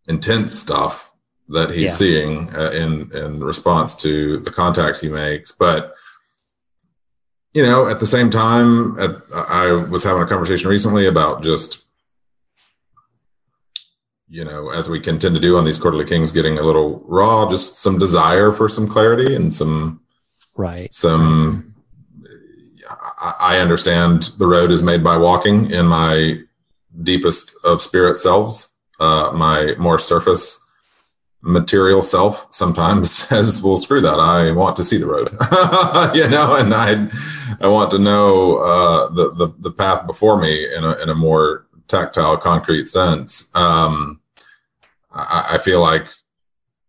intense 0.08 0.54
stuff 0.54 1.14
that 1.50 1.70
he's 1.70 1.90
Yeah. 1.92 1.96
seeing 1.96 2.56
uh, 2.56 2.72
in 2.72 3.12
in 3.16 3.44
response 3.44 3.96
to 3.98 4.40
the 4.40 4.52
contact 4.52 4.98
he 5.00 5.08
makes 5.10 5.52
but 5.52 5.94
you 7.54 7.64
know 7.64 7.88
at 7.88 8.00
the 8.00 8.08
same 8.08 8.30
time 8.30 9.00
at, 9.00 9.12
i 9.50 9.72
was 9.92 10.04
having 10.04 10.24
a 10.24 10.28
conversation 10.28 10.70
recently 10.70 11.06
about 11.06 11.44
just 11.44 11.84
you 14.28 14.44
know, 14.44 14.72
as 14.72 14.90
we 14.90 15.00
can 15.00 15.20
tend 15.20 15.36
to 15.36 15.40
do 15.40 15.56
on 15.56 15.66
these 15.66 15.78
quarterly 15.78 16.04
kings, 16.04 16.32
getting 16.32 16.58
a 16.58 16.64
little 16.64 17.00
raw, 17.06 17.48
just 17.48 17.78
some 17.78 18.00
desire 18.00 18.52
for 18.52 18.68
some 18.68 18.88
clarity 18.88 19.36
and 19.36 19.54
some, 19.54 20.02
right, 20.58 20.92
some. 20.92 21.75
I, 23.40 23.60
understand 23.60 24.32
the 24.38 24.48
road 24.48 24.72
is 24.72 24.84
made 24.84 25.04
by 25.04 25.18
walking 25.18 25.72
in 25.72 25.88
my 25.88 26.40
deepest 27.04 27.56
of 27.66 27.82
spirit 27.82 28.18
selves. 28.18 28.76
Uh, 29.00 29.32
my 29.34 29.76
more 29.78 30.00
surface 30.00 30.62
material 31.42 32.02
self 32.02 32.48
sometimes 32.52 33.12
says, 33.28 33.62
"Well, 33.64 33.78
screw 33.78 34.02
that. 34.02 34.20
I 34.20 34.52
want 34.52 34.76
to 34.78 34.84
see 34.84 34.98
the 34.98 35.08
road," 35.08 35.32
you 36.16 36.30
know, 36.30 36.56
and 36.56 36.74
I, 36.74 37.08
I 37.62 37.68
want 37.68 37.92
to 37.92 38.00
know 38.00 38.58
uh, 38.58 39.10
the, 39.10 39.32
the 39.34 39.48
the 39.60 39.72
path 39.72 40.06
before 40.06 40.40
me 40.40 40.74
in 40.74 40.84
a 40.84 40.94
in 41.02 41.10
a 41.10 41.16
more 41.16 41.66
tactile, 41.88 42.38
concrete 42.38 42.88
sense. 42.88 43.56
Um, 43.56 44.22
I, 45.12 45.52
I 45.54 45.58
feel 45.58 45.82
like 45.82 46.08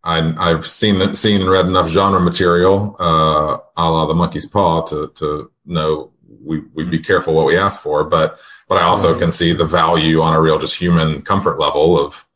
I, 0.05 0.35
I've 0.39 0.67
seen 0.67 1.15
seen 1.15 1.41
and 1.41 1.51
read 1.51 1.67
enough 1.67 1.89
genre 1.89 2.21
material, 2.21 2.97
uh, 3.01 3.59
a 3.77 3.91
la 3.91 4.07
the 4.07 4.15
monkey's 4.15 4.47
paw, 4.47 4.83
to 4.83 5.09
to 5.17 5.51
know 5.65 6.13
we 6.47 6.62
we'd 6.74 6.90
be 6.90 6.98
careful 6.98 7.35
what 7.35 7.47
we 7.47 7.56
ask 7.56 7.81
for. 7.81 8.05
But 8.05 8.40
but 8.68 8.78
I 8.78 8.85
also 8.85 9.18
can 9.18 9.32
see 9.32 9.52
the 9.52 9.64
value 9.64 10.20
on 10.20 10.35
a 10.35 10.40
real 10.40 10.59
just 10.59 10.78
human 10.78 11.23
comfort 11.23 11.59
level 11.59 11.98
of 11.98 12.27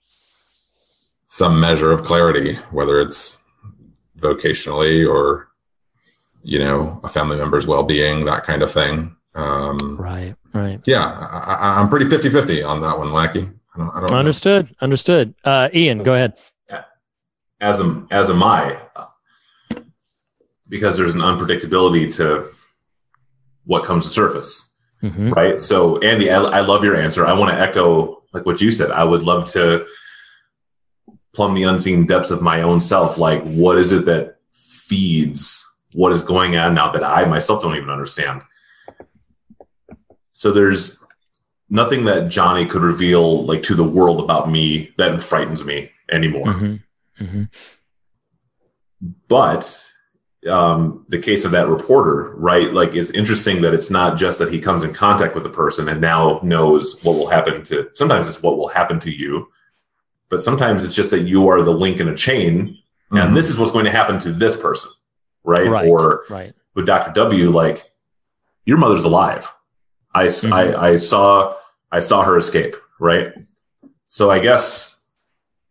some 1.26 1.60
measure 1.60 1.92
of 1.92 2.02
clarity, 2.02 2.54
whether 2.72 3.00
it's 3.00 3.42
vocationally 4.18 5.08
or 5.08 5.48
you 6.42 6.58
know 6.58 7.00
a 7.04 7.08
family 7.08 7.36
member's 7.36 7.66
well-being, 7.66 8.24
that 8.24 8.44
kind 8.44 8.62
of 8.62 8.70
thing. 8.70 9.16
Um, 9.34 9.96
right, 9.98 10.34
right. 10.52 10.80
Yeah, 10.86 11.04
I, 11.04 11.56
I, 11.60 11.80
I'm 11.80 11.88
pretty 11.88 12.06
50-50 12.06 12.68
on 12.68 12.80
that 12.80 12.98
one, 12.98 13.12
Lackey. 13.12 13.48
I 13.74 13.78
don't, 13.78 13.90
I 13.90 14.00
don't 14.00 14.10
know. 14.10 14.16
understood 14.16 14.74
understood 14.80 15.32
uh 15.44 15.68
ian 15.72 16.02
go 16.02 16.14
ahead 16.14 16.34
as 17.60 17.80
am 17.80 18.06
as 18.10 18.30
am 18.30 18.42
I, 18.42 18.80
because 20.68 20.96
there's 20.96 21.14
an 21.14 21.20
unpredictability 21.20 22.14
to 22.16 22.48
what 23.64 23.84
comes 23.84 24.04
to 24.04 24.10
surface. 24.10 24.66
Mhm. 25.02 25.34
right? 25.34 25.58
So, 25.58 25.98
Andy, 26.00 26.30
I, 26.30 26.42
I 26.42 26.60
love 26.60 26.84
your 26.84 26.94
answer. 26.94 27.24
I 27.26 27.32
want 27.32 27.50
to 27.50 27.58
echo 27.58 28.22
like 28.34 28.44
what 28.44 28.60
you 28.60 28.70
said. 28.70 28.90
I 28.90 29.02
would 29.02 29.22
love 29.22 29.46
to 29.52 29.86
plumb 31.34 31.54
the 31.54 31.62
unseen 31.62 32.04
depths 32.04 32.30
of 32.30 32.42
my 32.42 32.60
own 32.60 32.80
self. 32.82 33.16
Like, 33.16 33.42
what 33.44 33.78
is 33.78 33.92
it 33.92 34.04
that 34.04 34.36
feeds 34.52 35.66
what 35.94 36.12
is 36.12 36.22
going 36.22 36.56
on 36.58 36.74
now 36.74 36.90
that 36.92 37.02
I 37.02 37.24
myself 37.24 37.62
don't 37.62 37.76
even 37.76 37.88
understand? 37.88 38.42
So, 40.34 40.50
there's 40.52 41.02
nothing 41.70 42.04
that 42.04 42.28
Johnny 42.28 42.66
could 42.66 42.82
reveal 42.82 43.46
like 43.46 43.62
to 43.62 43.74
the 43.74 43.88
world 43.88 44.20
about 44.20 44.50
me 44.50 44.92
that 44.98 45.22
frightens 45.22 45.64
me 45.64 45.90
anymore. 46.10 46.46
Mhm. 46.52 46.82
Mhm. 47.20 47.48
But 49.28 49.89
um, 50.48 51.04
the 51.08 51.18
case 51.18 51.44
of 51.44 51.50
that 51.52 51.68
reporter, 51.68 52.34
right? 52.36 52.72
Like 52.72 52.94
it's 52.94 53.10
interesting 53.10 53.60
that 53.62 53.74
it's 53.74 53.90
not 53.90 54.16
just 54.16 54.38
that 54.38 54.50
he 54.52 54.58
comes 54.60 54.82
in 54.82 54.92
contact 54.94 55.34
with 55.34 55.44
a 55.44 55.50
person 55.50 55.88
and 55.88 56.00
now 56.00 56.40
knows 56.42 56.98
what 57.02 57.12
will 57.16 57.28
happen 57.28 57.62
to. 57.64 57.90
Sometimes 57.94 58.26
it's 58.28 58.42
what 58.42 58.56
will 58.56 58.68
happen 58.68 58.98
to 59.00 59.10
you, 59.10 59.48
but 60.30 60.40
sometimes 60.40 60.82
it's 60.84 60.94
just 60.94 61.10
that 61.10 61.22
you 61.22 61.48
are 61.48 61.62
the 61.62 61.72
link 61.72 62.00
in 62.00 62.08
a 62.08 62.16
chain, 62.16 62.76
Mhm. 63.12 63.22
and 63.26 63.36
this 63.36 63.50
is 63.50 63.58
what's 63.58 63.72
going 63.72 63.84
to 63.84 63.90
happen 63.90 64.18
to 64.20 64.32
this 64.32 64.56
person, 64.56 64.90
right? 65.44 65.68
Right. 65.68 65.88
Or 65.88 66.24
Right. 66.30 66.54
with 66.74 66.86
Dr. 66.86 67.12
W, 67.12 67.50
like 67.50 67.90
your 68.64 68.78
mother's 68.78 69.04
alive. 69.04 69.52
I, 70.14 70.26
Mhm. 70.26 70.52
I, 70.52 70.90
I 70.92 70.96
saw 70.96 71.54
I 71.92 71.98
saw 71.98 72.22
her 72.22 72.36
escape, 72.38 72.76
right? 73.00 73.32
So 74.06 74.30
I 74.30 74.38
guess 74.38 75.04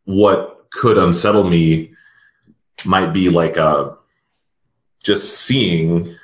what 0.04 0.66
could 0.70 0.98
unsettle 0.98 1.46
me 1.46 1.94
might 2.84 3.14
be 3.14 3.30
like 3.30 3.56
a 3.56 3.96
just 5.04 5.42
seeing 5.46 6.16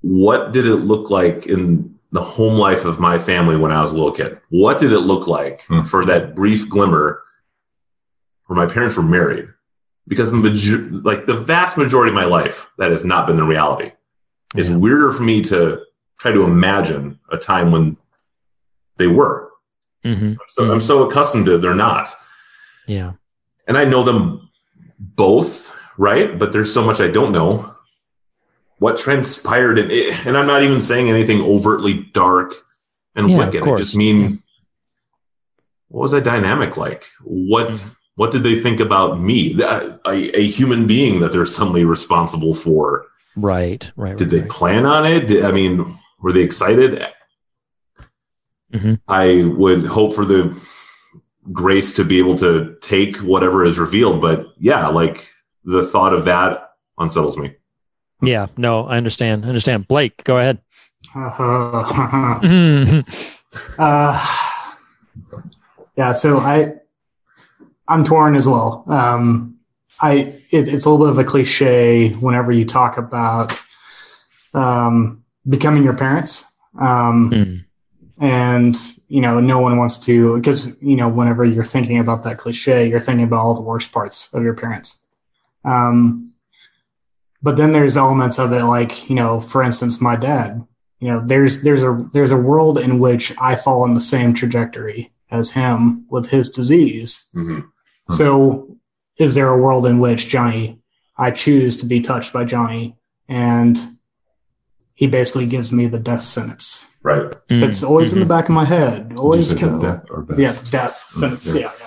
what 0.00 0.52
did 0.52 0.66
it 0.66 0.76
look 0.76 1.10
like 1.10 1.46
in 1.46 1.94
the 2.12 2.20
home 2.22 2.58
life 2.58 2.84
of 2.84 3.00
my 3.00 3.18
family 3.18 3.56
when 3.56 3.72
I 3.72 3.80
was 3.82 3.90
a 3.90 3.94
little 3.94 4.12
kid? 4.12 4.38
What 4.50 4.78
did 4.78 4.92
it 4.92 5.00
look 5.00 5.26
like 5.26 5.62
Hmm. 5.66 5.82
for 5.82 6.04
that 6.04 6.34
brief 6.34 6.68
glimmer 6.68 7.22
where 8.46 8.56
my 8.56 8.66
parents 8.72 8.96
were 8.96 9.02
married? 9.02 9.48
Because 10.06 10.30
the 10.30 10.36
major- 10.36 10.86
like 11.02 11.26
the 11.26 11.36
vast 11.36 11.78
majority 11.78 12.10
of 12.10 12.14
my 12.14 12.26
life, 12.26 12.68
that 12.78 12.90
has 12.90 13.04
not 13.04 13.26
been 13.26 13.36
the 13.36 13.44
reality. 13.44 13.92
It's 14.54 14.68
weirder 14.70 15.10
for 15.12 15.22
me 15.22 15.40
to 15.42 15.80
try 16.20 16.30
to 16.32 16.42
imagine 16.44 17.18
a 17.30 17.36
time 17.38 17.72
when 17.72 17.96
they 18.98 19.06
were. 19.06 19.50
Mhm. 20.04 20.36
So 20.48 20.70
I'm 20.70 20.80
so 20.80 21.08
accustomed 21.08 21.46
to 21.46 21.56
they're 21.58 21.74
not 21.74 22.14
Yeah. 22.86 23.12
and 23.66 23.78
I 23.78 23.84
know 23.84 24.04
them 24.04 24.50
both, 24.98 25.74
right? 25.98 26.38
But 26.38 26.52
there's 26.52 26.72
so 26.72 26.84
much 26.84 27.00
I 27.00 27.08
don't 27.08 27.32
know. 27.32 27.70
What 28.78 28.98
transpired 28.98 29.78
in 29.78 29.90
it, 29.90 30.26
and 30.26 30.36
I'm 30.36 30.46
not 30.46 30.62
even 30.62 30.80
saying 30.80 31.08
anything 31.08 31.40
overtly 31.40 31.94
dark 32.12 32.54
and 33.14 33.30
Yeah, 33.30 33.38
wicked. 33.38 33.62
I 33.66 33.76
just 33.76 33.96
mean, 33.96 34.40
what 35.88 36.02
was 36.02 36.12
that 36.12 36.24
dynamic 36.24 36.76
like? 36.76 37.04
What 37.22 37.68
Mhm. 37.70 37.90
what 38.16 38.30
did 38.32 38.42
they 38.44 38.56
think 38.60 38.78
about 38.80 39.20
me, 39.20 39.60
a, 39.60 39.98
a, 40.06 40.38
a 40.38 40.42
human 40.42 40.86
being 40.86 41.20
that 41.20 41.32
they're 41.32 41.46
suddenly 41.46 41.84
responsible 41.84 42.54
for? 42.54 43.06
Right. 43.36 43.90
Right. 43.96 44.16
Did 44.16 44.26
right, 44.26 44.30
they 44.30 44.40
right. 44.42 44.50
plan 44.50 44.86
on 44.86 45.04
it? 45.06 45.26
Did, 45.28 45.44
I 45.44 45.50
mean, 45.52 45.84
were 46.20 46.32
they 46.32 46.42
excited? 46.42 47.04
Mhm. 48.72 49.00
I 49.08 49.44
would 49.56 49.84
hope 49.86 50.14
for 50.14 50.24
the 50.24 50.56
grace 51.52 51.92
to 51.94 52.04
be 52.04 52.18
able 52.18 52.34
to 52.36 52.76
take 52.80 53.16
whatever 53.18 53.64
is 53.64 53.78
revealed. 53.78 54.20
But 54.20 54.46
yeah, 54.58 54.88
like 54.88 55.28
the 55.64 55.84
thought 55.84 56.12
of 56.12 56.24
that 56.26 56.70
unsettles 56.98 57.36
me. 57.38 57.54
Yeah. 58.22 58.46
No, 58.56 58.86
I 58.86 58.96
understand. 58.96 59.44
I 59.44 59.48
understand. 59.48 59.88
Blake, 59.88 60.22
go 60.24 60.38
ahead. 60.38 60.60
uh, 63.78 64.36
yeah, 65.96 66.12
so 66.12 66.38
I 66.38 66.74
I'm 67.88 68.04
torn 68.04 68.34
as 68.36 68.48
well. 68.48 68.84
Um, 68.88 69.58
I 70.00 70.40
it, 70.50 70.68
it's 70.68 70.86
a 70.86 70.90
little 70.90 71.06
bit 71.06 71.12
of 71.12 71.18
a 71.18 71.24
cliche 71.24 72.10
whenever 72.14 72.52
you 72.52 72.64
talk 72.64 72.96
about 72.96 73.60
um, 74.54 75.24
becoming 75.48 75.84
your 75.84 75.96
parents. 75.96 76.50
Um, 76.78 77.30
Mm. 77.30 77.64
and 78.20 78.76
you 79.08 79.20
know 79.20 79.40
no 79.40 79.58
one 79.58 79.76
wants 79.76 79.98
to 79.98 80.36
because 80.36 80.80
you 80.80 80.94
know 80.96 81.08
whenever 81.08 81.44
you're 81.44 81.64
thinking 81.64 81.98
about 81.98 82.22
that 82.22 82.38
cliche 82.38 82.88
you're 82.88 83.00
thinking 83.00 83.24
about 83.24 83.40
all 83.40 83.54
the 83.54 83.62
worst 83.62 83.90
parts 83.92 84.32
of 84.34 84.42
your 84.44 84.54
parents 84.54 84.93
um 85.64 86.32
but 87.42 87.56
then 87.56 87.72
there's 87.72 87.96
elements 87.96 88.38
of 88.38 88.52
it 88.52 88.62
like 88.64 89.08
you 89.10 89.16
know 89.16 89.38
for 89.40 89.62
instance 89.62 90.00
my 90.00 90.16
dad 90.16 90.66
you 91.00 91.08
know 91.08 91.20
there's 91.26 91.62
there's 91.62 91.82
a 91.82 92.06
there's 92.12 92.32
a 92.32 92.36
world 92.36 92.78
in 92.78 92.98
which 92.98 93.32
i 93.40 93.54
fall 93.54 93.82
on 93.82 93.94
the 93.94 94.00
same 94.00 94.32
trajectory 94.34 95.10
as 95.30 95.52
him 95.52 96.04
with 96.10 96.30
his 96.30 96.48
disease 96.50 97.30
Mm-hmm. 97.34 97.60
so 98.14 98.76
is 99.18 99.34
there 99.34 99.48
a 99.48 99.56
world 99.58 99.86
in 99.86 99.98
which 99.98 100.28
johnny 100.28 100.80
i 101.18 101.30
choose 101.30 101.76
to 101.80 101.86
be 101.86 102.00
touched 102.00 102.32
by 102.32 102.44
johnny 102.44 102.96
and 103.28 103.78
he 104.94 105.06
basically 105.06 105.46
gives 105.46 105.72
me 105.72 105.86
the 105.86 105.98
death 105.98 106.20
sentence 106.22 106.86
Right. 107.02 107.34
Mm. 107.50 107.60
that's 107.60 107.82
always 107.82 108.14
in 108.14 108.20
the 108.20 108.24
Mhm. 108.24 108.28
back 108.28 108.44
of 108.48 108.54
my 108.54 108.64
head. 108.64 109.12
Always 109.18 109.52
kind 109.52 109.74
of- 109.74 109.82
death 109.82 110.06
or 110.08 110.22
best? 110.22 110.38
Yes, 110.40 110.70
death 110.70 111.04
sentence. 111.06 111.52
yeah. 111.52 111.60
Yeah, 111.60 111.70
yeah. 111.78 111.83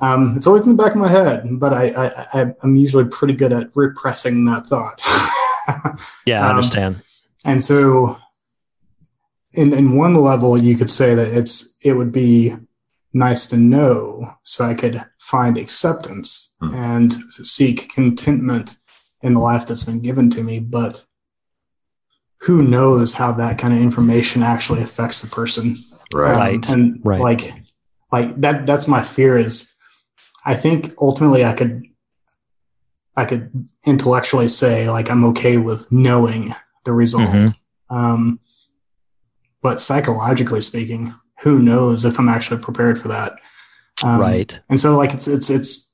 Um, 0.00 0.34
it's 0.36 0.46
always 0.46 0.62
in 0.62 0.70
the 0.76 0.82
back 0.82 0.92
of 0.94 1.00
my 1.00 1.08
head, 1.08 1.46
but 1.52 1.72
I, 1.72 2.10
I, 2.34 2.54
I'm 2.62 2.76
usually 2.76 3.04
pretty 3.04 3.34
good 3.34 3.52
at 3.52 3.74
repressing 3.74 4.44
that 4.44 4.66
thought. 4.66 5.00
Yeah, 6.24 6.42
I 6.42 6.50
Um, 6.50 6.56
understand. 6.56 7.02
and 7.44 7.60
so, 7.60 8.16
in 9.54 9.72
in 9.74 9.96
one 9.96 10.14
level, 10.14 10.58
you 10.58 10.76
could 10.78 10.88
say 10.90 11.14
that 11.14 11.28
it's 11.36 11.76
it 11.84 11.92
would 11.92 12.10
be 12.12 12.54
nice 13.12 13.46
to 13.48 13.56
know, 13.58 14.32
so 14.44 14.64
I 14.64 14.74
could 14.74 15.02
find 15.18 15.58
acceptance 15.58 16.54
Hmm. 16.60 16.74
and 16.74 17.12
seek 17.30 17.92
contentment 17.92 18.78
in 19.22 19.34
the 19.34 19.40
life 19.40 19.66
that's 19.66 19.84
been 19.84 20.00
given 20.00 20.28
to 20.30 20.42
me, 20.42 20.58
but 20.58 21.06
who 22.42 22.62
knows 22.62 23.14
how 23.14 23.32
that 23.32 23.58
kind 23.58 23.74
of 23.74 23.80
information 23.80 24.42
actually 24.42 24.82
affects 24.82 25.20
the 25.20 25.28
person 25.28 25.76
Right. 26.14 26.68
um, 26.70 26.74
and 26.74 27.00
right. 27.04 27.20
like 27.20 27.52
like 28.12 28.34
that 28.36 28.66
that's 28.66 28.88
my 28.88 29.02
fear 29.02 29.36
is 29.36 29.72
i 30.44 30.54
think 30.54 30.94
ultimately 31.00 31.44
i 31.44 31.52
could 31.52 31.82
i 33.16 33.24
could 33.24 33.50
intellectually 33.86 34.48
say 34.48 34.88
like 34.90 35.10
i'm 35.10 35.24
okay 35.24 35.56
with 35.56 35.90
knowing 35.92 36.54
the 36.84 36.92
result 36.92 37.28
Mhm. 37.28 37.54
um 37.90 38.40
but 39.62 39.80
psychologically 39.80 40.60
speaking 40.60 41.14
who 41.40 41.58
knows 41.58 42.04
if 42.04 42.18
i'm 42.18 42.28
actually 42.28 42.60
prepared 42.60 42.98
for 43.00 43.08
that 43.08 43.32
um, 44.04 44.20
right. 44.20 44.60
and 44.68 44.78
so 44.78 44.96
like 44.96 45.12
it's 45.12 45.26
it's 45.26 45.50
it's 45.50 45.84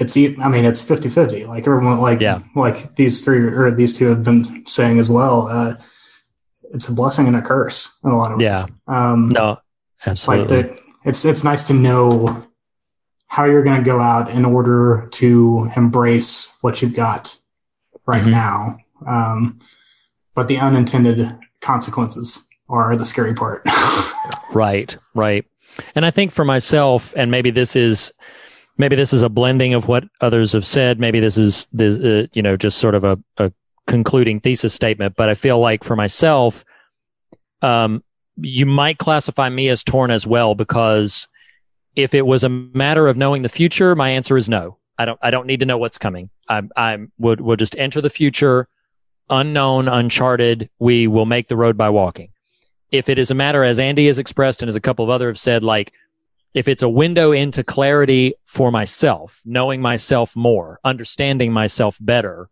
it's 0.00 0.16
I 0.16 0.48
mean 0.48 0.64
it's 0.64 0.82
50 0.82 1.08
50 1.10 1.44
like 1.46 1.66
everyone 1.66 2.00
like 2.00 2.20
Yeah. 2.20 2.40
like 2.56 2.96
these 2.96 3.22
three 3.24 3.40
or 3.40 3.70
these 3.70 3.96
two 3.96 4.06
have 4.06 4.24
been 4.24 4.64
saying 4.66 4.98
as 4.98 5.08
well 5.10 5.48
uh 5.48 5.74
it's 6.72 6.88
a 6.88 6.94
blessing 6.94 7.26
and 7.26 7.36
a 7.36 7.42
curse 7.42 7.92
in 8.04 8.10
a 8.10 8.16
lot 8.16 8.32
of 8.32 8.38
ways 8.38 8.44
Yeah. 8.46 8.64
um 8.88 9.28
No, 9.28 9.58
like 10.06 10.12
absolutely. 10.12 10.62
the, 10.62 10.80
it's 11.04 11.24
it's 11.24 11.44
nice 11.44 11.66
to 11.68 11.74
know 11.74 12.46
how 13.26 13.44
you're 13.44 13.62
going 13.62 13.76
to 13.76 13.82
go 13.82 14.00
out 14.00 14.32
in 14.34 14.44
order 14.44 15.08
to 15.12 15.68
embrace 15.76 16.56
what 16.60 16.82
you've 16.82 16.94
got 16.94 17.36
right 18.06 18.24
Mhm. 18.24 18.30
now 18.30 18.78
um 19.06 19.58
but 20.34 20.48
the 20.48 20.58
unintended 20.58 21.34
consequences 21.60 22.48
are 22.68 22.96
the 22.96 23.04
scary 23.04 23.34
part 23.34 23.62
Right, 24.54 24.94
right. 25.14 25.46
And 25.94 26.04
I 26.04 26.10
think 26.10 26.30
for 26.30 26.44
myself, 26.44 27.14
and 27.16 27.30
maybe 27.30 27.50
this 27.50 27.74
is 27.74 28.12
maybe 28.76 28.96
this 28.96 29.14
is 29.14 29.22
a 29.22 29.30
blending 29.30 29.72
of 29.72 29.88
what 29.88 30.04
others 30.20 30.52
have 30.52 30.66
said. 30.66 31.00
Maybe 31.00 31.20
this 31.20 31.38
is 31.38 31.66
this 31.72 31.98
uh, 31.98 32.26
you 32.34 32.42
know 32.42 32.56
just 32.58 32.76
sort 32.76 32.94
of 32.94 33.02
a, 33.02 33.18
a 33.38 33.50
concluding 33.86 34.40
thesis 34.40 34.74
statement. 34.74 35.16
But 35.16 35.30
I 35.30 35.34
feel 35.34 35.58
like 35.58 35.82
for 35.84 35.96
myself, 35.96 36.66
um, 37.62 38.04
you 38.36 38.66
might 38.66 38.98
classify 38.98 39.48
me 39.48 39.68
as 39.68 39.84
torn 39.84 40.10
as 40.10 40.26
well 40.26 40.54
because 40.54 41.28
if 41.94 42.14
it 42.14 42.26
was 42.26 42.44
a 42.44 42.48
matter 42.48 43.06
of 43.06 43.16
knowing 43.16 43.42
the 43.42 43.48
future, 43.48 43.94
my 43.94 44.10
answer 44.10 44.36
is 44.36 44.48
no. 44.48 44.78
I 44.98 45.04
don't. 45.04 45.18
I 45.22 45.30
don't 45.30 45.46
need 45.46 45.60
to 45.60 45.66
know 45.66 45.78
what's 45.78 45.98
coming. 45.98 46.30
I 46.48 46.62
I 46.76 46.98
would 47.18 47.40
would 47.40 47.58
just 47.58 47.76
enter 47.78 48.00
the 48.00 48.10
future, 48.10 48.68
unknown, 49.30 49.88
uncharted. 49.88 50.70
We 50.78 51.06
will 51.06 51.26
make 51.26 51.48
the 51.48 51.56
road 51.56 51.76
by 51.76 51.90
walking 51.90 52.32
if 52.92 53.08
it 53.08 53.18
is 53.18 53.30
a 53.30 53.34
matter 53.34 53.64
as 53.64 53.78
Andy 53.78 54.06
has 54.06 54.18
expressed 54.18 54.62
and 54.62 54.68
as 54.68 54.76
a 54.76 54.80
couple 54.80 55.02
of 55.04 55.10
other 55.10 55.28
have 55.28 55.38
said, 55.38 55.64
like 55.64 55.92
if 56.54 56.68
it's 56.68 56.82
a 56.82 56.88
window 56.88 57.32
into 57.32 57.64
clarity 57.64 58.34
for 58.44 58.70
myself, 58.70 59.40
knowing 59.46 59.80
myself 59.80 60.36
more, 60.36 60.78
understanding 60.84 61.52
myself 61.52 61.96
better, 62.00 62.50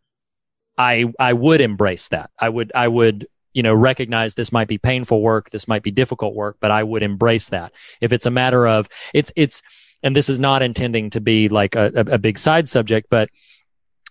I 0.79 1.13
I 1.21 1.35
would 1.35 1.61
embrace 1.61 2.09
that. 2.09 2.31
I 2.39 2.49
would 2.49 2.73
I 2.75 2.89
would 2.89 3.29
you 3.53 3.63
know 3.63 3.75
recognize 3.75 4.35
this 4.35 4.53
might 4.53 4.69
be 4.69 4.79
painful 4.79 5.23
work, 5.23 5.51
this 5.51 5.69
might 5.69 5.83
be 5.83 5.91
difficult 5.91 6.35
work, 6.35 6.57
but 6.61 6.71
I 6.71 6.83
would 6.83 7.03
embrace 7.03 7.49
that. 7.51 7.73
If 8.01 8.13
it's 8.13 8.27
a 8.27 8.31
matter 8.31 8.67
of 8.67 8.89
it's 9.15 9.33
it's 9.37 9.63
and 10.03 10.17
this 10.17 10.29
is 10.29 10.39
not 10.39 10.63
intending 10.63 11.11
to 11.11 11.21
be 11.21 11.49
like 11.49 11.75
a, 11.75 11.93
a, 11.95 12.15
a 12.15 12.19
big 12.19 12.39
side 12.39 12.69
subject, 12.69 13.09
but 13.11 13.29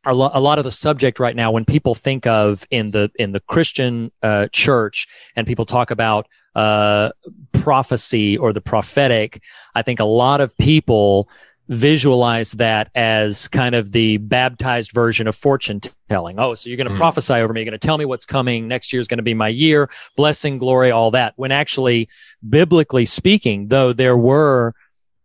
a, 0.05 0.13
lo- 0.13 0.31
a 0.33 0.39
lot 0.39 0.57
of 0.57 0.63
the 0.63 0.71
subject 0.71 1.19
right 1.19 1.35
now 1.35 1.51
when 1.51 1.65
people 1.65 1.95
think 1.95 2.25
of 2.25 2.65
in 2.69 2.91
the 2.91 3.11
in 3.15 3.31
the 3.31 3.39
Christian 3.41 4.11
uh, 4.23 4.47
church 4.51 5.07
and 5.35 5.45
people 5.47 5.65
talk 5.65 5.91
about 5.91 6.27
uh, 6.55 7.11
prophecy 7.51 8.37
or 8.37 8.53
the 8.53 8.61
prophetic, 8.61 9.41
I 9.75 9.81
think 9.81 9.99
a 9.99 10.05
lot 10.05 10.41
of 10.41 10.57
people 10.57 11.29
visualize 11.69 12.53
that 12.53 12.89
as 12.95 13.47
kind 13.47 13.75
of 13.75 13.91
the 13.91 14.17
baptized 14.17 14.91
version 14.91 15.27
of 15.27 15.35
fortune 15.35 15.79
telling. 16.09 16.39
Oh, 16.39 16.55
so 16.55 16.67
you're 16.69 16.77
going 16.77 16.87
to 16.87 16.93
Mm. 16.93 16.97
prophesy 16.97 17.35
over 17.35 17.53
me. 17.53 17.61
You're 17.61 17.69
going 17.69 17.79
to 17.79 17.87
tell 17.87 17.97
me 17.97 18.05
what's 18.05 18.25
coming. 18.25 18.67
Next 18.67 18.91
year 18.91 18.99
is 18.99 19.07
going 19.07 19.19
to 19.19 19.23
be 19.23 19.35
my 19.35 19.49
year. 19.49 19.89
Blessing, 20.17 20.57
glory, 20.57 20.89
all 20.89 21.11
that. 21.11 21.33
When 21.35 21.51
actually, 21.51 22.09
biblically 22.47 23.05
speaking, 23.05 23.67
though 23.67 23.93
there 23.93 24.17
were 24.17 24.73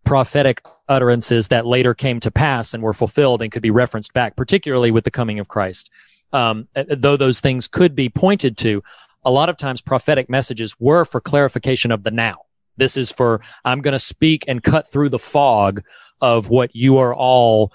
prophetic 0.05 0.61
utterances 0.87 1.49
that 1.49 1.65
later 1.65 1.95
came 1.95 2.21
to 2.21 2.31
pass 2.31 2.75
and 2.75 2.83
were 2.83 2.93
fulfilled 2.93 3.41
and 3.41 3.51
could 3.51 3.63
be 3.63 3.71
referenced 3.71 4.13
back, 4.13 4.37
particularly 4.37 4.91
with 4.91 5.05
the 5.05 5.11
coming 5.11 5.39
of 5.39 5.49
Christ. 5.49 5.91
Um, 6.33 6.69
uh, 6.77 6.85
though 6.91 7.17
those 7.17 7.41
things 7.41 7.67
could 7.67 7.95
be 7.95 8.11
pointed 8.11 8.59
to, 8.59 8.83
a 9.25 9.31
lot 9.31 9.49
of 9.49 9.57
times 9.57 9.81
prophetic 9.81 10.29
messages 10.29 10.77
were 10.79 11.07
for 11.07 11.23
clarification 11.23 11.91
of 11.91 12.03
the 12.03 12.11
now. 12.11 12.41
This 12.77 12.97
is 12.99 13.11
for, 13.11 13.41
I'm 13.65 13.81
going 13.81 13.93
to 13.93 13.99
speak 13.99 14.45
and 14.47 14.63
cut 14.63 14.91
through 14.91 15.09
the 15.09 15.19
fog 15.19 15.83
of 16.21 16.49
what 16.49 16.75
you 16.75 16.99
are 16.99 17.15
all, 17.15 17.73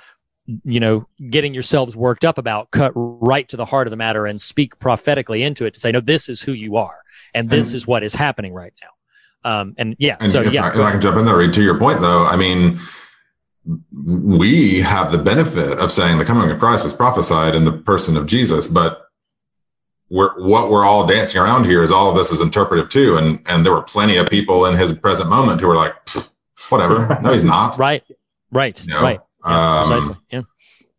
you 0.64 0.80
know, 0.80 1.08
getting 1.30 1.54
yourselves 1.54 1.96
worked 1.96 2.26
up 2.26 2.38
about, 2.38 2.72
cut 2.72 2.92
right 2.96 3.48
to 3.50 3.58
the 3.58 3.66
heart 3.66 3.88
of 3.88 3.92
the 3.92 3.98
matter 3.98 4.26
and 4.26 4.42
speak 4.42 4.80
prophetically 4.80 5.44
into 5.44 5.66
it 5.66 5.74
to 5.76 5.80
say, 5.80 5.92
no, 5.92 6.00
this 6.00 6.30
is 6.30 6.42
who 6.42 6.54
you 6.54 6.78
are. 6.78 7.00
And 7.34 7.50
this 7.50 7.70
And- 7.70 7.76
is 7.76 7.88
what 7.88 8.04
is 8.04 8.16
happening 8.16 8.54
right 8.54 8.74
now. 8.82 8.90
Um, 9.50 9.74
and 9.78 9.96
yeah, 10.00 10.18
And 10.20 10.30
so 10.30 10.42
if, 10.42 10.52
yeah, 10.52 10.66
I, 10.66 10.70
if 10.70 10.80
I 10.80 10.92
can 10.92 11.00
jump 11.00 11.16
in 11.18 11.24
there, 11.26 11.38
Reed, 11.38 11.54
to 11.54 11.64
your 11.64 11.78
point, 11.80 12.02
though, 12.02 12.26
I 12.26 12.36
mean, 12.36 12.78
we 14.04 14.80
have 14.82 15.12
the 15.12 15.18
benefit 15.18 15.80
of 15.80 15.92
saying 15.92 16.18
the 16.18 16.26
coming 16.26 16.50
of 16.50 16.60
Christ 16.60 16.84
was 16.84 16.94
prophesied 16.94 17.56
in 17.56 17.64
the 17.64 17.72
person 17.72 18.18
of 18.18 18.26
Jesus, 18.26 18.68
but 18.68 19.06
we're, 20.10 20.34
what 20.46 20.70
we're 20.70 20.84
all 20.84 21.06
dancing 21.06 21.40
around 21.40 21.66
here 21.66 21.82
is 21.84 21.92
all 21.92 22.10
of 22.10 22.16
this 22.18 22.32
is 22.32 22.42
interpretive 22.42 22.90
too. 22.90 23.16
And, 23.18 23.40
and 23.46 23.66
there 23.66 23.72
were 23.72 23.84
plenty 23.84 24.18
of 24.18 24.28
people 24.28 24.66
in 24.66 24.76
his 24.76 24.92
present 24.92 25.30
moment 25.30 25.62
who 25.62 25.68
were 25.68 25.76
like, 25.76 25.94
whatever. 26.70 27.20
No, 27.22 27.32
he's 27.32 27.44
not. 27.44 27.78
right, 27.78 28.04
right, 28.52 28.80
You 28.86 28.94
know? 28.94 29.02
right. 29.02 29.20
Yeah, 29.46 29.80
Um, 29.82 29.88
precisely. 29.88 30.16
Yeah. 30.32 30.42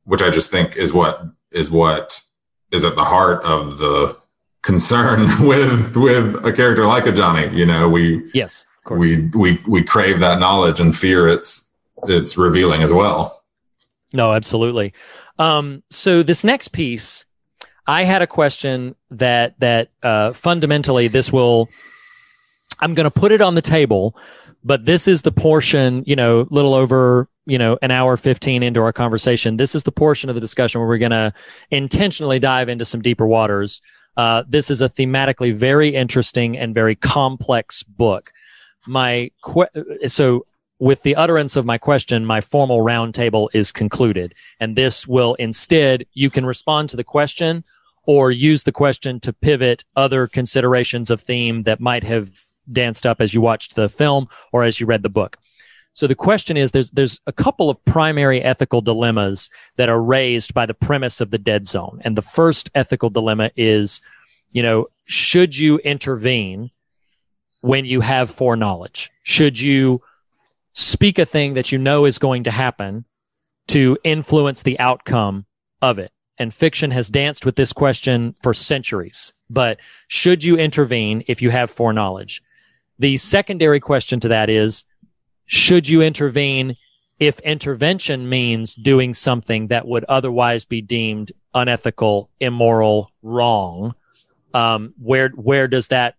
which 0.04 0.22
I 0.22 0.30
just 0.30 0.50
think 0.50 0.76
is 0.76 0.92
what 0.92 1.22
is 1.52 1.70
what 1.70 2.20
is 2.72 2.84
at 2.84 2.94
the 2.96 3.04
heart 3.04 3.42
of 3.44 3.78
the 3.78 4.16
concern 4.62 5.20
with 5.46 5.96
with 5.96 6.44
a 6.46 6.52
character 6.52 6.86
like 6.86 7.06
a 7.06 7.12
Johnny. 7.12 7.54
You 7.56 7.66
know, 7.66 7.88
we 7.88 8.22
Yes, 8.34 8.66
of 8.78 8.84
course. 8.84 9.00
we 9.00 9.28
we 9.34 9.58
we 9.68 9.82
crave 9.82 10.20
that 10.20 10.38
knowledge 10.38 10.80
and 10.80 10.94
fear 10.96 11.28
it's 11.28 11.76
it's 12.08 12.36
revealing 12.38 12.82
as 12.82 12.92
well. 12.92 13.42
No, 14.12 14.32
absolutely. 14.32 14.92
Um, 15.38 15.82
so 15.90 16.22
this 16.22 16.42
next 16.44 16.68
piece, 16.68 17.24
I 17.86 18.04
had 18.04 18.22
a 18.22 18.26
question 18.26 18.94
that 19.10 19.58
that 19.60 19.88
uh, 20.02 20.32
fundamentally 20.32 21.08
this 21.08 21.32
will. 21.32 21.68
I'm 22.82 22.94
going 22.94 23.04
to 23.04 23.10
put 23.10 23.30
it 23.30 23.40
on 23.42 23.54
the 23.54 23.62
table, 23.62 24.16
but 24.64 24.86
this 24.86 25.06
is 25.06 25.20
the 25.22 25.32
portion, 25.32 26.02
you 26.06 26.16
know, 26.16 26.46
little 26.50 26.72
over, 26.72 27.28
you 27.46 27.58
know, 27.58 27.78
an 27.82 27.90
hour 27.90 28.16
15 28.16 28.62
into 28.62 28.80
our 28.80 28.92
conversation. 28.92 29.56
This 29.56 29.74
is 29.74 29.84
the 29.84 29.92
portion 29.92 30.28
of 30.28 30.34
the 30.34 30.40
discussion 30.40 30.80
where 30.80 30.88
we're 30.88 30.98
going 30.98 31.10
to 31.10 31.32
intentionally 31.70 32.38
dive 32.38 32.68
into 32.68 32.84
some 32.84 33.02
deeper 33.02 33.26
waters. 33.26 33.80
Uh, 34.16 34.44
this 34.48 34.70
is 34.70 34.82
a 34.82 34.88
thematically 34.88 35.52
very 35.52 35.94
interesting 35.94 36.56
and 36.58 36.74
very 36.74 36.94
complex 36.94 37.82
book. 37.82 38.32
My 38.86 39.30
que- 39.44 40.08
so 40.08 40.46
with 40.78 41.02
the 41.02 41.14
utterance 41.14 41.56
of 41.56 41.66
my 41.66 41.78
question, 41.78 42.24
my 42.24 42.40
formal 42.40 42.78
roundtable 42.78 43.48
is 43.52 43.70
concluded, 43.70 44.32
and 44.60 44.76
this 44.76 45.06
will 45.06 45.34
instead 45.34 46.06
you 46.14 46.30
can 46.30 46.46
respond 46.46 46.88
to 46.90 46.96
the 46.96 47.04
question 47.04 47.64
or 48.04 48.30
use 48.30 48.64
the 48.64 48.72
question 48.72 49.20
to 49.20 49.32
pivot 49.32 49.84
other 49.94 50.26
considerations 50.26 51.10
of 51.10 51.20
theme 51.20 51.64
that 51.64 51.80
might 51.80 52.02
have 52.02 52.30
danced 52.72 53.06
up 53.06 53.20
as 53.20 53.34
you 53.34 53.40
watched 53.40 53.74
the 53.74 53.88
film 53.88 54.26
or 54.52 54.62
as 54.62 54.80
you 54.80 54.86
read 54.86 55.02
the 55.02 55.08
book. 55.08 55.36
So 55.92 56.06
the 56.06 56.14
question 56.14 56.56
is 56.56 56.70
there's 56.70 56.90
there's 56.90 57.20
a 57.26 57.32
couple 57.32 57.68
of 57.68 57.84
primary 57.84 58.42
ethical 58.42 58.80
dilemmas 58.80 59.50
that 59.76 59.88
are 59.88 60.02
raised 60.02 60.54
by 60.54 60.66
the 60.66 60.74
premise 60.74 61.20
of 61.20 61.30
the 61.30 61.38
dead 61.38 61.66
zone. 61.66 62.00
And 62.04 62.16
the 62.16 62.22
first 62.22 62.70
ethical 62.74 63.10
dilemma 63.10 63.50
is, 63.56 64.00
you 64.50 64.62
know, 64.62 64.86
should 65.04 65.56
you 65.56 65.78
intervene 65.78 66.70
when 67.60 67.84
you 67.84 68.00
have 68.00 68.30
foreknowledge? 68.30 69.10
Should 69.24 69.60
you 69.60 70.02
speak 70.72 71.18
a 71.18 71.26
thing 71.26 71.54
that 71.54 71.72
you 71.72 71.78
know 71.78 72.04
is 72.04 72.18
going 72.18 72.44
to 72.44 72.50
happen 72.50 73.04
to 73.68 73.98
influence 74.04 74.62
the 74.62 74.78
outcome 74.78 75.46
of 75.82 75.98
it? 75.98 76.12
And 76.38 76.54
fiction 76.54 76.90
has 76.92 77.10
danced 77.10 77.44
with 77.44 77.56
this 77.56 77.72
question 77.72 78.34
for 78.42 78.54
centuries. 78.54 79.34
But 79.50 79.78
should 80.08 80.42
you 80.42 80.56
intervene 80.56 81.24
if 81.26 81.42
you 81.42 81.50
have 81.50 81.70
foreknowledge? 81.70 82.42
The 82.98 83.16
secondary 83.18 83.80
question 83.80 84.20
to 84.20 84.28
that 84.28 84.48
is, 84.48 84.84
should 85.52 85.88
you 85.88 86.00
intervene 86.00 86.76
if 87.18 87.40
intervention 87.40 88.28
means 88.28 88.76
doing 88.76 89.12
something 89.12 89.66
that 89.66 89.84
would 89.84 90.04
otherwise 90.04 90.64
be 90.64 90.80
deemed 90.80 91.32
unethical, 91.52 92.30
immoral, 92.38 93.10
wrong? 93.20 93.96
Um, 94.54 94.94
where 94.96 95.30
where 95.30 95.66
does 95.66 95.88
that 95.88 96.14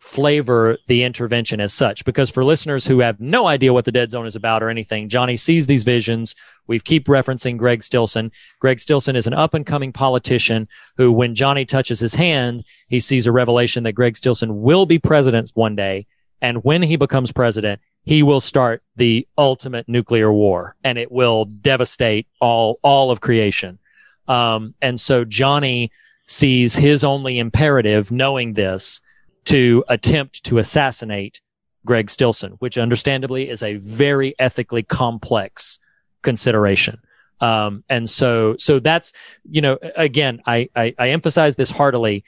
flavor 0.00 0.76
the 0.86 1.04
intervention 1.04 1.62
as 1.62 1.72
such? 1.72 2.04
Because 2.04 2.28
for 2.28 2.44
listeners 2.44 2.86
who 2.86 2.98
have 2.98 3.18
no 3.20 3.46
idea 3.46 3.72
what 3.72 3.86
the 3.86 3.92
dead 3.92 4.10
zone 4.10 4.26
is 4.26 4.36
about 4.36 4.62
or 4.62 4.68
anything, 4.68 5.08
Johnny 5.08 5.38
sees 5.38 5.66
these 5.66 5.82
visions. 5.82 6.34
We 6.66 6.78
keep 6.78 7.06
referencing 7.06 7.56
Greg 7.56 7.82
Stillson. 7.82 8.30
Greg 8.60 8.80
Stillson 8.80 9.16
is 9.16 9.26
an 9.26 9.32
up 9.32 9.54
and 9.54 9.64
coming 9.64 9.94
politician 9.94 10.68
who, 10.98 11.10
when 11.10 11.34
Johnny 11.34 11.64
touches 11.64 12.00
his 12.00 12.14
hand, 12.14 12.64
he 12.88 13.00
sees 13.00 13.26
a 13.26 13.32
revelation 13.32 13.84
that 13.84 13.92
Greg 13.92 14.18
Stillson 14.18 14.60
will 14.60 14.84
be 14.84 14.98
president 14.98 15.52
one 15.54 15.74
day. 15.74 16.06
And 16.42 16.62
when 16.64 16.82
he 16.82 16.96
becomes 16.96 17.32
president, 17.32 17.80
he 18.08 18.22
will 18.22 18.40
start 18.40 18.82
the 18.96 19.28
ultimate 19.36 19.86
nuclear 19.86 20.32
war 20.32 20.74
and 20.82 20.96
it 20.96 21.12
will 21.12 21.44
devastate 21.44 22.26
all, 22.40 22.78
all 22.82 23.10
of 23.10 23.20
creation. 23.20 23.78
Um, 24.26 24.74
and 24.80 24.98
so 24.98 25.26
Johnny 25.26 25.92
sees 26.26 26.74
his 26.74 27.04
only 27.04 27.38
imperative, 27.38 28.10
knowing 28.10 28.54
this, 28.54 29.02
to 29.44 29.84
attempt 29.88 30.42
to 30.44 30.56
assassinate 30.56 31.42
Greg 31.84 32.08
Stillson, 32.08 32.52
which 32.52 32.78
understandably 32.78 33.50
is 33.50 33.62
a 33.62 33.74
very 33.74 34.34
ethically 34.38 34.82
complex 34.82 35.78
consideration. 36.22 37.02
Um, 37.42 37.84
and 37.90 38.08
so, 38.08 38.56
so 38.58 38.78
that's, 38.78 39.12
you 39.50 39.60
know, 39.60 39.76
again, 39.96 40.40
I, 40.46 40.70
I, 40.74 40.94
I 40.98 41.10
emphasize 41.10 41.56
this 41.56 41.70
heartily. 41.70 42.24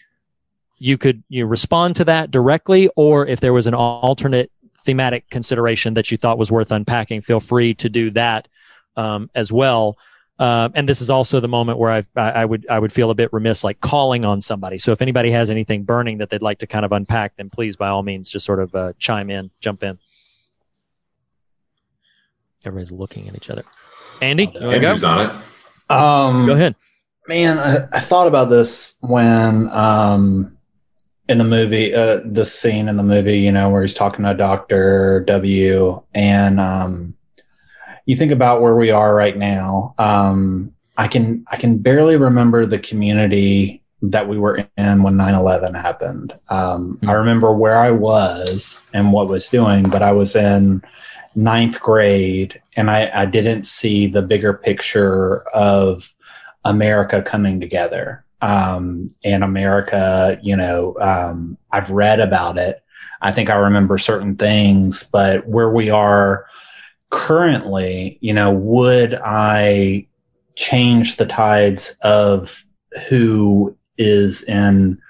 You 0.79 0.99
could, 0.99 1.23
you 1.31 1.47
respond 1.47 1.97
to 1.97 2.05
that 2.05 2.31
directly, 2.31 2.91
or 2.97 3.27
if 3.27 3.41
there 3.41 3.55
was 3.55 3.67
an 3.67 3.73
alternate 3.75 4.53
thematic 4.85 5.29
consideration 5.31 5.95
that 5.95 6.11
you 6.11 6.17
thought 6.19 6.39
was 6.39 6.51
worth 6.51 6.73
unpacking, 6.73 7.21
feel 7.21 7.41
free 7.41 7.75
to 7.75 7.89
do 7.89 8.11
that, 8.11 8.49
um, 8.97 9.31
as 9.35 9.53
well. 9.53 9.97
Uh, 10.39 10.71
and 10.75 10.89
this 10.89 11.03
is 11.03 11.11
also 11.11 11.39
the 11.39 11.49
moment 11.49 11.79
where 11.79 11.91
I've, 11.91 12.09
I, 12.17 12.31
I 12.31 12.45
would 12.47 12.67
I 12.71 12.79
would 12.79 12.93
feel 12.93 13.11
a 13.11 13.15
bit 13.15 13.31
remiss 13.31 13.63
like 13.63 13.81
calling 13.81 14.25
on 14.25 14.41
somebody. 14.41 14.79
So 14.79 14.91
if 14.91 15.03
anybody 15.03 15.31
has 15.33 15.51
anything 15.51 15.85
burning 15.85 16.17
that 16.19 16.31
they'd 16.31 16.41
like 16.41 16.61
to 16.61 16.67
kind 16.67 16.85
of 16.87 16.93
unpack, 16.93 17.37
then 17.37 17.51
please 17.51 17.77
by 17.77 17.89
all 17.89 18.03
means 18.03 18.31
just 18.31 18.47
sort 18.47 18.59
of 18.59 18.75
uh, 18.75 18.95
chime 18.99 19.29
in, 19.29 19.51
jump 19.61 19.83
in. 19.83 19.99
Everybody's 22.65 22.93
looking 22.93 23.29
at 23.29 23.35
each 23.35 23.51
other. 23.51 23.65
Andy, 24.23 24.45
you 24.47 24.61
wanna 24.61 24.77
Andrew's 24.77 25.03
go? 25.03 25.09
on 25.09 25.27
it. 25.27 25.91
Um, 25.91 26.47
Go 26.47 26.55
ahead. 26.55 26.75
Man, 27.29 27.59
I, 27.59 27.89
I 27.93 28.01
thought 28.01 28.27
about 28.27 28.49
this 28.49 28.95
when 29.01 29.69
um, 29.71 30.57
in 31.31 31.39
the 31.39 31.45
movie, 31.45 31.95
uh, 31.95 32.21
the 32.25 32.45
scene 32.45 32.89
in 32.89 32.97
the 32.97 33.05
movie, 33.05 33.39
you 33.39 33.53
know, 33.53 33.71
where 33.71 33.83
he's 33.83 33.95
talking 33.95 34.25
to 34.25 34.35
Doctor 34.35 35.23
W, 35.27 36.03
and 36.13 36.59
um, 36.59 37.15
you 38.05 38.17
think 38.17 38.33
about 38.33 38.61
where 38.61 38.75
we 38.75 38.91
are 38.91 39.15
right 39.15 39.37
now. 39.37 39.95
Um, 39.97 40.73
I 40.97 41.07
can 41.07 41.45
I 41.51 41.57
can 41.57 41.79
barely 41.79 42.17
remember 42.17 42.67
the 42.67 42.81
community 42.81 43.83
that 44.03 44.29
we 44.29 44.39
were 44.39 44.67
in 44.77 45.03
when 45.03 45.15
9-11 45.15 45.81
happened. 45.81 46.37
Um, 46.49 46.99
I 47.07 47.13
remember 47.13 47.53
where 47.53 47.79
I 47.79 47.91
was 47.91 48.91
and 48.95 49.13
what 49.13 49.29
was 49.29 49.49
doing, 49.49 49.89
but 49.89 50.03
I 50.03 50.13
was 50.13 50.35
in 50.35 50.83
ninth 51.37 51.81
grade 51.81 52.61
and 52.77 52.91
I, 52.91 53.11
I 53.15 53.27
didn't 53.27 53.67
see 53.67 54.07
the 54.07 54.23
bigger 54.23 54.55
picture 54.55 55.43
of 55.51 56.15
America 56.65 57.23
coming 57.23 57.61
together. 57.61 58.25
Um, 58.43 59.09
and 59.23 59.45
America, 59.45 60.39
you 60.43 60.57
know, 60.57 60.97
um, 61.01 61.59
I've 61.71 61.91
read 61.91 62.21
about 62.21 62.59
it. 62.59 62.83
I 63.21 63.33
think 63.33 63.51
I 63.51 63.57
remember 63.57 63.99
certain 63.99 64.37
things, 64.37 65.05
but 65.05 65.47
where 65.47 65.71
we 65.71 65.91
are 65.91 66.47
currently, 67.11 68.19
you 68.21 68.33
know, 68.33 68.51
would 68.51 69.15
I 69.15 70.07
change 70.57 71.17
the 71.17 71.27
tides 71.27 71.95
of 72.03 72.65
who 73.09 73.77
is 73.99 74.43
in 74.45 75.01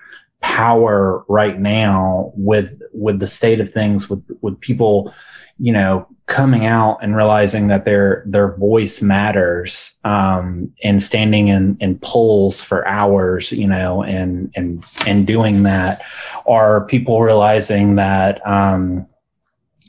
power 0.40 1.24
right 1.28 1.58
now 1.58 2.32
with 2.34 2.80
with 2.92 3.20
the 3.20 3.26
state 3.26 3.60
of 3.60 3.72
things 3.72 4.08
with 4.08 4.24
with 4.40 4.58
people 4.60 5.12
you 5.58 5.72
know 5.72 6.06
coming 6.30 6.64
out 6.64 6.96
and 7.02 7.16
realizing 7.16 7.66
that 7.66 7.84
their 7.84 8.22
their 8.24 8.56
voice 8.56 9.02
matters 9.02 9.96
um, 10.04 10.72
and 10.84 11.02
standing 11.02 11.48
in 11.48 11.76
in 11.80 11.98
polls 11.98 12.62
for 12.62 12.86
hours 12.86 13.50
you 13.50 13.66
know 13.66 14.02
and 14.04 14.50
and 14.54 14.84
and 15.06 15.26
doing 15.26 15.64
that 15.64 16.00
are 16.46 16.86
people 16.86 17.20
realizing 17.20 17.96
that 17.96 18.40
um, 18.46 19.04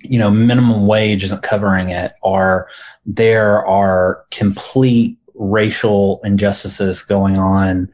you 0.01 0.17
know 0.17 0.31
minimum 0.31 0.87
wage 0.87 1.23
isn't 1.23 1.43
covering 1.43 1.89
it 1.89 2.11
or 2.23 2.67
there 3.05 3.63
are 3.67 4.25
complete 4.31 5.17
racial 5.35 6.19
injustices 6.23 7.03
going 7.03 7.37
on 7.37 7.87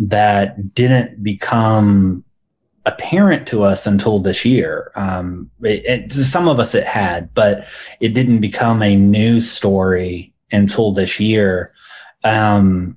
that 0.00 0.74
didn't 0.74 1.22
become 1.22 2.24
apparent 2.84 3.46
to 3.48 3.62
us 3.62 3.86
until 3.86 4.18
this 4.18 4.44
year. 4.44 4.90
Um, 4.94 5.50
it, 5.62 6.10
it, 6.10 6.12
some 6.12 6.48
of 6.48 6.58
us 6.58 6.74
it 6.74 6.84
had, 6.84 7.32
but 7.34 7.66
it 8.00 8.08
didn't 8.08 8.40
become 8.40 8.82
a 8.82 8.96
news 8.96 9.50
story 9.50 10.32
until 10.50 10.92
this 10.92 11.20
year. 11.20 11.72
Um, 12.24 12.96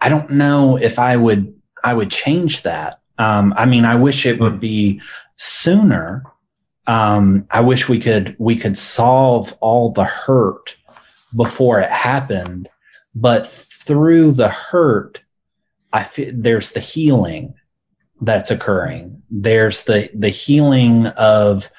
I 0.00 0.08
don't 0.08 0.30
know 0.30 0.76
if 0.76 0.98
I 0.98 1.16
would 1.16 1.54
I 1.82 1.94
would 1.94 2.10
change 2.10 2.62
that. 2.62 3.00
Um, 3.18 3.54
I 3.56 3.66
mean, 3.66 3.84
I 3.84 3.96
wish 3.96 4.26
it 4.26 4.40
would 4.40 4.60
be 4.60 5.00
sooner. 5.36 6.24
Um, 6.86 7.46
I 7.50 7.60
wish 7.60 7.88
we 7.88 7.98
could 7.98 8.36
we 8.38 8.56
could 8.56 8.76
solve 8.76 9.56
all 9.60 9.90
the 9.90 10.04
hurt 10.04 10.76
before 11.34 11.80
it 11.80 11.90
happened, 11.90 12.68
but 13.14 13.46
through 13.46 14.32
the 14.32 14.48
hurt, 14.48 15.22
I 15.92 16.02
feel 16.02 16.30
there's 16.34 16.72
the 16.72 16.80
healing 16.80 17.54
that's 18.24 18.50
occurring. 18.50 19.22
There's 19.30 19.84
the 19.84 20.10
the 20.14 20.28
healing 20.28 21.06
of 21.08 21.70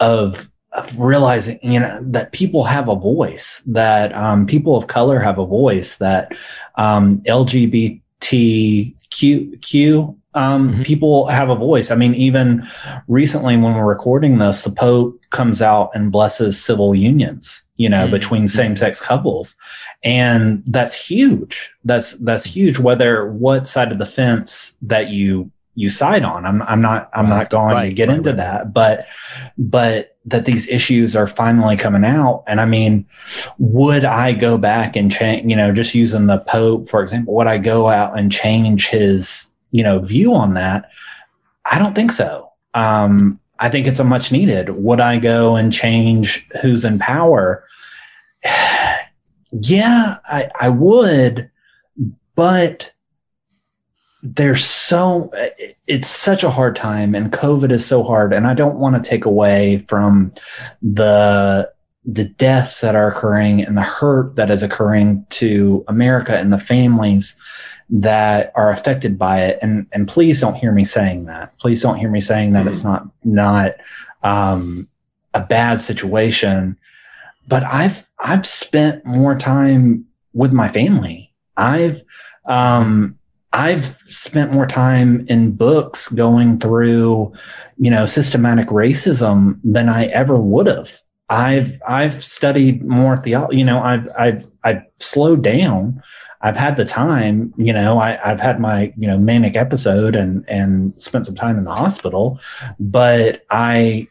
of 0.00 0.50
of 0.72 0.98
realizing 0.98 1.58
you 1.62 1.80
know 1.80 2.00
that 2.02 2.32
people 2.32 2.64
have 2.64 2.88
a 2.88 2.94
voice 2.94 3.62
that 3.66 4.14
um, 4.14 4.46
people 4.46 4.76
of 4.76 4.86
color 4.86 5.18
have 5.18 5.38
a 5.38 5.46
voice 5.46 5.96
that 5.96 6.32
um, 6.76 7.18
lgbtq 7.20 8.02
um, 10.32 10.70
mm-hmm. 10.70 10.82
people 10.82 11.26
have 11.26 11.50
a 11.50 11.56
voice 11.56 11.90
i 11.90 11.96
mean 11.96 12.14
even 12.14 12.64
recently 13.08 13.56
when 13.56 13.74
we're 13.74 13.84
recording 13.84 14.38
this 14.38 14.62
the 14.62 14.70
pope 14.70 15.20
comes 15.30 15.60
out 15.60 15.90
and 15.94 16.12
blesses 16.12 16.62
civil 16.62 16.94
unions 16.94 17.62
you 17.76 17.88
know 17.88 18.02
mm-hmm. 18.04 18.12
between 18.12 18.46
same-sex 18.46 19.00
couples 19.00 19.56
and 20.04 20.62
that's 20.66 20.94
huge 20.94 21.72
that's 21.84 22.12
that's 22.18 22.44
huge 22.44 22.78
whether 22.78 23.32
what 23.32 23.66
side 23.66 23.90
of 23.90 23.98
the 23.98 24.06
fence 24.06 24.72
that 24.82 25.10
you 25.10 25.50
you 25.74 25.88
side 25.88 26.24
on. 26.24 26.44
I'm 26.44 26.62
I'm 26.62 26.80
not 26.80 27.10
I'm 27.12 27.30
right, 27.30 27.38
not 27.38 27.50
going 27.50 27.74
right, 27.74 27.88
to 27.88 27.94
get 27.94 28.08
right, 28.08 28.18
into 28.18 28.32
that, 28.34 28.72
but 28.72 29.06
but 29.56 30.16
that 30.26 30.44
these 30.44 30.68
issues 30.68 31.16
are 31.16 31.26
finally 31.26 31.76
coming 31.76 32.04
out. 32.04 32.44
And 32.46 32.60
I 32.60 32.66
mean, 32.66 33.06
would 33.58 34.04
I 34.04 34.32
go 34.32 34.58
back 34.58 34.96
and 34.96 35.10
change? 35.10 35.48
You 35.48 35.56
know, 35.56 35.72
just 35.72 35.94
using 35.94 36.26
the 36.26 36.38
Pope 36.38 36.88
for 36.88 37.02
example, 37.02 37.34
would 37.34 37.46
I 37.46 37.58
go 37.58 37.88
out 37.88 38.18
and 38.18 38.30
change 38.30 38.88
his 38.88 39.46
you 39.70 39.82
know 39.82 40.00
view 40.00 40.34
on 40.34 40.54
that? 40.54 40.90
I 41.70 41.78
don't 41.78 41.94
think 41.94 42.12
so. 42.12 42.50
Um, 42.74 43.40
I 43.58 43.68
think 43.68 43.86
it's 43.86 44.00
a 44.00 44.04
much 44.04 44.32
needed. 44.32 44.70
Would 44.70 45.00
I 45.00 45.18
go 45.18 45.56
and 45.56 45.72
change 45.72 46.46
who's 46.62 46.84
in 46.84 46.98
power? 46.98 47.62
yeah, 49.52 50.16
I, 50.24 50.48
I 50.60 50.68
would, 50.70 51.50
but 52.34 52.92
there's 54.22 54.64
so 54.64 55.30
it's 55.86 56.08
such 56.08 56.44
a 56.44 56.50
hard 56.50 56.76
time 56.76 57.14
and 57.14 57.32
covid 57.32 57.70
is 57.70 57.86
so 57.86 58.02
hard 58.02 58.32
and 58.32 58.46
i 58.46 58.54
don't 58.54 58.78
want 58.78 58.94
to 58.94 59.08
take 59.08 59.24
away 59.24 59.78
from 59.88 60.32
the 60.82 61.70
the 62.04 62.24
deaths 62.24 62.80
that 62.80 62.94
are 62.94 63.10
occurring 63.10 63.62
and 63.62 63.76
the 63.76 63.82
hurt 63.82 64.36
that 64.36 64.50
is 64.50 64.62
occurring 64.62 65.24
to 65.30 65.84
america 65.88 66.36
and 66.36 66.52
the 66.52 66.58
families 66.58 67.34
that 67.88 68.52
are 68.54 68.70
affected 68.70 69.18
by 69.18 69.42
it 69.42 69.58
and 69.62 69.86
and 69.92 70.06
please 70.06 70.40
don't 70.40 70.54
hear 70.54 70.72
me 70.72 70.84
saying 70.84 71.24
that 71.24 71.56
please 71.58 71.80
don't 71.80 71.98
hear 71.98 72.10
me 72.10 72.20
saying 72.20 72.52
that 72.52 72.60
mm-hmm. 72.60 72.68
it's 72.68 72.84
not 72.84 73.08
not 73.24 73.72
um, 74.22 74.86
a 75.32 75.40
bad 75.40 75.80
situation 75.80 76.76
but 77.48 77.62
i've 77.64 78.06
i've 78.18 78.46
spent 78.46 79.04
more 79.06 79.34
time 79.34 80.04
with 80.34 80.52
my 80.52 80.68
family 80.68 81.32
i've 81.56 82.02
um 82.44 83.16
I've 83.52 83.98
spent 84.06 84.52
more 84.52 84.66
time 84.66 85.24
in 85.28 85.52
books 85.52 86.08
going 86.08 86.60
through, 86.60 87.32
you 87.78 87.90
know, 87.90 88.06
systematic 88.06 88.68
racism 88.68 89.58
than 89.64 89.88
I 89.88 90.06
ever 90.06 90.36
would 90.36 90.66
have. 90.68 91.00
I've 91.28 91.80
I've 91.86 92.22
studied 92.22 92.84
more 92.84 93.16
theology. 93.16 93.58
You 93.58 93.64
know, 93.64 93.82
I've 93.82 94.08
I've 94.18 94.46
I've 94.62 94.82
slowed 94.98 95.42
down. 95.42 96.00
I've 96.42 96.56
had 96.56 96.76
the 96.76 96.84
time. 96.84 97.52
You 97.56 97.72
know, 97.72 97.98
I, 97.98 98.18
I've 98.24 98.40
had 98.40 98.60
my 98.60 98.92
you 98.96 99.06
know 99.06 99.18
manic 99.18 99.56
episode 99.56 100.16
and 100.16 100.44
and 100.48 100.94
spent 101.00 101.26
some 101.26 101.34
time 101.34 101.58
in 101.58 101.64
the 101.64 101.74
hospital, 101.74 102.40
but 102.78 103.44
I 103.50 104.08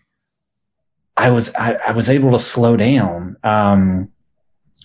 I 1.16 1.32
was 1.32 1.54
I, 1.56 1.78
I 1.88 1.92
was 1.92 2.10
able 2.10 2.32
to 2.32 2.40
slow 2.40 2.76
down. 2.76 3.38
Um, 3.44 4.12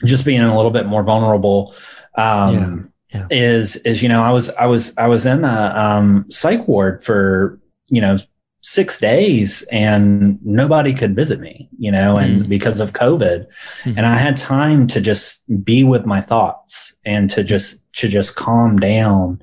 just 0.05 0.25
being 0.25 0.41
a 0.41 0.57
little 0.57 0.73
bit 0.73 0.87
more 0.87 1.03
vulnerable. 1.03 1.75
Um, 2.17 2.55
yeah 2.55 2.91
yeah. 3.15 3.27
is 3.31 3.77
is 3.77 4.03
you 4.03 4.09
know 4.09 4.23
I 4.23 4.31
was 4.31 4.51
I 4.51 4.66
was 4.66 4.93
I 4.99 5.07
was 5.07 5.24
in 5.24 5.45
a 5.45 5.73
um, 5.74 6.27
psych 6.31 6.66
ward 6.66 7.03
for 7.03 7.61
you 7.89 8.01
know 8.01 8.19
six 8.65 8.99
days 8.99 9.62
and 9.70 10.43
nobody 10.43 10.95
could 10.95 11.15
visit 11.15 11.39
me 11.39 11.69
you 11.78 11.93
know 11.93 12.16
and 12.16 12.45
mm. 12.45 12.49
because 12.49 12.81
of 12.81 12.95
covid 12.95 13.47
mm. 13.82 13.95
and 13.95 14.07
i 14.07 14.16
had 14.16 14.39
time 14.39 14.86
to 14.86 15.03
just 15.03 15.43
be 15.62 15.85
with 15.85 16.07
my 16.07 16.19
thoughts 16.19 16.97
and 17.05 17.28
to 17.28 17.45
just 17.45 17.82
to 17.93 18.09
just 18.09 18.36
calm 18.36 18.78
down 18.78 19.39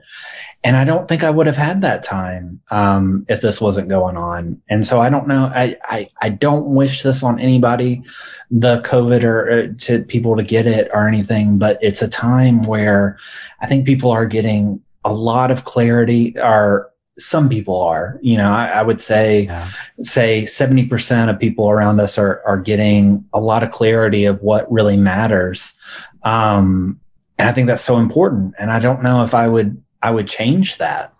and 0.64 0.78
I 0.78 0.84
don't 0.84 1.08
think 1.08 1.24
I 1.24 1.32
would 1.32 1.48
have 1.48 1.58
had 1.58 1.82
that 1.82 2.04
time 2.04 2.62
um, 2.70 3.26
if 3.28 3.42
this 3.42 3.60
wasn't 3.60 3.90
going 3.90 4.16
on. 4.16 4.62
And 4.70 4.86
so 4.86 5.00
I 5.00 5.10
don't 5.10 5.28
know. 5.28 5.52
I, 5.54 5.76
I, 5.86 6.10
I 6.22 6.30
don't 6.30 6.68
wish 6.68 7.02
this 7.02 7.24
on 7.24 7.40
anybody, 7.40 8.04
the 8.52 8.80
COVID 8.82 9.24
or 9.24 9.50
uh, 9.50 9.68
to 9.80 10.04
people 10.04 10.36
to 10.36 10.44
get 10.44 10.68
it 10.68 10.92
or 10.94 11.08
anything, 11.08 11.58
but 11.58 11.80
it's 11.82 12.04
a 12.04 12.08
time 12.08 12.64
where 12.66 13.18
I 13.60 13.66
think 13.66 13.88
people 13.88 14.12
are 14.12 14.28
getting 14.28 14.82
a 15.04 15.12
lot 15.12 15.50
of 15.50 15.64
clarity 15.64 16.36
or 16.38 16.92
some 17.18 17.50
people 17.50 17.82
are, 17.82 18.20
you 18.22 18.38
know, 18.38 18.52
I, 18.52 18.68
I 18.68 18.82
would 18.84 19.02
say, 19.02 19.46
yeah. 19.46 19.70
say 20.02 20.44
70% 20.44 21.30
of 21.30 21.40
people 21.40 21.70
around 21.70 22.00
us 22.00 22.20
are, 22.20 22.42
are 22.46 22.60
getting 22.60 23.26
a 23.34 23.40
lot 23.40 23.64
of 23.64 23.72
clarity 23.72 24.26
of 24.26 24.42
what 24.42 24.72
really 24.72 24.98
matters. 24.98 25.74
Um, 26.22 27.00
and 27.40 27.50
I 27.50 27.52
think 27.52 27.66
that's 27.66 27.84
so 27.84 27.98
important. 27.98 28.54
And 28.60 28.70
I 28.70 28.80
don't 28.80 29.02
know 29.02 29.24
if 29.24 29.34
I 29.34 29.48
would 29.48 29.82
I 30.02 30.12
would 30.12 30.28
change 30.28 30.78
that. 30.78 31.14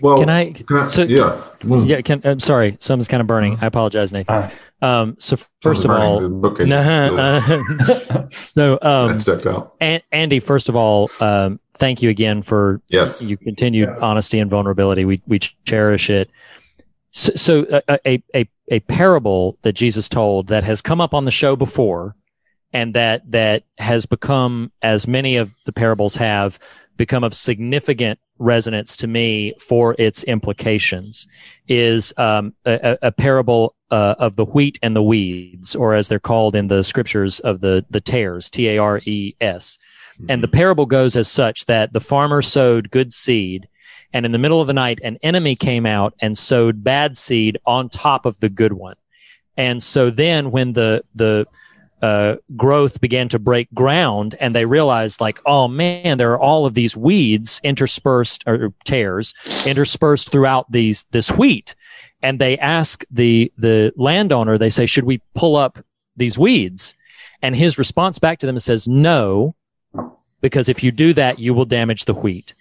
Well, 0.00 0.18
can 0.18 0.28
I? 0.28 0.52
Can 0.52 0.76
I 0.76 0.84
so, 0.86 1.02
yeah, 1.02 1.42
mm. 1.60 1.86
yeah. 1.88 2.00
Can 2.02 2.20
I'm 2.24 2.40
sorry, 2.40 2.76
something's 2.80 3.08
kind 3.08 3.20
of 3.20 3.26
burning. 3.26 3.58
I 3.60 3.66
apologize, 3.66 4.12
Nathan. 4.12 4.34
Uh, 4.34 4.50
um, 4.82 5.16
so 5.18 5.36
first 5.62 5.84
of 5.84 5.90
all, 5.90 6.20
nah, 6.20 6.76
uh, 6.76 8.28
so 8.32 8.78
um, 8.82 9.08
that's 9.08 9.24
checked 9.24 9.46
out. 9.46 9.74
And, 9.80 10.02
Andy, 10.10 10.40
first 10.40 10.68
of 10.68 10.76
all, 10.76 11.10
um, 11.20 11.60
thank 11.74 12.02
you 12.02 12.10
again 12.10 12.42
for 12.42 12.82
yes, 12.88 13.22
you 13.22 13.36
continued 13.36 13.88
yeah. 13.88 13.98
honesty 14.00 14.38
and 14.38 14.50
vulnerability. 14.50 15.04
We 15.04 15.22
we 15.26 15.38
cherish 15.38 16.10
it. 16.10 16.30
So, 17.12 17.32
so 17.34 17.64
uh, 17.64 17.98
a, 18.06 18.22
a 18.34 18.48
a 18.70 18.80
parable 18.80 19.58
that 19.62 19.72
Jesus 19.72 20.08
told 20.08 20.48
that 20.48 20.64
has 20.64 20.82
come 20.82 21.00
up 21.00 21.14
on 21.14 21.24
the 21.24 21.30
show 21.30 21.56
before, 21.56 22.14
and 22.72 22.94
that 22.94 23.30
that 23.30 23.64
has 23.78 24.06
become 24.06 24.72
as 24.82 25.06
many 25.06 25.36
of 25.36 25.54
the 25.64 25.72
parables 25.72 26.16
have 26.16 26.58
become 26.96 27.24
of 27.24 27.34
significant 27.34 28.18
resonance 28.38 28.96
to 28.96 29.06
me 29.06 29.54
for 29.58 29.94
its 29.98 30.24
implications 30.24 31.28
is 31.68 32.12
um, 32.16 32.54
a, 32.64 32.98
a, 33.02 33.12
parable 33.12 33.74
uh, 33.90 34.14
of 34.18 34.36
the 34.36 34.44
wheat 34.44 34.78
and 34.82 34.96
the 34.96 35.02
weeds, 35.02 35.74
or 35.74 35.94
as 35.94 36.08
they're 36.08 36.18
called 36.18 36.56
in 36.56 36.68
the 36.68 36.82
scriptures 36.82 37.38
of 37.40 37.60
the 37.60 37.84
the 37.90 38.00
tares, 38.00 38.50
T 38.50 38.68
A 38.68 38.78
R 38.78 39.00
E 39.04 39.34
S. 39.40 39.78
And 40.28 40.42
the 40.42 40.46
mm-hmm. 40.46 40.56
parable 40.56 40.86
goes 40.86 41.16
as 41.16 41.28
such 41.28 41.66
that 41.66 41.92
the 41.92 42.00
farmer 42.00 42.42
sowed 42.42 42.90
good 42.90 43.12
seed, 43.12 43.68
and 44.12 44.26
in 44.26 44.32
the 44.32 44.38
middle 44.38 44.60
of 44.60 44.66
the 44.66 44.74
night, 44.74 45.00
an 45.02 45.18
enemy 45.22 45.56
came 45.56 45.86
out 45.86 46.14
and 46.20 46.36
sowed 46.36 46.84
bad 46.84 47.16
seed 47.16 47.58
on 47.64 47.88
top 47.88 48.26
of 48.26 48.40
the 48.40 48.48
good 48.48 48.72
one. 48.72 48.96
And 49.56 49.82
so 49.82 50.10
then, 50.10 50.50
when 50.50 50.72
the 50.72 51.04
the 51.14 51.46
uh, 52.02 52.36
growth 52.56 53.00
began 53.00 53.28
to 53.28 53.38
break 53.38 53.72
ground 53.74 54.34
and 54.40 54.54
they 54.54 54.64
realized 54.64 55.20
like 55.20 55.38
oh 55.44 55.68
man 55.68 56.18
there 56.18 56.32
are 56.32 56.40
all 56.40 56.64
of 56.64 56.74
these 56.74 56.96
weeds 56.96 57.60
interspersed 57.62 58.42
or 58.46 58.72
tares 58.84 59.34
interspersed 59.66 60.30
throughout 60.30 60.70
these 60.72 61.04
this 61.10 61.30
wheat 61.30 61.74
and 62.22 62.38
they 62.38 62.58
ask 62.58 63.04
the 63.10 63.52
the 63.58 63.92
landowner 63.96 64.56
they 64.56 64.70
say 64.70 64.86
should 64.86 65.04
we 65.04 65.20
pull 65.34 65.56
up 65.56 65.78
these 66.16 66.38
weeds 66.38 66.94
and 67.42 67.54
his 67.54 67.78
response 67.78 68.18
back 68.18 68.38
to 68.38 68.46
them 68.46 68.58
says 68.58 68.88
no 68.88 69.54
because 70.40 70.68
if 70.68 70.82
you 70.82 70.90
do 70.90 71.12
that 71.12 71.38
you 71.38 71.52
will 71.52 71.66
damage 71.66 72.06
the 72.06 72.14
wheat 72.14 72.54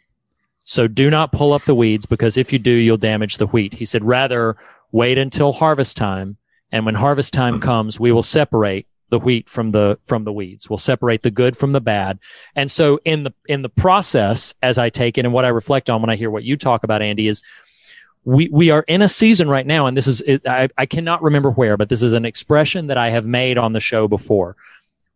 So 0.70 0.88
do 0.88 1.10
not 1.10 1.32
pull 1.32 1.54
up 1.54 1.64
the 1.64 1.74
weeds 1.74 2.06
because 2.06 2.38
if 2.38 2.54
you 2.54 2.60
do, 2.60 2.70
you'll 2.70 2.98
damage 2.98 3.38
the 3.38 3.48
wheat. 3.48 3.74
He 3.74 3.86
said, 3.86 4.04
rather 4.04 4.56
wait 4.92 5.18
until 5.18 5.52
harvest 5.52 5.98
time. 5.98 6.38
And 6.72 6.86
when 6.86 6.94
harvest 6.94 7.34
time 7.34 7.60
comes, 7.60 8.00
we 8.00 8.12
will 8.12 8.22
separate 8.22 8.86
the 9.10 9.20
wheat 9.20 9.50
from 9.50 9.70
the, 9.70 9.98
from 10.04 10.24
the 10.24 10.34
weeds. 10.34 10.70
We'll 10.70 10.78
separate 10.78 11.24
the 11.24 11.32
good 11.32 11.58
from 11.58 11.72
the 11.72 11.82
bad. 11.82 12.20
And 12.56 12.72
so 12.72 13.00
in 13.06 13.24
the, 13.24 13.34
in 13.48 13.62
the 13.62 13.70
process, 13.70 14.54
as 14.62 14.78
I 14.78 14.90
take 14.90 15.18
it 15.18 15.26
and 15.26 15.34
what 15.34 15.46
I 15.46 15.50
reflect 15.50 15.90
on 15.90 16.02
when 16.02 16.10
I 16.10 16.16
hear 16.16 16.32
what 16.32 16.44
you 16.44 16.58
talk 16.58 16.84
about, 16.84 17.02
Andy, 17.02 17.28
is 17.28 17.44
we, 18.24 18.50
we 18.52 18.70
are 18.70 18.84
in 18.88 19.02
a 19.02 19.08
season 19.08 19.50
right 19.50 19.66
now. 19.66 19.88
And 19.88 19.98
this 19.98 20.08
is, 20.08 20.24
I, 20.46 20.70
I 20.78 20.86
cannot 20.86 21.24
remember 21.24 21.52
where, 21.52 21.78
but 21.78 21.90
this 21.90 22.04
is 22.04 22.14
an 22.14 22.26
expression 22.26 22.88
that 22.88 22.98
I 22.98 23.10
have 23.10 23.26
made 23.26 23.58
on 23.58 23.74
the 23.74 23.80
show 23.80 24.08
before. 24.08 24.56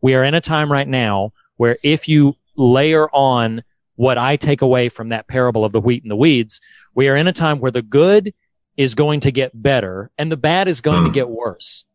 We 0.02 0.16
are 0.16 0.24
in 0.24 0.34
a 0.34 0.42
time 0.42 0.72
right 0.72 0.88
now 0.88 1.34
where 1.58 1.78
if 1.84 2.08
you 2.08 2.36
layer 2.56 3.10
on 3.12 3.64
what 3.96 4.18
I 4.18 4.36
take 4.36 4.62
away 4.62 4.90
from 4.90 5.10
that 5.10 5.28
parable 5.28 5.64
of 5.64 5.72
the 5.72 5.82
wheat 5.82 6.04
and 6.04 6.12
the 6.12 6.16
weeds, 6.16 6.62
we 6.96 7.08
are 7.10 7.16
in 7.16 7.28
a 7.28 7.34
time 7.34 7.60
where 7.60 7.72
the 7.72 7.82
good 7.82 8.34
is 8.76 8.96
going 8.96 9.20
to 9.22 9.32
get 9.32 9.52
better 9.62 10.10
and 10.18 10.32
the 10.32 10.38
bad 10.38 10.68
is 10.68 10.82
going 10.82 11.02
mm. 11.02 11.06
to 11.06 11.10
hmm. 11.10 11.14
get 11.14 11.30
worse. 11.30 11.86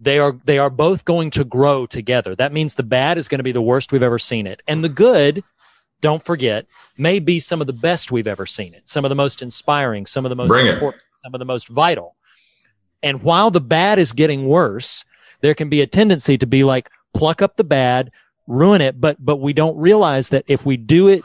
They 0.00 0.18
are, 0.18 0.36
they 0.44 0.58
are 0.58 0.70
both 0.70 1.04
going 1.04 1.30
to 1.30 1.44
grow 1.44 1.86
together. 1.86 2.34
That 2.34 2.52
means 2.52 2.74
the 2.74 2.82
bad 2.82 3.16
is 3.16 3.28
going 3.28 3.38
to 3.38 3.44
be 3.44 3.52
the 3.52 3.62
worst 3.62 3.92
we've 3.92 4.02
ever 4.02 4.18
seen 4.18 4.46
it. 4.46 4.62
And 4.66 4.82
the 4.82 4.88
good, 4.88 5.42
don't 6.00 6.22
forget, 6.22 6.66
may 6.98 7.18
be 7.20 7.40
some 7.40 7.60
of 7.60 7.66
the 7.66 7.72
best 7.72 8.12
we've 8.12 8.26
ever 8.26 8.44
seen 8.44 8.74
it. 8.74 8.88
Some 8.88 9.04
of 9.04 9.08
the 9.08 9.14
most 9.14 9.40
inspiring, 9.40 10.06
some 10.06 10.26
of 10.26 10.30
the 10.30 10.36
most 10.36 10.48
Bring 10.48 10.66
important, 10.66 11.02
it. 11.02 11.20
some 11.22 11.34
of 11.34 11.38
the 11.38 11.44
most 11.44 11.68
vital. 11.68 12.16
And 13.02 13.22
while 13.22 13.50
the 13.50 13.60
bad 13.60 13.98
is 13.98 14.12
getting 14.12 14.46
worse, 14.46 15.04
there 15.40 15.54
can 15.54 15.68
be 15.68 15.80
a 15.80 15.86
tendency 15.86 16.36
to 16.38 16.46
be 16.46 16.64
like, 16.64 16.90
pluck 17.14 17.40
up 17.40 17.56
the 17.56 17.64
bad, 17.64 18.10
ruin 18.46 18.80
it. 18.80 19.00
But, 19.00 19.24
but 19.24 19.36
we 19.36 19.52
don't 19.52 19.76
realize 19.76 20.30
that 20.30 20.44
if 20.48 20.66
we 20.66 20.76
do 20.76 21.08
it 21.08 21.24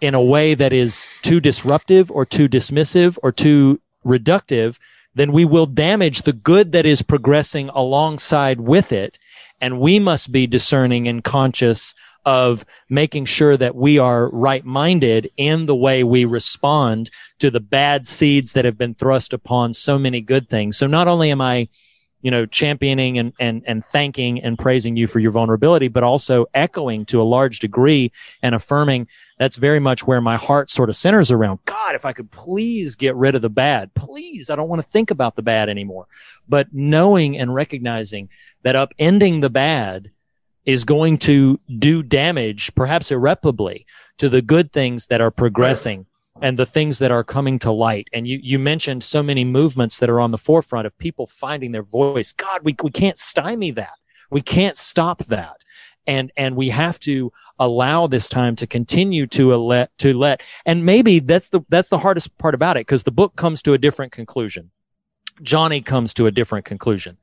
in 0.00 0.14
a 0.14 0.22
way 0.22 0.54
that 0.54 0.72
is 0.72 1.06
too 1.22 1.40
disruptive 1.40 2.10
or 2.10 2.24
too 2.24 2.48
dismissive 2.48 3.18
or 3.22 3.32
too 3.32 3.80
reductive, 4.04 4.78
then 5.14 5.32
we 5.32 5.44
will 5.44 5.66
damage 5.66 6.22
the 6.22 6.32
good 6.32 6.72
that 6.72 6.86
is 6.86 7.02
progressing 7.02 7.68
alongside 7.70 8.60
with 8.60 8.92
it. 8.92 9.18
And 9.60 9.80
we 9.80 9.98
must 9.98 10.32
be 10.32 10.46
discerning 10.46 11.08
and 11.08 11.22
conscious 11.22 11.94
of 12.24 12.64
making 12.88 13.24
sure 13.24 13.56
that 13.56 13.74
we 13.74 13.98
are 13.98 14.28
right 14.30 14.64
minded 14.64 15.30
in 15.36 15.66
the 15.66 15.74
way 15.74 16.04
we 16.04 16.24
respond 16.24 17.10
to 17.38 17.50
the 17.50 17.60
bad 17.60 18.06
seeds 18.06 18.52
that 18.52 18.64
have 18.64 18.78
been 18.78 18.94
thrust 18.94 19.32
upon 19.32 19.72
so 19.72 19.98
many 19.98 20.20
good 20.20 20.48
things. 20.48 20.76
So 20.76 20.86
not 20.86 21.08
only 21.08 21.30
am 21.30 21.40
I 21.40 21.68
you 22.22 22.30
know, 22.30 22.46
championing 22.46 23.18
and, 23.18 23.32
and, 23.40 23.62
and 23.66 23.84
thanking 23.84 24.42
and 24.42 24.58
praising 24.58 24.96
you 24.96 25.06
for 25.06 25.20
your 25.20 25.30
vulnerability, 25.30 25.88
but 25.88 26.02
also 26.02 26.46
echoing 26.54 27.04
to 27.06 27.20
a 27.20 27.24
large 27.24 27.60
degree 27.60 28.12
and 28.42 28.54
affirming 28.54 29.08
that's 29.40 29.56
very 29.56 29.80
much 29.80 30.06
where 30.06 30.20
my 30.20 30.36
heart 30.36 30.68
sort 30.68 30.90
of 30.90 30.96
centers 30.96 31.32
around. 31.32 31.60
God, 31.64 31.94
if 31.94 32.04
I 32.04 32.12
could 32.12 32.30
please 32.30 32.94
get 32.94 33.16
rid 33.16 33.34
of 33.34 33.40
the 33.40 33.48
bad, 33.48 33.94
please, 33.94 34.50
I 34.50 34.54
don't 34.54 34.68
want 34.68 34.82
to 34.82 34.88
think 34.88 35.10
about 35.10 35.34
the 35.34 35.40
bad 35.40 35.70
anymore. 35.70 36.08
But 36.46 36.74
knowing 36.74 37.38
and 37.38 37.54
recognizing 37.54 38.28
that 38.64 38.74
upending 38.74 39.40
the 39.40 39.48
bad 39.48 40.10
is 40.66 40.84
going 40.84 41.16
to 41.20 41.58
do 41.78 42.02
damage, 42.02 42.74
perhaps 42.74 43.10
irreparably, 43.10 43.86
to 44.18 44.28
the 44.28 44.42
good 44.42 44.74
things 44.74 45.06
that 45.06 45.22
are 45.22 45.30
progressing 45.30 46.04
and 46.42 46.58
the 46.58 46.66
things 46.66 46.98
that 46.98 47.10
are 47.10 47.24
coming 47.24 47.58
to 47.60 47.72
light. 47.72 48.08
And 48.12 48.28
you, 48.28 48.38
you 48.42 48.58
mentioned 48.58 49.02
so 49.02 49.22
many 49.22 49.46
movements 49.46 50.00
that 50.00 50.10
are 50.10 50.20
on 50.20 50.32
the 50.32 50.38
forefront 50.38 50.86
of 50.86 50.98
people 50.98 51.24
finding 51.24 51.72
their 51.72 51.82
voice. 51.82 52.32
God, 52.32 52.60
we, 52.62 52.76
we 52.82 52.90
can't 52.90 53.16
stymie 53.16 53.70
that. 53.70 53.94
We 54.30 54.42
can't 54.42 54.76
stop 54.76 55.24
that. 55.24 55.64
And, 56.10 56.32
and 56.36 56.56
we 56.56 56.70
have 56.70 56.98
to 57.00 57.32
allow 57.58 58.08
this 58.08 58.28
time 58.28 58.56
to 58.56 58.66
continue 58.66 59.26
to 59.28 59.54
let, 59.54 59.96
to 59.98 60.12
let, 60.12 60.42
and 60.66 60.84
maybe 60.84 61.20
that's 61.20 61.50
the, 61.50 61.60
that's 61.68 61.88
the 61.88 61.98
hardest 61.98 62.36
part 62.36 62.54
about 62.54 62.76
it 62.76 62.86
because 62.86 63.04
the 63.04 63.12
book 63.20 63.36
comes 63.36 63.62
to 63.62 63.74
a 63.74 63.78
different 63.78 64.12
conclusion. 64.12 64.70
Johnny 65.42 65.80
comes 65.80 66.12
to 66.14 66.26
a 66.26 66.32
different 66.32 66.64
conclusion, 66.64 67.16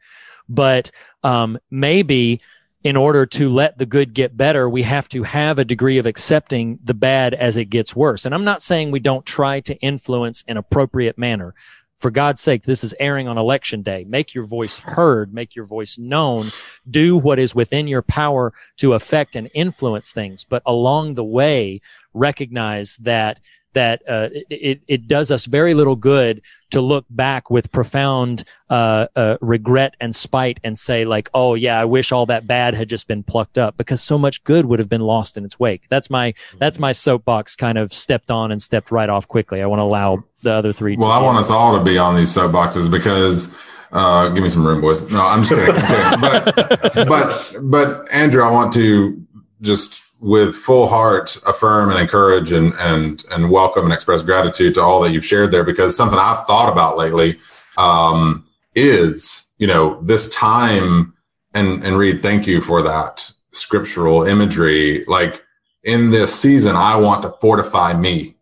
but, 0.48 0.92
um, 1.24 1.60
maybe 1.70 2.40
in 2.84 2.96
order 2.96 3.26
to 3.26 3.50
let 3.50 3.78
the 3.78 3.86
good 3.86 4.14
get 4.14 4.38
better, 4.38 4.70
we 4.70 4.84
have 4.84 5.10
to 5.10 5.24
have 5.24 5.60
a 5.60 5.66
degree 5.66 5.98
of 5.98 6.06
accepting 6.06 6.80
the 6.82 6.94
bad 6.94 7.34
as 7.34 7.58
it 7.58 7.66
gets 7.66 7.94
worse. 7.94 8.26
And 8.26 8.34
I'm 8.34 8.46
not 8.46 8.62
saying 8.62 8.92
we 8.92 9.02
don't 9.02 9.26
try 9.26 9.60
to 9.62 9.76
influence 9.82 10.44
in 10.48 10.56
appropriate 10.56 11.18
manner. 11.18 11.54
For 11.98 12.12
God's 12.12 12.42
sake, 12.42 12.64
this 12.64 12.84
is 12.84 12.94
airing 13.00 13.28
on 13.28 13.40
election 13.40 13.82
day. 13.82 14.06
Make 14.08 14.36
your 14.36 14.46
voice 14.46 14.78
heard, 14.78 15.34
make 15.34 15.56
your 15.56 15.66
voice 15.66 15.98
known, 15.98 16.46
do 16.90 17.18
what 17.18 17.40
is 17.40 17.56
within 17.56 17.88
your 17.88 18.04
power 18.04 18.54
to 18.78 18.94
affect 18.94 19.36
and 19.36 19.50
influence 19.56 20.12
things. 20.12 20.44
But 20.44 20.62
along 20.66 21.16
the 21.16 21.24
way, 21.24 21.82
recognize 22.14 22.98
that 22.98 23.40
that 23.74 24.02
uh, 24.08 24.30
it, 24.50 24.82
it 24.88 25.08
does 25.08 25.30
us 25.30 25.46
very 25.46 25.74
little 25.74 25.96
good 25.96 26.42
to 26.72 26.82
look 26.82 27.06
back 27.10 27.50
with 27.50 27.72
profound 27.72 28.44
uh, 28.70 29.08
uh, 29.16 29.38
regret 29.40 29.96
and 30.00 30.16
spite 30.16 30.60
and 30.64 30.78
say 30.78 31.06
like, 31.06 31.30
oh 31.34 31.54
yeah, 31.54 31.80
I 31.80 31.86
wish 31.86 32.12
all 32.12 32.26
that 32.26 32.48
bad 32.48 32.74
had 32.74 32.90
just 32.90 33.08
been 33.08 33.24
plucked 33.24 33.58
up 33.58 33.78
because 33.78 34.02
so 34.02 34.18
much 34.18 34.44
good 34.44 34.66
would 34.66 34.80
have 34.80 34.90
been 34.90 35.02
lost 35.02 35.38
in 35.38 35.46
its 35.46 35.60
wake. 35.60 35.84
That's 35.90 36.10
my 36.10 36.34
that's 36.60 36.80
my 36.80 36.92
soapbox 36.92 37.56
kind 37.56 37.78
of 37.78 37.94
stepped 37.94 38.32
on 38.32 38.52
and 38.52 38.62
stepped 38.62 38.92
right 38.92 39.10
off 39.10 39.28
quickly. 39.28 39.62
I 39.62 39.68
want 39.68 39.80
to 39.80 39.86
allow 39.86 40.24
the 40.42 40.52
other 40.52 40.74
three. 40.74 40.98
Well, 40.98 41.12
I 41.12 41.22
want 41.22 41.38
us 41.38 41.50
all 41.50 41.78
to 41.78 41.84
be 41.84 41.98
on 41.98 42.16
these 42.16 42.30
soapboxes 42.36 42.90
because. 42.92 43.56
Uh, 43.90 44.28
give 44.28 44.44
me 44.44 44.50
some 44.50 44.68
room, 44.68 44.82
boys. 44.82 45.10
No, 45.10 45.26
I'm 45.26 45.44
just 45.44 45.56
kidding. 45.56 45.74
I'm 45.74 46.20
kidding. 46.20 46.44
But, 46.44 47.08
but, 47.08 47.56
but 47.62 48.12
Andrew, 48.12 48.44
I 48.44 48.52
want 48.52 48.74
to 48.74 49.26
just 49.62 50.07
with 50.20 50.56
full 50.56 50.88
heart 50.88 51.38
affirm 51.46 51.92
and 51.92 52.00
encourage 52.00 52.52
and 52.52 52.74
and 52.80 53.24
and 53.32 53.50
welcome 53.52 53.84
and 53.84 53.94
express 53.94 54.24
gratitude 54.24 54.74
to 54.74 54.82
all 54.82 55.02
that 55.02 55.12
you've 55.12 55.26
shared 55.26 55.52
there 55.52 55.64
because 55.64 55.96
something 55.96 56.18
I've 56.20 56.46
thought 56.46 56.72
about 56.72 56.98
lately 56.98 57.40
um, 57.78 58.44
is 58.76 59.54
you 59.58 59.68
know 59.68 60.02
this 60.02 60.34
time 60.34 61.14
and 61.54 61.84
and 61.84 61.98
Reed 61.98 62.22
thank 62.22 62.48
you 62.48 62.62
for 62.62 62.82
that 62.82 63.32
scriptural 63.52 64.24
imagery. 64.24 65.04
Like 65.06 65.44
in 65.84 66.10
this 66.10 66.40
season 66.40 66.76
I 66.76 66.96
want 66.96 67.22
to 67.24 67.36
fortify 67.40 67.94
me 67.94 68.38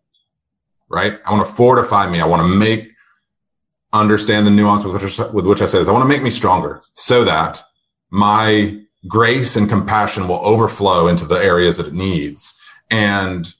right? 0.88 1.18
I 1.24 1.32
want 1.32 1.46
to 1.46 1.52
fortify 1.52 2.10
me. 2.10 2.20
I 2.20 2.26
want 2.26 2.42
to 2.42 2.48
make 2.48 2.92
understand 3.92 4.46
the 4.46 4.50
nuance 4.50 4.84
with 4.84 5.02
which, 5.02 5.18
with 5.32 5.46
which 5.46 5.62
I 5.62 5.66
said 5.66 5.80
this. 5.80 5.88
I 5.88 5.92
want 5.92 6.04
to 6.04 6.08
make 6.08 6.22
me 6.22 6.30
stronger 6.30 6.82
so 6.94 7.24
that 7.24 7.62
my 8.10 8.80
grace 9.08 9.56
and 9.56 9.68
compassion 9.68 10.28
will 10.28 10.44
overflow 10.44 11.06
into 11.06 11.26
the 11.26 11.36
areas 11.36 11.76
that 11.76 11.88
it 11.88 11.94
needs. 11.94 12.60
And 12.90 13.52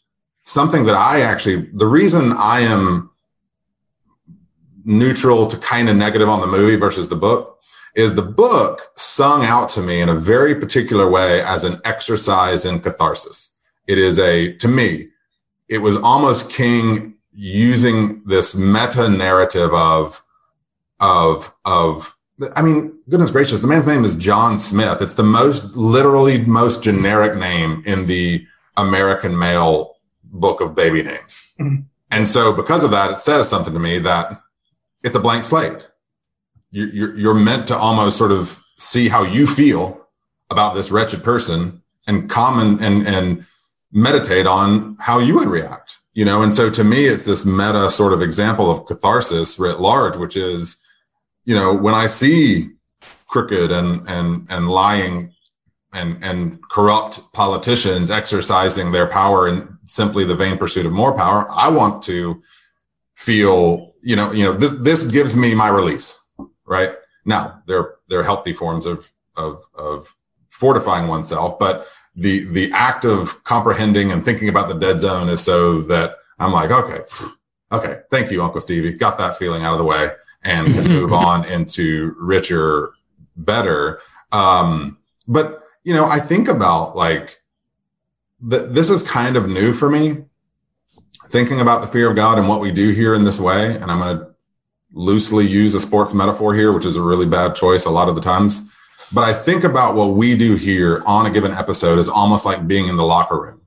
something 0.45 0.85
that 0.87 0.95
I 0.95 1.21
actually, 1.21 1.69
the 1.73 1.87
reason 1.87 2.33
I 2.33 2.61
am 2.61 3.11
neutral 4.85 5.47
to 5.49 5.57
kind 5.59 5.89
of 5.89 5.97
negative 5.97 6.29
on 6.29 6.41
the 6.41 6.47
movie 6.47 6.77
versus 6.77 7.09
the 7.09 7.17
book 7.17 7.59
is 7.97 8.15
the 8.15 8.23
book 8.23 8.83
sung 8.95 9.45
out 9.45 9.69
to 9.71 9.83
me 9.83 10.01
in 10.01 10.09
a 10.09 10.15
very 10.15 10.55
particular 10.55 11.11
way 11.11 11.43
as 11.43 11.65
an 11.65 11.81
exercise 11.85 12.65
in 12.65 12.79
catharsis. 12.79 13.57
It 13.87 13.99
is 13.99 14.19
a, 14.19 14.53
to 14.59 14.69
me, 14.69 15.09
it 15.69 15.79
was 15.79 15.97
almost 15.97 16.53
King 16.53 17.15
using 17.33 18.23
this 18.25 18.57
meta 18.57 19.09
narrative 19.09 19.73
of, 19.73 20.23
of, 21.01 21.55
of 21.65 22.16
I 22.55 22.63
mean, 22.63 22.99
goodness 23.09 23.31
gracious, 23.31 23.61
the 23.61 23.67
man's 23.67 23.87
name 23.87 24.05
is 24.05 24.15
John 24.15 24.59
Smith. 24.59 25.01
It's 25.01 25.15
the 25.15 25.23
most 25.23 25.75
literally 25.77 26.43
most 26.45 26.83
generic 26.83 27.39
name 27.39 27.83
in 27.87 28.07
the 28.07 28.47
American 28.77 29.39
male 29.39 29.97
book 30.25 30.61
of 30.61 30.75
baby 30.75 31.03
names. 31.03 31.55
Mm-hmm. 31.59 31.83
And 32.11 32.29
so 32.29 32.53
because 32.53 32.85
of 32.85 32.91
that, 32.91 33.11
it 33.11 33.21
says 33.21 33.49
something 33.49 33.73
to 33.73 33.81
me 33.81 33.99
that 34.01 34.41
it's 35.03 35.17
a 35.17 35.21
blank 35.21 35.45
slate. 35.47 35.91
You're, 36.71 37.17
you're 37.17 37.35
meant 37.35 37.67
to 37.69 37.77
almost 37.77 38.19
sort 38.19 38.33
of 38.33 38.61
see 38.77 39.09
how 39.09 39.23
you 39.23 39.47
feel 39.47 40.07
about 40.51 40.75
this 40.75 40.91
wretched 40.91 41.25
person 41.25 41.83
and 42.07 42.29
come 42.29 42.81
and, 42.81 43.07
and 43.07 43.47
meditate 43.93 44.47
on 44.47 44.97
how 45.01 45.19
you 45.21 45.35
would 45.37 45.49
react, 45.49 45.97
you 46.13 46.25
know? 46.25 46.43
And 46.43 46.53
so 46.53 46.69
to 46.69 46.85
me, 46.85 47.07
it's 47.07 47.25
this 47.25 47.47
meta 47.47 47.91
sort 47.91 48.13
of 48.13 48.21
example 48.21 48.71
of 48.71 48.85
catharsis 48.85 49.59
writ 49.59 49.81
large, 49.81 50.17
which 50.17 50.37
is, 50.37 50.83
you 51.47 51.55
know, 51.55 51.73
when 51.75 51.95
I 51.95 52.07
see 52.07 52.71
crooked 53.29 53.73
and 53.73 54.07
and 54.09 54.47
and 54.51 54.69
lying 54.69 55.33
and 55.95 56.23
and 56.23 56.61
corrupt 56.69 57.33
politicians 57.33 58.11
exercising 58.11 58.93
their 58.93 59.07
power 59.07 59.49
in 59.49 59.79
simply 59.85 60.25
the 60.25 60.35
vain 60.35 60.59
pursuit 60.59 60.85
of 60.85 60.93
more 60.93 61.17
power, 61.17 61.47
I 61.51 61.71
want 61.71 62.03
to 62.05 62.41
feel, 63.15 63.95
you 64.03 64.17
know, 64.17 64.33
you 64.33 64.45
know, 64.45 64.53
this 64.53 64.73
this 64.73 65.05
gives 65.05 65.37
me 65.37 65.55
my 65.55 65.69
release, 65.69 66.27
right? 66.67 66.95
Now, 67.25 67.63
there 67.67 67.95
there 68.09 68.21
are 68.21 68.25
healthy 68.25 68.53
forms 68.53 68.85
of 68.85 69.11
of 69.37 69.63
of 69.75 70.15
fortifying 70.49 71.07
oneself, 71.07 71.59
but 71.61 71.87
the 72.17 72.45
the 72.53 72.73
act 72.73 73.05
of 73.05 73.45
comprehending 73.45 74.11
and 74.11 74.25
thinking 74.25 74.49
about 74.49 74.69
the 74.69 74.79
dead 74.79 75.01
zone 75.01 75.29
is 75.29 75.43
so 75.43 75.81
that 75.83 76.17
I'm 76.41 76.53
like, 76.53 76.73
okay, 76.73 77.01
okay, 77.71 78.01
thank 78.11 78.33
you, 78.33 78.43
Uncle 78.43 78.61
Stevie, 78.61 78.95
got 78.95 79.17
that 79.19 79.37
feeling 79.37 79.63
out 79.63 79.75
of 79.75 79.79
the 79.79 79.85
way 79.85 80.11
and 80.47 80.73
can 80.73 80.89
move 80.89 81.13
on 81.13 81.45
into 81.45 82.15
richer, 82.19 82.93
better. 83.37 84.01
Um, 84.33 84.99
but 85.29 85.63
you 85.85 85.93
know, 85.93 86.07
I 86.07 86.21
think 86.21 86.49
about 86.49 86.97
like 86.97 87.43
th- 88.49 88.71
this 88.71 88.91
is 88.91 89.03
kind 89.03 89.37
of 89.37 89.49
new 89.49 89.73
for 89.73 89.91
me. 89.91 90.25
thinking 91.29 91.61
about 91.61 91.81
the 91.81 91.89
fear 91.89 92.09
of 92.11 92.17
God 92.17 92.39
and 92.39 92.49
what 92.49 92.61
we 92.61 92.71
do 92.71 92.91
here 92.91 93.15
in 93.15 93.25
this 93.25 93.41
way, 93.41 93.75
and 93.75 93.91
I'm 93.91 93.99
going 93.99 94.19
to 94.19 94.27
loosely 94.93 95.47
use 95.47 95.75
a 95.75 95.81
sports 95.81 96.15
metaphor 96.15 96.55
here, 96.55 96.73
which 96.73 96.87
is 96.87 96.97
a 96.97 97.03
really 97.03 97.27
bad 97.27 97.55
choice 97.55 97.85
a 97.85 97.91
lot 97.91 98.09
of 98.09 98.15
the 98.15 98.21
times. 98.21 98.73
But 99.13 99.25
I 99.25 99.33
think 99.33 99.65
about 99.65 99.95
what 99.95 100.15
we 100.15 100.37
do 100.37 100.57
here 100.57 101.03
on 101.07 101.27
a 101.27 101.31
given 101.31 101.53
episode 101.53 101.99
is 101.99 102.09
almost 102.09 102.45
like 102.45 102.67
being 102.67 102.89
in 102.89 102.97
the 102.97 103.05
locker 103.05 103.41
room. 103.41 103.61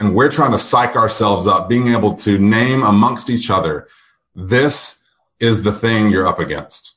And 0.00 0.14
we're 0.14 0.30
trying 0.30 0.52
to 0.52 0.58
psych 0.58 0.96
ourselves 0.96 1.46
up, 1.46 1.68
being 1.68 1.88
able 1.88 2.14
to 2.14 2.38
name 2.38 2.82
amongst 2.82 3.30
each 3.30 3.50
other, 3.50 3.86
this 4.34 5.01
is 5.42 5.62
the 5.62 5.72
thing 5.72 6.08
you're 6.08 6.26
up 6.26 6.38
against. 6.38 6.96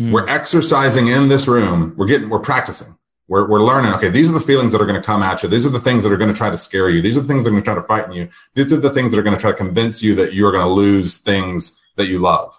Mm. 0.00 0.12
We're 0.12 0.26
exercising 0.26 1.08
in 1.08 1.28
this 1.28 1.46
room. 1.46 1.94
We're 1.96 2.06
getting, 2.06 2.28
we're 2.28 2.40
practicing. 2.40 2.96
We're, 3.28 3.48
we're 3.48 3.62
learning, 3.62 3.92
okay, 3.94 4.10
these 4.10 4.28
are 4.28 4.34
the 4.34 4.40
feelings 4.40 4.72
that 4.72 4.82
are 4.82 4.86
going 4.86 5.00
to 5.00 5.06
come 5.06 5.22
at 5.22 5.42
you. 5.42 5.48
These 5.48 5.66
are 5.66 5.70
the 5.70 5.80
things 5.80 6.02
that 6.02 6.12
are 6.12 6.16
going 6.16 6.32
to 6.32 6.36
try 6.36 6.50
to 6.50 6.56
scare 6.56 6.90
you. 6.90 7.00
These 7.00 7.16
are 7.16 7.20
the 7.20 7.28
things 7.28 7.44
that 7.44 7.50
are 7.50 7.52
going 7.52 7.62
to 7.62 7.64
try 7.64 7.74
to 7.74 7.82
frighten 7.82 8.12
you. 8.12 8.28
These 8.54 8.72
are 8.72 8.78
the 8.78 8.90
things 8.90 9.12
that 9.12 9.18
are 9.18 9.22
going 9.22 9.36
to 9.36 9.40
try 9.40 9.50
to 9.50 9.56
convince 9.56 10.02
you 10.02 10.14
that 10.16 10.32
you 10.32 10.46
are 10.46 10.50
going 10.50 10.66
to 10.66 10.72
lose 10.72 11.18
things 11.18 11.86
that 11.96 12.08
you 12.08 12.18
love. 12.18 12.54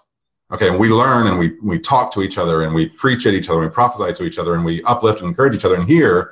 Okay. 0.51 0.69
And 0.69 0.79
we 0.79 0.89
learn 0.89 1.27
and 1.27 1.37
we, 1.37 1.53
we 1.63 1.79
talk 1.79 2.11
to 2.13 2.21
each 2.21 2.37
other 2.37 2.63
and 2.63 2.73
we 2.73 2.87
preach 2.87 3.25
at 3.25 3.33
each 3.33 3.49
other 3.49 3.61
and 3.61 3.69
we 3.69 3.73
prophesy 3.73 4.13
to 4.13 4.23
each 4.23 4.39
other 4.39 4.53
and 4.55 4.63
we 4.63 4.83
uplift 4.83 5.19
and 5.19 5.29
encourage 5.29 5.55
each 5.55 5.65
other 5.65 5.75
in 5.75 5.87
here 5.87 6.31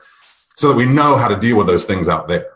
so 0.55 0.69
that 0.69 0.75
we 0.75 0.85
know 0.85 1.17
how 1.17 1.27
to 1.27 1.35
deal 1.35 1.57
with 1.57 1.67
those 1.67 1.85
things 1.85 2.07
out 2.07 2.27
there. 2.27 2.51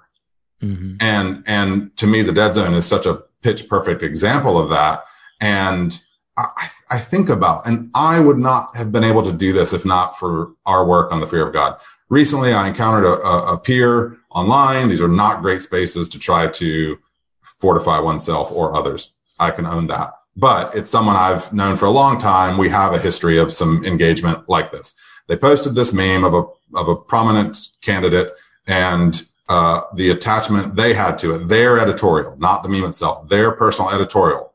Mm-hmm. 0.62 0.96
And, 1.02 1.44
and 1.48 1.96
to 1.98 2.08
me, 2.08 2.22
the 2.22 2.32
dead 2.32 2.54
zone 2.54 2.74
is 2.74 2.88
such 2.88 3.06
a 3.06 3.24
pitch 3.44 3.68
perfect 3.68 4.04
example 4.04 4.58
of 4.58 4.70
that. 4.70 5.04
And 5.42 6.00
I, 6.38 6.68
I 6.92 6.98
think 7.00 7.30
about, 7.30 7.66
and 7.66 7.90
I 7.96 8.20
would 8.20 8.38
not 8.38 8.76
have 8.76 8.92
been 8.92 9.04
able 9.04 9.24
to 9.24 9.32
do 9.32 9.54
this 9.54 9.74
if 9.74 9.86
not 9.86 10.18
for 10.18 10.54
our 10.66 10.86
work 10.86 11.12
on 11.12 11.20
the 11.20 11.28
fear 11.28 11.46
of 11.46 11.54
God. 11.54 11.80
Recently, 12.10 12.54
I 12.54 12.68
encountered 12.68 13.06
a, 13.06 13.54
a, 13.54 13.58
peer 13.58 14.18
online. 14.30 14.88
These 14.88 15.02
are 15.02 15.10
not 15.10 15.42
great 15.42 15.62
spaces 15.62 16.08
to 16.10 16.20
try 16.20 16.48
to 16.48 16.98
fortify 17.42 18.00
oneself 18.00 18.52
or 18.52 18.76
others. 18.76 19.12
I 19.40 19.52
can 19.52 19.66
own 19.66 19.88
that, 19.88 20.14
but 20.36 20.74
it's 20.76 20.90
someone 20.90 21.16
I've 21.16 21.52
known 21.52 21.76
for 21.76 21.86
a 21.86 21.92
long 21.92 22.18
time. 22.18 22.58
We 22.58 22.70
have 22.70 22.94
a 22.94 23.00
history 23.00 23.38
of 23.38 23.52
some 23.52 23.84
engagement 23.84 24.48
like 24.48 24.72
this. 24.72 24.98
They 25.28 25.36
posted 25.36 25.76
this 25.76 25.94
meme 25.94 26.24
of 26.24 26.34
a, 26.34 26.44
of 26.78 26.88
a 26.88 26.96
prominent 26.96 27.58
candidate 27.82 28.32
and 28.68 29.22
uh, 29.50 29.82
the 29.96 30.12
attachment 30.12 30.76
they 30.76 30.94
had 30.94 31.18
to 31.20 31.36
it, 31.36 31.48
their 31.48 31.80
editorial, 31.80 32.36
not 32.38 32.64
the 32.64 32.70
meme 32.70 32.86
itself, 32.86 33.28
their 33.30 33.52
personal 33.52 33.92
editorial 33.92 34.54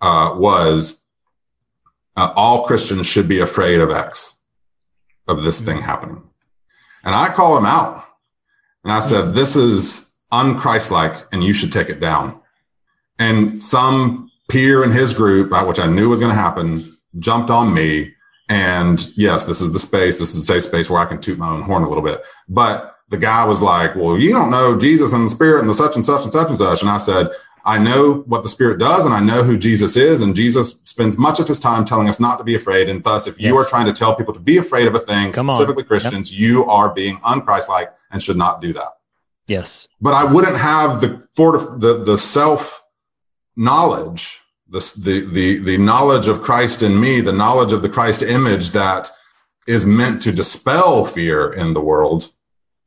uh, 0.00 0.34
was 0.36 1.05
uh, 2.16 2.32
all 2.34 2.64
Christians 2.64 3.06
should 3.06 3.28
be 3.28 3.40
afraid 3.40 3.80
of 3.80 3.90
X, 3.90 4.42
of 5.28 5.42
this 5.42 5.60
thing 5.60 5.80
happening. 5.80 6.22
And 7.04 7.14
I 7.14 7.28
call 7.28 7.56
him 7.56 7.66
out. 7.66 8.02
And 8.84 8.92
I 8.92 9.00
said, 9.00 9.32
this 9.32 9.56
is 9.56 10.18
unchristlike 10.32 11.26
and 11.32 11.42
you 11.42 11.52
should 11.52 11.72
take 11.72 11.88
it 11.88 12.00
down. 12.00 12.40
And 13.18 13.62
some 13.62 14.30
peer 14.48 14.84
in 14.84 14.90
his 14.90 15.14
group, 15.14 15.52
uh, 15.52 15.64
which 15.64 15.78
I 15.78 15.86
knew 15.86 16.08
was 16.08 16.20
going 16.20 16.32
to 16.32 16.40
happen, 16.40 16.84
jumped 17.18 17.50
on 17.50 17.74
me. 17.74 18.14
And 18.48 19.04
yes, 19.16 19.44
this 19.44 19.60
is 19.60 19.72
the 19.72 19.78
space. 19.78 20.18
This 20.18 20.34
is 20.34 20.42
a 20.42 20.46
safe 20.46 20.62
space 20.64 20.88
where 20.88 21.00
I 21.00 21.06
can 21.06 21.20
toot 21.20 21.38
my 21.38 21.48
own 21.48 21.62
horn 21.62 21.82
a 21.82 21.88
little 21.88 22.02
bit. 22.02 22.24
But 22.48 22.96
the 23.08 23.18
guy 23.18 23.44
was 23.44 23.62
like, 23.62 23.94
well, 23.96 24.18
you 24.18 24.30
don't 24.32 24.50
know 24.50 24.78
Jesus 24.78 25.12
and 25.12 25.24
the 25.24 25.30
spirit 25.30 25.60
and 25.60 25.70
the 25.70 25.74
such 25.74 25.94
and 25.94 26.04
such 26.04 26.22
and 26.22 26.32
such 26.32 26.48
and 26.48 26.56
such. 26.56 26.80
And 26.82 26.90
I 26.90 26.98
said, 26.98 27.28
I 27.66 27.78
know 27.78 28.22
what 28.26 28.42
the 28.44 28.48
Spirit 28.48 28.78
does 28.78 29.04
and 29.04 29.12
I 29.12 29.20
know 29.20 29.42
who 29.42 29.58
Jesus 29.58 29.96
is. 29.96 30.20
And 30.20 30.36
Jesus 30.36 30.80
spends 30.84 31.18
much 31.18 31.40
of 31.40 31.48
his 31.48 31.58
time 31.58 31.84
telling 31.84 32.08
us 32.08 32.20
not 32.20 32.36
to 32.38 32.44
be 32.44 32.54
afraid. 32.54 32.88
And 32.88 33.02
thus, 33.02 33.26
if 33.26 33.40
you 33.40 33.54
Yes. 33.56 33.66
are 33.66 33.68
trying 33.68 33.86
to 33.86 33.92
tell 33.92 34.14
people 34.14 34.32
to 34.34 34.40
be 34.40 34.56
afraid 34.58 34.86
of 34.86 34.94
a 34.94 35.00
thing, 35.00 35.32
Come 35.32 35.50
on. 35.50 35.56
specifically 35.56 35.82
Christians, 35.82 36.32
you 36.32 36.64
are 36.66 36.94
being 36.94 37.16
unchristlike 37.18 37.88
and 38.12 38.22
should 38.22 38.36
not 38.36 38.60
do 38.62 38.72
that. 38.74 38.92
Yes. 39.48 39.88
But 40.00 40.14
I 40.14 40.24
wouldn't 40.32 40.56
have 40.58 41.00
the 41.00 41.08
fortif- 41.36 41.80
the 41.80 41.98
the 42.04 42.16
self 42.18 42.84
knowledge, 43.56 44.40
the, 44.68 44.80
the 44.98 45.20
the 45.32 45.58
the 45.58 45.78
knowledge 45.78 46.28
of 46.28 46.42
Christ 46.42 46.82
in 46.82 47.00
me, 47.00 47.20
the 47.20 47.32
knowledge 47.32 47.72
of 47.72 47.82
the 47.82 47.88
Christ 47.88 48.22
image 48.22 48.70
that 48.72 49.10
is 49.66 49.84
meant 49.86 50.22
to 50.22 50.32
dispel 50.32 51.04
fear 51.04 51.52
in 51.52 51.72
the 51.74 51.80
world, 51.80 52.30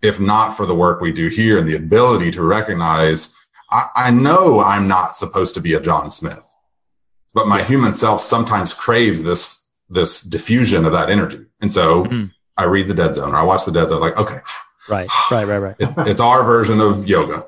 if 0.01 0.19
not 0.19 0.49
for 0.56 0.65
the 0.65 0.76
work 0.76 1.01
we 1.01 1.11
do 1.11 1.27
here 1.27 1.57
and 1.57 1.68
the 1.68 1.76
ability 1.76 2.31
to 2.31 2.43
recognize 2.43 3.35
I, 3.72 3.86
I 3.96 4.12
know 4.12 4.62
I'm 4.62 4.88
not 4.88 5.16
supposed 5.16 5.54
to 5.56 5.62
be 5.62 5.74
a 5.74 5.80
John 5.82 6.10
Smith, 6.10 6.56
but 7.34 7.48
my 7.48 7.62
human 7.64 7.94
self 7.94 8.22
sometimes 8.22 8.74
craves 8.74 9.24
this 9.24 9.74
this 9.90 10.22
diffusion 10.22 10.86
of 10.86 10.91
that 10.94 11.10
energy. 11.10 11.46
And 11.62 11.72
so 11.72 12.06
Mhm. 12.06 12.32
I 12.58 12.66
read 12.66 12.88
the 12.88 12.94
dead 12.94 13.16
zone 13.16 13.34
or 13.34 13.38
I 13.38 13.44
watch 13.44 13.66
the 13.66 13.72
dead 13.72 13.90
zone, 13.90 14.02
like, 14.02 14.18
okay, 14.18 14.38
Right. 14.88 15.10
Right. 15.32 15.48
Right. 15.48 15.58
Right. 15.58 15.76
it's 15.80 15.98
it's 15.98 16.22
our 16.22 16.44
version 16.44 16.80
of 16.82 17.08
yoga 17.08 17.46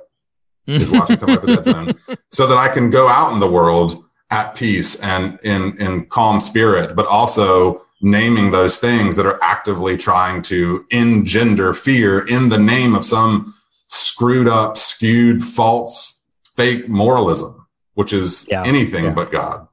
is 0.68 0.90
watching 0.92 1.18
something 1.18 1.36
like 1.36 1.42
the 1.46 1.56
dead 1.56 1.66
zone 1.66 1.94
so 2.30 2.48
that 2.48 2.58
I 2.58 2.68
can 2.74 2.90
go 2.90 3.08
out 3.08 3.34
in 3.34 3.40
the 3.40 3.50
world 3.50 4.04
at 4.32 4.56
peace 4.56 5.00
and 5.02 5.38
in 5.44 5.76
in 5.82 6.06
calm 6.06 6.40
spirit, 6.40 6.96
but 6.96 7.06
also 7.08 7.82
naming 8.04 8.50
those 8.52 8.80
things 8.80 9.16
that 9.16 9.26
are 9.26 9.38
actively 9.44 9.96
trying 9.98 10.42
to 10.42 10.86
engender 10.92 11.74
fear 11.74 12.26
in 12.28 12.50
the 12.50 12.58
name 12.58 12.96
of 12.96 13.04
some 13.06 13.54
screwed 13.92 14.48
up, 14.48 14.78
skewed, 14.78 15.44
false, 15.44 16.24
fake 16.56 16.90
moralism, 16.90 17.68
which 17.94 18.14
is 18.14 18.48
Yeah. 18.50 18.64
anything 18.66 19.06
Yeah. 19.06 19.12
but 19.12 19.32
God. 19.32 19.68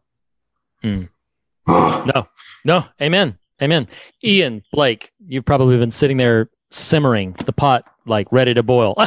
Hmm. 0.82 1.05
Ugh. 1.69 2.11
No. 2.15 2.27
No. 2.65 2.85
Amen. 3.01 3.39
Amen. 3.62 3.89
Ian 4.23 4.62
Blake, 4.73 5.11
you've 5.27 5.45
probably 5.45 5.77
been 5.78 5.90
sitting 5.90 6.16
there 6.16 6.49
simmering 6.70 7.32
the 7.45 7.53
pot 7.53 7.85
like 8.07 8.31
ready 8.31 8.55
to 8.55 8.62
boil. 8.62 8.95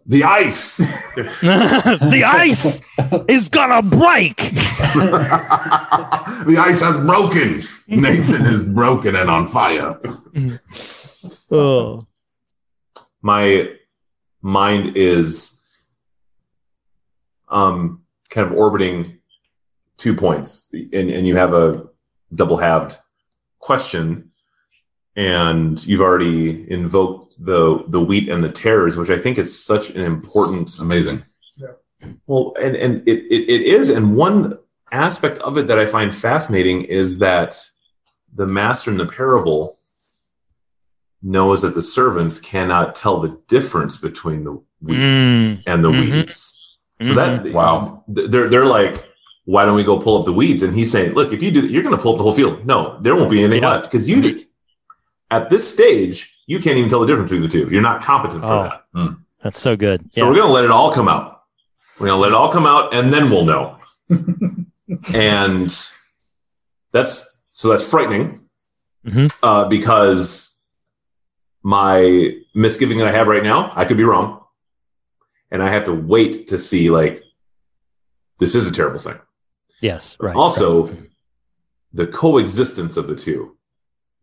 Ugh. 0.02 0.07
the 0.07 0.23
ice. 0.23 0.78
the 1.41 2.23
ice 2.26 2.82
is 3.28 3.49
gonna 3.49 3.82
break. 3.82 4.38
the 4.38 4.53
ice 6.60 6.82
has 6.82 6.98
broken. 6.98 7.61
Nathan 7.88 8.45
is 8.45 8.64
broken 8.64 9.15
and 9.15 9.30
on 9.30 9.48
fire. 9.48 9.99
Oh. 11.52 12.07
my 13.22 13.69
mind 14.41 14.94
is 14.95 15.64
um 17.49 18.02
kind 18.32 18.52
of 18.52 18.57
orbiting 18.57 19.19
two 19.98 20.15
points 20.15 20.72
and, 20.73 21.11
and 21.11 21.28
you 21.28 21.36
have 21.36 21.53
a 21.53 21.84
double 22.34 22.57
halved 22.57 22.98
question 23.60 24.32
and 25.15 25.86
you've 25.86 26.02
already 26.02 26.69
invoked 26.72 27.20
the 27.40 27.84
the 27.88 27.99
wheat 28.02 28.30
and 28.30 28.44
the 28.44 28.49
tares 28.52 28.98
which 28.98 29.10
i 29.10 29.18
think 29.18 29.38
is 29.38 29.64
such 29.64 29.90
an 29.91 30.02
important 30.02 30.70
Amazing. 30.82 31.24
well 32.28 32.53
and 32.62 32.76
and 32.76 33.08
it, 33.08 33.20
it, 33.32 33.49
it 33.49 33.62
is 33.62 33.90
and 33.90 34.16
one 34.16 34.58
aspect 34.91 35.38
of 35.40 35.58
it 35.58 35.68
that 35.68 35.80
i 35.80 35.86
find 35.86 36.14
fascinating 36.16 36.82
is 36.84 37.20
that 37.20 37.56
the 38.36 38.48
master 38.48 38.91
in 38.91 38.98
the 38.98 39.06
parable 39.06 39.78
knows 41.24 41.62
that 41.62 41.76
the 41.76 41.82
servants 41.82 42.40
cannot 42.40 42.95
tell 42.95 43.20
the 43.20 43.40
difference 43.48 43.98
between 43.98 44.44
the 44.44 44.53
wheat 44.82 44.99
Mm. 44.99 45.64
and 45.68 45.84
the 45.86 45.91
Mhm. 45.91 46.02
weeds. 46.02 46.58
So 47.02 47.14
that 47.14 47.52
Wow. 47.53 48.03
they're 48.08 48.48
they're 48.49 48.66
like, 48.66 49.06
why 49.45 49.66
don't 49.66 49.76
we 49.76 49.84
go 49.84 49.98
pull 49.99 50.18
up 50.20 50.26
the 50.26 50.34
weeds? 50.34 50.64
And 50.64 50.74
he's 50.74 50.91
saying, 50.91 51.14
look, 51.14 51.32
if 51.34 51.41
you 51.44 51.52
do, 51.52 51.62
you're 51.68 51.84
going 51.84 51.95
to 51.95 52.02
pull 52.02 52.14
up 52.14 52.18
the 52.18 52.24
whole 52.24 52.34
field. 52.34 52.66
No, 52.66 52.98
there 53.02 53.16
won't 53.16 53.30
be 53.30 53.40
anything 53.44 53.62
Yeah. 53.64 53.72
left 53.72 53.91
because 53.91 54.08
you 54.10 54.22
did. 54.22 54.45
At 55.30 55.49
this 55.49 55.68
stage, 55.72 56.36
you 56.52 56.60
can't 56.60 56.78
even 56.78 56.90
tell 56.90 56.99
the 56.99 57.07
difference 57.07 57.32
between 57.32 57.48
the 57.48 57.52
two. 57.56 57.69
You're 57.72 57.82
not 57.91 58.03
competent 58.03 58.44
for 58.44 58.52
Oh. 58.52 58.64
that. 58.94 59.15
That's 59.44 59.60
so 59.60 59.76
good. 59.76 60.14
So 60.14 60.28
we're 60.28 60.36
going 60.36 60.48
to 60.48 60.53
let 60.53 60.65
it 60.65 60.72
all 60.72 60.91
come 60.91 61.07
out. 61.07 61.44
We're 61.99 62.07
going 62.07 62.18
to 62.18 62.22
let 62.22 62.30
it 62.30 62.36
all 62.36 62.52
come 62.52 62.65
out, 62.65 62.94
and 62.94 63.11
then 63.14 63.30
we'll 63.32 63.45
know. 63.45 63.78
and 65.14 65.69
that's 66.91 67.40
so 67.53 67.69
that's 67.69 67.88
frightening 67.88 68.40
Mhm. 69.06 69.32
uh, 69.44 69.68
because 69.68 70.60
my 71.64 72.36
misgiving 72.53 72.98
that 72.99 73.07
I 73.07 73.11
have 73.11 73.28
right 73.28 73.44
now, 73.44 73.72
I 73.76 73.86
could 73.86 73.98
be 73.98 74.03
wrong, 74.03 74.41
and 75.52 75.64
I 75.64 75.69
have 75.72 75.86
to 75.86 75.94
wait 75.94 76.48
to 76.48 76.57
see 76.57 76.90
like 76.90 77.23
this 78.40 78.56
is 78.56 78.68
a 78.68 78.72
terrible 78.73 78.99
thing. 78.99 79.19
Yes. 79.82 80.18
Right. 80.19 80.36
also, 80.36 80.88
right. 80.88 81.10
the 81.94 82.07
coexistence 82.07 82.98
of 82.98 83.07
the 83.07 83.15
two, 83.15 83.40
A- 83.40 83.45
a- 83.48 83.56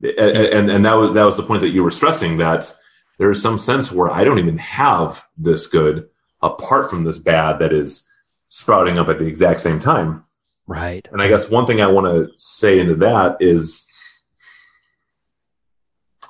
and 0.03 0.71
and 0.71 0.85
that 0.85 0.95
was 0.95 1.15
that 1.15 1.25
was 1.25 1.37
the 1.37 1.43
point 1.43 1.61
that 1.61 1.71
you 1.71 1.83
were 1.83 1.91
stressing 1.91 2.39
that 2.39 2.73
there 3.19 3.31
is 3.31 3.43
some 3.43 3.59
sense 3.59 3.91
where 3.91 4.11
I 4.11 4.25
don't 4.25 4.39
even 4.39 4.59
have 4.59 5.25
this 5.37 5.67
good 5.67 6.09
apart 6.41 6.89
from 6.89 7.05
this 7.05 7.19
bad 7.19 7.59
that 7.59 7.73
is 7.73 8.09
sprouting 8.49 8.99
up 8.99 9.09
at 9.09 9.19
the 9.19 9.27
exact 9.27 9.61
same 9.61 9.81
time. 9.81 10.23
Right. 10.67 11.07
And 11.11 11.21
I 11.21 11.29
guess 11.29 11.51
one 11.51 11.67
thing 11.67 11.81
I 11.81 11.91
want 11.91 12.07
to 12.07 12.31
say 12.39 12.79
into 12.79 12.95
that 12.97 13.39
is 13.41 13.91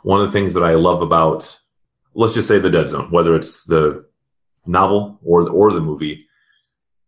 one 0.03 0.21
of 0.21 0.29
the 0.29 0.33
things 0.33 0.55
that 0.55 0.65
I 0.65 0.75
love 0.75 1.03
about, 1.03 1.59
let's 2.15 2.35
just 2.35 2.49
say 2.49 2.59
the 2.59 2.71
Dead 2.71 2.89
Zone, 2.89 3.11
whether 3.11 3.35
it's 3.35 3.65
the 3.65 4.07
novel 4.67 5.19
or 5.25 5.49
or 5.51 5.73
the 5.73 5.81
movie, 5.81 6.27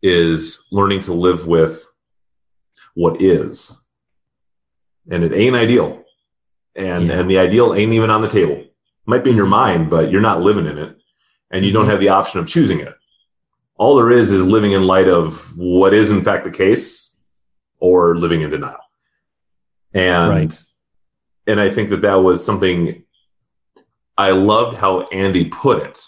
is 0.02 0.66
learning 0.72 1.00
to 1.00 1.12
live 1.12 1.46
with 1.46 1.86
what 2.94 3.22
is, 3.22 3.84
and 5.10 5.22
it 5.22 5.32
ain't 5.32 5.56
ideal, 5.56 5.99
and 6.76 7.06
Yeah. 7.06 7.20
and 7.20 7.30
the 7.30 7.38
ideal 7.38 7.74
ain't 7.74 7.92
even 7.92 8.10
on 8.10 8.22
the 8.22 8.28
table. 8.28 8.64
might 9.06 9.24
be 9.24 9.30
in 9.30 9.36
your 9.36 9.46
mind, 9.46 9.90
but 9.90 10.10
you're 10.10 10.20
not 10.20 10.40
living 10.40 10.66
in 10.66 10.78
it, 10.78 10.96
and 11.50 11.64
you 11.64 11.72
don't 11.72 11.82
mm-hmm. 11.84 11.90
have 11.90 12.00
the 12.00 12.10
option 12.10 12.38
of 12.38 12.46
choosing 12.46 12.78
it. 12.78 12.94
All 13.76 13.96
there 13.96 14.10
is 14.10 14.30
is 14.30 14.46
living 14.46 14.72
in 14.72 14.86
light 14.86 15.08
of 15.08 15.52
what 15.56 15.92
is 15.94 16.12
in 16.12 16.22
fact 16.22 16.44
the 16.44 16.50
case, 16.50 17.18
or 17.80 18.16
living 18.16 18.42
in 18.42 18.50
denial. 18.50 18.78
And 19.94 20.30
Right. 20.30 20.64
and 21.46 21.58
I 21.60 21.70
think 21.70 21.90
that 21.90 22.02
that 22.02 22.16
was 22.16 22.44
something 22.44 23.04
I 24.16 24.30
loved 24.32 24.76
how 24.76 25.02
Andy 25.12 25.46
put 25.46 25.82
it. 25.82 26.06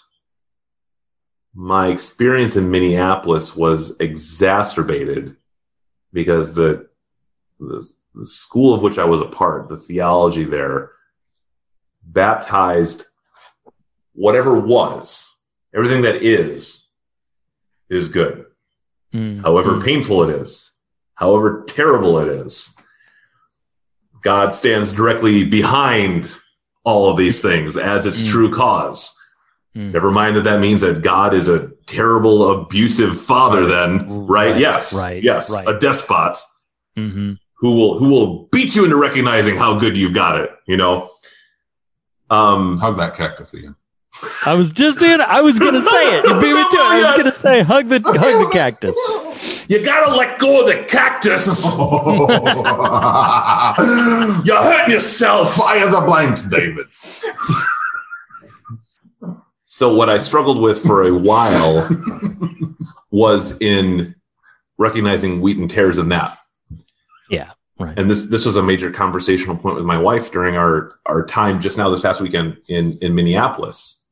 My 1.53 1.87
experience 1.87 2.55
in 2.55 2.69
Minneapolis 2.71 3.55
was 3.55 3.97
exacerbated 3.99 5.35
because 6.13 6.53
the, 6.53 6.87
the 7.67 7.89
the 8.15 8.25
school 8.25 8.73
of 8.75 8.83
which 8.83 8.99
I 8.99 9.05
was 9.05 9.21
a 9.21 9.25
part, 9.25 9.67
the 9.67 9.77
theology 9.77 10.43
there, 10.43 10.91
baptized 12.03 13.05
whatever 14.13 14.59
was, 14.59 15.27
everything 15.75 16.03
that 16.03 16.17
is, 16.17 16.87
is 17.89 18.07
good. 18.09 18.45
Mm. 19.13 19.41
However 19.41 19.81
painful 19.81 20.23
it 20.23 20.29
is, 20.29 20.71
however 21.15 21.63
terrible 21.67 22.19
it 22.19 22.27
is, 22.27 22.77
God 24.21 24.53
stands 24.53 24.93
directly 24.93 25.43
behind 25.43 26.37
all 26.83 27.09
of 27.09 27.17
these 27.17 27.41
things 27.41 27.77
as 27.77 28.05
its 28.05 28.21
Mm. 28.23 28.29
true 28.29 28.51
cause. 28.53 29.11
Mm. 29.75 29.91
Never 29.91 30.11
mind 30.11 30.35
that 30.35 30.43
that 30.43 30.59
means 30.59 30.81
that 30.81 31.01
God 31.01 31.33
is 31.33 31.47
a 31.47 31.69
terrible, 31.87 32.51
abusive 32.51 33.19
father, 33.19 33.65
then, 33.65 34.25
right? 34.27 34.51
Right, 34.51 34.59
yes. 34.59 34.93
right, 34.93 35.23
Yes. 35.23 35.49
right. 35.51 35.67
A 35.67 35.79
despot 35.79 36.37
hmm 36.95 37.33
who 37.63 37.75
will 37.77 37.97
who 37.97 38.09
will 38.09 38.49
beat 38.51 38.75
you 38.75 38.83
into 38.83 38.97
recognizing 38.97 39.55
how 39.55 39.79
good 39.79 39.95
you've 39.95 40.13
got 40.13 40.37
it, 40.37 40.51
you 40.67 40.75
know? 40.75 41.09
Um 42.29 42.77
Hug 42.77 42.97
that 42.97 43.15
cactus 43.15 43.53
again. 43.53 43.73
I 44.45 44.53
was 44.53 44.73
just 44.73 45.01
in. 45.01 45.21
I 45.21 45.41
was 45.41 45.59
gonna 45.59 45.79
say 45.93 46.19
it. 46.19 46.25
You 46.25 46.33
beat 46.41 46.53
me 46.53 46.61
to 46.61 46.67
it. 46.75 46.81
I 46.81 47.01
was 47.05 47.17
gonna 47.17 47.31
say 47.31 47.61
hug 47.61 47.87
the 47.87 48.01
hug 48.01 48.15
the 48.15 48.49
cactus. 48.51 48.97
You 49.69 49.81
gotta 49.83 50.11
let 50.17 50.39
go 50.39 50.59
of 50.59 50.67
the 50.67 50.83
cactus. 50.89 51.73
You're 54.45 54.61
hurting 54.61 54.93
yourself. 54.93 55.53
Fire 55.53 55.89
the 55.89 56.03
blanks, 56.05 56.47
David. 56.47 56.87
So 59.63 59.95
what 59.95 60.09
I 60.09 60.17
struggled 60.17 60.61
with 60.61 60.83
for 60.83 61.03
a 61.03 61.17
while 61.17 61.87
was 63.09 63.57
in 63.61 64.15
recognizing 64.77 65.39
wheat 65.39 65.57
and 65.57 65.69
tares 65.69 65.97
in 65.97 66.09
that. 66.09 66.37
Yeah. 67.33 67.51
Right. 67.79 67.97
And 67.97 68.09
this 68.09 68.27
this 68.27 68.45
was 68.45 68.55
a 68.55 68.63
major 68.63 68.91
conversational 68.91 69.57
point 69.57 69.75
with 69.75 69.85
my 69.85 69.97
wife 69.97 70.31
during 70.31 70.55
our 70.55 70.99
our 71.07 71.25
time 71.25 71.59
just 71.59 71.77
now 71.77 71.89
this 71.89 72.01
past 72.01 72.21
weekend 72.21 72.57
in 72.67 72.97
in 72.99 73.15
Minneapolis. 73.15 74.07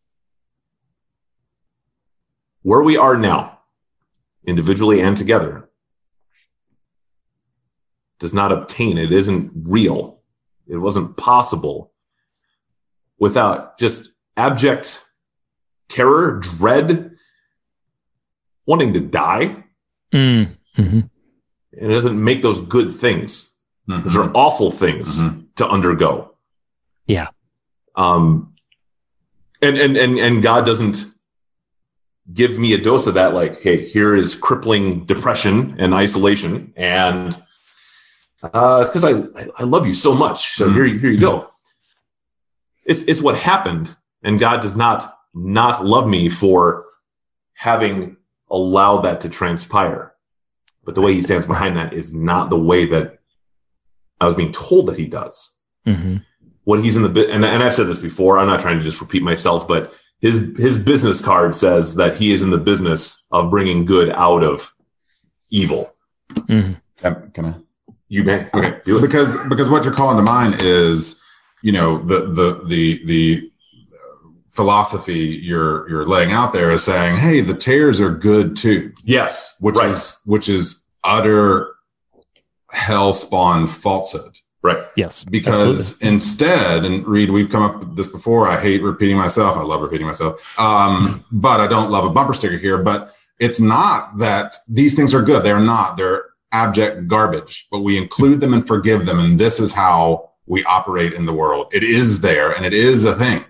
Where 2.64 2.82
we 2.84 2.98
are 2.98 3.18
now, 3.18 3.60
individually 4.46 5.00
and 5.02 5.16
together, 5.16 5.70
does 8.20 8.34
not 8.34 8.52
obtain. 8.52 8.98
It 8.98 9.12
isn't 9.12 9.52
real. 9.68 10.20
It 10.68 10.78
wasn't 10.78 11.18
possible 11.18 11.92
without 13.20 13.78
just 13.78 14.10
abject 14.38 15.06
terror, 15.88 16.40
dread, 16.40 17.12
wanting 18.66 18.94
to 18.94 19.00
die. 19.00 19.64
Mm. 20.14 20.58
hmm 20.76 21.00
And 21.74 21.92
it 21.92 21.94
doesn't 21.94 22.22
make 22.22 22.42
those 22.42 22.60
good 22.60 22.92
things. 22.92 23.48
Those 23.88 24.16
are 24.18 24.32
awful 24.34 24.72
things 24.72 25.22
to 25.56 25.68
undergo. 25.68 26.36
Yeah. 27.08 27.28
Um, 27.96 28.54
and, 29.62 29.76
and, 29.78 29.98
and, 29.98 30.18
and 30.18 30.42
God 30.44 30.66
doesn't 30.66 31.06
give 32.34 32.58
me 32.58 32.74
a 32.74 32.78
dose 32.78 33.08
of 33.08 33.16
that. 33.16 33.34
Like, 33.34 33.62
Hey, 33.62 33.86
here 33.86 34.16
is 34.16 34.34
crippling 34.36 35.06
depression 35.06 35.76
and 35.80 35.94
isolation. 35.94 36.74
And, 36.78 37.38
uh, 38.44 38.80
it's 38.82 38.90
cause 38.92 39.04
I, 39.04 39.12
I- 39.12 39.50
I 39.60 39.64
love 39.64 39.86
you 39.86 39.94
so 39.94 40.16
much. 40.16 40.50
So 40.54 40.72
here, 40.72 40.86
you- 40.86 41.00
here 41.00 41.12
you 41.12 41.20
go. 41.20 41.48
It's, 42.86 43.02
it's 43.04 43.22
what 43.22 43.36
happened. 43.38 43.96
And 44.24 44.40
God 44.40 44.62
does 44.62 44.76
not 44.76 45.18
not 45.34 45.84
love 45.86 46.08
me 46.08 46.28
for 46.30 46.84
having 47.54 48.18
allowed 48.50 49.02
that 49.02 49.22
to 49.22 49.30
transpire. 49.30 50.11
But 50.84 50.96
the 50.96 51.02
way 51.02 51.14
he 51.14 51.22
stands 51.22 51.48
behind 51.48 51.78
that 51.78 51.94
is 51.94 52.14
not 52.14 52.50
the 52.50 52.60
way 52.60 52.86
that 52.88 53.20
I 54.20 54.26
was 54.26 54.36
being 54.36 54.52
told 54.52 54.88
that 54.88 54.98
he 54.98 55.08
does 55.08 55.58
hmm 55.86 56.18
when 56.64 56.82
he's 56.84 56.96
in 56.96 57.02
the 57.12 57.32
and, 57.32 57.44
and 57.44 57.64
I've 57.64 57.74
said 57.74 57.88
this 57.88 57.98
before, 58.00 58.38
I'm 58.38 58.48
not 58.48 58.60
trying 58.60 58.78
to 58.78 58.84
just 58.84 59.02
repeat 59.02 59.24
myself, 59.24 59.68
but 59.68 59.94
his 60.22 60.38
his 60.58 60.78
business 60.78 61.20
card 61.20 61.56
says 61.56 61.96
that 61.96 62.16
he 62.16 62.34
is 62.34 62.44
in 62.44 62.52
the 62.52 62.58
business 62.60 63.28
of 63.32 63.50
bringing 63.50 63.84
good 63.84 64.10
out 64.12 64.44
of 64.44 64.72
evil. 65.50 65.94
hmm 66.48 66.74
Can, 66.98 67.32
can 67.34 67.46
I? 67.46 67.56
You 68.10 68.24
may 68.24 68.46
Okay, 68.54 68.80
do 68.86 68.98
it. 68.98 69.02
because 69.02 69.38
because 69.50 69.70
what 69.72 69.84
you're 69.84 69.94
calling 69.94 70.18
to 70.18 70.24
mind 70.24 70.62
is, 70.62 71.22
you 71.64 71.72
know, 71.72 71.98
the 71.98 72.28
the 72.32 72.62
the 72.68 73.06
the 73.06 73.51
philosophy 74.52 75.40
you're 75.42 75.90
you're 75.90 76.06
laying 76.06 76.32
out 76.32 76.52
there 76.54 76.70
is 76.72 76.84
saying, 76.84 77.16
hey, 77.18 77.42
the 77.42 77.54
tares 77.54 78.00
are 78.00 78.12
good 78.12 78.56
too, 78.56 78.92
Yes, 79.04 79.56
which 79.62 79.76
right, 79.78 79.90
is 79.90 80.20
which 80.26 80.50
is 80.50 80.86
utter 81.04 81.74
hell 82.72 83.14
spawn 83.14 83.68
falsehood. 83.68 84.38
right. 84.62 84.86
Yes. 84.96 85.24
because 85.26 86.02
instead 86.02 86.86
and 86.86 87.06
Reed 87.06 87.30
we've 87.32 87.50
come 87.50 87.64
up 87.64 87.80
with 87.80 87.96
this 87.98 88.08
before 88.08 88.48
i 88.48 88.58
hate 88.60 88.82
repeating 88.84 89.18
myself 89.18 89.58
i 89.58 89.62
love 89.64 89.82
repeating 89.82 90.06
myself 90.08 90.58
um, 90.60 91.22
but 91.34 91.60
i 91.60 91.68
don't 91.68 91.92
love 91.92 92.06
a 92.06 92.10
bumper 92.10 92.34
sticker 92.34 92.58
here 92.58 92.78
but 92.78 93.12
it's 93.40 93.60
not 93.60 94.18
that 94.20 94.56
these 94.70 94.96
things 94.96 95.14
are 95.14 95.22
good 95.22 95.44
they're 95.44 95.60
not 95.60 95.98
they're 95.98 96.26
abject 96.54 97.08
garbage 97.08 97.68
but 97.72 97.82
we 97.82 97.98
include 97.98 98.40
them 98.40 98.54
and 98.54 98.66
forgive 98.68 99.06
them 99.06 99.20
and 99.20 99.38
this 99.40 99.60
is 99.60 99.74
how 99.74 100.30
we 100.46 100.64
operate 100.66 101.12
in 101.14 101.26
the 101.26 101.34
world 101.34 101.68
it 101.74 101.84
is 101.84 102.22
there 102.22 102.52
and 102.54 102.66
it 102.66 102.74
is 102.74 103.04
a 103.04 103.16
thing 103.16 103.44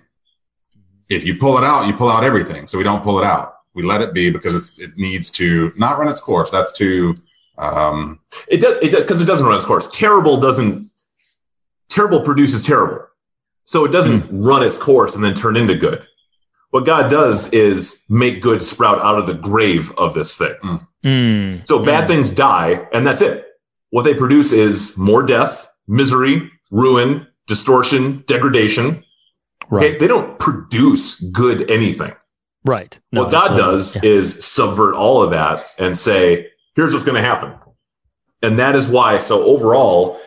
if 1.12 1.26
you 1.26 1.36
pull 1.36 1.58
it 1.58 1.64
out 1.64 1.86
you 1.86 1.94
pull 1.94 2.10
out 2.10 2.24
everything 2.24 2.66
so 2.68 2.78
we 2.78 2.84
don't 2.84 3.04
pull 3.04 3.20
it 3.20 3.26
out 3.26 3.56
we 3.74 3.84
let 3.84 4.02
it 4.02 4.14
be 4.14 4.30
because 4.30 4.56
it's 4.56 4.80
it 4.80 4.92
needs 4.98 5.30
to 5.30 5.72
not 5.78 5.98
run 5.98 6.08
its 6.08 6.20
course 6.20 6.50
that's 6.50 6.72
too 6.72 7.14
um, 7.62 8.20
It 8.48 8.60
does 8.60 8.78
it 8.78 8.92
because 8.98 9.22
it 9.22 9.26
doesn't 9.26 9.46
run 9.46 9.56
its 9.56 9.66
course. 9.66 9.88
Terrible 9.90 10.38
doesn't 10.38 10.90
terrible 11.90 12.22
produces 12.22 12.64
terrible. 12.64 13.06
So 13.66 13.86
it 13.86 13.92
doesn't 13.92 14.28
run 14.32 14.64
its 14.64 14.78
course 14.78 15.16
and 15.16 15.24
then 15.24 15.36
turn 15.36 15.56
into 15.56 15.76
good. 15.76 16.04
What 16.72 16.86
God 16.86 17.10
does 17.10 17.52
is 17.54 18.06
make 18.10 18.42
good 18.42 18.64
sprout 18.64 19.00
out 19.00 19.20
of 19.20 19.28
the 19.28 19.36
grave 19.36 19.92
of 19.98 20.14
this 20.14 20.38
thing. 20.38 20.56
Mm. 21.06 21.68
So 21.68 21.86
bad 21.86 22.08
things 22.08 22.32
die, 22.32 22.88
and 22.94 23.06
that's 23.06 23.22
it. 23.22 23.46
What 23.92 24.04
they 24.04 24.16
produce 24.16 24.54
is 24.54 24.98
more 24.98 25.22
death, 25.22 25.70
misery, 25.88 26.50
ruin, 26.72 27.28
distortion, 27.48 28.24
degradation. 28.26 29.04
Right. 29.72 29.85
Okay? 29.91 29.98
They 29.98 30.07
don't 30.07 30.38
produce 30.38 31.19
good 31.31 31.69
anything. 31.72 32.14
Right. 32.64 32.99
No, 33.11 33.23
what 33.23 33.31
God 33.31 33.56
does 33.56 33.95
Yeah. 33.95 34.02
is 34.03 34.45
subvert 34.45 34.93
all 34.93 35.23
of 35.23 35.31
that 35.31 35.65
and 35.80 35.98
say, 35.98 36.49
here's 36.76 36.93
what's 36.93 37.06
going 37.06 37.15
to 37.22 37.27
happen. 37.27 37.53
And 38.43 38.60
that 38.60 38.76
is 38.76 38.89
why, 38.89 39.18
so 39.18 39.43
overall, 39.43 40.19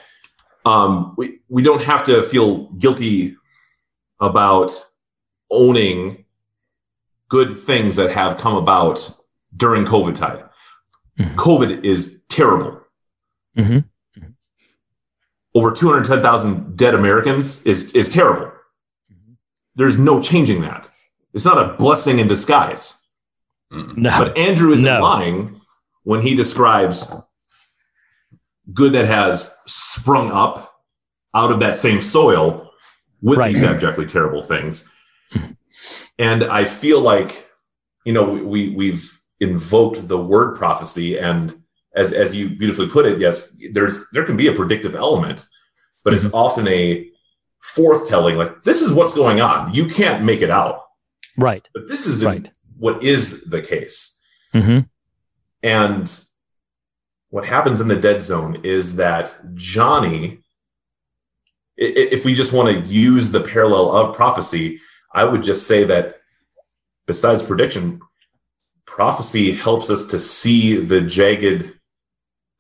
um, 0.64 1.14
we, 1.16 1.40
we 1.48 1.62
don't 1.62 1.82
have 1.82 2.02
to 2.04 2.22
feel 2.22 2.64
guilty 2.72 3.36
about 4.20 4.72
owning 5.50 6.24
good 7.28 7.52
things 7.56 7.96
that 7.96 8.10
have 8.10 8.38
come 8.38 8.56
about 8.56 9.10
during 9.56 9.84
COVID 9.84 10.14
time. 10.14 10.48
Mhm. 11.18 11.34
COVID 11.36 11.84
is 11.84 12.22
terrible. 12.28 12.80
Mhm. 13.56 13.84
Over 15.54 15.70
210,000 15.72 16.76
dead 16.76 16.94
Americans 16.94 17.62
is, 17.64 17.92
is 17.92 18.08
terrible. 18.08 18.50
There's 19.76 19.98
no 19.98 20.20
changing 20.20 20.62
that. 20.62 20.90
It's 21.32 21.44
not 21.44 21.58
a 21.58 21.74
blessing 21.74 22.18
in 22.18 22.28
disguise. 22.28 23.02
No. 23.70 24.10
But 24.10 24.38
Andrew 24.38 24.72
isn't 24.72 24.84
No. 24.84 25.00
lying 25.00 25.60
when 26.04 26.22
he 26.22 26.34
describes 26.34 27.10
good 28.72 28.92
that 28.92 29.06
has 29.06 29.54
sprung 29.66 30.30
up 30.30 30.74
out 31.34 31.50
of 31.50 31.60
that 31.60 31.76
same 31.76 32.00
soil 32.00 32.70
with 33.20 33.38
Right. 33.38 33.52
these 33.52 33.64
abjectly 33.64 34.06
terrible 34.06 34.42
things. 34.42 34.88
Mm-hmm. 35.34 35.52
And 36.18 36.44
I 36.44 36.64
feel 36.64 37.00
like, 37.00 37.50
you 38.04 38.12
know, 38.12 38.34
we, 38.34 38.70
we've 38.70 39.20
invoked 39.40 40.06
the 40.06 40.22
word 40.22 40.56
prophecy 40.56 41.18
and 41.18 41.60
as, 41.96 42.12
as 42.12 42.34
you 42.34 42.50
beautifully 42.50 42.88
put 42.88 43.06
it, 43.06 43.18
yes, 43.18 43.56
there's, 43.72 44.08
there 44.12 44.24
can 44.24 44.36
be 44.36 44.48
a 44.48 44.52
predictive 44.52 44.94
element, 44.94 45.46
but 46.02 46.12
it's 46.14 46.26
mm-hmm. 46.26 46.34
often 46.34 46.68
a 46.68 47.08
forthtelling, 47.76 48.36
like 48.36 48.62
this 48.64 48.82
is 48.82 48.92
what's 48.92 49.14
going 49.14 49.40
on. 49.40 49.72
You 49.72 49.86
can't 49.86 50.22
make 50.24 50.42
it 50.42 50.50
out, 50.50 50.82
Right. 51.36 51.68
but 51.74 51.88
this 51.88 52.06
is 52.06 52.24
Right. 52.24 52.50
what 52.78 53.02
is 53.02 53.44
the 53.44 53.62
case. 53.62 54.20
hmm 54.52 54.80
And 55.62 56.20
what 57.30 57.46
happens 57.46 57.80
in 57.80 57.88
the 57.88 57.96
dead 57.96 58.22
zone 58.22 58.60
is 58.62 58.96
that 58.96 59.34
Johnny, 59.54 60.42
i- 61.80 61.84
i- 62.00 62.08
if 62.12 62.24
we 62.24 62.34
just 62.34 62.52
want 62.52 62.68
to 62.68 62.92
use 62.92 63.30
the 63.32 63.40
parallel 63.40 63.90
of 63.96 64.14
prophecy, 64.14 64.80
I 65.14 65.24
would 65.24 65.42
just 65.42 65.66
say 65.66 65.84
that 65.84 66.20
besides 67.06 67.42
prediction, 67.42 68.00
prophecy 68.86 69.52
helps 69.52 69.90
us 69.90 70.04
to 70.06 70.18
see 70.18 70.76
the 70.76 71.00
jagged 71.00 71.74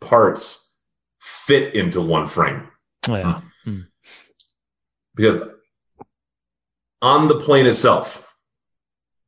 parts 0.00 0.78
fit 1.20 1.74
into 1.74 2.00
one 2.00 2.26
frame. 2.26 2.68
Oh, 3.08 3.16
yeah. 3.16 3.40
Because 5.14 5.40
on 7.02 7.28
the 7.28 7.38
plane 7.38 7.66
itself, 7.66 8.36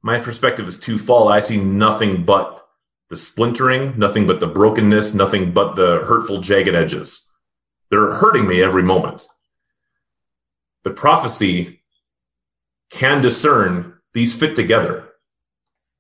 my 0.02 0.18
perspective 0.18 0.68
is 0.68 0.78
too 0.78 0.98
twofold. 0.98 1.32
I 1.32 1.40
see 1.40 1.60
nothing 1.60 2.24
but 2.24 2.66
the 3.08 3.16
splintering, 3.16 3.98
nothing 3.98 4.26
but 4.26 4.40
the 4.40 4.46
brokenness, 4.46 5.14
nothing 5.14 5.52
but 5.52 5.76
the 5.76 6.04
hurtful, 6.04 6.40
jagged 6.40 6.74
edges. 6.74 7.32
They're 7.90 8.12
hurting 8.12 8.46
me 8.46 8.62
every 8.62 8.82
moment. 8.82 9.28
But 10.82 10.96
prophecy 10.96 11.82
can 12.90 13.22
discern 13.22 13.98
these 14.12 14.38
fit 14.38 14.56
together. 14.56 15.08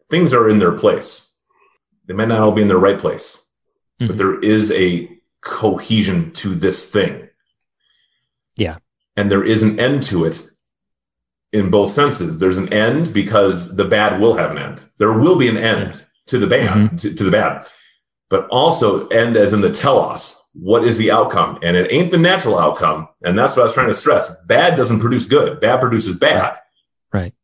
Things 0.08 0.32
are 0.32 0.48
in 0.48 0.58
their 0.58 0.76
place. 0.76 1.34
They 2.06 2.14
may 2.14 2.26
not 2.26 2.40
all 2.40 2.52
be 2.52 2.62
in 2.62 2.68
their 2.68 2.78
right 2.78 2.98
place, 2.98 3.52
but 3.98 4.08
mm-hmm. 4.08 4.16
there 4.16 4.40
is 4.40 4.70
a 4.72 5.10
cohesion 5.40 6.32
to 6.32 6.54
this 6.54 6.92
thing. 6.92 7.28
Yeah. 8.56 8.78
And 9.16 9.30
there 9.30 9.44
is 9.44 9.62
an 9.62 9.80
end 9.80 10.02
to 10.04 10.24
it 10.24 10.40
in 11.52 11.70
both 11.70 11.90
senses. 11.90 12.38
There's 12.38 12.58
an 12.58 12.72
end 12.72 13.12
because 13.14 13.76
the 13.76 13.84
bad 13.84 14.20
will 14.20 14.34
have 14.34 14.50
an 14.50 14.58
end. 14.58 14.84
There 14.98 15.18
will 15.18 15.38
be 15.38 15.48
an 15.48 15.56
end 15.56 16.06
to 16.26 16.38
the 16.38 16.46
bad, 16.46 16.76
mm-hmm. 16.76 16.96
to, 16.96 17.14
to 17.14 17.24
the 17.24 17.30
bad, 17.30 17.66
but 18.28 18.46
also 18.48 19.08
end 19.08 19.36
as 19.36 19.52
in 19.52 19.60
the 19.60 19.70
telos. 19.70 20.42
What 20.52 20.84
is 20.84 20.98
the 20.98 21.10
outcome? 21.10 21.58
And 21.62 21.76
it 21.76 21.92
ain't 21.92 22.10
the 22.10 22.18
natural 22.18 22.58
outcome. 22.58 23.08
And 23.22 23.38
that's 23.38 23.56
what 23.56 23.62
I 23.62 23.66
was 23.66 23.74
trying 23.74 23.88
to 23.88 23.94
stress. 23.94 24.34
Bad 24.46 24.76
doesn't 24.76 25.00
produce 25.00 25.26
good. 25.26 25.60
Bad 25.60 25.80
produces 25.80 26.18
bad. 26.18 26.56
Right. 27.12 27.34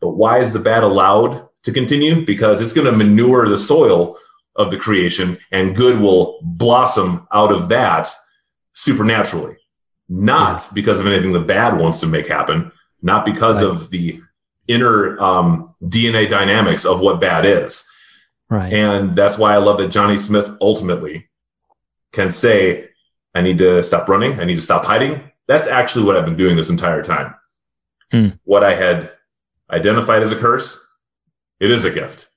But 0.00 0.10
why 0.10 0.38
is 0.38 0.52
the 0.52 0.60
bad 0.60 0.82
allowed 0.82 1.48
to 1.62 1.72
continue? 1.72 2.24
Because 2.24 2.60
it's 2.60 2.72
going 2.72 2.90
to 2.90 2.96
manure 2.96 3.48
the 3.48 3.58
soil 3.58 4.16
of 4.56 4.70
the 4.70 4.76
creation 4.76 5.38
and 5.52 5.76
good 5.76 6.00
will 6.00 6.40
blossom 6.42 7.26
out 7.32 7.52
of 7.52 7.68
that 7.68 8.08
supernaturally. 8.74 9.56
Not 10.08 10.68
because 10.74 11.00
of 11.00 11.06
anything 11.06 11.32
the 11.32 11.40
bad 11.40 11.78
wants 11.78 12.00
to 12.00 12.06
make 12.06 12.26
happen, 12.26 12.72
not 13.02 13.24
because 13.24 13.62
of 13.62 13.90
the 13.90 14.20
inner 14.66 15.20
um, 15.20 15.74
DNA 15.82 16.28
dynamics 16.28 16.84
of 16.84 17.00
what 17.00 17.20
bad 17.20 17.44
is. 17.44 17.88
Right. 18.48 18.72
And 18.72 19.14
that's 19.14 19.36
why 19.36 19.54
I 19.54 19.58
love 19.58 19.78
that 19.78 19.90
Johnny 19.90 20.16
Smith 20.16 20.50
ultimately 20.60 21.28
can 22.12 22.30
say, 22.30 22.88
I 23.34 23.42
need 23.42 23.58
to 23.58 23.82
stop 23.82 24.08
running. 24.08 24.40
I 24.40 24.44
need 24.44 24.56
to 24.56 24.62
stop 24.62 24.84
hiding. 24.84 25.30
That's 25.46 25.66
actually 25.66 26.04
what 26.04 26.16
I've 26.16 26.24
been 26.24 26.36
doing 26.36 26.56
this 26.56 26.70
entire 26.70 27.02
time. 27.02 27.34
Hmm. 28.10 28.28
What 28.44 28.64
I 28.64 28.74
had 28.74 29.10
identified 29.70 30.22
as 30.22 30.32
a 30.32 30.36
curse, 30.36 30.82
it 31.60 31.70
is 31.70 31.84
a 31.84 31.90
gift. 31.90 32.30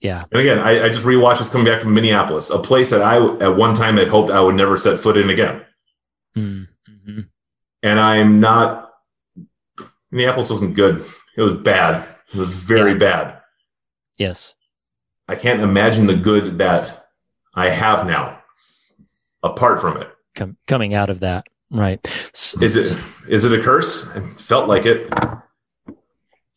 Yeah. 0.00 0.24
And 0.30 0.40
again, 0.40 0.58
I, 0.58 0.84
I 0.84 0.88
just 0.88 1.06
rewatched 1.06 1.38
this 1.38 1.50
coming 1.50 1.66
back 1.66 1.80
from 1.80 1.94
Minneapolis, 1.94 2.50
a 2.50 2.58
place 2.58 2.90
that 2.90 3.02
I 3.02 3.16
at 3.44 3.56
one 3.56 3.74
time 3.74 3.96
had 3.96 4.08
hoped 4.08 4.30
I 4.30 4.40
would 4.40 4.54
never 4.54 4.76
set 4.76 4.98
foot 4.98 5.16
in 5.16 5.30
again. 5.30 5.64
Mm-hmm. 7.08 7.20
And 7.82 8.00
I'm 8.00 8.40
not, 8.40 8.90
Minneapolis 10.10 10.50
wasn't 10.50 10.74
good. 10.74 11.04
It 11.36 11.42
was 11.42 11.54
bad. 11.54 12.06
It 12.32 12.38
was 12.38 12.48
very 12.50 12.98
bad. 12.98 13.40
Yes. 14.18 14.54
I 15.28 15.36
can't 15.36 15.60
imagine 15.60 16.06
the 16.06 16.16
good 16.16 16.58
that 16.58 17.06
I 17.54 17.70
have 17.70 18.06
now 18.06 18.42
apart 19.42 19.80
from 19.80 19.96
it. 19.98 20.08
Com- 20.34 20.56
coming 20.66 20.94
out 20.94 21.10
of 21.10 21.20
that. 21.20 21.46
Right. 21.70 22.00
Is 22.32 22.76
it 22.76 22.98
is 23.28 23.44
it 23.44 23.58
a 23.58 23.62
curse? 23.62 24.14
It 24.16 24.22
felt 24.22 24.68
like 24.68 24.86
it. 24.86 25.10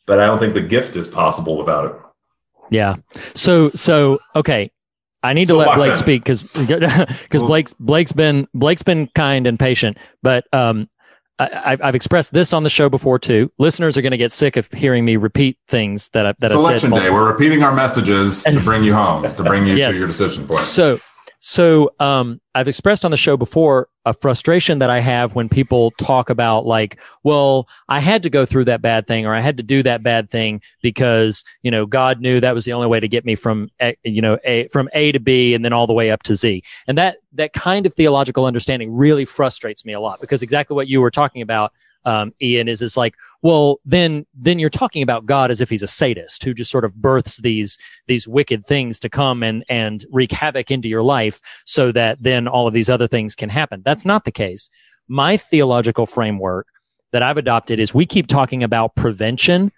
But 0.05 0.19
I 0.19 0.25
don't 0.25 0.39
think 0.39 0.53
the 0.53 0.61
gift 0.61 0.95
is 0.95 1.07
possible 1.07 1.57
without 1.57 1.91
it. 1.91 2.01
Yeah. 2.69 2.95
So 3.35 3.69
so 3.71 4.19
okay. 4.35 4.71
I 5.23 5.33
need 5.33 5.45
to 5.47 5.55
let 5.55 5.75
Blake 5.77 5.91
that. 5.91 5.97
speak 5.97 6.23
because 6.23 6.43
because 6.43 7.41
Blake's 7.43 7.73
Blake's 7.79 8.11
been 8.11 8.47
Blake's 8.53 8.83
been 8.83 9.07
kind 9.13 9.45
and 9.47 9.59
patient, 9.59 9.97
but 10.23 10.45
um, 10.53 10.89
I, 11.39 11.49
I've, 11.65 11.81
I've 11.83 11.95
expressed 11.95 12.33
this 12.33 12.53
on 12.53 12.63
the 12.63 12.69
show 12.69 12.89
before 12.89 13.19
too. 13.19 13.51
Listeners 13.59 13.97
are 13.97 14.01
going 14.01 14.11
to 14.11 14.17
get 14.17 14.31
sick 14.31 14.57
of 14.57 14.71
hearing 14.71 15.05
me 15.05 15.15
repeat 15.17 15.57
things 15.67 16.09
that 16.13 16.25
I, 16.25 16.33
that 16.39 16.47
It's 16.47 16.55
I've 16.55 16.59
election 16.61 16.91
said. 16.91 16.99
day. 17.03 17.09
We're 17.11 17.31
repeating 17.31 17.63
our 17.63 17.73
messages 17.75 18.43
to 18.45 18.59
bring 18.61 18.83
you 18.83 18.93
home, 18.93 19.23
to 19.23 19.43
bring 19.43 19.65
you 19.67 19.75
Yes. 19.75 19.93
to 19.93 19.99
your 19.99 20.07
decision 20.07 20.47
point. 20.47 20.59
So, 20.61 20.97
so 21.43 21.91
um, 21.99 22.39
I've 22.53 22.67
expressed 22.67 23.03
on 23.03 23.09
the 23.09 23.17
show 23.17 23.35
before 23.35 23.89
a 24.05 24.13
frustration 24.13 24.77
that 24.77 24.91
I 24.91 24.99
have 24.99 25.33
when 25.33 25.49
people 25.49 25.89
talk 25.91 26.29
about 26.29 26.67
like, 26.67 26.99
well, 27.23 27.67
I 27.89 27.99
had 27.99 28.21
to 28.23 28.29
go 28.29 28.45
through 28.45 28.65
that 28.65 28.83
bad 28.83 29.07
thing 29.07 29.25
or 29.25 29.33
I 29.33 29.39
had 29.39 29.57
to 29.57 29.63
do 29.63 29.81
that 29.81 30.03
bad 30.03 30.29
thing 30.29 30.61
because 30.83 31.43
you 31.63 31.71
know 31.71 31.87
God 31.87 32.21
knew 32.21 32.39
that 32.39 32.53
was 32.53 32.65
the 32.65 32.73
only 32.73 32.85
way 32.85 32.99
to 32.99 33.07
get 33.07 33.25
me 33.25 33.33
from 33.33 33.71
A- 33.81 33.97
you 34.03 34.21
know 34.21 34.37
a 34.45 34.67
from 34.67 34.87
A 34.93 35.11
to 35.13 35.19
B 35.19 35.55
and 35.55 35.65
then 35.65 35.73
all 35.73 35.87
the 35.87 35.93
way 35.93 36.11
up 36.11 36.21
to 36.23 36.35
Z. 36.35 36.61
And 36.85 36.95
that 36.99 37.17
that 37.33 37.53
kind 37.53 37.87
of 37.87 37.93
theological 37.95 38.45
understanding 38.45 38.95
really 38.95 39.25
frustrates 39.25 39.83
me 39.83 39.93
a 39.93 39.99
lot 39.99 40.21
because 40.21 40.43
exactly 40.43 40.75
what 40.75 40.87
you 40.87 41.01
were 41.01 41.11
talking 41.11 41.41
about. 41.41 41.73
Um, 42.05 42.33
Ian 42.41 42.67
is 42.67 42.81
is 42.81 42.97
like, 42.97 43.15
well, 43.41 43.79
then 43.85 44.25
then 44.33 44.59
you're 44.59 44.69
talking 44.69 45.03
about 45.03 45.25
God 45.25 45.51
as 45.51 45.61
if 45.61 45.69
he's 45.69 45.83
a 45.83 45.87
sadist 45.87 46.43
who 46.43 46.53
just 46.53 46.71
sort 46.71 46.85
of 46.85 46.95
births 46.95 47.37
these 47.37 47.77
these 48.07 48.27
wicked 48.27 48.65
things 48.65 48.99
to 48.99 49.09
come 49.09 49.43
and 49.43 49.63
and 49.69 50.05
wreak 50.11 50.31
havoc 50.31 50.71
into 50.71 50.87
your 50.87 51.03
life 51.03 51.41
so 51.65 51.91
that 51.91 52.21
then 52.21 52.47
all 52.47 52.67
of 52.67 52.73
these 52.73 52.89
other 52.89 53.07
things 53.07 53.35
can 53.35 53.49
happen. 53.49 53.81
That's 53.85 54.05
not 54.05 54.25
the 54.25 54.31
case. 54.31 54.69
My 55.07 55.37
theological 55.37 56.05
framework 56.05 56.67
that 57.11 57.23
I've 57.23 57.37
adopted 57.37 57.79
is 57.79 57.93
we 57.93 58.05
keep 58.05 58.27
talking 58.27 58.63
about 58.63 58.95
prevention 58.95 59.71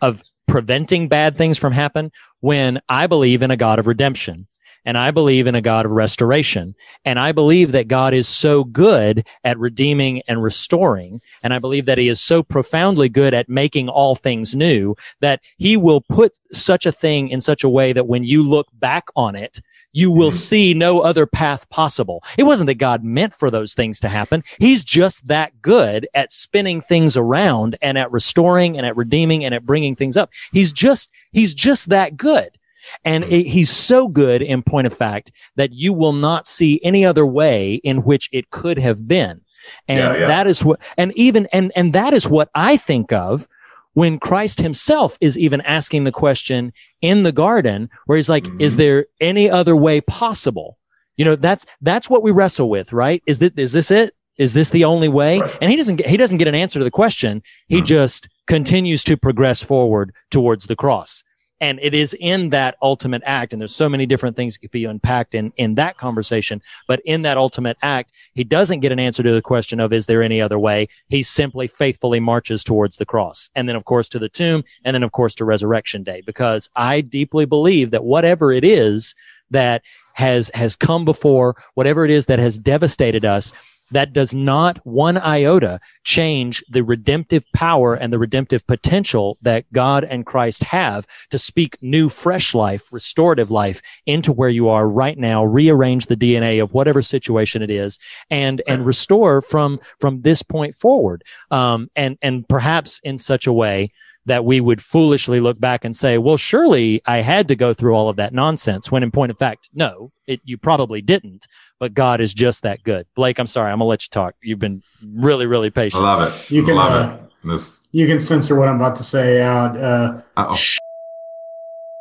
of 0.00 0.22
preventing 0.46 1.08
bad 1.08 1.36
things 1.36 1.58
from 1.58 1.72
happen 1.72 2.10
when 2.40 2.80
I 2.88 3.06
believe 3.06 3.42
in 3.42 3.50
a 3.50 3.56
God 3.56 3.78
of 3.78 3.86
redemption 3.86 4.46
and 4.88 4.96
I 4.96 5.10
believe 5.10 5.46
in 5.46 5.54
a 5.54 5.60
God 5.60 5.84
of 5.84 5.92
restoration. 5.92 6.74
And 7.04 7.18
I 7.18 7.32
believe 7.32 7.72
that 7.72 7.88
God 7.88 8.14
is 8.14 8.26
so 8.26 8.64
good 8.64 9.26
at 9.44 9.58
redeeming 9.58 10.22
and 10.26 10.42
restoring. 10.42 11.20
And 11.42 11.52
I 11.52 11.58
believe 11.58 11.84
that 11.84 11.98
he 11.98 12.08
is 12.08 12.22
so 12.22 12.42
profoundly 12.42 13.10
good 13.10 13.34
at 13.34 13.50
making 13.50 13.90
all 13.90 14.14
things 14.14 14.56
new 14.56 14.96
that 15.20 15.42
he 15.58 15.76
will 15.76 16.00
put 16.00 16.38
such 16.52 16.86
a 16.86 16.90
thing 16.90 17.28
in 17.28 17.42
such 17.42 17.62
a 17.62 17.68
way 17.68 17.92
that 17.92 18.06
when 18.06 18.24
you 18.24 18.42
look 18.42 18.68
back 18.72 19.08
on 19.14 19.36
it, 19.36 19.60
you 19.92 20.10
will 20.10 20.30
mm-hmm. 20.30 20.36
see 20.36 20.72
no 20.72 21.00
other 21.00 21.26
path 21.26 21.68
possible. 21.68 22.24
It 22.38 22.44
wasn't 22.44 22.68
that 22.68 22.76
God 22.76 23.04
meant 23.04 23.34
for 23.34 23.50
those 23.50 23.74
things 23.74 24.00
to 24.00 24.08
happen. 24.08 24.42
He's 24.58 24.84
just 24.84 25.28
that 25.28 25.60
good 25.60 26.08
at 26.14 26.32
spinning 26.32 26.80
things 26.80 27.14
around 27.14 27.76
and 27.82 27.98
at 27.98 28.10
restoring 28.10 28.78
and 28.78 28.86
at 28.86 28.96
redeeming 28.96 29.44
and 29.44 29.54
at 29.54 29.66
bringing 29.66 29.94
things 29.94 30.16
up. 30.16 30.30
He's 30.50 30.72
just, 30.72 31.12
he's 31.30 31.52
just 31.52 31.90
that 31.90 32.16
good. 32.16 32.58
And 33.04 33.24
hmm. 33.24 33.32
it, 33.32 33.46
he's 33.46 33.70
so 33.70 34.08
good 34.08 34.42
in 34.42 34.62
point 34.62 34.86
of 34.86 34.96
fact 34.96 35.32
that 35.56 35.72
you 35.72 35.92
will 35.92 36.12
not 36.12 36.46
see 36.46 36.80
any 36.82 37.04
other 37.04 37.26
way 37.26 37.74
in 37.84 37.98
which 37.98 38.28
it 38.32 38.50
could 38.50 38.78
have 38.78 39.06
been. 39.06 39.42
And 39.86 39.98
Yeah, 39.98 40.16
yeah. 40.20 40.26
that 40.28 40.46
is 40.46 40.64
what, 40.64 40.80
and 40.96 41.12
even, 41.16 41.46
and, 41.52 41.72
and 41.76 41.92
that 41.92 42.14
is 42.14 42.28
what 42.28 42.48
I 42.54 42.76
think 42.76 43.12
of 43.12 43.48
when 43.94 44.18
Christ 44.18 44.60
himself 44.60 45.18
is 45.20 45.36
even 45.36 45.60
asking 45.62 46.04
the 46.04 46.12
question 46.12 46.72
in 47.00 47.24
the 47.24 47.32
garden 47.32 47.90
where 48.06 48.16
he's 48.16 48.28
like, 48.28 48.46
is 48.60 48.74
mm-hmm. 48.74 48.78
there 48.80 49.06
any 49.20 49.50
other 49.50 49.74
way 49.74 50.00
possible? 50.00 50.78
You 51.16 51.24
know, 51.24 51.36
that's, 51.36 51.66
that's 51.80 52.08
what 52.08 52.22
we 52.22 52.30
wrestle 52.30 52.70
with, 52.70 52.92
right? 52.92 53.22
Is 53.26 53.40
this, 53.40 53.50
is 53.56 53.72
this 53.72 53.90
it? 53.90 54.14
Is 54.38 54.54
this 54.54 54.70
the 54.70 54.84
only 54.84 55.08
way? 55.08 55.42
And 55.60 55.68
he 55.68 55.76
doesn't 55.76 55.96
get, 55.96 56.08
he 56.08 56.16
doesn't 56.16 56.38
get 56.38 56.46
an 56.46 56.54
answer 56.54 56.78
to 56.78 56.84
the 56.84 56.92
question. 56.92 57.42
He 57.66 57.78
mm-hmm. 57.78 57.86
just 57.86 58.28
continues 58.46 59.02
to 59.04 59.16
progress 59.16 59.60
forward 59.60 60.14
towards 60.30 60.66
the 60.66 60.76
cross. 60.76 61.24
And 61.60 61.78
it 61.82 61.92
is 61.92 62.14
in 62.20 62.50
that 62.50 62.76
ultimate 62.80 63.22
act, 63.26 63.52
and 63.52 63.60
there's 63.60 63.74
so 63.74 63.88
many 63.88 64.06
different 64.06 64.36
things 64.36 64.54
that 64.54 64.60
could 64.60 64.70
be 64.70 64.84
unpacked 64.84 65.34
in, 65.34 65.52
in 65.56 65.74
that 65.74 65.98
conversation. 65.98 66.62
But 66.86 67.00
in 67.04 67.22
that 67.22 67.36
ultimate 67.36 67.76
act, 67.82 68.12
he 68.34 68.44
doesn't 68.44 68.80
get 68.80 68.92
an 68.92 69.00
answer 69.00 69.22
to 69.22 69.32
the 69.32 69.42
question 69.42 69.80
of, 69.80 69.92
is 69.92 70.06
there 70.06 70.22
any 70.22 70.40
other 70.40 70.58
way? 70.58 70.88
He 71.08 71.22
simply 71.22 71.66
faithfully 71.66 72.20
marches 72.20 72.62
towards 72.62 72.96
the 72.96 73.06
cross. 73.06 73.50
And 73.56 73.68
then, 73.68 73.76
of 73.76 73.84
course, 73.84 74.08
to 74.10 74.18
the 74.18 74.28
tomb, 74.28 74.62
and 74.84 74.94
then, 74.94 75.02
of 75.02 75.12
course, 75.12 75.34
to 75.36 75.44
resurrection 75.44 76.04
day, 76.04 76.22
because 76.24 76.70
I 76.76 77.00
deeply 77.00 77.44
believe 77.44 77.90
that 77.90 78.04
whatever 78.04 78.52
it 78.52 78.64
is 78.64 79.14
that 79.50 79.82
has, 80.14 80.50
has 80.54 80.76
come 80.76 81.04
before, 81.04 81.56
whatever 81.74 82.04
it 82.04 82.10
is 82.10 82.26
that 82.26 82.38
has 82.38 82.58
devastated 82.58 83.24
us, 83.24 83.52
that 83.90 84.12
does 84.12 84.34
not 84.34 84.78
one 84.84 85.18
iota 85.18 85.80
change 86.04 86.62
the 86.68 86.82
redemptive 86.82 87.44
power 87.54 87.94
and 87.94 88.12
the 88.12 88.18
redemptive 88.18 88.66
potential 88.66 89.36
that 89.42 89.64
God 89.72 90.04
and 90.04 90.26
Christ 90.26 90.64
have 90.64 91.06
to 91.30 91.38
speak 91.38 91.76
new, 91.82 92.08
fresh 92.08 92.54
life, 92.54 92.92
restorative 92.92 93.50
life 93.50 93.80
into 94.06 94.32
where 94.32 94.48
you 94.48 94.68
are 94.68 94.88
right 94.88 95.18
now, 95.18 95.44
rearrange 95.44 96.06
the 96.06 96.16
DNA 96.16 96.62
of 96.62 96.72
whatever 96.72 97.02
situation 97.02 97.62
it 97.62 97.70
is 97.70 97.98
and, 98.30 98.62
and 98.66 98.84
restore 98.86 99.40
from, 99.40 99.80
from 100.00 100.22
this 100.22 100.42
point 100.42 100.74
forward. 100.74 101.24
Um, 101.50 101.90
and, 101.96 102.18
and 102.22 102.48
perhaps 102.48 103.00
in 103.04 103.18
such 103.18 103.46
a 103.46 103.52
way 103.52 103.90
that 104.28 104.44
we 104.44 104.60
would 104.60 104.82
foolishly 104.82 105.40
look 105.40 105.58
back 105.58 105.84
and 105.84 105.96
say, 105.96 106.18
well, 106.18 106.36
surely 106.36 107.02
I 107.06 107.18
had 107.18 107.48
to 107.48 107.56
go 107.56 107.72
through 107.74 107.94
all 107.94 108.08
of 108.08 108.16
that 108.16 108.34
nonsense 108.34 108.92
when 108.92 109.02
in 109.02 109.10
point 109.10 109.30
of 109.30 109.38
fact, 109.38 109.70
no, 109.72 110.12
it, 110.26 110.40
you 110.44 110.58
probably 110.58 111.00
didn't, 111.00 111.46
but 111.78 111.94
God 111.94 112.20
is 112.20 112.34
just 112.34 112.62
that 112.62 112.82
good. 112.82 113.06
Blake, 113.14 113.38
I'm 113.38 113.46
sorry. 113.46 113.70
I'm 113.70 113.78
gonna 113.78 113.88
let 113.88 114.04
you 114.04 114.08
talk. 114.10 114.34
You've 114.42 114.58
been 114.58 114.82
really, 115.06 115.46
really 115.46 115.70
patient. 115.70 116.02
I 116.02 116.14
love 116.14 116.32
it. 116.32 116.50
You 116.50 116.64
can, 116.64 116.74
love 116.74 116.92
uh, 116.92 117.14
it. 117.14 117.30
This 117.44 117.88
You 117.92 118.06
can 118.06 118.20
censor 118.20 118.58
what 118.58 118.68
I'm 118.68 118.76
about 118.76 118.96
to 118.96 119.04
say 119.04 119.40
out. 119.40 119.76
Uh, 119.76 120.20
uh 120.36 120.56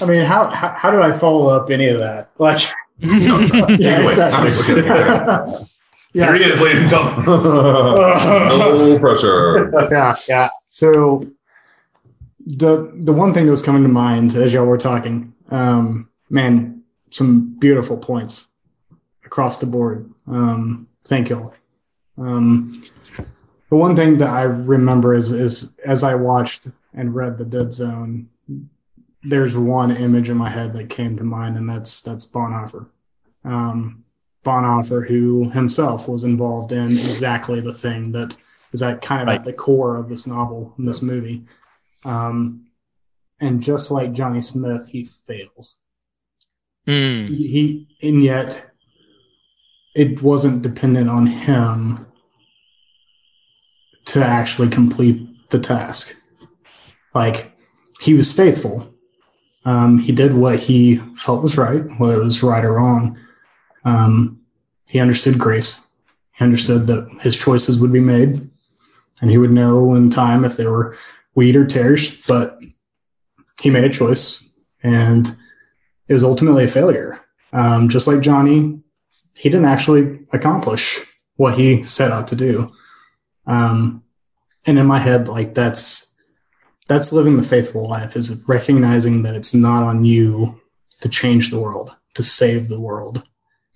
I 0.00 0.06
mean, 0.06 0.24
how, 0.24 0.46
how 0.46 0.68
how 0.68 0.90
do 0.90 1.00
I 1.00 1.12
follow 1.12 1.50
up 1.54 1.70
any 1.70 1.88
of 1.88 1.98
that? 1.98 2.30
Like, 2.38 2.60
yeah, 2.98 3.34
Anyway, 3.36 4.10
exactly. 4.10 4.82
Here 6.14 6.34
he 6.34 6.42
is, 6.42 6.60
ladies 6.60 6.80
and 6.80 6.90
gentlemen. 6.90 7.24
no 7.26 8.98
pressure. 8.98 9.70
yeah, 9.90 10.16
yeah. 10.26 10.48
So 10.64 11.22
the 12.56 12.90
the 12.94 13.12
one 13.12 13.34
thing 13.34 13.44
that 13.44 13.50
was 13.50 13.62
coming 13.62 13.82
to 13.82 13.88
mind 13.88 14.34
as 14.34 14.54
y'all 14.54 14.64
were 14.64 14.78
talking, 14.78 15.34
um, 15.50 16.08
man, 16.30 16.82
some 17.10 17.58
beautiful 17.58 17.96
points 17.96 18.48
across 19.24 19.60
the 19.60 19.66
board. 19.66 20.10
Um, 20.26 20.88
thank 21.04 21.28
y'all. 21.28 21.54
Um, 22.16 22.72
the 23.68 23.76
one 23.76 23.94
thing 23.94 24.16
that 24.18 24.30
I 24.30 24.44
remember 24.44 25.14
is 25.14 25.30
is 25.30 25.76
as 25.84 26.02
I 26.02 26.14
watched 26.14 26.68
and 26.94 27.14
read 27.14 27.36
the 27.36 27.44
Dead 27.44 27.70
Zone, 27.70 28.28
there's 29.22 29.56
one 29.56 29.94
image 29.94 30.30
in 30.30 30.38
my 30.38 30.48
head 30.48 30.72
that 30.72 30.88
came 30.88 31.18
to 31.18 31.24
mind, 31.24 31.58
and 31.58 31.68
that's 31.68 32.00
that's 32.00 32.26
Bonhoeffer. 32.26 32.88
Um, 33.44 34.04
Bonhoeffer, 34.42 35.06
who 35.06 35.50
himself 35.50 36.08
was 36.08 36.24
involved 36.24 36.72
in 36.72 36.92
exactly 36.92 37.60
the 37.60 37.74
thing 37.74 38.10
that 38.12 38.34
is 38.72 38.82
at 38.82 39.02
kind 39.02 39.22
of 39.22 39.28
at 39.28 39.44
the 39.44 39.52
core 39.52 39.96
of 39.96 40.08
this 40.08 40.26
novel 40.26 40.74
in 40.78 40.86
this 40.86 41.02
movie. 41.02 41.44
Um, 42.08 42.64
and 43.38 43.62
just 43.62 43.90
like 43.90 44.14
Johnny 44.14 44.40
Smith, 44.40 44.88
he 44.90 45.04
fails. 45.04 45.78
Hmm. 46.86 47.26
He 47.26 47.86
and 48.02 48.22
yet 48.22 48.70
it 49.94 50.22
wasn't 50.22 50.62
dependent 50.62 51.10
on 51.10 51.26
him 51.26 52.06
to 54.06 54.24
actually 54.24 54.68
complete 54.68 55.28
the 55.50 55.58
task. 55.58 56.16
Like 57.14 57.52
he 58.00 58.14
was 58.14 58.34
faithful. 58.34 58.88
Um, 59.66 59.98
he 59.98 60.12
did 60.12 60.32
what 60.32 60.58
he 60.58 60.96
felt 61.14 61.42
was 61.42 61.58
right, 61.58 61.84
whether 61.98 62.22
it 62.22 62.24
was 62.24 62.42
right 62.42 62.64
or 62.64 62.76
wrong. 62.76 63.18
Um, 63.84 64.40
he 64.88 64.98
understood 64.98 65.38
grace. 65.38 65.86
He 66.38 66.44
understood 66.44 66.86
that 66.86 67.06
his 67.20 67.36
choices 67.36 67.78
would 67.78 67.92
be 67.92 68.00
made, 68.00 68.48
and 69.20 69.30
he 69.30 69.36
would 69.36 69.50
know 69.50 69.94
in 69.94 70.08
time 70.08 70.46
if 70.46 70.56
they 70.56 70.66
were 70.66 70.96
wheat 71.38 71.56
or 71.56 71.66
tares. 71.66 72.26
But 72.26 72.58
he 73.62 73.70
made 73.70 73.84
a 73.84 73.88
choice, 74.00 74.24
and 74.82 75.24
it 76.08 76.14
was 76.14 76.24
ultimately 76.24 76.64
a 76.64 76.68
failure. 76.68 77.20
Um, 77.52 77.88
just 77.88 78.08
like 78.08 78.20
Johnny, 78.20 78.80
he 79.36 79.48
didn't 79.48 79.72
actually 79.74 80.20
accomplish 80.32 81.00
what 81.36 81.56
he 81.56 81.84
set 81.84 82.10
out 82.10 82.26
to 82.28 82.36
do. 82.36 82.72
Um, 83.46 84.02
and 84.66 84.78
in 84.78 84.86
my 84.86 84.98
head, 84.98 85.28
like 85.28 85.54
that's 85.54 86.16
that's 86.88 87.12
living 87.12 87.36
the 87.36 87.42
faithful 87.54 87.88
life 87.88 88.16
is 88.16 88.42
recognizing 88.48 89.22
that 89.22 89.34
it's 89.34 89.54
not 89.54 89.82
on 89.82 90.04
you 90.04 90.60
to 91.00 91.08
change 91.08 91.50
the 91.50 91.60
world, 91.60 91.96
to 92.14 92.22
save 92.22 92.68
the 92.68 92.80
world, 92.80 93.22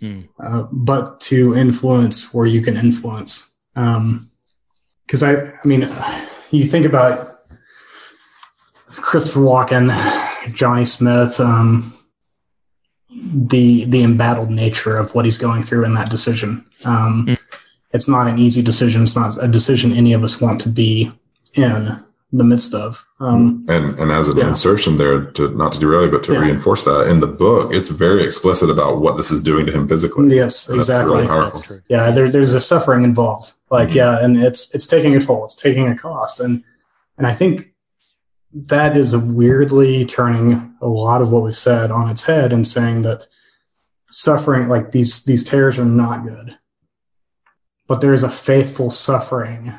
Hmm. 0.01 0.22
uh, 0.40 0.64
but 0.72 1.20
to 1.30 1.55
influence 1.55 2.34
where 2.34 2.47
you 2.47 2.60
can 2.60 2.76
influence. 2.76 3.60
Because 3.74 5.22
I, 5.22 5.32
I 5.43 5.64
mean, 5.64 5.82
you 6.51 6.64
think 6.64 6.86
about 6.86 7.31
Christopher 8.97 9.40
Walken, 9.40 9.90
Johnny 10.55 10.85
Smith, 10.85 11.39
um, 11.40 11.82
the 13.10 13.85
the 13.86 14.02
embattled 14.02 14.51
nature 14.51 14.97
of 14.97 15.14
what 15.14 15.24
he's 15.24 15.39
going 15.39 15.62
through 15.62 15.85
in 15.85 15.94
that 15.94 16.10
decision. 16.10 16.64
Um, 16.85 17.36
It's 17.94 18.09
not 18.09 18.27
an 18.27 18.39
easy 18.39 18.62
decision. 18.62 19.02
It's 19.02 19.16
not 19.16 19.36
a 19.43 19.47
decision 19.48 19.93
any 19.93 20.14
of 20.14 20.23
us 20.24 20.40
want 20.40 20.59
to 20.62 20.70
be 20.70 21.12
in 21.56 21.98
the 22.32 22.43
midst 22.44 22.73
of. 22.74 23.06
Um, 23.20 23.66
And 23.69 23.98
and 23.98 24.10
as 24.10 24.31
an 24.31 24.39
Yeah. 24.39 24.48
insertion 24.48 24.97
there, 24.97 25.20
to 25.32 25.51
not 25.51 25.74
to 25.74 25.78
derail 25.78 26.06
you, 26.06 26.10
but 26.10 26.23
to 26.24 26.32
Yeah. 26.32 26.40
reinforce 26.40 26.85
that 26.85 27.09
in 27.09 27.20
the 27.20 27.27
book, 27.27 27.74
it's 27.74 27.90
very 27.90 28.23
explicit 28.23 28.70
about 28.70 29.01
what 29.02 29.19
this 29.19 29.31
is 29.31 29.43
doing 29.43 29.66
to 29.66 29.73
him 29.73 29.86
physically. 29.86 30.35
Yes, 30.35 30.69
And 30.69 30.78
that's 30.78 30.89
exactly. 30.89 31.16
really 31.16 31.28
powerful. 31.28 31.62
yeah 31.90 32.10
there, 32.10 32.31
there's 32.31 32.55
a 32.55 32.60
suffering 32.60 33.05
involved 33.05 33.52
like 33.70 33.89
Mm-hmm. 33.89 33.97
yeah 33.98 34.24
and 34.24 34.36
it's 34.43 34.74
it's 34.74 34.86
taking 34.86 35.14
a 35.14 35.20
toll 35.20 35.44
it's 35.44 35.55
taking 35.55 35.86
a 35.89 35.94
cost 35.94 36.40
and 36.40 36.62
and 37.19 37.27
i 37.27 37.32
think 37.35 37.72
that 38.55 38.97
is 38.97 39.15
a 39.15 39.19
weirdly 39.20 40.05
turning 40.05 40.74
a 40.81 40.89
lot 40.89 41.23
of 41.23 41.31
what 41.33 41.43
we've 41.43 41.57
said 41.57 41.91
on 41.91 42.11
its 42.11 42.24
head 42.24 42.53
and 42.53 42.66
saying 42.66 43.03
that 43.03 43.27
suffering 44.09 44.69
like 44.69 44.91
these 44.93 45.24
these 45.24 45.43
tares 45.43 45.79
are 45.79 45.85
not 45.87 46.24
good 46.27 46.59
but 47.89 48.01
there 48.01 48.12
is 48.12 48.23
a 48.23 48.29
faithful 48.31 48.91
suffering 48.91 49.73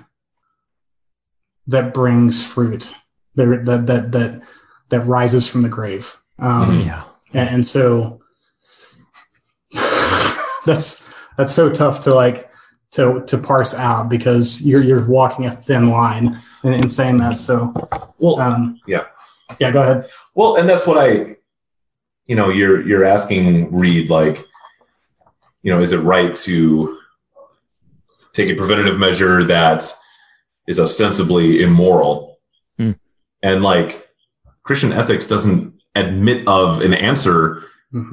that 1.67 1.93
brings 1.93 2.45
fruit 2.51 2.91
that 3.35 3.45
that 3.65 3.85
that 3.87 4.11
that, 4.11 4.47
that 4.89 5.05
rises 5.05 5.47
from 5.47 5.61
the 5.61 5.69
grave 5.69 6.17
um 6.39 6.79
Yeah. 6.81 7.03
and, 7.33 7.49
and 7.49 7.65
so 7.65 8.21
that's 10.65 11.13
that's 11.37 11.51
so 11.51 11.71
tough 11.71 12.01
to 12.01 12.13
like 12.13 12.49
to 12.91 13.23
to 13.27 13.37
parse 13.37 13.73
out 13.75 14.09
because 14.09 14.61
you're 14.61 14.83
you're 14.83 15.07
walking 15.07 15.45
a 15.45 15.51
thin 15.51 15.89
line 15.89 16.41
in, 16.63 16.73
in 16.73 16.89
saying 16.89 17.17
that. 17.19 17.39
So, 17.39 17.73
well, 18.19 18.39
um, 18.39 18.79
yeah, 18.87 19.05
yeah, 19.59 19.71
go 19.71 19.81
ahead. 19.81 20.05
Well, 20.35 20.57
and 20.57 20.67
that's 20.69 20.85
what 20.87 20.97
I, 20.97 21.35
you 22.27 22.35
know, 22.35 22.49
you're 22.49 22.81
you're 22.87 23.05
asking 23.05 23.73
Reed 23.75 24.09
like, 24.09 24.39
you 25.61 25.71
know, 25.73 25.81
is 25.81 25.91
it 25.93 25.99
right 25.99 26.35
to 26.35 26.99
take 28.33 28.49
a 28.49 28.55
preventative 28.55 28.97
measure 28.99 29.43
that 29.43 29.83
is 30.67 30.79
ostensibly 30.79 31.61
immoral, 31.61 32.39
Hmm. 32.77 32.91
and 33.43 33.61
like 33.61 34.09
Christian 34.63 34.91
ethics 34.93 35.27
doesn't 35.27 35.73
admit 35.95 36.47
of 36.47 36.81
an 36.81 36.93
answer 36.93 37.61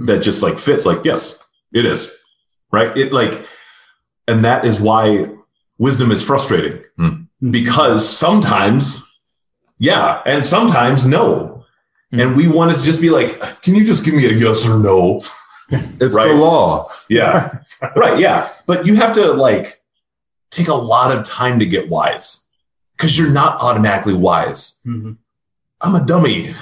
that 0.00 0.20
just 0.20 0.42
like 0.42 0.58
fits. 0.58 0.84
Like, 0.84 1.04
yes, 1.04 1.42
it 1.72 1.86
is, 1.86 2.14
right? 2.70 2.94
It 2.98 3.12
like, 3.14 3.32
and 4.28 4.44
that 4.44 4.64
is 4.66 4.78
why 4.80 5.28
wisdom 5.78 6.10
is 6.10 6.22
frustrating 6.22 6.82
Mm-hmm. 7.42 7.52
because 7.52 8.06
sometimes, 8.06 9.20
yeah, 9.78 10.20
and 10.26 10.44
sometimes 10.44 11.06
no. 11.06 11.64
Mm-hmm. 12.12 12.20
And 12.20 12.36
we 12.36 12.48
want 12.48 12.72
it 12.72 12.74
to 12.74 12.82
just 12.82 13.00
be 13.00 13.08
like, 13.08 13.62
can 13.62 13.74
you 13.74 13.84
just 13.84 14.04
give 14.04 14.12
me 14.12 14.26
a 14.26 14.32
yes 14.32 14.68
or 14.68 14.78
no? 14.78 15.22
It's 15.72 16.16
the 16.16 16.34
law. 16.34 16.90
Yeah. 17.08 17.56
right. 17.94 18.18
Yeah. 18.18 18.48
But 18.66 18.86
you 18.86 18.96
have 18.96 19.12
to 19.12 19.34
like 19.34 19.80
take 20.50 20.66
a 20.66 20.74
lot 20.74 21.16
of 21.16 21.24
time 21.24 21.60
to 21.60 21.66
get 21.66 21.88
wise 21.88 22.50
because 22.96 23.16
you're 23.16 23.30
not 23.30 23.60
automatically 23.60 24.14
wise. 24.14 24.82
Mm-hmm. 24.84 25.12
I'm 25.80 25.94
a 25.94 26.04
dummy. 26.04 26.54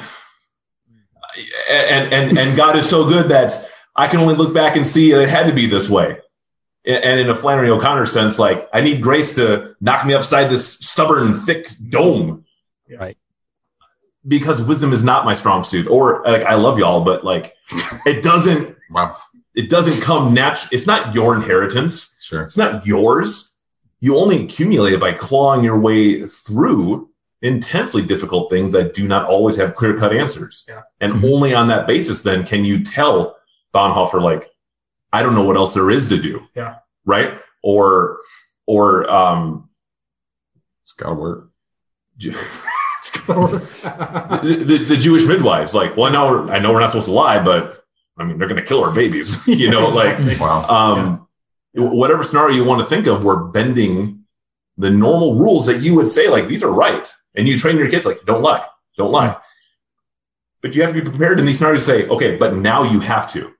And, 1.71 2.13
and, 2.13 2.39
and 2.39 2.55
God 2.55 2.77
is 2.77 2.87
so 2.87 3.09
good 3.09 3.31
that 3.31 3.53
I 3.97 4.09
can 4.09 4.21
only 4.21 4.35
look 4.35 4.53
back 4.53 4.77
and 4.77 4.87
see 4.87 5.13
it 5.13 5.29
had 5.31 5.47
to 5.47 5.55
be 5.55 5.65
this 5.65 5.89
way. 5.89 6.19
And 6.89 7.21
in 7.21 7.29
a 7.29 7.35
Flannery 7.35 7.71
O'Connor 7.71 8.07
sense, 8.07 8.39
like 8.39 8.69
I 8.73 8.81
need 8.81 9.03
grace 9.03 9.35
to 9.37 9.77
knock 9.81 10.07
me 10.07 10.15
upside 10.15 10.51
this 10.51 10.79
stubborn, 10.79 11.35
thick 11.35 11.69
dome. 11.89 12.47
Right. 12.99 13.19
Because 14.27 14.63
wisdom 14.63 14.93
is 14.93 15.03
not 15.03 15.25
my 15.25 15.35
strong 15.35 15.65
suit. 15.65 15.87
Or 15.87 16.23
like 16.25 16.43
I 16.43 16.55
love 16.55 16.79
y'all, 16.79 17.03
but 17.03 17.25
like 17.25 17.55
it 18.07 18.23
doesn't 18.23 18.77
wow. 18.91 19.15
It 19.55 19.69
doesn't 19.69 20.03
come 20.03 20.33
natural. 20.33 20.69
It's 20.73 20.87
not 20.87 21.15
your 21.15 21.35
inheritance. 21.35 22.17
Sure. 22.21 22.43
It's 22.43 22.57
not 22.57 22.87
yours. 22.87 23.59
You 24.01 24.17
only 24.17 24.45
accumulate 24.45 24.93
it 24.93 25.01
by 25.01 25.13
clawing 25.13 25.65
your 25.65 25.81
way 25.81 26.23
through 26.23 27.11
intensely 27.43 28.03
difficult 28.03 28.51
things 28.51 28.73
that 28.73 28.95
do 28.95 29.09
not 29.09 29.29
always 29.29 29.57
have 29.57 29.75
clear 29.75 29.97
cut 29.97 30.13
answers. 30.13 30.65
Yeah. 30.69 30.83
And 31.01 31.15
mm-hmm. 31.15 31.25
only 31.25 31.55
on 31.55 31.67
that 31.69 31.89
basis, 31.89 32.23
then 32.23 32.45
can 32.45 32.65
you 32.65 32.85
tell 32.85 33.37
Bonhoeffer, 33.75 34.23
like, 34.23 34.49
I 35.13 35.23
don't 35.23 35.35
know 35.35 35.45
what 35.45 35.57
else 35.57 35.75
there 35.75 35.91
is 35.91 36.07
to 36.07 36.21
do. 36.21 36.45
Yeah. 36.55 36.77
Right. 37.05 37.39
Or, 37.63 38.21
or, 38.67 39.11
um, 39.11 39.69
it's 40.83 40.93
gotta 40.93 41.15
work. 41.15 41.51
the, 44.43 44.65
the, 44.67 44.79
the 44.79 44.97
Jewish 44.97 45.27
midwives, 45.27 45.75
like, 45.75 45.97
well, 45.97 46.07
I 46.07 46.13
know, 46.13 46.49
I 46.49 46.59
know 46.59 46.73
we're 46.73 46.81
not 46.81 46.91
supposed 46.91 47.07
to 47.07 47.13
lie, 47.13 47.43
but 47.43 47.85
I 48.19 48.25
mean, 48.25 48.39
they're 48.39 48.49
going 48.49 48.61
to 48.61 48.67
kill 48.67 48.83
our 48.83 48.93
babies, 48.93 49.47
you 49.49 49.71
know, 49.71 49.89
like, 49.89 50.19
wow. 50.41 50.67
um, 50.69 51.29
whatever 51.75 52.25
scenario 52.25 52.57
you 52.57 52.65
want 52.65 52.81
to 52.81 52.87
think 52.87 53.07
of, 53.07 53.25
we're 53.25 53.45
bending 53.45 54.25
the 54.77 54.91
normal 54.91 55.37
rules 55.37 55.67
that 55.67 55.83
you 55.83 55.95
would 55.95 56.09
say, 56.09 56.29
like, 56.29 56.49
these 56.49 56.63
are 56.63 56.73
right. 56.73 57.09
And 57.35 57.47
you 57.47 57.59
train 57.59 57.77
your 57.77 57.91
kids, 57.91 58.07
like, 58.07 58.21
don't 58.27 58.43
lie, 58.43 58.65
don't 58.97 59.13
lie. 59.13 59.37
But 60.61 60.75
you 60.75 60.83
have 60.83 60.93
to 60.93 61.01
be 61.01 61.09
prepared 61.09 61.39
in 61.39 61.47
these 61.47 61.59
scenarios 61.59 61.87
to 61.87 61.93
say, 61.93 62.09
okay, 62.09 62.37
but 62.37 62.57
now 62.57 62.83
you 62.83 63.01
have 63.01 63.31
to. 63.33 63.53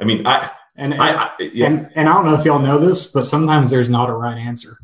I 0.00 0.04
mean, 0.04 0.26
I, 0.26 0.50
and, 0.76 0.94
I, 0.94 1.24
I 1.24 1.30
yeah. 1.52 1.66
and 1.66 1.90
and 1.94 2.08
I 2.08 2.14
don't 2.14 2.24
know 2.26 2.34
if 2.34 2.44
y'all 2.44 2.58
know 2.58 2.78
this, 2.78 3.10
but 3.12 3.24
sometimes 3.26 3.70
there's 3.70 3.88
not 3.88 4.08
a 4.08 4.12
right 4.14 4.38
answer. 4.38 4.76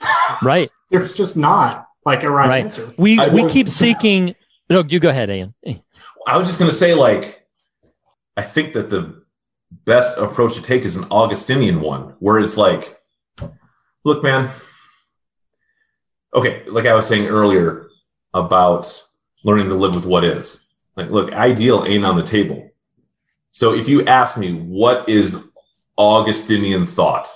Right. 0.42 0.70
There's 0.90 1.16
just 1.16 1.36
not 1.36 1.88
like 2.04 2.22
a 2.22 2.30
right, 2.30 2.48
Right. 2.48 2.64
answer. 2.64 2.90
We 2.98 3.18
I 3.18 3.28
we 3.28 3.42
was- 3.42 3.52
keep 3.52 3.68
seeking. 3.68 4.34
No, 4.68 4.82
you 4.86 4.98
go 5.00 5.08
ahead, 5.10 5.30
Ian. 5.30 5.54
I 6.26 6.36
was 6.36 6.46
just 6.48 6.58
going 6.58 6.70
to 6.70 6.76
say, 6.76 6.92
like, 6.94 7.46
I 8.36 8.42
think 8.42 8.72
that 8.72 8.90
the 8.90 9.22
best 9.84 10.18
approach 10.18 10.54
to 10.56 10.62
take 10.62 10.84
is 10.84 10.96
an 10.96 11.04
Augustinian 11.10 11.80
one, 11.80 12.14
where 12.18 12.38
it's 12.40 12.56
like, 12.56 13.00
look, 14.04 14.24
man. 14.24 14.50
Okay, 16.34 16.64
like 16.68 16.84
I 16.86 16.94
was 16.94 17.06
saying 17.06 17.26
earlier 17.28 17.88
about 18.34 19.02
learning 19.44 19.68
to 19.68 19.74
live 19.74 19.94
with 19.94 20.04
what 20.04 20.24
is. 20.24 20.74
Like, 20.96 21.10
look, 21.10 21.32
ideal 21.32 21.84
ain't 21.86 22.04
on 22.04 22.16
the 22.16 22.22
table. 22.22 22.68
So 23.56 23.72
if 23.72 23.88
you 23.88 24.04
ask 24.04 24.36
me, 24.36 24.52
what 24.52 25.08
is 25.08 25.48
Augustinian 25.96 26.84
thought 26.84 27.26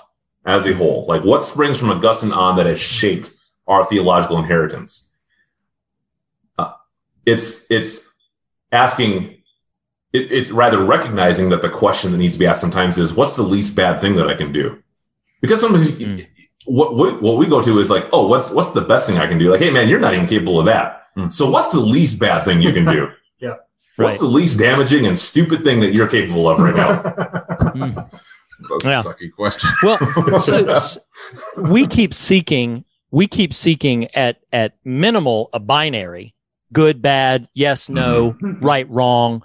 as 0.45 0.67
a 0.67 0.73
whole? 0.75 1.03
Like, 1.07 1.23
what 1.23 1.41
springs 1.41 1.79
from 1.79 1.89
Augustine 1.89 2.31
on 2.31 2.57
that 2.57 2.67
has 2.67 2.79
shaped 2.79 3.31
our 3.65 3.83
theological 3.83 4.37
inheritance? 4.37 5.17
Uh, 6.59 6.73
it's 7.25 7.65
it's 7.71 8.13
asking. 8.71 9.41
It, 10.13 10.31
it's 10.31 10.51
rather 10.51 10.83
recognizing 10.83 11.49
that 11.49 11.63
the 11.63 11.69
question 11.69 12.11
that 12.11 12.19
needs 12.19 12.35
to 12.35 12.39
be 12.39 12.45
asked 12.45 12.61
sometimes 12.61 12.99
is, 12.99 13.15
"What's 13.15 13.35
the 13.35 13.41
least 13.41 13.75
bad 13.75 13.99
thing 13.99 14.15
that 14.17 14.27
I 14.27 14.35
can 14.35 14.51
do?" 14.51 14.77
Because 15.41 15.59
sometimes 15.59 15.89
mm. 15.89 16.27
what, 16.65 16.95
what 16.97 17.19
what 17.19 17.39
we 17.39 17.47
go 17.47 17.63
to 17.63 17.79
is 17.79 17.89
like, 17.89 18.07
"Oh, 18.13 18.27
what's 18.27 18.51
what's 18.51 18.73
the 18.73 18.81
best 18.81 19.09
thing 19.09 19.17
I 19.17 19.25
can 19.25 19.39
do?" 19.39 19.49
Like, 19.49 19.61
"Hey, 19.61 19.71
man, 19.71 19.89
you're 19.89 19.99
not 19.99 20.13
even 20.13 20.27
capable 20.27 20.59
of 20.59 20.67
that." 20.67 21.07
Mm. 21.17 21.33
So, 21.33 21.49
what's 21.49 21.73
the 21.73 21.79
least 21.79 22.19
bad 22.19 22.45
thing 22.45 22.61
you 22.61 22.73
can 22.73 22.85
do? 22.85 23.09
yeah. 23.97 24.05
What's 24.05 24.19
the 24.19 24.27
least 24.27 24.57
damaging 24.59 25.05
and 25.05 25.17
stupid 25.17 25.63
thing 25.63 25.79
that 25.81 25.93
you're 25.93 26.07
capable 26.07 26.47
of 26.47 26.59
right 26.59 26.75
now? 26.75 27.01
mm. 27.73 28.21
That's 28.69 28.85
yeah. 28.85 29.01
a 29.01 29.03
sucky 29.03 29.31
question. 29.31 29.69
well, 29.83 29.97
so, 30.39 30.67
so 30.75 31.01
we 31.57 31.87
keep 31.87 32.13
seeking, 32.13 32.85
we 33.11 33.27
keep 33.27 33.53
seeking 33.53 34.13
at 34.15 34.37
at 34.51 34.77
minimal 34.83 35.49
a 35.53 35.59
binary, 35.59 36.35
good, 36.71 37.01
bad, 37.01 37.47
yes, 37.53 37.89
no, 37.89 38.33
mm-hmm. 38.33 38.63
right, 38.63 38.89
wrong, 38.89 39.43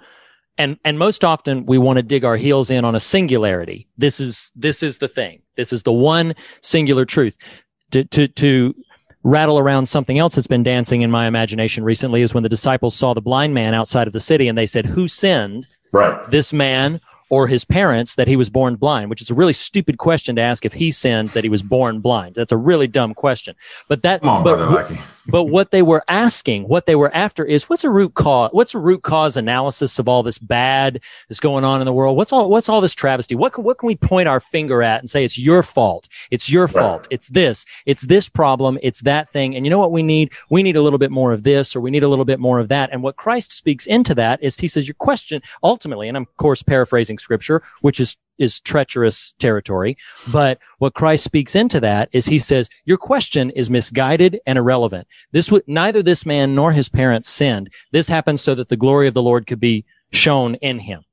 and 0.57 0.77
and 0.83 0.99
most 0.99 1.23
often 1.23 1.65
we 1.65 1.77
want 1.77 1.97
to 1.97 2.03
dig 2.03 2.25
our 2.25 2.37
heels 2.37 2.69
in 2.69 2.85
on 2.85 2.95
a 2.95 2.99
singularity. 2.99 3.87
This 3.97 4.19
is 4.19 4.51
this 4.55 4.83
is 4.83 4.99
the 4.99 5.07
thing. 5.07 5.41
This 5.55 5.73
is 5.73 5.83
the 5.83 5.93
one 5.93 6.35
singular 6.61 7.05
truth. 7.05 7.37
To 7.91 8.03
to 8.05 8.27
to 8.27 8.75
rattle 9.23 9.59
around 9.59 9.87
something 9.87 10.17
else 10.19 10.35
that's 10.35 10.47
been 10.47 10.63
dancing 10.63 11.01
in 11.01 11.11
my 11.11 11.27
imagination 11.27 11.83
recently 11.83 12.21
is 12.21 12.33
when 12.33 12.43
the 12.43 12.49
disciples 12.49 12.95
saw 12.95 13.13
the 13.13 13.21
blind 13.21 13.53
man 13.53 13.73
outside 13.73 14.07
of 14.07 14.13
the 14.13 14.19
city 14.19 14.47
and 14.47 14.57
they 14.57 14.65
said, 14.65 14.85
"Who 14.85 15.07
sinned?" 15.07 15.67
Right. 15.91 16.19
This 16.29 16.53
man 16.53 17.01
or 17.29 17.47
his 17.47 17.65
parents 17.65 18.15
that 18.15 18.27
he 18.27 18.35
was 18.35 18.49
born 18.49 18.75
blind, 18.75 19.09
which 19.09 19.21
is 19.21 19.29
a 19.29 19.33
really 19.33 19.53
stupid 19.53 19.97
question 19.97 20.35
to 20.37 20.41
ask 20.41 20.65
if 20.65 20.73
he 20.73 20.91
sinned 20.91 21.29
that 21.29 21.43
he 21.43 21.49
was 21.49 21.61
born 21.61 21.99
blind. 21.99 22.35
That's 22.35 22.51
a 22.51 22.57
really 22.57 22.87
dumb 22.87 23.13
question. 23.13 23.55
But 23.87 24.01
that, 24.03 24.23
on, 24.23 24.43
but, 24.43 24.57
brother, 24.57 24.95
but 25.27 25.43
what 25.57 25.71
they 25.71 25.81
were 25.81 26.03
asking, 26.07 26.67
what 26.67 26.85
they 26.85 26.95
were 26.95 27.13
after 27.15 27.45
is 27.45 27.69
what's 27.69 27.83
a 27.83 27.89
root 27.89 28.13
cause? 28.13 28.49
What's 28.53 28.73
a 28.73 28.79
root 28.79 29.03
cause 29.03 29.37
analysis 29.37 29.99
of 29.99 30.07
all 30.07 30.23
this 30.23 30.37
bad 30.37 31.01
that's 31.27 31.39
going 31.39 31.63
on 31.63 31.81
in 31.81 31.85
the 31.85 31.93
world? 31.93 32.17
What's 32.17 32.33
all, 32.33 32.49
what's 32.49 32.69
all 32.69 32.81
this 32.81 32.95
travesty? 32.95 33.35
What 33.35 33.53
can, 33.53 33.63
what 33.63 33.77
can 33.77 33.87
we 33.87 33.95
point 33.95 34.27
our 34.27 34.39
finger 34.39 34.81
at 34.83 34.99
and 34.99 35.09
say 35.09 35.23
it's 35.23 35.37
your 35.37 35.63
fault? 35.63 36.07
It's 36.31 36.49
your 36.49 36.67
fault. 36.67 37.07
It's 37.09 37.29
this, 37.29 37.65
it's 37.85 38.03
this 38.03 38.29
problem. 38.29 38.77
It's 38.81 39.01
that 39.01 39.29
thing. 39.29 39.55
And 39.55 39.65
you 39.65 39.69
know 39.69 39.79
what 39.79 39.91
we 39.91 40.03
need? 40.03 40.31
We 40.49 40.63
need 40.63 40.75
a 40.75 40.81
little 40.81 40.99
bit 40.99 41.11
more 41.11 41.31
of 41.31 41.43
this 41.43 41.75
or 41.75 41.81
we 41.81 41.91
need 41.91 42.03
a 42.03 42.07
little 42.07 42.25
bit 42.25 42.39
more 42.39 42.59
of 42.59 42.69
that. 42.69 42.89
And 42.91 43.03
what 43.03 43.15
Christ 43.15 43.51
speaks 43.51 43.85
into 43.85 44.15
that 44.15 44.41
is 44.41 44.57
he 44.57 44.67
says 44.67 44.87
your 44.87 44.95
question 44.95 45.41
ultimately, 45.63 46.07
and 46.07 46.17
I'm 46.17 46.23
of 46.23 46.37
course 46.37 46.63
paraphrasing 46.63 47.17
scripture, 47.17 47.61
which 47.81 47.99
is 47.99 48.17
is 48.37 48.59
treacherous 48.59 49.33
territory. 49.39 49.97
But 50.31 50.59
what 50.79 50.93
Christ 50.93 51.23
speaks 51.23 51.55
into 51.55 51.79
that 51.81 52.09
is 52.11 52.25
he 52.25 52.39
says, 52.39 52.69
your 52.85 52.97
question 52.97 53.49
is 53.51 53.69
misguided 53.69 54.39
and 54.45 54.57
irrelevant. 54.57 55.07
This 55.31 55.51
would 55.51 55.63
neither 55.67 56.03
this 56.03 56.25
man 56.25 56.55
nor 56.55 56.71
his 56.71 56.89
parents 56.89 57.29
sinned. 57.29 57.69
This 57.91 58.07
happened 58.07 58.39
so 58.39 58.55
that 58.55 58.69
the 58.69 58.77
glory 58.77 59.07
of 59.07 59.13
the 59.13 59.21
Lord 59.23 59.47
could 59.47 59.59
be 59.59 59.85
shown 60.11 60.55
in 60.55 60.79
him. 60.79 61.03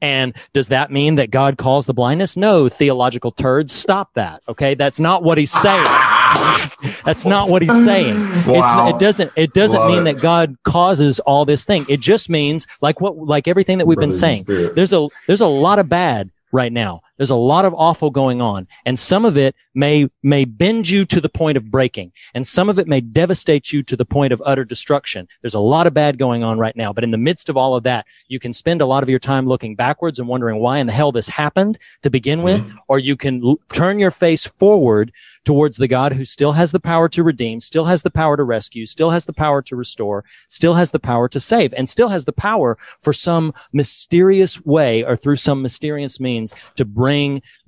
And 0.00 0.34
does 0.52 0.68
that 0.68 0.92
mean 0.92 1.16
that 1.16 1.30
God 1.30 1.58
calls 1.58 1.86
the 1.86 1.94
blindness? 1.94 2.36
No, 2.36 2.68
theological 2.68 3.32
turds, 3.32 3.72
stop 3.72 4.14
that. 4.14 4.42
Okay. 4.48 4.74
That's 4.74 5.00
not 5.00 5.24
what 5.24 5.38
he's 5.38 5.50
saying. 5.50 5.84
That's 7.04 7.24
not 7.24 7.50
what 7.50 7.62
he's 7.62 7.84
saying. 7.84 8.14
Wow. 8.46 8.90
it 8.90 9.00
doesn't, 9.00 9.32
it 9.34 9.52
doesn't 9.54 9.78
Love 9.78 9.90
mean 9.90 10.06
it. 10.06 10.14
that 10.14 10.22
God 10.22 10.56
causes 10.62 11.18
all 11.20 11.44
this 11.44 11.64
thing. 11.64 11.82
It 11.88 12.00
just 12.00 12.30
means 12.30 12.66
like 12.80 13.00
what, 13.00 13.16
like 13.16 13.48
everything 13.48 13.78
that 13.78 13.86
we've 13.86 13.96
Brothers 13.96 14.20
been 14.20 14.44
saying, 14.46 14.72
there's 14.74 14.92
a, 14.92 15.08
there's 15.26 15.40
a 15.40 15.46
lot 15.46 15.78
of 15.78 15.88
bad 15.88 16.30
right 16.52 16.72
now. 16.72 17.02
There's 17.18 17.30
a 17.30 17.36
lot 17.36 17.64
of 17.64 17.74
awful 17.74 18.10
going 18.10 18.40
on 18.40 18.66
and 18.86 18.98
some 18.98 19.24
of 19.24 19.36
it 19.36 19.54
may, 19.74 20.08
may 20.22 20.44
bend 20.44 20.88
you 20.88 21.04
to 21.04 21.20
the 21.20 21.28
point 21.28 21.56
of 21.56 21.70
breaking 21.70 22.12
and 22.34 22.46
some 22.46 22.68
of 22.68 22.78
it 22.78 22.88
may 22.88 23.00
devastate 23.00 23.72
you 23.72 23.82
to 23.82 23.96
the 23.96 24.04
point 24.04 24.32
of 24.32 24.42
utter 24.46 24.64
destruction. 24.64 25.28
There's 25.42 25.54
a 25.54 25.60
lot 25.60 25.86
of 25.86 25.94
bad 25.94 26.18
going 26.18 26.42
on 26.42 26.58
right 26.58 26.76
now, 26.76 26.92
but 26.92 27.04
in 27.04 27.10
the 27.10 27.18
midst 27.18 27.48
of 27.48 27.56
all 27.56 27.74
of 27.74 27.82
that, 27.82 28.06
you 28.28 28.38
can 28.38 28.52
spend 28.52 28.80
a 28.80 28.86
lot 28.86 29.02
of 29.02 29.08
your 29.08 29.18
time 29.18 29.46
looking 29.46 29.74
backwards 29.74 30.18
and 30.18 30.28
wondering 30.28 30.60
why 30.60 30.78
in 30.78 30.86
the 30.86 30.92
hell 30.92 31.12
this 31.12 31.28
happened 31.28 31.78
to 32.02 32.10
begin 32.10 32.42
with, 32.42 32.64
mm-hmm. 32.64 32.78
or 32.88 32.98
you 32.98 33.16
can 33.16 33.44
l- 33.44 33.60
turn 33.72 33.98
your 33.98 34.10
face 34.10 34.46
forward 34.46 35.12
towards 35.44 35.78
the 35.78 35.88
God 35.88 36.12
who 36.12 36.24
still 36.24 36.52
has 36.52 36.72
the 36.72 36.80
power 36.80 37.08
to 37.08 37.22
redeem, 37.22 37.60
still 37.60 37.86
has 37.86 38.02
the 38.02 38.10
power 38.10 38.36
to 38.36 38.44
rescue, 38.44 38.84
still 38.86 39.10
has 39.10 39.24
the 39.26 39.32
power 39.32 39.62
to 39.62 39.76
restore, 39.76 40.24
still 40.46 40.74
has 40.74 40.90
the 40.90 40.98
power 40.98 41.28
to 41.28 41.40
save, 41.40 41.72
and 41.74 41.88
still 41.88 42.08
has 42.08 42.26
the 42.26 42.32
power 42.32 42.76
for 43.00 43.12
some 43.12 43.54
mysterious 43.72 44.64
way 44.64 45.02
or 45.02 45.16
through 45.16 45.36
some 45.36 45.62
mysterious 45.62 46.20
means 46.20 46.54
to 46.76 46.84
bring 46.84 47.07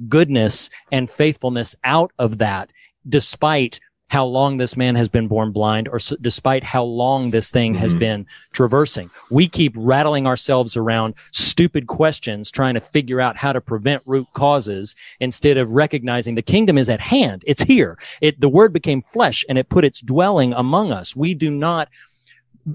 goodness 0.08 0.70
and 0.92 1.10
faithfulness 1.10 1.74
out 1.84 2.12
of 2.18 2.38
that 2.38 2.72
despite 3.08 3.80
how 4.10 4.24
long 4.24 4.56
this 4.56 4.76
man 4.76 4.96
has 4.96 5.08
been 5.08 5.28
born 5.28 5.52
blind 5.52 5.88
or 5.88 5.96
s- 5.96 6.12
despite 6.20 6.64
how 6.64 6.82
long 6.82 7.30
this 7.30 7.50
thing 7.50 7.72
mm-hmm. 7.72 7.80
has 7.80 7.94
been 7.94 8.26
traversing. 8.52 9.08
We 9.30 9.48
keep 9.48 9.72
rattling 9.76 10.26
ourselves 10.26 10.76
around 10.76 11.14
stupid 11.30 11.86
questions 11.86 12.50
trying 12.50 12.74
to 12.74 12.80
figure 12.80 13.20
out 13.20 13.36
how 13.36 13.52
to 13.52 13.60
prevent 13.60 14.02
root 14.06 14.26
causes 14.34 14.96
instead 15.20 15.56
of 15.56 15.70
recognizing 15.70 16.34
the 16.34 16.42
kingdom 16.42 16.76
is 16.76 16.90
at 16.90 17.00
hand. 17.00 17.44
It's 17.46 17.62
here. 17.62 17.98
It, 18.20 18.40
the 18.40 18.48
word 18.48 18.72
became 18.72 19.00
flesh 19.00 19.44
and 19.48 19.56
it 19.56 19.68
put 19.68 19.84
its 19.84 20.00
dwelling 20.00 20.52
among 20.52 20.90
us. 20.90 21.14
We 21.14 21.34
do 21.34 21.50
not 21.50 21.88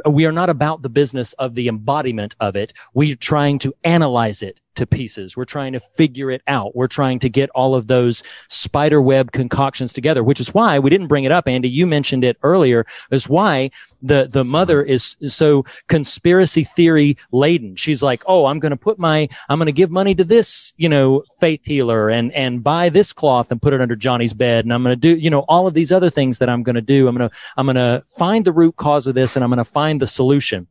we 0.09 0.25
are 0.25 0.31
not 0.31 0.49
about 0.49 0.81
the 0.81 0.89
business 0.89 1.33
of 1.33 1.53
the 1.53 1.67
embodiment 1.67 2.35
of 2.39 2.55
it. 2.55 2.73
We're 2.95 3.15
trying 3.15 3.59
to 3.59 3.73
analyze 3.83 4.41
it 4.41 4.59
to 4.75 4.85
pieces. 4.85 5.35
We're 5.35 5.45
trying 5.45 5.73
to 5.73 5.79
figure 5.79 6.31
it 6.31 6.41
out. 6.47 6.75
We're 6.75 6.87
trying 6.87 7.19
to 7.19 7.29
get 7.29 7.49
all 7.51 7.75
of 7.75 7.87
those 7.87 8.23
spider 8.47 9.01
web 9.01 9.31
concoctions 9.31 9.93
together, 9.93 10.23
which 10.23 10.39
is 10.39 10.53
why 10.53 10.79
we 10.79 10.89
didn't 10.89 11.07
bring 11.07 11.23
it 11.23 11.31
up. 11.31 11.47
Andy, 11.47 11.69
you 11.69 11.87
mentioned 11.87 12.23
it 12.23 12.37
earlier 12.43 12.85
is 13.11 13.27
why 13.29 13.71
the, 14.01 14.29
the 14.31 14.43
mother 14.43 14.83
is, 14.83 15.15
is 15.19 15.35
so 15.35 15.65
conspiracy 15.87 16.63
theory 16.63 17.17
laden. 17.31 17.75
She's 17.75 18.03
like, 18.03 18.21
Oh, 18.27 18.45
I'm 18.45 18.59
going 18.59 18.71
to 18.71 18.77
put 18.77 18.99
my, 18.99 19.27
I'm 19.49 19.57
going 19.57 19.65
to 19.67 19.71
give 19.71 19.91
money 19.91 20.13
to 20.15 20.23
this, 20.23 20.73
you 20.77 20.89
know, 20.89 21.23
faith 21.39 21.65
healer 21.65 22.09
and, 22.09 22.31
and 22.33 22.63
buy 22.63 22.89
this 22.89 23.13
cloth 23.13 23.51
and 23.51 23.61
put 23.61 23.73
it 23.73 23.81
under 23.81 23.95
Johnny's 23.95 24.33
bed. 24.33 24.65
And 24.65 24.73
I'm 24.73 24.83
going 24.83 24.93
to 24.93 24.95
do, 24.99 25.19
you 25.19 25.29
know, 25.29 25.41
all 25.41 25.67
of 25.67 25.73
these 25.73 25.91
other 25.91 26.09
things 26.09 26.37
that 26.39 26.49
I'm 26.49 26.63
going 26.63 26.75
to 26.75 26.81
do. 26.81 27.07
I'm 27.07 27.15
going 27.15 27.29
to, 27.29 27.35
I'm 27.57 27.65
going 27.65 27.75
to 27.75 28.03
find 28.07 28.45
the 28.45 28.51
root 28.51 28.75
cause 28.75 29.07
of 29.07 29.15
this 29.15 29.35
and 29.35 29.43
I'm 29.43 29.49
going 29.49 29.57
to 29.57 29.65
find 29.65 30.01
the 30.01 30.07
solution. 30.07 30.67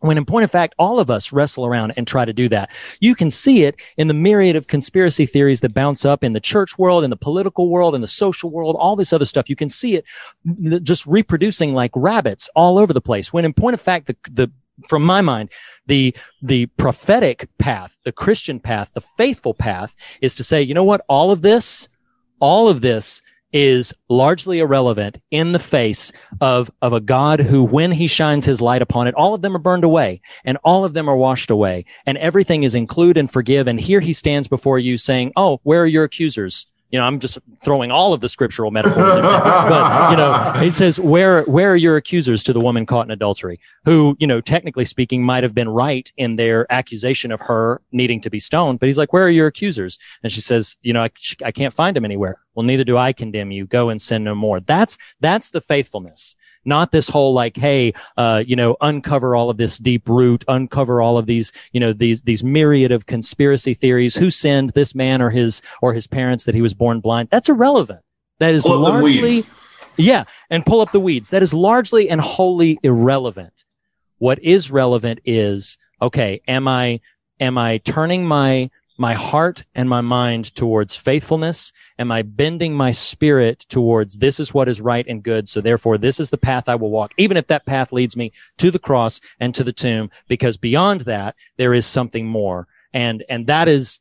When 0.00 0.16
in 0.16 0.24
point 0.24 0.44
of 0.44 0.50
fact, 0.50 0.74
all 0.78 1.00
of 1.00 1.10
us 1.10 1.32
wrestle 1.32 1.66
around 1.66 1.92
and 1.96 2.06
try 2.06 2.24
to 2.24 2.32
do 2.32 2.48
that. 2.50 2.70
You 3.00 3.14
can 3.14 3.30
see 3.30 3.64
it 3.64 3.76
in 3.96 4.06
the 4.06 4.14
myriad 4.14 4.54
of 4.54 4.68
conspiracy 4.68 5.26
theories 5.26 5.60
that 5.60 5.74
bounce 5.74 6.04
up 6.04 6.22
in 6.22 6.34
the 6.34 6.40
church 6.40 6.78
world, 6.78 7.02
in 7.02 7.10
the 7.10 7.16
political 7.16 7.68
world, 7.68 7.94
in 7.94 8.00
the 8.00 8.06
social 8.06 8.50
world, 8.50 8.76
all 8.78 8.94
this 8.94 9.12
other 9.12 9.24
stuff. 9.24 9.50
You 9.50 9.56
can 9.56 9.68
see 9.68 9.96
it 9.96 10.04
just 10.84 11.06
reproducing 11.06 11.74
like 11.74 11.90
rabbits 11.94 12.48
all 12.54 12.78
over 12.78 12.92
the 12.92 13.00
place. 13.00 13.32
When 13.32 13.44
in 13.44 13.52
point 13.52 13.74
of 13.74 13.80
fact, 13.80 14.06
the, 14.06 14.16
the, 14.30 14.50
from 14.86 15.02
my 15.02 15.20
mind, 15.20 15.50
the, 15.86 16.14
the 16.40 16.66
prophetic 16.66 17.48
path, 17.58 17.98
the 18.04 18.12
Christian 18.12 18.60
path, 18.60 18.92
the 18.94 19.00
faithful 19.00 19.54
path 19.54 19.96
is 20.20 20.36
to 20.36 20.44
say, 20.44 20.62
you 20.62 20.74
know 20.74 20.84
what? 20.84 21.04
All 21.08 21.32
of 21.32 21.42
this, 21.42 21.88
all 22.38 22.68
of 22.68 22.80
this 22.82 23.22
is 23.52 23.94
largely 24.08 24.58
irrelevant 24.58 25.20
in 25.30 25.52
the 25.52 25.58
face 25.58 26.12
of, 26.40 26.70
of 26.82 26.92
a 26.92 27.00
God 27.00 27.40
who, 27.40 27.64
when 27.64 27.92
he 27.92 28.06
shines 28.06 28.44
his 28.44 28.60
light 28.60 28.82
upon 28.82 29.06
it, 29.06 29.14
all 29.14 29.34
of 29.34 29.42
them 29.42 29.56
are 29.56 29.60
burned 29.60 29.84
away 29.84 30.20
and 30.44 30.58
all 30.64 30.84
of 30.84 30.94
them 30.94 31.08
are 31.08 31.16
washed 31.16 31.50
away 31.50 31.84
and 32.06 32.18
everything 32.18 32.62
is 32.62 32.74
include 32.74 33.16
and 33.16 33.30
forgive. 33.30 33.66
And 33.66 33.80
here 33.80 34.00
he 34.00 34.12
stands 34.12 34.48
before 34.48 34.78
you 34.78 34.96
saying, 34.96 35.32
Oh, 35.36 35.60
where 35.62 35.82
are 35.82 35.86
your 35.86 36.04
accusers? 36.04 36.66
You 36.90 36.98
know, 36.98 37.04
I'm 37.04 37.18
just 37.18 37.38
throwing 37.62 37.90
all 37.90 38.12
of 38.12 38.20
the 38.20 38.28
scriptural 38.28 38.70
metaphors 38.70 39.16
in 39.16 39.22
there. 39.22 39.40
But, 39.40 40.10
you 40.10 40.16
know, 40.16 40.52
he 40.58 40.70
says, 40.70 40.98
where, 40.98 41.42
where 41.44 41.72
are 41.72 41.76
your 41.76 41.96
accusers 41.96 42.42
to 42.44 42.52
the 42.52 42.60
woman 42.60 42.86
caught 42.86 43.06
in 43.06 43.10
adultery 43.10 43.60
who, 43.84 44.16
you 44.18 44.26
know, 44.26 44.40
technically 44.40 44.84
speaking 44.84 45.22
might 45.22 45.42
have 45.42 45.54
been 45.54 45.68
right 45.68 46.10
in 46.16 46.36
their 46.36 46.70
accusation 46.72 47.30
of 47.30 47.40
her 47.40 47.82
needing 47.92 48.20
to 48.22 48.30
be 48.30 48.38
stoned. 48.38 48.78
But 48.78 48.86
he's 48.86 48.98
like, 48.98 49.12
where 49.12 49.24
are 49.24 49.30
your 49.30 49.48
accusers? 49.48 49.98
And 50.22 50.32
she 50.32 50.40
says, 50.40 50.76
you 50.82 50.92
know, 50.92 51.02
I, 51.02 51.10
I 51.44 51.52
can't 51.52 51.74
find 51.74 51.94
them 51.94 52.04
anywhere. 52.04 52.40
Well, 52.54 52.64
neither 52.64 52.84
do 52.84 52.96
I 52.96 53.12
condemn 53.12 53.50
you. 53.50 53.66
Go 53.66 53.88
and 53.88 54.00
sin 54.00 54.24
no 54.24 54.34
more. 54.34 54.60
That's, 54.60 54.96
that's 55.20 55.50
the 55.50 55.60
faithfulness 55.60 56.36
not 56.68 56.92
this 56.92 57.08
whole 57.08 57.32
like, 57.32 57.56
hey, 57.56 57.94
uh, 58.16 58.44
you 58.46 58.54
know, 58.54 58.76
uncover 58.80 59.34
all 59.34 59.50
of 59.50 59.56
this 59.56 59.78
deep 59.78 60.08
root, 60.08 60.44
uncover 60.46 61.00
all 61.00 61.18
of 61.18 61.26
these, 61.26 61.50
you 61.72 61.80
know, 61.80 61.92
these 61.92 62.22
these 62.22 62.44
myriad 62.44 62.92
of 62.92 63.06
conspiracy 63.06 63.74
theories. 63.74 64.14
Who 64.14 64.30
sinned 64.30 64.70
this 64.70 64.94
man 64.94 65.20
or 65.20 65.30
his 65.30 65.62
or 65.82 65.94
his 65.94 66.06
parents 66.06 66.44
that 66.44 66.54
he 66.54 66.62
was 66.62 66.74
born 66.74 67.00
blind? 67.00 67.30
That's 67.30 67.48
irrelevant. 67.48 68.00
That 68.38 68.54
is 68.54 68.62
pull 68.62 68.78
largely, 68.78 69.40
yeah, 69.96 70.24
and 70.50 70.64
pull 70.64 70.80
up 70.80 70.92
the 70.92 71.00
weeds. 71.00 71.30
That 71.30 71.42
is 71.42 71.52
largely 71.52 72.08
and 72.08 72.20
wholly 72.20 72.78
irrelevant. 72.82 73.64
What 74.18 74.38
is 74.44 74.70
relevant 74.70 75.20
is 75.24 75.78
okay. 76.00 76.42
Am 76.46 76.68
I 76.68 77.00
am 77.40 77.58
I 77.58 77.78
turning 77.78 78.26
my 78.26 78.70
my 78.98 79.14
heart 79.14 79.64
and 79.74 79.88
my 79.88 80.00
mind 80.00 80.54
towards 80.54 80.94
faithfulness? 80.94 81.72
Am 81.98 82.10
I 82.10 82.22
bending 82.22 82.74
my 82.74 82.90
spirit 82.90 83.60
towards 83.68 84.18
this 84.18 84.38
is 84.40 84.52
what 84.52 84.68
is 84.68 84.80
right 84.80 85.06
and 85.08 85.22
good? 85.22 85.48
So 85.48 85.60
therefore, 85.60 85.96
this 85.96 86.20
is 86.20 86.30
the 86.30 86.36
path 86.36 86.68
I 86.68 86.74
will 86.74 86.90
walk, 86.90 87.14
even 87.16 87.36
if 87.36 87.46
that 87.46 87.64
path 87.64 87.92
leads 87.92 88.16
me 88.16 88.32
to 88.58 88.70
the 88.70 88.78
cross 88.78 89.20
and 89.40 89.54
to 89.54 89.64
the 89.64 89.72
tomb, 89.72 90.10
because 90.26 90.56
beyond 90.56 91.02
that, 91.02 91.36
there 91.56 91.72
is 91.72 91.86
something 91.86 92.26
more. 92.26 92.66
And, 92.92 93.24
and 93.28 93.46
that 93.46 93.68
is, 93.68 94.00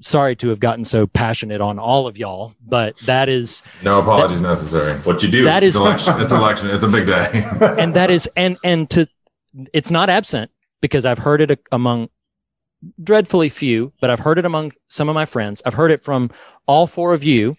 sorry 0.00 0.36
to 0.36 0.48
have 0.48 0.60
gotten 0.60 0.84
so 0.84 1.06
passionate 1.06 1.60
on 1.60 1.78
all 1.78 2.06
of 2.06 2.18
y'all, 2.18 2.54
but 2.66 2.96
that 3.00 3.28
is 3.28 3.62
no 3.82 4.00
apologies 4.00 4.42
that, 4.42 4.48
necessary. 4.48 4.98
What 5.00 5.22
you 5.22 5.30
do? 5.30 5.44
That 5.44 5.62
is 5.62 5.76
election. 5.76 6.14
It's 6.18 6.32
election. 6.32 6.70
It's 6.70 6.84
a 6.84 6.88
big 6.88 7.06
day, 7.06 7.44
and 7.78 7.94
that 7.94 8.10
is 8.10 8.28
and 8.36 8.58
and 8.62 8.88
to 8.90 9.06
it's 9.72 9.90
not 9.90 10.10
absent 10.10 10.50
because 10.80 11.06
I've 11.06 11.18
heard 11.18 11.40
it 11.40 11.60
among 11.72 12.08
dreadfully 13.02 13.48
few, 13.48 13.92
but 14.00 14.10
I've 14.10 14.20
heard 14.20 14.38
it 14.38 14.44
among 14.44 14.72
some 14.88 15.08
of 15.08 15.14
my 15.14 15.24
friends. 15.24 15.62
I've 15.64 15.74
heard 15.74 15.90
it 15.90 16.02
from 16.02 16.30
all 16.66 16.86
four 16.86 17.14
of 17.14 17.24
you, 17.24 17.56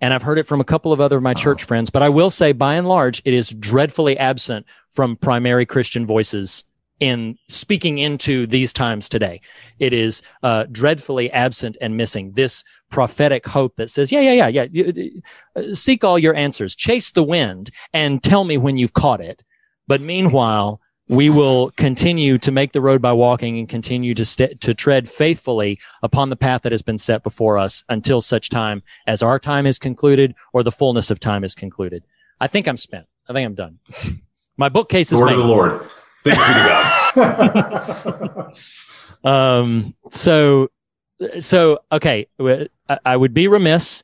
and 0.00 0.12
I've 0.12 0.22
heard 0.22 0.38
it 0.38 0.46
from 0.46 0.60
a 0.60 0.64
couple 0.64 0.92
of 0.92 1.00
other 1.00 1.18
of 1.18 1.22
my 1.22 1.34
church 1.34 1.62
oh. 1.64 1.66
friends. 1.66 1.90
But 1.90 2.02
I 2.02 2.08
will 2.08 2.30
say, 2.30 2.52
by 2.52 2.74
and 2.74 2.88
large, 2.88 3.22
it 3.24 3.34
is 3.34 3.50
dreadfully 3.50 4.18
absent 4.18 4.66
from 4.90 5.16
primary 5.16 5.66
Christian 5.66 6.06
voices 6.06 6.64
in 7.00 7.36
speaking 7.48 7.98
into 7.98 8.46
these 8.46 8.72
times 8.72 9.08
today. 9.08 9.40
It 9.78 9.92
is 9.92 10.22
uh, 10.42 10.66
dreadfully 10.70 11.30
absent 11.32 11.76
and 11.80 11.96
missing 11.96 12.32
this 12.32 12.64
prophetic 12.90 13.46
hope 13.46 13.74
that 13.76 13.90
says, 13.90 14.12
yeah, 14.12 14.20
yeah, 14.20 14.46
yeah, 14.48 14.66
yeah. 14.70 15.08
Uh, 15.56 15.74
seek 15.74 16.04
all 16.04 16.18
your 16.18 16.34
answers, 16.34 16.76
chase 16.76 17.10
the 17.10 17.24
wind 17.24 17.70
and 17.92 18.22
tell 18.22 18.44
me 18.44 18.56
when 18.56 18.76
you've 18.76 18.94
caught 18.94 19.20
it. 19.20 19.42
But 19.88 20.00
meanwhile, 20.00 20.80
we 21.08 21.28
will 21.28 21.70
continue 21.72 22.38
to 22.38 22.50
make 22.50 22.72
the 22.72 22.80
road 22.80 23.02
by 23.02 23.12
walking 23.12 23.58
and 23.58 23.68
continue 23.68 24.14
to 24.14 24.24
st- 24.24 24.60
to 24.62 24.72
tread 24.72 25.08
faithfully 25.08 25.78
upon 26.02 26.30
the 26.30 26.36
path 26.36 26.62
that 26.62 26.72
has 26.72 26.82
been 26.82 26.98
set 26.98 27.22
before 27.22 27.58
us 27.58 27.84
until 27.88 28.20
such 28.20 28.48
time 28.48 28.82
as 29.06 29.22
our 29.22 29.38
time 29.38 29.66
is 29.66 29.78
concluded 29.78 30.34
or 30.52 30.62
the 30.62 30.72
fullness 30.72 31.10
of 31.10 31.20
time 31.20 31.44
is 31.44 31.54
concluded. 31.54 32.04
I 32.40 32.46
think 32.46 32.66
I'm 32.66 32.78
spent. 32.78 33.06
I 33.28 33.32
think 33.32 33.46
I'm 33.46 33.54
done. 33.54 33.78
My 34.56 34.68
bookcase 34.68 35.12
is 35.12 35.18
Lord 35.18 35.32
of 35.32 35.38
the 35.38 35.44
Lord. 35.44 35.82
Thanks 36.24 36.42
be 36.42 36.54
to 36.54 38.52
God. 39.22 39.24
um. 39.28 39.94
So, 40.10 40.70
so 41.40 41.80
okay. 41.92 42.26
I 43.04 43.16
would 43.16 43.34
be 43.34 43.48
remiss 43.48 44.02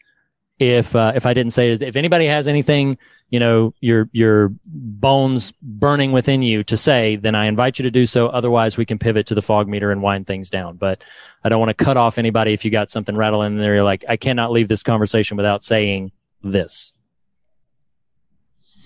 if 0.59 0.95
uh, 0.95 1.13
if 1.15 1.25
I 1.25 1.33
didn't 1.33 1.53
say. 1.53 1.71
If 1.71 1.97
anybody 1.97 2.27
has 2.27 2.47
anything 2.47 2.99
you 3.31 3.39
know 3.39 3.73
your 3.81 4.09
your 4.13 4.53
bones 4.67 5.53
burning 5.63 6.13
within 6.13 6.43
you 6.43 6.63
to 6.65 6.77
say 6.77 7.17
then 7.17 7.35
i 7.35 7.47
invite 7.47 7.79
you 7.79 7.83
to 7.85 7.91
do 7.91 8.05
so. 8.05 8.27
Otherwise 8.29 8.77
we 8.77 8.85
can 8.85 8.99
pivot 8.99 9.27
to 9.27 9.35
the 9.35 9.43
fog 9.43 9.69
meter 9.69 9.91
and 9.91 10.03
wind 10.03 10.27
things 10.27 10.51
down. 10.51 10.77
But 10.77 11.03
i 11.43 11.49
don't 11.49 11.61
want 11.61 11.77
to 11.77 11.85
cut 11.85 11.97
off 11.97 12.19
anybody 12.19 12.53
if 12.53 12.65
you 12.65 12.71
got 12.71 12.91
something 12.91 13.17
rattling 13.17 13.53
in 13.53 13.59
there. 13.59 13.77
You're 13.77 13.85
like 13.85 14.05
i 14.09 14.17
cannot 14.17 14.53
leave 14.53 14.69
this 14.69 14.83
conversation 14.83 15.37
without 15.37 15.63
saying 15.63 16.13
this. 16.43 16.93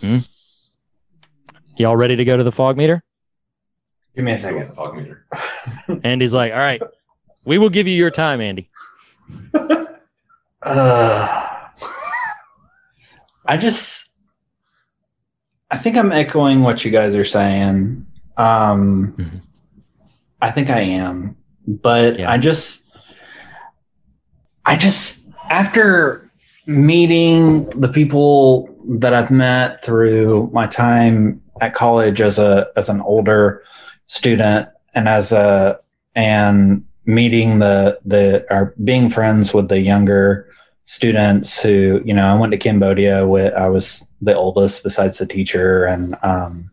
Hmm? 0.00 0.18
y'all 1.76 1.96
ready 1.96 2.16
to 2.16 2.24
go 2.24 2.36
to 2.36 2.44
the 2.44 2.52
fog 2.52 2.76
meter? 2.76 3.02
Give 4.14 4.24
me 4.24 4.32
a 4.32 4.40
second. 4.40 4.72
Fog 4.74 4.96
meter. 4.96 5.26
Andy's 6.04 6.34
like 6.34 6.52
all 6.52 6.58
right 6.58 6.80
we 7.44 7.58
will 7.58 7.70
give 7.70 7.86
you 7.86 7.94
your 7.94 8.10
time 8.10 8.40
andy. 8.40 8.70
Uh, 10.64 11.68
i 13.44 13.54
just 13.58 14.03
I 15.70 15.78
think 15.78 15.96
I'm 15.96 16.12
echoing 16.12 16.62
what 16.62 16.84
you 16.84 16.90
guys 16.90 17.14
are 17.14 17.24
saying. 17.24 18.06
Um, 18.36 19.14
mm-hmm. 19.18 19.36
I 20.40 20.50
think 20.50 20.70
I 20.70 20.80
am, 20.80 21.36
but 21.66 22.18
yeah. 22.18 22.30
I 22.30 22.38
just, 22.38 22.84
I 24.66 24.76
just 24.76 25.28
after 25.50 26.30
meeting 26.66 27.68
the 27.78 27.88
people 27.88 28.74
that 28.98 29.14
I've 29.14 29.30
met 29.30 29.82
through 29.82 30.50
my 30.52 30.66
time 30.66 31.40
at 31.60 31.74
college 31.74 32.20
as 32.20 32.38
a 32.38 32.68
as 32.76 32.88
an 32.88 33.00
older 33.00 33.62
student 34.06 34.68
and 34.94 35.08
as 35.08 35.32
a 35.32 35.78
and 36.14 36.84
meeting 37.06 37.58
the 37.58 37.98
the 38.04 38.46
or 38.50 38.74
being 38.82 39.10
friends 39.10 39.52
with 39.52 39.68
the 39.68 39.80
younger 39.80 40.48
students 40.84 41.62
who 41.62 42.02
you 42.04 42.14
know 42.14 42.26
I 42.26 42.38
went 42.38 42.52
to 42.52 42.58
Cambodia 42.58 43.26
with 43.26 43.52
I 43.54 43.68
was 43.68 44.04
the 44.20 44.34
oldest 44.34 44.82
besides 44.82 45.18
the 45.18 45.26
teacher 45.26 45.86
and 45.86 46.14
um, 46.22 46.70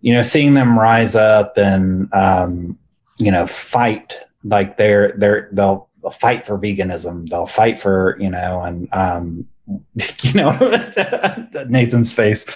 you 0.00 0.12
know 0.12 0.22
seeing 0.22 0.54
them 0.54 0.78
rise 0.78 1.14
up 1.14 1.56
and 1.56 2.12
um, 2.12 2.78
you 3.18 3.30
know 3.30 3.46
fight 3.46 4.16
like 4.44 4.76
they're 4.76 5.14
they're 5.16 5.48
they'll, 5.52 5.86
fight 6.12 6.46
for 6.46 6.56
veganism. 6.56 7.28
They'll 7.28 7.46
fight 7.46 7.80
for 7.80 8.16
you 8.20 8.30
know 8.30 8.62
and 8.62 8.88
um, 8.92 9.48
you 10.22 10.32
know 10.34 10.52
Nathan's 11.68 12.12
face. 12.12 12.46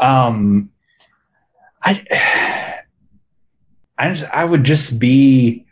Um, 0.00 0.70
I 1.82 2.04
I 3.98 4.12
just 4.12 4.32
I 4.32 4.44
would 4.44 4.62
just 4.62 5.00
be 5.00 5.66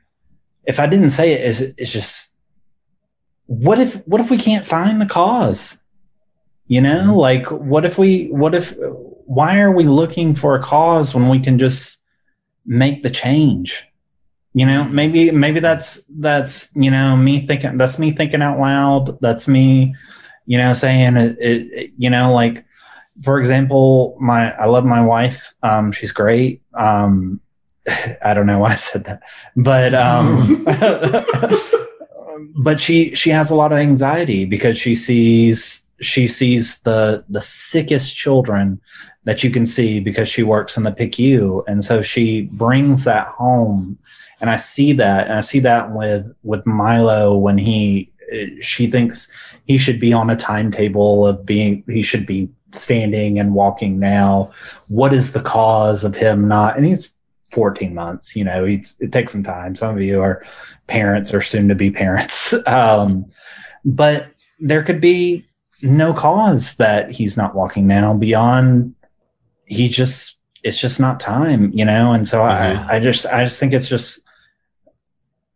if 0.65 0.81
I 0.81 0.87
didn't 0.87 1.11
say 1.11 1.33
it 1.33 1.43
is 1.43 1.61
it's 1.79 1.93
just 1.93 2.32
what 3.53 3.79
if 3.79 3.97
what 4.07 4.21
if 4.21 4.31
we 4.31 4.39
can't 4.39 4.65
find 4.65 5.01
the 5.01 5.07
cause 5.07 5.77
you 6.73 6.81
know, 6.81 7.01
mm-hmm. 7.01 7.11
like 7.11 7.51
what 7.51 7.85
if 7.85 7.99
we, 7.99 8.29
what 8.29 8.55
if, 8.55 8.75
why 8.79 9.61
are 9.61 9.71
we 9.73 9.85
looking 9.85 10.35
for 10.35 10.55
a 10.55 10.63
cause 10.63 11.15
when 11.15 11.29
we 11.29 11.39
can 11.39 11.59
just 11.59 12.01
make 12.65 13.03
the 13.03 13.11
change? 13.11 13.85
You 14.55 14.65
know, 14.65 14.85
mm-hmm. 14.85 14.95
maybe, 14.95 15.31
maybe 15.33 15.61
that's, 15.61 16.01
that's, 16.09 16.71
you 16.75 16.91
know, 16.91 17.15
me 17.15 17.47
thinking, 17.47 17.77
that's 17.77 17.99
me 17.99 18.13
thinking 18.13 18.41
out 18.41 18.59
loud. 18.59 19.21
That's 19.21 19.47
me, 19.47 19.95
you 20.47 20.57
know, 20.57 20.73
saying 20.73 21.19
it, 21.19 21.37
it 21.39 21.93
you 21.99 22.09
know, 22.09 22.33
like, 22.33 22.65
for 23.23 23.39
example, 23.39 24.17
my, 24.19 24.55
I 24.55 24.65
love 24.65 24.87
my 24.87 25.05
wife. 25.05 25.53
Um, 25.63 25.93
she's 25.93 26.13
great. 26.13 26.63
Um, 26.73 27.41
I 28.25 28.33
don't 28.33 28.47
know 28.47 28.61
why 28.61 28.73
I 28.73 28.77
said 28.77 29.05
that, 29.05 29.23
but, 29.57 29.95
um, 29.95 30.65
Um, 32.33 32.55
but 32.63 32.81
she, 32.81 33.15
she 33.15 33.31
has 33.31 33.51
a 33.51 33.55
lot 33.55 33.73
of 33.73 33.79
anxiety 33.79 34.45
because 34.45 34.79
she 34.79 34.95
sees 34.95 35.83
she 36.01 36.27
sees 36.27 36.79
the 36.79 37.25
the 37.29 37.41
sickest 37.41 38.17
children 38.17 38.81
that 39.25 39.45
you 39.45 39.51
can 39.51 39.67
see 39.67 40.01
because 40.01 40.29
she 40.29 40.43
works 40.43 40.77
in 40.77 40.83
the 40.83 40.91
PICU, 40.91 41.63
and 41.69 41.85
so 41.85 42.03
she 42.03 42.43
brings 42.43 43.05
that 43.05 43.29
home. 43.29 43.99
And 44.41 44.51
I 44.51 44.57
see 44.57 44.93
that, 44.95 45.29
and 45.29 45.35
I 45.35 45.41
see 45.41 45.61
that 45.61 45.93
with 45.93 46.35
with 46.43 46.67
Milo 46.67 47.37
when 47.37 47.57
he 47.57 48.11
she 48.61 48.87
thinks 48.87 49.29
he 49.67 49.79
should 49.79 50.01
be 50.01 50.13
on 50.13 50.31
a 50.31 50.37
timetable 50.37 51.27
of 51.27 51.47
being 51.47 51.85
he 51.87 52.03
should 52.03 52.27
be 52.27 52.49
standing 52.75 53.39
and 53.39 53.55
walking 53.55 53.99
now. 53.99 54.51
What 54.89 55.13
is 55.13 55.33
the 55.33 55.43
cause 55.43 56.05
of 56.05 56.17
him 56.17 56.49
not? 56.49 56.77
And 56.77 56.87
he's 56.87 57.12
14 57.53 57.95
months. 57.95 58.35
You 58.35 58.45
know, 58.45 58.65
it 58.65 59.13
takes 59.13 59.33
some 59.33 59.43
time. 59.43 59.75
Some 59.75 59.97
of 59.97 60.03
you 60.03 60.21
are 60.21 60.45
parents 60.87 61.33
or 61.33 61.41
soon 61.41 61.69
to 61.69 61.75
be 61.75 61.91
parents. 61.91 62.55
Um, 62.67 63.27
but 63.85 64.29
there 64.61 64.83
could 64.83 65.01
be 65.01 65.45
no 65.83 66.15
cause 66.15 66.77
that 66.77 67.11
he's 67.11 67.37
not 67.37 67.55
walking 67.55 67.87
now 67.87 68.15
beyond 68.15 68.95
he 69.67 69.89
just 69.89 70.39
it's 70.63 70.79
just 70.79 71.01
not 71.01 71.19
time 71.19 71.73
you 71.73 71.85
know 71.85 72.13
and 72.13 72.29
so 72.29 72.39
mm-hmm. 72.39 72.89
i 72.89 72.97
i 72.97 73.01
just 73.01 73.27
i 73.27 73.43
just 73.43 73.59
think 73.59 73.73
it's 73.73 73.89
just 73.89 74.21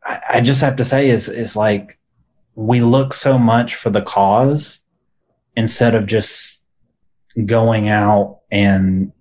I, 0.05 0.20
I 0.35 0.40
just 0.40 0.60
have 0.62 0.77
to 0.77 0.85
say 0.85 1.09
is 1.09 1.28
is 1.28 1.55
like 1.55 1.93
we 2.56 2.81
look 2.81 3.12
so 3.12 3.39
much 3.39 3.77
for 3.77 3.90
the 3.90 4.02
cause 4.02 4.82
instead 5.55 5.94
of 5.94 6.06
just 6.06 6.60
going 7.44 7.89
out 7.89 8.40
and 8.51 9.12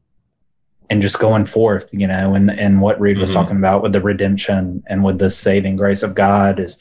and 0.89 1.01
just 1.01 1.19
going 1.19 1.45
forth, 1.45 1.89
you 1.91 2.07
know, 2.07 2.35
and, 2.35 2.51
and 2.51 2.81
what 2.81 2.99
Reed 2.99 3.17
was 3.17 3.29
mm-hmm. 3.29 3.39
talking 3.39 3.57
about 3.57 3.81
with 3.81 3.93
the 3.93 4.01
redemption 4.01 4.83
and 4.87 5.03
with 5.03 5.19
the 5.19 5.29
saving 5.29 5.75
grace 5.75 6.03
of 6.03 6.15
God 6.15 6.59
is, 6.59 6.77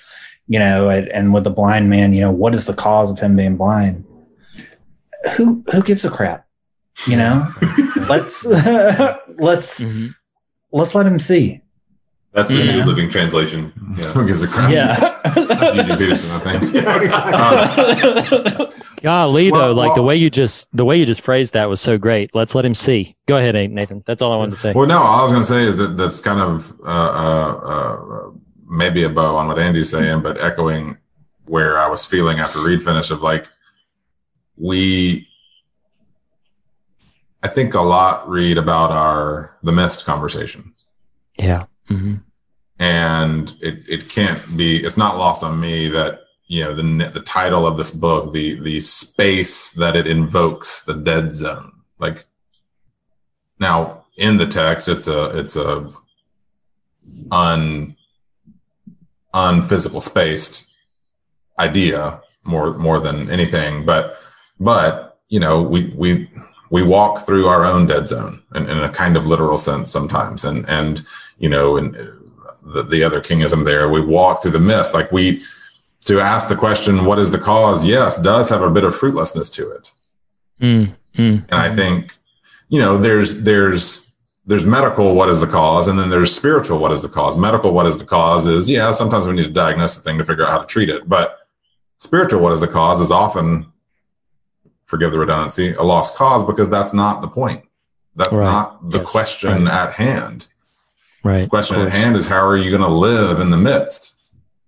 you 0.47 0.59
know, 0.59 0.89
and, 0.91 1.09
and 1.09 1.33
with 1.33 1.45
the 1.45 1.51
blind 1.51 1.89
man, 1.89 2.13
you 2.13 2.21
know, 2.21 2.31
what 2.31 2.55
is 2.55 2.67
the 2.67 2.75
cause 2.75 3.11
of 3.11 3.19
him 3.19 3.37
being 3.37 3.57
blind? 3.57 4.05
who 5.33 5.65
who 5.73 5.83
gives 5.83 6.05
a 6.05 6.11
crap? 6.11 6.47
You 7.07 7.17
know, 7.17 7.47
let's 8.09 8.45
let's 8.45 9.81
mm-hmm. 9.81 10.09
let's 10.73 10.95
let 10.95 11.07
him 11.07 11.19
see. 11.19 11.63
That's 12.35 12.49
the 12.49 12.65
yeah. 12.65 12.77
new 12.77 12.85
living 12.85 13.09
translation. 13.09 13.73
Yeah. 13.95 14.07
Who 14.07 14.27
gives 14.27 14.43
a 14.43 14.49
crap? 14.49 14.73
Yeah. 14.73 15.21
That's 15.23 15.77
Eugene 15.77 15.97
Peterson, 15.97 16.31
I 16.33 16.39
think. 16.41 16.75
uh, 18.35 18.67
Golly, 19.03 19.53
well, 19.53 19.69
though, 19.69 19.73
like 19.73 19.91
well, 19.91 19.97
the 19.99 20.03
way 20.03 20.17
you 20.17 20.31
just 20.31 20.69
the 20.77 20.85
way 20.85 20.99
you 20.99 21.07
just 21.07 21.21
phrased 21.21 21.53
that 21.53 21.69
was 21.69 21.81
so 21.81 21.97
great. 21.97 22.35
Let's 22.35 22.57
let 22.57 22.65
him 22.65 22.75
see. 22.75 23.15
Go 23.27 23.37
ahead, 23.37 23.55
Nathan. 23.71 24.03
That's 24.05 24.21
all 24.21 24.33
I 24.33 24.37
wanted 24.37 24.51
to 24.51 24.57
say. 24.57 24.73
Well, 24.73 24.89
no, 24.89 24.99
all 24.99 25.21
I 25.21 25.23
was 25.23 25.31
going 25.31 25.45
to 25.45 25.49
say 25.49 25.63
is 25.63 25.77
that 25.77 25.97
that's 25.97 26.21
kind 26.21 26.41
of 26.41 26.73
uh, 26.81 26.87
uh, 26.87 27.61
uh, 27.65 28.31
maybe 28.67 29.05
a 29.05 29.09
bow 29.09 29.37
on 29.37 29.47
what 29.47 29.61
Andy's 29.61 29.91
saying, 29.91 30.23
but 30.23 30.43
echoing 30.43 30.99
where 31.45 31.79
I 31.79 31.87
was 31.87 32.05
feeling 32.05 32.41
after 32.41 32.59
Reed 32.59 32.83
finish 32.83 33.13
of 33.13 33.23
like 33.23 33.47
we 34.57 35.29
I 37.45 37.49
think 37.49 37.75
a 37.75 37.81
lot 37.81 38.29
read 38.29 38.59
about 38.59 38.91
our 38.91 39.57
the 39.63 39.71
mist 39.71 40.05
conversation. 40.05 40.75
Yeah. 41.39 41.67
Mm-hmm. 41.91 42.15
And 42.79 43.55
it, 43.61 43.89
it 43.89 44.09
can't 44.09 44.43
be 44.57 44.77
it's 44.79 44.97
not 44.97 45.17
lost 45.17 45.43
on 45.43 45.61
me 45.61 45.89
that 45.89 46.21
you 46.47 46.65
know 46.65 46.75
the 46.75 47.11
the 47.13 47.21
title 47.21 47.67
of 47.67 47.77
this 47.77 47.91
book 47.91 48.33
the 48.33 48.61
the 48.61 48.81
space 48.81 49.73
that 49.73 49.97
it 49.97 50.07
invokes 50.07 50.85
the 50.85 50.95
dead 50.95 51.33
zone. 51.33 51.73
Like 51.99 52.27
now 53.61 54.05
in 54.17 54.37
the 54.37 54.47
text 54.47 54.89
it's 54.89 55.09
a 55.09 55.39
it's 55.39 55.57
a 55.57 55.89
un 57.31 57.97
unphysical 59.33 60.01
spaced 60.01 60.73
idea 61.59 62.21
more 62.45 62.75
more 62.75 63.01
than 63.01 63.31
anything. 63.31 63.85
But 63.85 64.19
but 64.61 65.19
you 65.29 65.41
know 65.41 65.63
we 65.63 65.93
we 65.97 66.29
we 66.71 66.83
walk 66.83 67.21
through 67.21 67.47
our 67.47 67.65
own 67.65 67.87
dead 67.87 68.09
zone 68.09 68.43
in, 68.55 68.69
in 68.69 68.79
a 68.79 68.89
kind 68.89 69.17
of 69.17 69.27
literal 69.27 69.59
sense 69.59 69.91
sometimes. 69.91 70.45
And 70.45 70.69
and 70.69 71.05
you 71.39 71.49
know 71.49 71.77
and 71.77 71.97
the, 72.65 72.83
the 72.83 73.03
other 73.05 73.21
kingism 73.21 73.65
there. 73.65 73.89
We 73.89 74.01
walk 74.01 74.43
through 74.43 74.53
the 74.53 74.59
mist. 74.59 74.95
Like 74.95 75.11
we 75.13 75.43
to 76.07 76.21
ask 76.21 76.49
the 76.49 76.57
question 76.57 77.05
what 77.05 77.19
is 77.19 77.31
the 77.31 77.39
cause? 77.39 77.85
Yes 77.85 78.21
does 78.21 78.49
have 78.51 78.63
a 78.63 78.71
bit 78.71 78.85
of 78.85 78.95
fruitlessness 78.95 79.51
to 79.55 79.71
it. 79.71 79.93
Mm, 80.61 80.95
mm, 81.17 81.43
and 81.51 81.53
i 81.53 81.75
think 81.75 82.17
you 82.69 82.79
know 82.79 82.97
there's 82.97 83.43
there's 83.43 84.17
there's 84.47 84.67
medical 84.67 85.15
what 85.15 85.29
is 85.29 85.41
the 85.41 85.47
cause? 85.47 85.89
And 85.89 85.99
then 85.99 86.11
there's 86.11 86.35
spiritual 86.35 86.79
what 86.79 86.93
is 86.93 87.03
the 87.03 87.09
cause? 87.09 87.37
Medical 87.37 87.73
what 87.73 87.87
is 87.87 87.97
the 87.97 88.05
cause 88.05 88.47
is 88.47 88.69
yeah 88.69 88.91
sometimes 88.93 89.27
we 89.27 89.35
need 89.35 89.45
to 89.47 89.51
diagnose 89.51 89.97
the 89.97 90.03
thing 90.03 90.19
to 90.19 90.25
figure 90.25 90.45
out 90.45 90.51
how 90.51 90.59
to 90.59 90.67
treat 90.67 90.89
it. 90.89 91.09
But 91.09 91.39
spiritual 91.99 92.41
what 92.43 92.53
is 92.53 92.61
the 92.61 92.69
cause 92.69 93.01
is 93.01 93.11
often 93.11 93.67
forgive 94.87 95.13
the 95.13 95.19
redundancy 95.19 95.73
a 95.75 95.83
lost 95.83 96.15
cause 96.17 96.45
because 96.45 96.69
that's 96.69 96.93
not 96.93 97.23
the 97.23 97.29
point. 97.29 97.65
That's 98.17 98.33
Right. 98.35 98.45
not 98.45 98.91
the 98.91 98.99
Yes. 98.99 99.11
question 99.11 99.65
Right. 99.65 99.73
at 99.87 99.93
hand 99.95 100.47
Right. 101.25 101.43
the 101.43 101.49
question 101.49 101.81
at 101.81 101.91
hand 101.91 102.17
is 102.17 102.27
how 102.27 102.47
are 102.47 102.57
you 102.57 102.71
going 102.71 102.83
to 102.83 102.89
live 102.89 103.41
in 103.41 103.51
the 103.51 103.57
midst? 103.57 104.21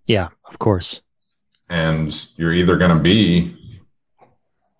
Yeah, 0.06 0.28
of 0.46 0.58
course. 0.58 1.00
and 1.68 2.28
you're 2.36 2.52
either 2.52 2.76
going 2.76 2.96
to 2.96 3.02
be 3.02 3.54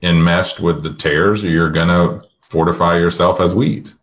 enmeshed 0.03 0.61
with 0.61 0.83
the 0.83 0.93
tares 0.95 1.43
or 1.45 1.49
you're 1.49 1.71
going 1.71 1.89
to 1.89 2.27
fortify 2.41 2.99
yourself 2.99 3.41
as 3.41 3.55
wheat. 3.55 3.95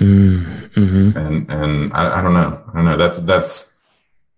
Mm, 0.00 0.72
hmm 0.74 1.16
and 1.16 1.50
and 1.50 1.92
I, 1.94 2.18
I 2.18 2.22
don't 2.22 2.34
know. 2.34 2.62
I 2.68 2.72
don't 2.74 2.84
know. 2.84 2.96
That's 2.98 3.18
that's 3.20 3.80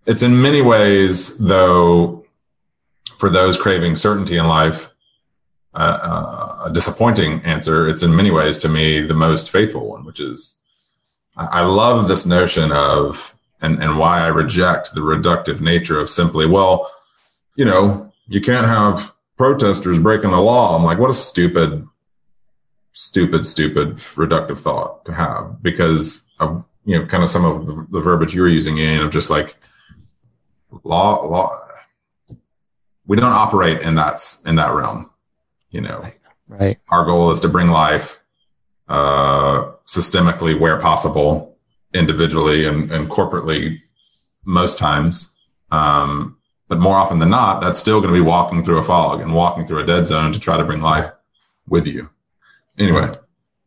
it's 0.06 0.22
in 0.22 0.40
many 0.40 0.62
ways 0.62 1.38
though 1.38 2.24
for 3.18 3.28
those 3.28 3.60
craving 3.60 3.96
certainty 3.96 4.36
in 4.36 4.46
life 4.46 4.92
uh, 5.74 5.98
uh, 6.00 6.68
a 6.70 6.72
disappointing 6.72 7.40
answer. 7.42 7.88
It's 7.88 8.04
in 8.04 8.14
many 8.14 8.30
ways 8.30 8.58
to 8.58 8.68
me 8.68 9.00
the 9.00 9.14
most 9.14 9.50
faithful 9.50 9.88
one 9.88 10.04
which 10.04 10.20
is 10.20 10.57
i, 11.38 11.62
love 11.62 12.08
this 12.08 12.26
notion 12.26 12.70
of 12.72 13.34
and 13.62 13.82
and 13.82 13.98
why 13.98 14.20
i 14.20 14.28
reject 14.28 14.94
the 14.94 15.00
reductive 15.00 15.60
nature 15.60 15.98
of 15.98 16.10
simply 16.10 16.46
well 16.46 16.90
you 17.56 17.64
know 17.64 18.12
you 18.26 18.40
can't 18.40 18.66
have 18.66 19.12
protesters 19.36 19.98
breaking 19.98 20.30
the 20.30 20.40
law 20.40 20.76
i'm 20.76 20.84
like 20.84 20.98
what 20.98 21.10
a 21.10 21.14
stupid 21.14 21.86
stupid, 22.98 23.46
stupid, 23.46 23.90
reductive 24.16 24.58
thought 24.58 25.04
to 25.04 25.12
have 25.12 25.62
because 25.62 26.30
of 26.40 26.68
you 26.84 26.98
know 26.98 27.06
kind 27.06 27.22
of 27.22 27.28
some 27.28 27.44
of 27.44 27.64
the, 27.66 27.86
the 27.90 28.00
verbiage 28.00 28.34
you 28.34 28.42
were 28.42 28.48
using 28.48 28.78
in 28.78 29.02
of 29.02 29.10
just 29.10 29.30
like 29.30 29.56
law 30.82 31.24
law. 31.24 31.56
We 33.06 33.16
don't 33.16 33.32
operate 33.32 33.82
in 33.82 33.94
that 33.94 34.20
in 34.46 34.56
that 34.56 34.74
realm, 34.74 35.10
you 35.70 35.80
know. 35.80 36.10
Right. 36.48 36.78
Our 36.88 37.04
goal 37.04 37.30
is 37.30 37.40
to 37.42 37.48
bring 37.48 37.68
life 37.68 38.20
uh, 38.88 39.72
systemically 39.88 40.58
where 40.58 40.78
possible, 40.78 41.56
individually 41.94 42.66
and, 42.66 42.92
and 42.92 43.08
corporately, 43.08 43.78
most 44.44 44.78
times. 44.78 45.40
Um, 45.72 46.36
but 46.68 46.78
more 46.78 46.94
often 46.94 47.18
than 47.18 47.30
not, 47.30 47.60
that's 47.60 47.78
still 47.78 48.00
going 48.00 48.12
to 48.12 48.20
be 48.20 48.24
walking 48.24 48.62
through 48.62 48.78
a 48.78 48.82
fog 48.82 49.20
and 49.20 49.34
walking 49.34 49.64
through 49.64 49.78
a 49.80 49.86
dead 49.86 50.06
zone 50.06 50.32
to 50.32 50.38
try 50.38 50.56
to 50.58 50.64
bring 50.64 50.82
life 50.82 51.10
with 51.66 51.86
you. 51.86 52.10
Anyway, 52.78 53.10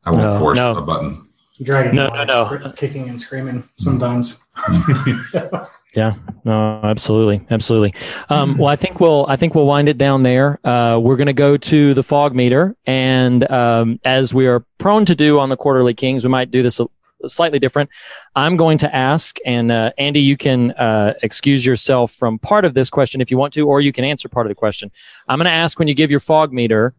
I 0.06 0.12
won't 0.12 0.24
No, 0.34 0.40
force 0.40 0.58
no. 0.58 0.78
a 0.78 0.82
button. 0.82 1.22
Dragon 1.64 1.96
No, 1.96 2.08
no, 2.10 2.24
no, 2.24 2.58
no. 2.58 2.72
kicking 2.72 3.10
and 3.10 3.20
screaming 3.20 3.64
sometimes. 3.78 4.46
Yeah, 5.96 6.16
no, 6.46 6.80
absolutely, 6.84 7.46
absolutely. 7.50 7.94
Um, 8.30 8.58
well, 8.58 8.70
I 8.70 8.78
think 8.78 9.02
we'll 9.02 9.26
I 9.28 9.36
think 9.36 9.56
we'll 9.56 9.66
wind 9.66 9.90
it 9.90 9.98
down 9.98 10.24
there. 10.24 10.60
Uh, 10.66 10.98
we're 11.02 11.18
going 11.18 11.28
to 11.28 11.34
go 11.34 11.58
to 11.58 11.94
the 11.94 12.02
fog 12.04 12.34
meter, 12.34 12.78
and 12.86 13.50
um, 13.52 14.00
as 14.06 14.34
we 14.34 14.48
are 14.48 14.62
prone 14.78 15.04
to 15.06 15.16
do 15.16 15.40
on 15.40 15.50
the 15.50 15.58
quarterly 15.58 15.94
kings, 15.94 16.24
we 16.24 16.30
might 16.30 16.50
do 16.50 16.64
this 16.64 16.80
a, 16.80 16.88
slightly 17.28 17.60
different. 17.60 17.90
I'm 18.38 18.56
going 18.56 18.78
to 18.80 18.96
ask, 18.96 19.38
and 19.46 19.70
uh, 19.70 19.92
Andy, 19.98 20.22
you 20.22 20.38
can 20.38 20.72
uh, 20.72 21.14
excuse 21.24 21.66
yourself 21.66 22.12
from 22.14 22.40
part 22.40 22.64
of 22.64 22.74
this 22.74 22.90
question 22.90 23.20
if 23.20 23.30
you 23.30 23.38
want 23.38 23.52
to, 23.54 23.68
or 23.68 23.82
you 23.82 23.92
can 23.92 24.06
answer 24.06 24.30
part 24.30 24.46
of 24.46 24.50
the 24.50 24.56
question. 24.56 24.92
I'm 25.28 25.40
going 25.40 25.46
to 25.46 25.52
ask 25.52 25.78
when 25.78 25.90
you 25.90 25.94
give 25.94 26.10
your 26.10 26.22
fog 26.22 26.54
meter 26.54 26.94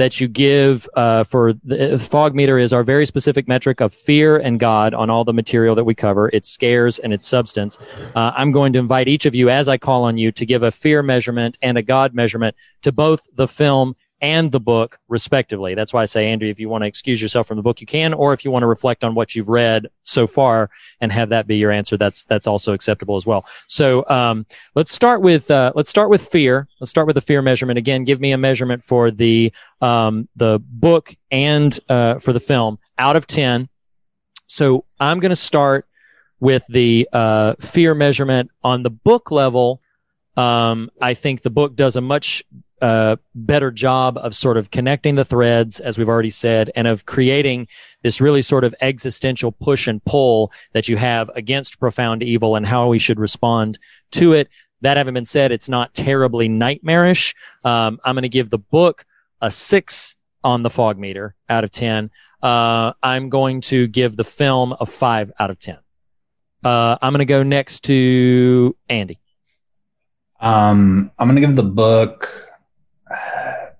that 0.00 0.18
you 0.18 0.28
give 0.28 0.88
uh, 0.96 1.24
for 1.24 1.52
the 1.62 1.98
fog 1.98 2.34
meter 2.34 2.58
is 2.58 2.72
our 2.72 2.82
very 2.82 3.04
specific 3.04 3.46
metric 3.46 3.80
of 3.80 3.92
fear 3.92 4.38
and 4.38 4.58
God 4.58 4.94
on 4.94 5.10
all 5.10 5.24
the 5.24 5.34
material 5.34 5.74
that 5.74 5.84
we 5.84 5.94
cover. 5.94 6.30
Its 6.32 6.48
scares 6.48 6.98
and 6.98 7.12
its 7.12 7.26
substance. 7.26 7.78
Uh, 8.16 8.32
I'm 8.34 8.50
going 8.50 8.72
to 8.72 8.78
invite 8.78 9.08
each 9.08 9.26
of 9.26 9.34
you, 9.34 9.50
as 9.50 9.68
I 9.68 9.76
call 9.76 10.04
on 10.04 10.16
you, 10.16 10.32
to 10.32 10.46
give 10.46 10.62
a 10.62 10.70
fear 10.70 11.02
measurement 11.02 11.58
and 11.60 11.76
a 11.76 11.82
God 11.82 12.14
measurement 12.14 12.56
to 12.80 12.92
both 12.92 13.28
the 13.34 13.46
film 13.46 13.94
and 14.20 14.52
the 14.52 14.60
book, 14.60 14.98
respectively. 15.08 15.74
That's 15.74 15.92
why 15.92 16.02
I 16.02 16.04
say, 16.04 16.30
Andrew, 16.30 16.48
if 16.48 16.60
you 16.60 16.68
want 16.68 16.82
to 16.82 16.88
excuse 16.88 17.22
yourself 17.22 17.46
from 17.46 17.56
the 17.56 17.62
book, 17.62 17.80
you 17.80 17.86
can, 17.86 18.12
or 18.12 18.32
if 18.32 18.44
you 18.44 18.50
want 18.50 18.62
to 18.62 18.66
reflect 18.66 19.02
on 19.04 19.14
what 19.14 19.34
you've 19.34 19.48
read 19.48 19.86
so 20.02 20.26
far 20.26 20.70
and 21.00 21.10
have 21.10 21.30
that 21.30 21.46
be 21.46 21.56
your 21.56 21.70
answer, 21.70 21.96
that's 21.96 22.24
that's 22.24 22.46
also 22.46 22.72
acceptable 22.72 23.16
as 23.16 23.26
well. 23.26 23.46
So 23.66 24.06
um, 24.08 24.46
let's 24.74 24.92
start 24.92 25.22
with 25.22 25.50
uh, 25.50 25.72
let's 25.74 25.90
start 25.90 26.10
with 26.10 26.26
fear. 26.26 26.68
Let's 26.80 26.90
start 26.90 27.06
with 27.06 27.14
the 27.14 27.20
fear 27.20 27.42
measurement 27.42 27.78
again. 27.78 28.04
Give 28.04 28.20
me 28.20 28.32
a 28.32 28.38
measurement 28.38 28.82
for 28.82 29.10
the 29.10 29.52
um, 29.80 30.28
the 30.36 30.60
book 30.64 31.14
and 31.30 31.78
uh, 31.88 32.18
for 32.18 32.32
the 32.32 32.40
film 32.40 32.78
out 32.98 33.16
of 33.16 33.26
ten. 33.26 33.68
So 34.46 34.84
I'm 34.98 35.20
going 35.20 35.30
to 35.30 35.36
start 35.36 35.86
with 36.40 36.66
the 36.68 37.08
uh, 37.12 37.54
fear 37.60 37.94
measurement 37.94 38.50
on 38.64 38.82
the 38.82 38.90
book 38.90 39.30
level. 39.30 39.80
Um, 40.36 40.90
I 41.00 41.14
think 41.14 41.42
the 41.42 41.50
book 41.50 41.76
does 41.76 41.96
a 41.96 42.00
much 42.00 42.42
uh, 42.80 43.16
better 43.34 43.70
job 43.70 44.18
of 44.18 44.34
sort 44.34 44.56
of 44.56 44.70
connecting 44.70 45.14
the 45.14 45.24
threads, 45.24 45.80
as 45.80 45.98
we've 45.98 46.08
already 46.08 46.30
said, 46.30 46.70
and 46.74 46.86
of 46.86 47.06
creating 47.06 47.68
this 48.02 48.20
really 48.20 48.42
sort 48.42 48.64
of 48.64 48.74
existential 48.80 49.52
push 49.52 49.86
and 49.86 50.04
pull 50.04 50.52
that 50.72 50.88
you 50.88 50.96
have 50.96 51.30
against 51.34 51.78
profound 51.78 52.22
evil 52.22 52.56
and 52.56 52.66
how 52.66 52.88
we 52.88 52.98
should 52.98 53.18
respond 53.18 53.78
to 54.12 54.32
it. 54.32 54.48
That 54.82 54.96
having 54.96 55.14
been 55.14 55.26
said, 55.26 55.52
it's 55.52 55.68
not 55.68 55.94
terribly 55.94 56.48
nightmarish. 56.48 57.34
Um, 57.64 58.00
I'm 58.04 58.14
going 58.14 58.22
to 58.22 58.28
give 58.28 58.48
the 58.50 58.58
book 58.58 59.04
a 59.40 59.50
six 59.50 60.16
on 60.42 60.62
the 60.62 60.70
fog 60.70 60.98
meter 60.98 61.34
out 61.48 61.64
of 61.64 61.70
10. 61.70 62.10
Uh, 62.42 62.94
I'm 63.02 63.28
going 63.28 63.60
to 63.62 63.86
give 63.86 64.16
the 64.16 64.24
film 64.24 64.74
a 64.80 64.86
five 64.86 65.32
out 65.38 65.50
of 65.50 65.58
10. 65.58 65.76
Uh, 66.64 66.96
I'm 67.02 67.12
going 67.12 67.18
to 67.18 67.26
go 67.26 67.42
next 67.42 67.80
to 67.84 68.74
Andy. 68.88 69.20
Um, 70.40 71.10
I'm 71.18 71.28
gonna 71.28 71.40
give 71.40 71.54
the 71.54 71.62
book 71.62 72.49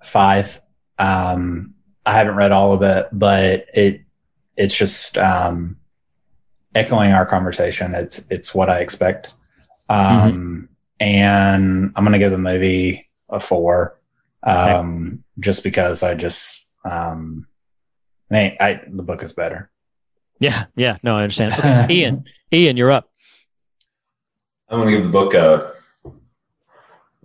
five. 0.03 0.61
Um, 0.99 1.75
I 2.05 2.17
haven't 2.17 2.37
read 2.37 2.53
all 2.53 2.73
of 2.73 2.83
it, 2.83 3.09
but 3.13 3.67
it 3.75 4.03
it's 4.57 4.75
just 4.75 5.17
um, 5.19 5.77
echoing 6.75 7.13
our 7.13 7.27
conversation. 7.27 7.95
It's 7.95 8.23
it's 8.31 8.55
what 8.55 8.71
I 8.71 8.81
expect. 8.81 9.35
Um, 9.89 10.69
and 10.99 11.93
I'm 11.97 12.05
gonna 12.05 12.19
give 12.19 12.31
the 12.31 12.39
movie 12.39 13.09
a 13.29 13.41
four, 13.41 13.99
um, 14.43 15.25
just 15.39 15.63
because 15.63 16.03
I 16.03 16.15
just 16.15 16.67
um, 16.85 17.47
I, 18.31 18.57
I 18.61 18.81
the 18.87 19.03
book 19.03 19.23
is 19.23 19.33
better. 19.33 19.71
Yeah, 20.39 20.67
yeah, 20.75 20.97
no, 21.03 21.17
I 21.17 21.23
understand. 21.23 21.53
Okay, 21.53 21.87
Ian, 21.91 22.25
Ian, 22.53 22.77
you're 22.77 22.91
up. 22.91 23.11
I'm 24.71 24.79
going 24.79 24.91
to 24.91 24.97
give 24.97 25.05
the 25.05 25.13
book 25.13 25.35
a 25.35 25.73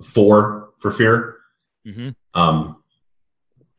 four 0.03 0.71
for 0.79 0.91
fear. 0.91 1.37
Mm-hmm. 1.85 2.09
Um, 2.35 2.83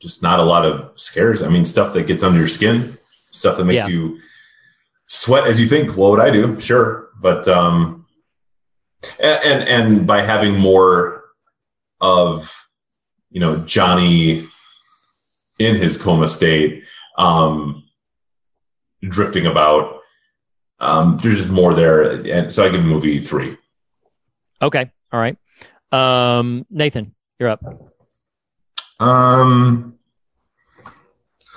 just 0.00 0.22
not 0.22 0.40
a 0.40 0.42
lot 0.42 0.64
of 0.64 0.98
scares. 0.98 1.42
I 1.42 1.48
mean, 1.48 1.64
stuff 1.64 1.92
that 1.94 2.06
gets 2.06 2.22
under 2.22 2.38
your 2.38 2.48
skin, 2.48 2.96
stuff 3.30 3.56
that 3.56 3.64
makes 3.64 3.84
Yeah. 3.84 3.94
you 3.94 4.20
sweat 5.06 5.46
as 5.46 5.60
you 5.60 5.66
think. 5.68 5.96
What 5.96 6.10
would 6.10 6.20
I 6.20 6.30
do? 6.30 6.58
Sure, 6.60 7.10
but 7.20 7.46
um, 7.48 8.06
and, 9.22 9.44
and 9.44 9.68
and 9.68 10.06
by 10.06 10.22
having 10.22 10.58
more 10.58 11.24
of 12.00 12.52
you 13.30 13.40
know 13.40 13.58
Johnny 13.58 14.42
in 15.58 15.76
his 15.76 15.96
coma 15.96 16.28
state, 16.28 16.84
um, 17.18 17.84
drifting 19.02 19.46
about. 19.46 20.00
Um, 20.78 21.16
there's 21.22 21.38
just 21.38 21.50
more 21.50 21.72
there, 21.72 22.10
and 22.26 22.52
so 22.52 22.62
I 22.62 22.68
give 22.68 22.82
the 22.82 22.86
movie 22.88 23.18
three. 23.18 23.56
Okay, 24.60 24.90
all 25.10 25.18
right. 25.20 25.38
Um, 25.90 26.66
Nathan, 26.68 27.14
you're 27.38 27.48
up. 27.48 27.62
Um, 29.00 29.98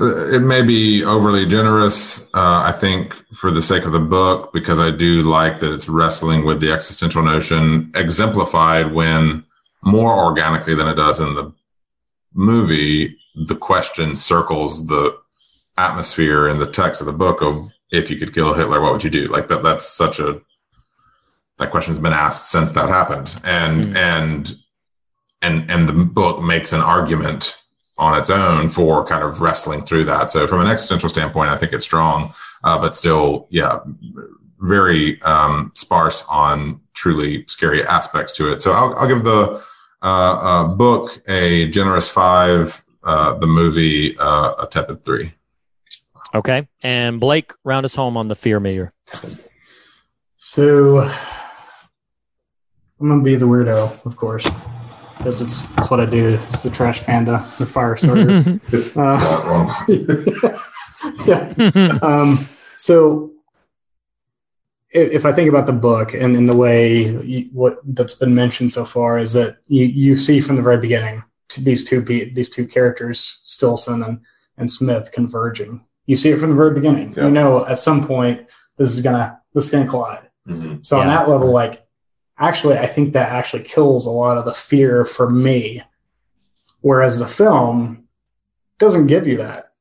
it 0.02 0.42
may 0.42 0.62
be 0.62 1.04
overly 1.04 1.46
generous. 1.46 2.34
Uh, 2.34 2.64
I 2.66 2.72
think 2.72 3.14
for 3.36 3.52
the 3.52 3.62
sake 3.62 3.86
of 3.86 3.92
the 3.92 4.00
book, 4.00 4.54
because 4.54 4.80
I 4.80 4.92
do 4.92 5.24
like 5.24 5.60
that 5.60 5.74
it's 5.74 5.90
wrestling 5.90 6.46
with 6.46 6.62
the 6.62 6.72
existential 6.72 7.22
notion, 7.22 7.92
exemplified 7.96 8.94
when 8.94 9.44
more 9.84 10.24
organically 10.24 10.76
than 10.76 10.88
it 10.88 10.96
does 10.96 11.20
in 11.20 11.34
the 11.36 11.54
movie. 12.34 13.18
The 13.36 13.56
question 13.56 14.16
circles 14.16 14.88
the 14.88 15.18
atmosphere 15.78 16.48
and 16.48 16.60
the 16.60 16.70
text 16.70 17.02
of 17.02 17.08
the 17.08 17.14
book 17.14 17.42
of 17.42 17.72
if 17.92 18.12
you 18.12 18.18
could 18.18 18.34
kill 18.34 18.54
Hitler, 18.54 18.82
what 18.82 18.92
would 18.94 19.04
you 19.04 19.10
do? 19.10 19.28
Like 19.28 19.48
that. 19.48 19.64
That's 19.64 19.88
such 19.88 20.20
a 20.20 20.42
that 21.58 21.72
question's 21.72 22.00
been 22.00 22.14
asked 22.14 22.52
since 22.52 22.72
that 22.74 22.90
happened, 22.90 23.36
and 23.44 23.86
mm. 23.86 23.96
and 23.96 24.56
and 25.42 25.70
and 25.70 25.88
the 25.88 25.94
book 25.94 26.42
makes 26.42 26.74
an 26.74 26.82
argument 26.82 27.62
on 28.00 28.18
its 28.18 28.30
own 28.30 28.70
for 28.70 29.06
kind 29.06 29.24
of 29.24 29.42
wrestling 29.42 29.82
through 29.82 30.06
that. 30.06 30.30
So 30.30 30.48
from 30.48 30.62
an 30.62 30.68
existential 30.68 31.10
standpoint, 31.10 31.50
I 31.50 31.58
think 31.58 31.74
it's 31.74 31.84
strong, 31.84 32.34
uh, 32.64 32.80
but 32.80 32.96
still, 32.96 33.48
yeah, 33.50 33.80
very 34.60 35.22
um, 35.24 35.72
sparse 35.76 36.26
on 36.30 36.82
truly 36.94 37.44
scary 37.48 37.84
aspects 37.86 38.34
to 38.38 38.52
it. 38.52 38.62
So 38.62 38.72
I'll, 38.72 38.98
I'll 38.98 39.08
give 39.08 39.26
the 39.26 39.62
uh, 40.02 40.06
uh, 40.06 40.68
book 40.70 41.12
a 41.28 41.70
generous 41.70 42.10
five, 42.10 42.82
uh, 43.04 43.38
the 43.38 43.48
movie 43.48 44.18
uh, 44.18 44.54
a 44.60 44.68
tepid 44.68 45.04
three. 45.04 45.34
Okay, 46.34 46.68
and 46.82 47.20
Blake, 47.20 47.52
round 47.66 47.86
us 47.86 47.96
home 47.96 48.16
on 48.16 48.30
the 48.30 48.36
fear 48.36 48.62
meter. 48.62 48.94
So 50.38 51.00
I'm 53.00 53.10
gonna 53.10 53.24
be 53.24 53.36
the 53.36 53.48
weirdo, 53.48 54.06
of 54.06 54.16
course 54.16 54.48
because 55.20 55.42
it's 55.42 55.78
it's 55.78 55.92
what 55.92 56.00
I 56.00 56.06
do. 56.06 56.30
It's 56.30 56.64
the 56.64 56.72
trash 56.72 57.04
panda, 57.04 57.34
the 57.60 57.66
fire 57.66 57.96
starter. 57.96 58.30
uh, 58.96 59.76
yeah. 61.28 62.00
Um, 62.02 62.48
so 62.78 63.32
if, 64.92 65.14
if, 65.14 65.26
I 65.26 65.32
think 65.32 65.50
about 65.50 65.68
the 65.68 65.74
book 65.74 66.14
and 66.14 66.36
in 66.36 66.46
the 66.46 66.56
way 66.56 67.04
you, 67.22 67.50
what 67.54 67.80
that's 67.86 68.16
been 68.16 68.34
mentioned 68.34 68.72
so 68.72 68.86
far 68.86 69.20
is 69.20 69.34
that 69.34 69.58
you 69.68 69.86
you 69.86 70.16
see 70.16 70.40
from 70.40 70.56
the 70.56 70.62
very 70.62 70.78
beginning 70.78 71.24
these 71.58 71.84
two 71.84 72.02
these 72.02 72.50
two 72.50 72.68
characters, 72.68 73.42
Stillson 73.44 74.04
and 74.04 74.22
and 74.58 74.70
Smith, 74.70 75.12
converging. 75.12 75.86
You 76.06 76.16
see 76.16 76.30
it 76.30 76.40
from 76.40 76.50
the 76.50 76.56
very 76.56 76.74
beginning. 76.74 77.14
Yeah. 77.14 77.26
You 77.26 77.32
know, 77.32 77.66
at 77.68 77.78
some 77.78 78.04
point 78.04 78.50
this 78.78 78.92
is 78.92 79.02
gonna 79.02 79.40
this 79.54 79.66
is 79.66 79.72
gonna 79.72 79.88
collide. 79.88 80.30
Mm-hmm. 80.48 80.78
So 80.82 80.96
yeah. 80.96 81.02
on 81.02 81.08
that 81.08 81.30
level, 81.30 81.52
like 81.52 81.86
actually, 82.40 82.78
I 82.78 82.86
think 82.86 83.14
that 83.14 83.30
actually 83.30 83.64
kills 83.64 84.06
a 84.06 84.12
lot 84.12 84.38
of 84.38 84.46
the 84.46 84.54
fear 84.54 85.06
for 85.06 85.30
me. 85.30 85.82
Whereas 86.82 87.20
the 87.20 87.28
film 87.28 88.08
doesn't 88.78 89.08
give 89.08 89.28
you 89.28 89.38
that 89.38 89.74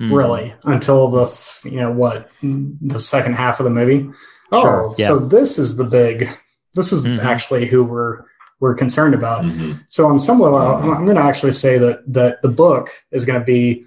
mm. 0.00 0.10
really 0.10 0.52
until 0.64 1.08
the, 1.08 1.60
you 1.64 1.76
know, 1.76 1.92
what, 1.92 2.30
the 2.42 2.98
second 2.98 3.34
half 3.34 3.60
of 3.60 3.64
the 3.64 3.70
movie. 3.70 4.10
Sure, 4.52 4.88
oh, 4.88 4.94
yeah. 4.98 5.06
so 5.06 5.18
this 5.20 5.58
is 5.58 5.76
the 5.76 5.84
big, 5.84 6.28
this 6.74 6.92
is 6.92 7.06
mm-hmm. 7.06 7.24
actually 7.24 7.66
who 7.66 7.84
we're, 7.84 8.24
we're 8.58 8.74
concerned 8.74 9.14
about. 9.14 9.44
Mm-hmm. 9.44 9.78
So 9.86 10.06
on 10.06 10.18
some 10.18 10.40
level, 10.40 10.58
I'm, 10.58 10.90
I'm 10.92 11.04
going 11.04 11.16
to 11.16 11.22
actually 11.22 11.52
say 11.52 11.78
that, 11.78 12.12
that 12.12 12.42
the 12.42 12.48
book 12.48 12.88
is 13.12 13.24
going 13.24 13.38
to 13.38 13.46
be 13.46 13.86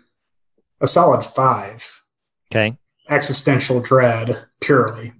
a 0.80 0.88
solid 0.88 1.24
five. 1.24 2.02
Okay. 2.50 2.78
Existential 3.10 3.82
dread 3.82 4.45
purely 4.62 5.12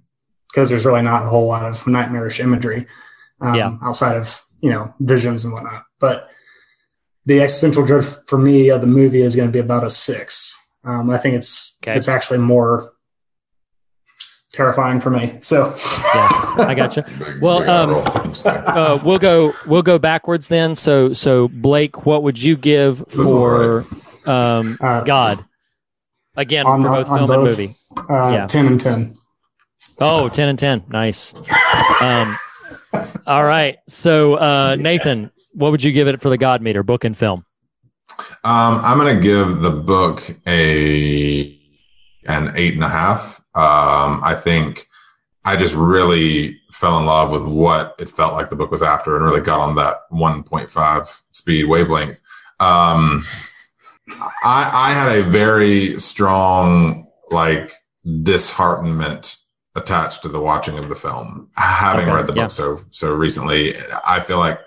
because 0.54 0.68
there's 0.68 0.86
really 0.86 1.02
not 1.02 1.26
a 1.26 1.28
whole 1.28 1.46
lot 1.46 1.66
of 1.66 1.84
nightmarish 1.86 2.38
imagery 2.38 2.86
um, 3.40 3.54
yeah. 3.54 3.76
outside 3.82 4.16
of 4.16 4.40
you 4.60 4.70
know 4.70 4.92
visions 5.00 5.44
and 5.44 5.52
whatnot. 5.52 5.84
But 5.98 6.28
the 7.26 7.40
existential 7.40 7.84
dread 7.84 8.04
for 8.04 8.38
me 8.38 8.70
of 8.70 8.80
the 8.80 8.86
movie 8.86 9.22
is 9.22 9.34
going 9.34 9.48
to 9.48 9.52
be 9.52 9.58
about 9.58 9.84
a 9.84 9.90
six. 9.90 10.56
Um, 10.84 11.10
I 11.10 11.18
think 11.18 11.34
it's 11.34 11.78
okay. 11.82 11.96
it's 11.96 12.08
actually 12.08 12.38
more 12.38 12.92
terrifying 14.52 15.00
for 15.00 15.10
me. 15.10 15.38
So 15.40 15.74
yeah, 16.14 16.28
I 16.58 16.74
got 16.76 16.96
you. 16.96 17.02
Well, 17.40 17.68
um, 17.68 18.02
uh, 18.44 19.00
we'll 19.04 19.18
go 19.18 19.52
we'll 19.66 19.82
go 19.82 19.98
backwards 19.98 20.46
then. 20.48 20.76
So 20.76 21.12
so 21.12 21.48
Blake, 21.48 22.06
what 22.06 22.22
would 22.22 22.40
you 22.40 22.56
give 22.56 23.04
for 23.08 23.84
um, 24.24 24.78
uh, 24.80 25.02
God? 25.02 25.38
Again, 26.36 26.66
on, 26.66 26.82
for 26.82 26.88
both 26.88 27.06
film 27.06 27.26
both, 27.26 27.36
and 27.36 27.44
movie. 27.44 27.76
Uh, 27.96 28.30
yeah. 28.32 28.46
Ten 28.46 28.66
and 28.66 28.80
ten. 28.80 29.14
Oh, 30.00 30.28
10 30.28 30.48
and 30.48 30.58
10. 30.58 30.84
Nice. 30.88 31.32
Um, 32.02 32.36
all 33.26 33.44
right. 33.44 33.78
So, 33.88 34.34
uh, 34.34 34.76
Nathan, 34.78 35.30
what 35.52 35.70
would 35.70 35.82
you 35.82 35.92
give 35.92 36.08
it 36.08 36.20
for 36.20 36.28
the 36.28 36.38
God 36.38 36.62
meter, 36.62 36.82
book 36.82 37.04
and 37.04 37.16
film? 37.16 37.44
Um, 38.44 38.80
I'm 38.82 38.98
going 38.98 39.14
to 39.16 39.22
give 39.22 39.60
the 39.60 39.70
book 39.70 40.22
a 40.46 41.60
an 42.26 42.52
eight 42.56 42.74
and 42.74 42.84
a 42.84 42.88
half. 42.88 43.40
Um, 43.54 44.20
I 44.22 44.34
think 44.34 44.88
I 45.44 45.56
just 45.56 45.74
really 45.74 46.60
fell 46.72 46.98
in 46.98 47.06
love 47.06 47.30
with 47.30 47.44
what 47.46 47.94
it 47.98 48.08
felt 48.08 48.34
like 48.34 48.50
the 48.50 48.56
book 48.56 48.70
was 48.70 48.82
after, 48.82 49.16
and 49.16 49.24
really 49.24 49.40
got 49.40 49.60
on 49.60 49.74
that 49.76 49.98
1.5 50.12 51.22
speed 51.32 51.64
wavelength. 51.64 52.20
Um, 52.60 53.24
I, 54.42 54.70
I 54.72 54.92
had 54.92 55.18
a 55.18 55.22
very 55.22 55.98
strong 56.00 57.06
like 57.30 57.72
disheartenment 58.22 59.36
attached 59.76 60.22
to 60.22 60.28
the 60.28 60.40
watching 60.40 60.78
of 60.78 60.88
the 60.88 60.94
film. 60.94 61.48
Having 61.56 62.06
okay, 62.06 62.14
read 62.14 62.26
the 62.26 62.34
yeah. 62.34 62.42
book 62.44 62.50
so 62.50 62.80
so 62.90 63.14
recently, 63.14 63.74
I 64.06 64.20
feel 64.20 64.38
like 64.38 64.60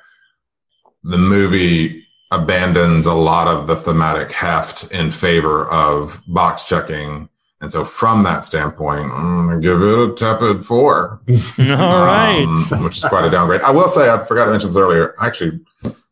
the 1.04 1.18
movie 1.18 2.08
abandons 2.32 3.06
a 3.06 3.14
lot 3.14 3.48
of 3.48 3.68
the 3.68 3.76
thematic 3.76 4.32
heft 4.32 4.92
in 4.92 5.12
favor 5.12 5.66
of 5.66 6.22
box 6.28 6.66
checking. 6.66 7.30
And 7.60 7.72
so, 7.72 7.84
from 7.84 8.22
that 8.24 8.46
standpoint, 8.46 9.12
I'm 9.12 9.50
to 9.50 9.60
give 9.60 9.82
it 9.82 9.98
a 9.98 10.14
tepid 10.14 10.64
four. 10.64 11.22
All 11.60 11.66
right. 11.66 12.68
Um, 12.72 12.84
which 12.84 12.98
is 12.98 13.06
quite 13.06 13.26
a 13.26 13.32
downgrade. 13.32 13.62
I 13.62 13.72
will 13.72 13.88
say, 13.88 14.12
I 14.12 14.24
forgot 14.24 14.46
to 14.46 14.52
mention 14.52 14.70
this 14.70 14.78
earlier. 14.78 15.16
Actually, 15.20 15.62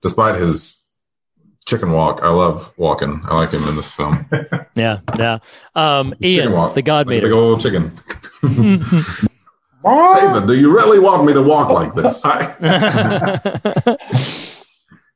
despite 0.01 0.39
his 0.39 0.87
chicken 1.67 1.91
walk, 1.91 2.19
I 2.23 2.29
love 2.29 2.75
Walken. 2.77 3.23
I 3.25 3.35
like 3.35 3.51
him 3.51 3.63
in 3.67 3.75
this 3.75 3.91
film. 3.91 4.27
yeah, 4.75 5.01
yeah. 5.19 5.37
Um, 5.75 6.15
Ian, 6.23 6.51
the 6.73 6.81
God 6.81 7.07
like 7.07 7.21
Big 7.21 7.31
old 7.31 7.61
chicken. 7.61 7.91
David, 9.85 10.47
do 10.47 10.55
you 10.55 10.75
really 10.75 10.97
want 10.99 11.25
me 11.25 11.33
to 11.33 11.43
walk 11.43 11.69
like 11.69 11.93
this? 11.93 12.23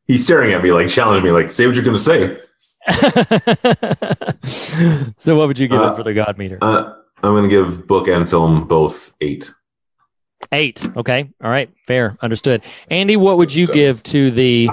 He's 0.07 0.23
staring 0.23 0.53
at 0.53 0.61
me, 0.61 0.71
like 0.71 0.87
challenging 0.87 1.23
me, 1.23 1.31
like, 1.31 1.51
say 1.51 1.65
what 1.65 1.75
you're 1.75 1.83
going 1.83 1.97
to 1.97 2.01
say. 2.01 2.37
so, 5.17 5.35
what 5.37 5.47
would 5.47 5.57
you 5.57 5.67
give 5.67 5.79
uh, 5.79 5.91
it 5.91 5.95
for 5.95 6.03
the 6.03 6.13
God 6.13 6.37
meter? 6.37 6.59
Uh, 6.61 6.93
I'm 7.23 7.33
going 7.33 7.41
to 7.43 7.49
give 7.49 7.87
book 7.87 8.07
and 8.07 8.29
film 8.29 8.67
both 8.67 9.15
eight. 9.21 9.51
Eight. 10.51 10.85
Okay. 10.95 11.29
All 11.43 11.49
right. 11.49 11.71
Fair. 11.87 12.15
Understood. 12.21 12.61
Andy, 12.89 13.17
what 13.17 13.37
would 13.37 13.53
you 13.53 13.67
give 13.67 14.01
to 14.03 14.31
the 14.31 14.69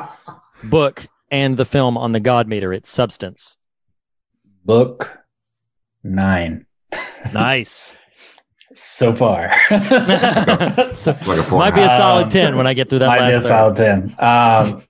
book 0.71 1.07
and 1.31 1.57
the 1.57 1.65
film 1.65 1.99
on 1.99 2.13
the 2.13 2.21
God 2.21 2.47
meter, 2.49 2.73
its 2.73 2.91
substance? 2.91 3.57
Book 4.65 5.19
nine. 6.03 6.67
Nice 7.35 7.95
so 8.77 9.15
far. 9.15 9.51
so, 10.93 11.17
like 11.27 11.51
might 11.51 11.75
be 11.75 11.81
a 11.81 11.89
solid 11.89 12.25
um, 12.25 12.31
10 12.31 12.57
when 12.57 12.67
I 12.67 12.75
get 12.75 12.89
through 12.89 13.01
that 13.01 13.07
might 13.07 13.31
be 13.31 13.37
a 13.37 13.43
solid 13.43 13.77
10. 13.77 14.15
Um, 14.19 14.83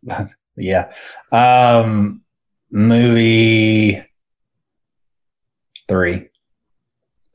yeah. 0.56 0.92
Um, 1.32 2.22
movie 2.70 4.04
three. 5.88 6.28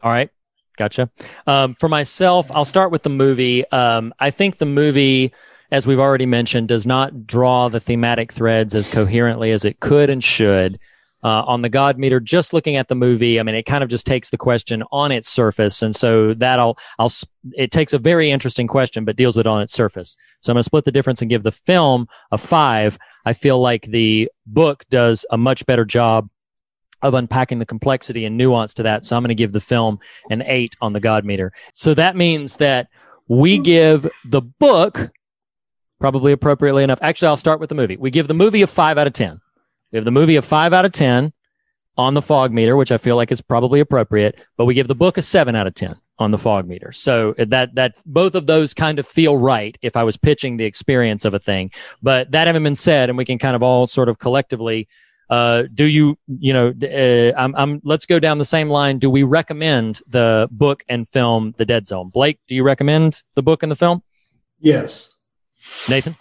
All 0.04 0.12
right. 0.12 0.30
Gotcha. 0.78 1.10
Um, 1.48 1.76
for 1.76 1.88
myself, 1.88 2.50
I'll 2.52 2.66
start 2.66 2.92
with 2.92 3.04
the 3.04 3.10
movie. 3.10 3.70
Um, 3.72 4.14
I 4.20 4.32
think 4.32 4.58
the 4.58 4.66
movie, 4.66 5.32
as 5.70 5.86
we've 5.86 6.00
already 6.00 6.26
mentioned, 6.26 6.68
does 6.68 6.88
not 6.88 7.28
draw 7.28 7.70
the 7.70 7.80
thematic 7.80 8.34
threads 8.34 8.74
as 8.74 8.90
coherently 8.90 9.52
as 9.52 9.64
it 9.64 9.80
could 9.80 10.10
and 10.10 10.24
should 10.24 10.80
uh, 11.24 11.44
on 11.46 11.62
the 11.62 11.70
God 11.70 11.98
meter, 11.98 12.20
just 12.20 12.54
looking 12.54 12.76
at 12.76 12.88
the 12.88 12.96
movie, 12.96 13.40
I 13.40 13.44
mean, 13.44 13.56
it 13.56 13.66
kind 13.66 13.84
of 13.84 13.90
just 13.90 14.06
takes 14.06 14.30
the 14.30 14.38
question 14.38 14.84
on 14.92 15.12
its 15.12 15.30
surface. 15.30 15.82
And 15.82 15.96
so 15.96 16.34
that 16.36 16.60
I'll, 16.60 16.78
I'll, 16.98 17.12
it 17.54 17.72
takes 17.72 17.94
a 17.94 18.00
very 18.00 18.32
interesting 18.32 18.68
question, 18.68 19.06
but 19.06 19.16
deals 19.16 19.36
with 19.36 19.46
it 19.46 19.50
on 19.50 19.62
its 19.62 19.74
surface. 19.74 20.18
So 20.42 20.52
I'm 20.52 20.56
going 20.56 20.62
to 20.62 20.64
split 20.64 20.86
the 20.86 20.92
difference 20.92 21.22
and 21.22 21.30
give 21.30 21.44
the 21.44 21.52
film 21.52 22.08
a 22.32 22.38
five. 22.38 22.98
I 23.26 23.34
feel 23.34 23.60
like 23.60 23.84
the 23.84 24.30
book 24.46 24.86
does 24.90 25.26
a 25.32 25.38
much 25.38 25.66
better 25.66 25.86
job 25.86 26.30
of 27.02 27.14
unpacking 27.14 27.60
the 27.60 27.66
complexity 27.66 28.26
and 28.26 28.38
nuance 28.38 28.74
to 28.76 28.84
that. 28.84 29.04
So 29.04 29.16
I'm 29.16 29.24
going 29.24 29.30
to 29.30 29.36
give 29.36 29.52
the 29.52 29.60
film 29.60 30.00
an 30.30 30.44
eight 30.46 30.76
on 30.82 30.94
the 30.94 31.00
God 31.00 31.26
meter. 31.26 31.52
So 31.74 31.94
that 31.96 32.16
means 32.16 32.58
that 32.58 32.88
we 33.28 33.58
give 33.58 34.10
the 34.26 34.42
book 34.42 35.12
probably 36.00 36.32
appropriately 36.32 36.84
enough. 36.84 37.00
Actually, 37.02 37.30
I'll 37.30 37.38
start 37.38 37.60
with 37.60 37.70
the 37.70 37.76
movie. 37.76 37.98
We 37.98 38.12
give 38.12 38.28
the 38.28 38.34
movie 38.34 38.62
a 38.62 38.68
five 38.68 38.98
out 38.98 39.08
of 39.08 39.14
10. 39.14 39.40
We 39.92 39.98
have 39.98 40.06
the 40.06 40.12
movie 40.12 40.36
a 40.36 40.42
five 40.42 40.74
out 40.74 40.86
of 40.86 40.92
10 40.92 41.34
on 41.98 42.14
the 42.14 42.22
fog 42.22 42.52
meter, 42.52 42.76
which 42.76 42.92
I 42.92 42.98
feel 42.98 43.16
like 43.16 43.32
is 43.32 43.42
probably 43.42 43.80
appropriate, 43.80 44.40
but 44.58 44.66
we 44.66 44.74
give 44.74 44.88
the 44.88 44.96
book 44.96 45.18
a 45.18 45.22
seven 45.22 45.56
out 45.56 45.68
of 45.68 45.76
10 45.76 45.96
on 46.20 46.32
the 46.32 46.38
fog 46.38 46.68
meter. 46.68 46.92
So 46.92 47.34
that, 47.38 47.76
that 47.76 47.96
both 48.06 48.36
of 48.36 48.48
those 48.48 48.74
kind 48.74 49.00
of 49.00 49.06
feel 49.06 49.38
right 49.38 49.78
if 49.82 49.98
I 49.98 50.04
was 50.04 50.18
pitching 50.18 50.58
the 50.58 50.66
experience 50.66 51.26
of 51.26 51.34
a 51.34 51.40
thing. 51.40 51.72
But 52.02 52.32
that 52.32 52.48
having 52.48 52.64
been 52.64 52.76
said, 52.76 53.10
and 53.10 53.18
we 53.18 53.26
can 53.26 53.40
kind 53.40 53.56
of 53.56 53.64
all 53.64 53.88
sort 53.88 54.08
of 54.08 54.20
collectively 54.20 54.88
uh, 55.32 55.64
do 55.74 55.86
you, 55.86 56.20
you 56.28 56.52
know, 56.52 56.74
uh, 56.84 57.40
I'm, 57.40 57.56
I'm, 57.56 57.82
let's 57.86 58.06
go 58.06 58.20
down 58.20 58.38
the 58.38 58.46
same 58.46 58.70
line. 58.70 59.00
Do 59.00 59.10
we 59.10 59.24
recommend 59.24 60.02
the 60.06 60.50
book 60.52 60.84
and 60.90 61.08
film, 61.08 61.54
The 61.58 61.64
Dead 61.64 61.88
Zone? 61.88 62.12
Blake, 62.14 62.40
do 62.48 62.54
you 62.54 62.64
recommend 62.64 63.24
the 63.36 63.42
book 63.42 63.64
and 63.64 63.72
the 63.72 63.78
film? 63.78 64.04
Yes. 64.60 65.18
Nathan? 65.90 66.16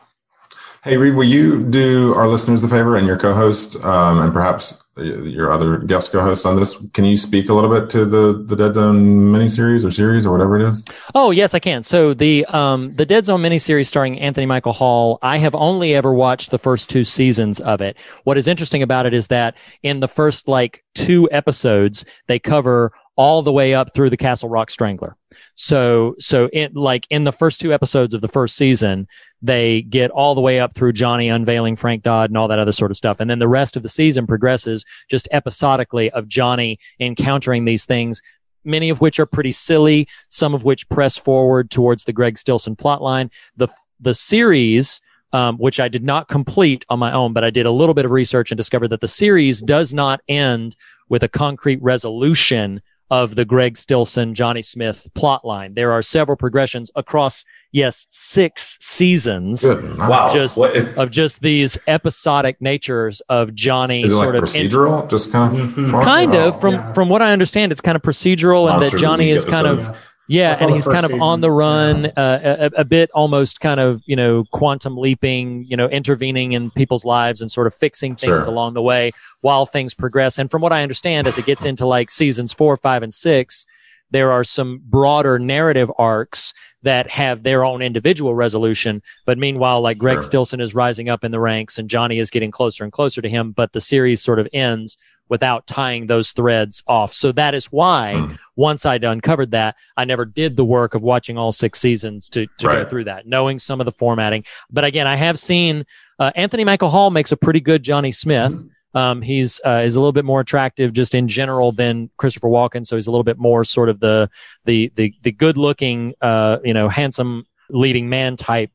Hey, 0.83 0.97
Reed, 0.97 1.15
will 1.15 1.25
you 1.25 1.63
do 1.69 2.15
our 2.15 2.27
listeners 2.27 2.63
the 2.63 2.69
favor 2.69 2.97
and 2.97 3.07
your 3.07 3.19
co-host, 3.19 3.77
um, 3.85 4.19
and 4.19 4.33
perhaps 4.33 4.83
your 4.97 5.53
other 5.53 5.77
guest 5.77 6.11
co-host 6.11 6.47
on 6.47 6.57
this? 6.57 6.89
Can 6.95 7.05
you 7.05 7.19
speak 7.19 7.51
a 7.51 7.55
little 7.55 7.69
bit 7.69 7.91
to 7.91 8.07
the 8.07 8.43
the 8.47 8.57
Dead 8.57 8.73
Zone 8.73 9.31
miniseries 9.31 9.85
or 9.85 9.91
series 9.91 10.25
or 10.25 10.33
whatever 10.33 10.59
it 10.59 10.63
is? 10.63 10.87
Oh 11.15 11.33
yes, 11.33 11.53
I 11.53 11.59
can. 11.59 11.83
So 11.83 12.15
the 12.15 12.47
um 12.47 12.93
the 12.93 13.05
Dead 13.05 13.27
Zone 13.27 13.43
miniseries 13.43 13.89
starring 13.89 14.19
Anthony 14.19 14.47
Michael 14.47 14.73
Hall. 14.73 15.19
I 15.21 15.37
have 15.37 15.55
only 15.55 15.95
ever 15.95 16.15
watched 16.15 16.51
the 16.51 16.59
first 16.59 16.89
two 16.89 17.05
seasons 17.05 17.61
of 17.61 17.83
it. 17.83 17.99
What 18.25 18.39
is 18.39 18.49
interesting 18.49 18.83
about 18.83 19.05
it 19.05 19.13
is 19.13 19.27
that 19.27 19.57
in 19.83 20.01
the 20.01 20.09
first 20.09 20.49
like 20.49 20.83
two 20.95 21.29
episodes, 21.31 22.07
they 22.27 22.39
cover 22.39 22.93
all 23.17 23.43
the 23.43 23.53
way 23.53 23.75
up 23.75 23.93
through 23.93 24.09
the 24.09 24.17
Castle 24.17 24.49
Rock 24.49 24.71
Strangler. 24.71 25.15
So, 25.63 26.15
so 26.19 26.49
in 26.55 26.73
like 26.73 27.07
in 27.11 27.25
the 27.25 27.33
first 27.33 27.61
two 27.61 27.75
episodes 27.75 28.15
of 28.15 28.23
the 28.23 28.29
first 28.29 28.57
season, 28.57 29.07
they 29.43 29.83
get 29.83 30.11
all 30.11 30.35
the 30.35 30.41
way 30.41 30.59
up 30.59 30.73
through 30.73 30.95
Johnny 30.95 31.29
unveiling 31.29 31.77
Frank 31.77 32.03
Dodd 32.03 32.31
and 32.31 32.39
all 32.39 32.49
that 32.49 32.59
other 32.59 32.73
sort 32.73 32.91
of 32.91 32.97
stuff. 32.97 33.21
And 33.21 33.29
then 33.29 33.41
the 33.41 33.47
rest 33.47 33.77
of 33.77 33.83
the 33.83 33.89
season 33.91 34.27
progresses 34.27 34.87
just 35.11 35.29
episodically 35.33 36.11
of 36.13 36.27
Johnny 36.29 36.79
encountering 36.99 37.67
these 37.67 37.85
things, 37.85 38.23
many 38.65 38.89
of 38.89 39.03
which 39.03 39.21
are 39.21 39.27
pretty 39.27 39.53
silly, 39.53 40.09
some 40.31 40.55
of 40.55 40.65
which 40.65 40.89
press 40.89 41.19
forward 41.19 41.71
towards 41.71 42.05
the 42.05 42.15
Greg 42.15 42.39
Stillson 42.39 42.75
plotline. 42.75 43.31
The, 43.55 43.69
the 44.01 44.15
series, 44.15 45.03
um, 45.35 45.59
which 45.59 45.79
I 45.79 45.89
did 45.89 46.03
not 46.03 46.29
complete 46.29 46.87
on 46.89 46.99
my 46.99 47.13
own, 47.13 47.35
but 47.35 47.45
I 47.45 47.51
did 47.51 47.67
a 47.67 47.71
little 47.71 47.95
bit 47.95 48.07
of 48.07 48.13
research 48.13 48.51
and 48.51 48.57
discovered 48.57 48.89
that 48.89 49.03
the 49.03 49.09
series 49.09 49.61
does 49.61 49.93
not 49.93 50.23
end 50.27 50.75
with 51.11 51.23
a 51.23 51.29
concrete 51.29 51.83
resolution 51.83 52.81
of 53.11 53.35
the 53.35 53.45
Greg 53.45 53.77
Stillson, 53.77 54.35
Johnny 54.35 54.63
Smith 54.63 55.09
plot 55.15 55.45
line. 55.45 55.75
There 55.75 55.93
are 55.93 56.03
several 56.03 56.37
progressions 56.37 56.91
across, 56.95 57.45
yes, 57.73 58.07
six 58.11 58.79
seasons. 58.81 59.65
Wow. 59.65 60.31
Just 60.33 60.59
of 60.59 61.11
just 61.11 61.43
these 61.43 61.77
episodic 61.89 62.61
natures 62.61 63.21
of 63.29 63.55
Johnny 63.55 64.03
Is 64.03 64.13
it 64.13 64.15
like 64.15 64.35
of 64.35 64.43
procedural? 64.43 65.09
Just 65.11 65.33
kind 65.33 65.59
of 65.59 65.91
far- 65.91 66.05
kind 66.05 66.35
of 66.35 66.61
from 66.61 66.75
yeah. 66.75 66.93
from 66.93 67.09
what 67.09 67.23
I 67.23 67.33
understand, 67.33 67.73
it's 67.73 67.81
kind 67.81 67.97
of 67.97 68.03
procedural, 68.03 68.73
and 68.73 68.83
that 68.83 68.99
Johnny 68.99 69.27
League 69.27 69.37
is 69.37 69.45
kind 69.45 69.67
episodes. 69.67 69.89
of 69.89 70.10
yeah, 70.31 70.55
and 70.61 70.71
he's 70.71 70.87
kind 70.87 70.99
of 71.05 71.11
season. 71.11 71.21
on 71.23 71.41
the 71.41 71.51
run, 71.51 72.07
uh, 72.17 72.71
a, 72.75 72.81
a 72.81 72.85
bit 72.85 73.11
almost 73.13 73.61
kind 73.61 73.81
of 73.81 74.03
you 74.07 74.15
know 74.17 74.45
quantum 74.53 74.97
leaping, 74.97 75.65
you 75.69 75.77
know, 75.77 75.89
intervening 75.89 76.53
in 76.53 76.71
people's 76.71 77.05
lives 77.05 77.41
and 77.41 77.51
sort 77.51 77.67
of 77.67 77.75
fixing 77.75 78.15
things 78.17 78.45
Sure. 78.45 78.49
along 78.49 78.75
the 78.75 78.83
way 78.83 79.11
while 79.43 79.67
things 79.67 79.93
progress. 79.95 80.39
And 80.39 80.51
from 80.51 80.63
what 80.63 80.73
I 80.73 80.83
understand, 80.83 81.27
as 81.27 81.37
it 81.37 81.47
gets 81.47 81.65
into 81.65 81.87
like 81.87 82.11
seasons 82.11 82.53
four, 82.53 82.77
five, 82.77 83.03
and 83.03 83.13
six, 83.13 83.67
there 84.11 84.33
are 84.33 84.45
some 84.45 84.81
broader 84.85 85.39
narrative 85.39 85.91
arcs 85.99 86.53
that 86.83 87.11
have 87.11 87.43
their 87.43 87.65
own 87.65 87.83
individual 87.83 88.35
resolution. 88.35 89.03
But 89.27 89.37
meanwhile, 89.39 89.83
like 89.83 89.99
Greg 89.99 90.17
Sure. 90.17 90.23
Stillson 90.23 90.61
is 90.61 90.75
rising 90.75 91.09
up 91.11 91.25
in 91.25 91.31
the 91.31 91.39
ranks 91.41 91.79
and 91.79 91.91
Johnny 91.91 92.19
is 92.19 92.31
getting 92.31 92.51
closer 92.51 92.85
and 92.85 92.93
closer 92.93 93.21
to 93.21 93.29
him, 93.29 93.53
but 93.53 93.73
the 93.73 93.81
series 93.83 94.23
sort 94.23 94.39
of 94.39 94.49
ends 94.53 94.97
without 95.29 95.67
tying 95.67 96.07
those 96.07 96.33
threads 96.33 96.83
off. 96.89 97.13
So 97.13 97.31
that 97.33 97.55
is 97.55 97.67
why 97.67 98.15
Hmm. 98.17 98.33
once 98.57 98.85
I'd 98.87 99.05
uncovered 99.05 99.51
that, 99.53 99.77
I 99.97 100.05
never 100.07 100.25
did 100.25 100.57
the 100.57 100.65
work 100.65 100.95
of 100.95 101.03
watching 101.03 101.37
all 101.39 101.53
six 101.53 101.79
seasons 101.79 102.29
to, 102.31 102.47
to 102.59 102.67
go 102.67 102.85
through 102.85 103.05
that, 103.05 103.27
knowing 103.27 103.59
some 103.61 103.81
of 103.81 103.85
the 103.85 103.93
formatting. 103.93 104.45
But 104.71 104.85
again, 104.85 105.07
I 105.07 105.17
have 105.17 105.39
seen, 105.39 105.85
uh, 106.19 106.33
Anthony 106.35 106.65
Michael 106.65 106.89
Hall 106.89 107.11
makes 107.11 107.31
a 107.31 107.37
pretty 107.37 107.61
good 107.61 107.83
Johnny 107.85 108.11
Smith. 108.11 108.55
Um, 108.95 109.23
he's 109.23 109.61
uh, 109.65 109.83
is 109.85 109.97
a 109.97 110.01
little 110.01 110.13
bit 110.13 110.25
more 110.25 110.41
attractive 110.41 110.93
just 110.93 111.15
in 111.15 111.29
general 111.29 111.73
than 111.73 112.11
Christopher 112.17 112.49
Walken, 112.49 112.87
so 112.87 112.97
he's 112.97 113.07
a 113.07 113.11
little 113.11 113.25
bit 113.25 113.39
more 113.39 113.65
sort 113.65 113.89
of 113.89 114.01
the 114.01 114.29
the 114.65 114.93
the 114.97 115.15
the 115.23 115.33
good 115.33 115.57
looking, 115.57 116.15
uh, 116.21 116.59
you 116.65 116.75
know, 116.75 116.89
handsome 116.89 117.47
leading 117.69 118.09
man 118.09 118.37
type. 118.37 118.71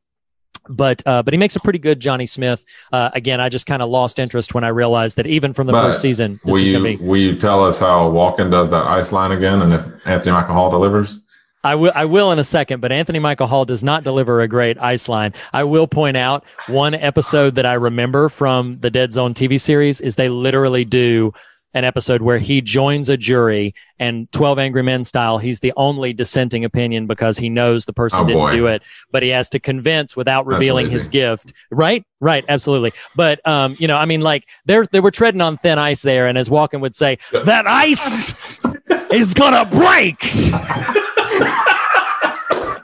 But 0.68 1.04
uh, 1.06 1.22
but 1.22 1.34
he 1.34 1.38
makes 1.38 1.56
a 1.56 1.60
pretty 1.60 1.80
good 1.80 2.00
Johnny 2.00 2.26
Smith. 2.26 2.66
Uh, 2.92 3.12
again, 3.14 3.40
I 3.40 3.50
just 3.50 3.68
kind 3.68 3.82
of 3.82 3.90
lost 3.90 4.18
interest 4.18 4.54
when 4.56 4.64
I 4.64 4.70
realized 4.70 5.18
that 5.18 5.28
even 5.28 5.54
from 5.54 5.68
the 5.68 5.74
But 5.74 5.88
first 5.88 6.02
season, 6.02 6.40
Will 6.44 6.60
you 6.60 6.82
be. 6.82 6.96
will 6.96 7.18
you 7.18 7.36
tell 7.36 7.64
us 7.64 7.80
how 7.80 8.10
Walken 8.10 8.50
does 8.50 8.70
that 8.70 8.86
ice 8.86 9.12
line 9.12 9.32
again, 9.32 9.62
and 9.62 9.74
if 9.74 9.86
Anthony 10.08 10.32
Michael 10.32 10.56
Hall 10.56 10.72
delivers? 10.72 11.25
I 11.66 11.76
will. 11.76 11.92
I 11.96 12.06
will 12.06 12.32
in 12.32 12.40
a 12.40 12.44
second, 12.44 12.80
but 12.80 12.92
Anthony 12.92 13.20
Michael 13.20 13.48
Hall 13.48 13.66
does 13.66 13.84
not 13.84 14.04
deliver 14.04 14.42
a 14.42 14.48
great 14.48 14.78
ice 14.78 15.10
line. 15.10 15.34
I 15.52 15.64
will 15.64 15.88
point 15.88 16.16
out 16.16 16.44
one 16.68 16.94
episode 16.94 17.56
that 17.56 17.66
I 17.66 17.74
remember 17.74 18.30
from 18.30 18.78
the 18.80 18.90
Dead 18.92 19.12
Zone 19.12 19.34
TV 19.34 19.60
series 19.60 20.00
is 20.00 20.16
they 20.16 20.30
literally 20.30 20.86
do 20.86 21.34
an 21.74 21.84
episode 21.84 22.22
where 22.22 22.38
he 22.38 22.62
joins 22.62 23.10
a 23.10 23.18
jury 23.18 23.76
and 24.00 24.32
12 24.32 24.60
Angry 24.60 24.82
Men 24.82 25.04
style, 25.04 25.38
he's 25.38 25.60
the 25.60 25.74
only 25.76 26.14
dissenting 26.14 26.64
opinion 26.64 27.06
because 27.06 27.38
he 27.38 27.50
knows 27.50 27.84
the 27.84 27.92
person 27.92 28.22
Oh, 28.22 28.26
didn't 28.26 28.40
boy. 28.42 28.52
do 28.54 28.68
it, 28.68 28.82
but 29.12 29.24
he 29.24 29.30
has 29.30 29.50
to 29.50 29.60
convince 29.60 30.16
without 30.16 30.46
revealing 30.46 30.88
his 30.88 31.10
gift. 31.10 31.52
Right? 31.72 32.06
Right. 32.22 32.46
Absolutely. 32.48 32.94
But, 33.18 33.46
um, 33.46 33.76
you 33.78 33.90
know, 33.90 33.98
I 33.98 34.06
mean, 34.06 34.22
like 34.22 34.48
there, 34.66 34.86
they 34.86 35.02
were 35.02 35.12
treading 35.12 35.42
on 35.42 35.58
thin 35.58 35.78
ice 35.78 36.02
there. 36.02 36.28
And 36.28 36.38
as 36.38 36.48
Walken 36.48 36.80
would 36.80 36.96
say, 36.96 37.18
that 37.34 37.68
ice 37.68 38.58
is 39.12 39.34
going 39.34 39.54
to 39.54 39.66
break. 39.76 40.16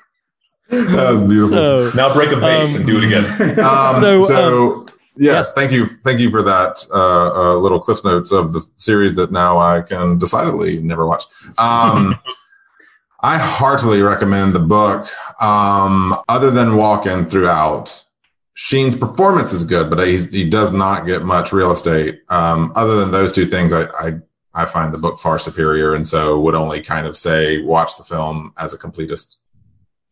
That 0.72 1.11
was 1.11 1.23
beautiful. 1.26 1.89
So, 1.89 1.97
now 1.97 2.13
break 2.13 2.31
a 2.31 2.38
vase 2.38 2.76
um, 2.76 2.81
and 2.81 2.89
do 2.89 2.97
it 2.97 3.03
again. 3.03 3.59
Um, 3.59 4.01
So, 4.01 4.23
so, 4.23 4.85
yes, 5.18 5.51
thank 5.53 5.72
you, 5.72 5.88
thank 6.05 6.19
you 6.22 6.30
for 6.31 6.41
that 6.43 6.85
uh, 6.93 7.31
uh, 7.35 7.55
little 7.57 7.80
cliff 7.80 8.03
notes 8.05 8.31
of 8.31 8.53
the 8.53 8.65
series 8.77 9.15
that 9.15 9.31
now 9.31 9.59
I 9.59 9.81
can 9.81 10.18
decidedly 10.18 10.80
never 10.80 11.05
watch. 11.05 11.23
Um, 11.57 12.15
I 13.23 13.38
heartily 13.38 14.01
recommend 14.01 14.55
the 14.55 14.59
book. 14.59 15.05
Um, 15.39 16.15
other 16.27 16.49
than 16.49 16.69
Walken 16.69 17.30
throughout, 17.30 18.03
Sheen's 18.53 18.95
performance 18.95 19.53
is 19.53 19.63
good, 19.63 19.89
but 19.89 20.07
he's, 20.07 20.31
he 20.31 20.49
does 20.49 20.72
not 20.72 21.05
get 21.05 21.23
much 21.23 21.53
real 21.53 21.72
estate. 21.72 22.22
Um, 22.30 22.72
other 22.76 22.95
than 22.95 23.11
those 23.11 23.31
two 23.31 23.45
things, 23.45 23.73
I, 23.73 23.84
I 23.99 24.13
I 24.53 24.65
find 24.65 24.94
the 24.94 24.98
book 24.98 25.19
far 25.19 25.40
superior, 25.40 25.94
and 25.94 26.06
so 26.06 26.40
would 26.41 26.56
only 26.56 26.82
kind 26.82 27.07
of 27.07 27.18
say 27.18 27.61
watch 27.61 27.98
the 27.98 28.03
film 28.03 28.53
as 28.57 28.73
a 28.73 28.78
completist. 28.78 29.40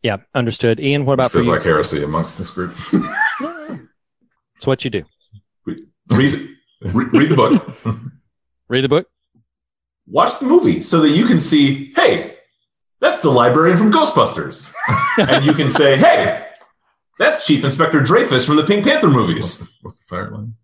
Yeah, 0.02 0.18
understood. 0.34 0.80
Ian, 0.80 1.04
what 1.04 1.18
Which 1.18 1.26
about 1.26 1.32
for 1.32 1.38
feels 1.38 1.46
you? 1.48 1.52
like 1.54 1.62
heresy 1.62 2.02
amongst 2.02 2.38
this 2.38 2.50
group. 2.50 2.74
it's 4.56 4.66
what 4.66 4.82
you 4.84 4.90
do. 4.90 5.04
Read, 5.66 6.32
re- 6.82 7.08
read 7.12 7.28
the 7.30 7.36
book. 7.36 7.76
Read 8.68 8.84
the 8.84 8.88
book. 8.88 9.08
Watch 10.06 10.38
the 10.38 10.46
movie 10.46 10.80
so 10.80 11.00
that 11.00 11.10
you 11.10 11.24
can 11.26 11.40
see, 11.40 11.92
hey, 11.94 12.36
that's 13.00 13.20
the 13.20 13.30
librarian 13.30 13.76
from 13.76 13.92
Ghostbusters. 13.92 14.72
and 15.18 15.44
you 15.44 15.54
can 15.54 15.70
say, 15.70 15.96
hey, 15.96 16.46
that's 17.18 17.46
Chief 17.46 17.64
Inspector 17.64 18.00
Dreyfus 18.02 18.46
from 18.46 18.56
the 18.56 18.64
Pink 18.64 18.84
Panther 18.84 19.08
movies. 19.08 19.60
With 19.82 19.98
the 19.98 20.04
fire 20.08 20.30
line. 20.30 20.54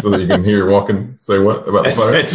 So 0.00 0.10
that 0.10 0.20
you 0.20 0.26
can 0.26 0.42
hear 0.44 0.66
Walken 0.66 1.18
say 1.20 1.38
what 1.38 1.66
about 1.68 1.84
the 1.84 1.90
fire? 1.92 2.14
it's- 2.14 2.34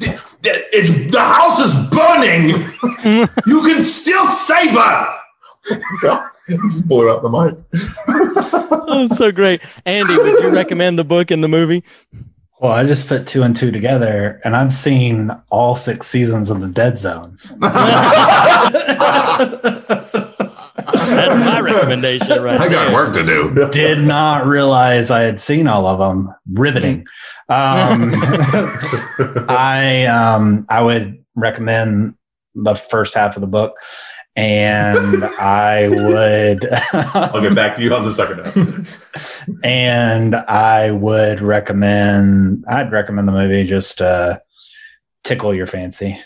it's- 0.00 1.10
the 1.10 1.20
house 1.20 1.58
is 1.60 1.74
burning. 1.90 2.48
you 3.46 3.62
can 3.62 3.80
still 3.82 4.24
save 4.26 4.70
her. 4.70 5.14
Just 6.48 6.88
blew 6.88 7.10
out 7.10 7.22
the 7.22 7.28
mic. 7.28 7.54
it's 9.08 9.18
so 9.18 9.30
great. 9.32 9.60
Andy, 9.84 10.14
would 10.16 10.42
you 10.44 10.54
recommend 10.54 10.98
the 10.98 11.04
book 11.04 11.30
and 11.30 11.42
the 11.44 11.48
movie? 11.48 11.82
Well, 12.60 12.72
I 12.72 12.84
just 12.84 13.06
put 13.06 13.26
two 13.26 13.42
and 13.42 13.54
two 13.54 13.70
together, 13.70 14.40
and 14.44 14.56
I've 14.56 14.72
seen 14.72 15.30
all 15.50 15.76
six 15.76 16.06
seasons 16.08 16.50
of 16.50 16.60
The 16.60 16.68
Dead 16.68 16.98
Zone. 16.98 17.38
That's 20.86 21.44
my 21.44 21.60
recommendation, 21.72 22.42
right? 22.42 22.60
I 22.60 22.68
got 22.68 22.86
there. 22.86 22.94
work 22.94 23.12
to 23.14 23.24
do. 23.24 23.68
Did 23.70 24.06
not 24.06 24.46
realize 24.46 25.10
I 25.10 25.22
had 25.22 25.40
seen 25.40 25.66
all 25.66 25.86
of 25.86 25.98
them. 25.98 26.32
Riveting. 26.52 27.06
Um, 27.48 28.12
I 29.48 30.06
um, 30.06 30.66
I 30.68 30.82
would 30.82 31.24
recommend 31.36 32.14
the 32.54 32.74
first 32.74 33.14
half 33.14 33.36
of 33.36 33.40
the 33.40 33.46
book, 33.46 33.76
and 34.36 35.24
I 35.24 35.88
would. 35.88 36.68
I'll 36.92 37.40
get 37.40 37.54
back 37.54 37.76
to 37.76 37.82
you 37.82 37.94
on 37.94 38.04
the 38.04 38.10
second 38.10 38.44
half. 38.44 39.14
and 39.64 40.34
I 40.36 40.90
would 40.92 41.40
recommend. 41.40 42.64
I'd 42.68 42.92
recommend 42.92 43.26
the 43.28 43.32
movie 43.32 43.64
just 43.64 44.00
uh, 44.00 44.38
tickle 45.24 45.54
your 45.54 45.66
fancy. 45.66 46.20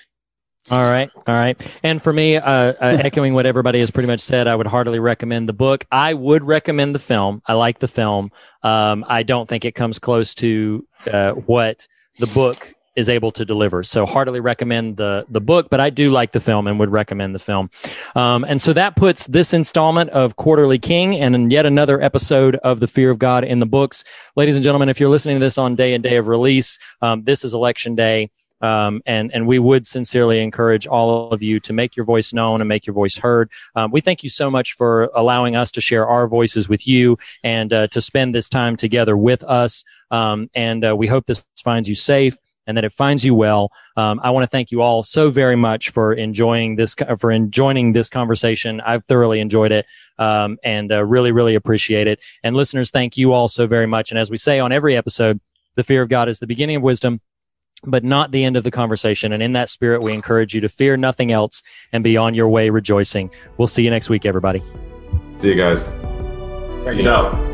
All 0.71 0.85
right, 0.85 1.11
all 1.27 1.35
right. 1.35 1.61
And 1.83 2.01
for 2.01 2.13
me, 2.13 2.37
uh, 2.37 2.43
uh, 2.45 2.75
echoing 2.81 3.35
what 3.35 3.47
everybody 3.47 3.81
has 3.81 3.91
pretty 3.91 4.07
much 4.07 4.21
said, 4.21 4.47
I 4.47 4.55
would 4.55 4.67
heartily 4.67 5.01
recommend 5.01 5.49
the 5.49 5.53
book. 5.53 5.85
I 5.91 6.15
would 6.15 6.45
recommend 6.45 6.95
the 6.95 7.01
film. 7.01 7.43
I 7.47 7.55
like 7.55 7.81
the 7.81 7.89
film. 7.89 8.31
Um, 8.63 9.05
I 9.09 9.25
don't 9.25 9.49
think 9.49 9.65
it 9.65 9.73
comes 9.73 9.99
close 9.99 10.35
to 10.37 10.87
uh, 11.11 11.33
what 11.33 11.89
the 12.19 12.29
book 12.29 12.75
is 12.95 13.09
able 13.09 13.31
to 13.33 13.45
deliver. 13.45 13.83
So 13.83 14.05
heartily 14.05 14.41
recommend 14.41 14.99
the 14.99 15.25
the 15.29 15.41
book, 15.41 15.69
but 15.71 15.81
I 15.81 15.91
do 15.91 16.11
like 16.11 16.33
the 16.33 16.41
film 16.41 16.67
and 16.67 16.79
would 16.79 16.91
recommend 16.91 17.35
the 17.35 17.39
film. 17.39 17.71
Um, 18.15 18.45
and 18.45 18.61
so 18.61 18.73
that 18.75 18.97
puts 18.97 19.27
this 19.27 19.55
installment 19.55 20.11
of 20.11 20.37
Quarterly 20.37 20.79
King 20.79 21.17
and 21.17 21.51
yet 21.51 21.65
another 21.65 22.01
episode 22.03 22.57
of 22.57 22.81
The 22.81 22.87
Fear 22.87 23.11
of 23.11 23.19
God 23.19 23.45
in 23.45 23.61
the 23.61 23.67
books. 23.67 24.05
Ladies 24.37 24.57
and 24.57 24.65
gentlemen, 24.65 24.89
if 24.89 25.01
you're 25.01 25.09
listening 25.09 25.37
to 25.37 25.45
this 25.45 25.59
on 25.59 25.75
day 25.75 25.95
and 25.95 26.03
day 26.03 26.17
of 26.17 26.29
release, 26.29 26.79
um, 27.01 27.25
this 27.25 27.45
is 27.45 27.55
election 27.55 27.95
day. 27.95 28.31
Um, 28.63 29.03
and 29.05 29.33
and 29.35 29.47
we 29.47 29.59
would 29.59 29.87
sincerely 29.87 30.41
encourage 30.41 30.87
all 30.87 31.31
of 31.31 31.43
you 31.43 31.61
to 31.61 31.73
make 31.73 31.97
your 31.97 32.07
voice 32.07 32.33
known 32.33 32.61
and 32.61 32.69
make 32.69 32.87
your 32.87 32.95
voice 32.95 33.17
heard. 33.17 33.51
Um, 33.75 33.91
we 33.91 34.01
thank 34.01 34.23
you 34.23 34.31
so 34.31 34.51
much 34.51 34.73
for 34.75 35.11
allowing 35.15 35.57
us 35.57 35.71
to 35.73 35.81
share 35.81 36.07
our 36.07 36.27
voices 36.27 36.69
with 36.69 36.87
you 36.87 37.19
and 37.43 37.73
uh, 37.73 37.87
to 37.89 38.01
spend 38.01 38.35
this 38.35 38.49
time 38.49 38.77
together 38.77 39.17
with 39.17 39.43
us. 39.45 39.85
Um, 40.11 40.49
and 40.55 40.85
uh, 40.85 40.97
we 40.97 41.09
hope 41.09 41.27
this 41.27 41.45
finds 41.63 41.89
you 41.89 41.95
safe 41.95 42.39
and 42.67 42.77
that 42.77 42.85
it 42.85 42.93
finds 42.93 43.25
you 43.25 43.35
well. 43.35 43.73
Um, 43.97 44.21
I 44.23 44.31
want 44.31 44.45
to 44.45 44.49
thank 44.49 44.71
you 44.71 44.83
all 44.83 45.03
so 45.03 45.31
very 45.31 45.57
much 45.57 45.91
for 45.91 46.13
enjoying 46.13 46.77
this 46.77 46.95
for 47.19 47.31
enjoying 47.33 47.93
this 47.93 48.09
conversation. 48.09 48.81
I've 48.81 49.05
thoroughly 49.05 49.41
enjoyed 49.41 49.73
it 49.73 49.87
um, 50.19 50.59
and 50.63 50.93
uh, 50.93 51.05
really 51.05 51.33
really 51.33 51.55
appreciate 51.55 52.07
it. 52.07 52.21
And 52.43 52.55
listeners, 52.55 52.91
thank 52.91 53.17
you 53.17 53.33
all 53.33 53.49
so 53.49 53.67
very 53.67 53.87
much. 53.87 54.11
And 54.11 54.19
as 54.19 54.31
we 54.31 54.37
say 54.37 54.61
on 54.61 54.73
every 54.73 54.97
episode, 54.97 55.41
the 55.75 55.83
fear 55.83 56.03
of 56.03 56.09
God 56.09 56.29
is 56.29 56.39
the 56.39 56.47
beginning 56.47 56.77
of 56.77 56.83
wisdom 56.83 57.21
but 57.85 58.05
not 58.05 58.31
the 58.31 58.45
end 58.45 58.57
of 58.57 58.65
the 58.65 58.71
conversation. 58.71 59.33
And 59.33 59.43
in 59.43 59.53
that 59.55 59.69
spirit, 59.69 60.03
we 60.03 60.13
encourage 60.13 60.55
you 60.55 60.61
to 60.61 60.69
fear 60.69 60.97
nothing 60.97 61.33
else 61.33 61.63
and 61.93 62.05
be 62.05 62.17
on 62.17 62.35
your 62.35 62.49
way 62.49 62.71
rejoicing. 62.71 63.31
We'll 63.57 63.69
see 63.69 63.83
you 63.83 63.91
next 63.91 64.09
week, 64.09 64.25
everybody. 64.25 64.63
See 65.35 65.49
you 65.51 65.57
guys. 65.57 65.93
Peace 66.85 67.07
out. 67.07 67.53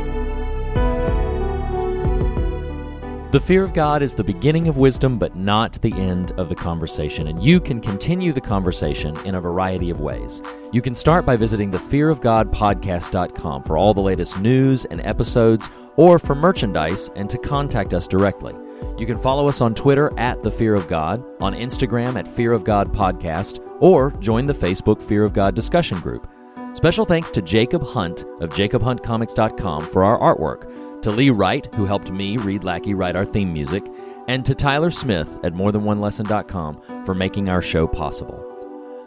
The 3.31 3.41
fear 3.41 3.63
of 3.63 3.75
God 3.75 4.03
is 4.03 4.15
the 4.15 4.25
beginning 4.25 4.69
of 4.69 4.79
wisdom, 4.79 5.19
but 5.19 5.37
not 5.37 5.75
the 5.83 5.93
end 5.93 6.33
of 6.33 6.49
the 6.49 6.55
conversation. 6.55 7.27
And 7.27 7.43
you 7.43 7.61
can 7.61 7.79
continue 7.79 8.33
the 8.33 8.41
conversation 8.41 9.15
in 9.27 9.35
a 9.35 9.41
variety 9.41 9.91
of 9.91 10.01
ways. 10.01 10.41
You 10.73 10.81
can 10.81 10.95
start 10.95 11.27
by 11.27 11.37
visiting 11.37 11.71
thefearofgodpodcast.com 11.71 13.65
for 13.65 13.77
all 13.77 13.93
the 13.93 14.01
latest 14.01 14.41
news 14.41 14.87
and 14.87 15.03
episodes, 15.03 15.69
or 15.97 16.19
for 16.19 16.35
merchandise 16.35 17.11
and 17.17 17.29
to 17.29 17.37
contact 17.37 17.93
us 17.93 18.09
directly. 18.09 18.55
You 18.99 19.07
can 19.07 19.19
follow 19.19 19.49
us 19.49 19.61
on 19.61 19.75
Twitter 19.75 20.13
at 20.19 20.43
The 20.43 20.51
Fear 20.51 20.75
of 20.75 20.89
God, 20.89 21.25
on 21.41 21.55
Instagram 21.55 22.19
at 22.19 22.27
Fear 22.27 22.53
of 22.53 22.65
God 22.65 22.93
Podcast, 22.93 23.65
or 23.81 24.11
join 24.21 24.47
the 24.47 24.53
Facebook 24.53 25.03
Fear 25.03 25.25
of 25.25 25.33
God 25.33 25.55
discussion 25.55 26.01
group. 26.01 26.29
Special 26.75 27.05
thanks 27.05 27.31
to 27.31 27.43
Jacob 27.43 27.83
Hunt 27.83 28.25
of 28.41 28.51
jacobhuntcomics.com 28.51 29.87
for 29.91 30.05
our 30.05 30.19
artwork 30.19 31.01
to 31.03 31.11
Lee 31.11 31.31
Wright, 31.31 31.73
who 31.75 31.87
helped 31.87 32.11
me, 32.11 32.37
Reed 32.37 32.65
Lackey, 32.65 32.95
write 32.95 33.17
our 33.17 33.25
theme 33.25 33.53
music, 33.53 33.87
and 34.27 34.45
to 34.45 34.55
Tyler 34.55 34.91
Smith 34.91 35.39
at 35.45 35.55
morethanonelesson.com 35.55 37.05
for 37.05 37.15
making 37.15 37.49
our 37.49 37.63
show 37.63 37.87
possible. 37.87 38.45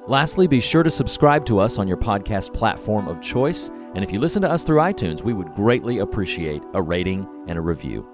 Lastly, 0.08 0.48
be 0.48 0.62
sure 0.62 0.84
to 0.84 0.90
subscribe 0.90 1.46
to 1.46 1.60
us 1.60 1.78
on 1.78 1.88
your 1.88 1.98
podcast 1.98 2.54
platform 2.54 3.08
of 3.08 3.22
choice, 3.22 3.70
and 3.94 4.04
if 4.04 4.12
you 4.12 4.20
listen 4.20 4.42
to 4.42 4.50
us 4.50 4.64
through 4.64 4.80
iTunes, 4.80 5.22
we 5.22 5.34
would 5.34 5.52
greatly 5.54 6.00
appreciate 6.00 6.64
a 6.74 6.82
rating 6.82 7.28
and 7.48 7.58
a 7.58 7.62
review. 7.62 8.08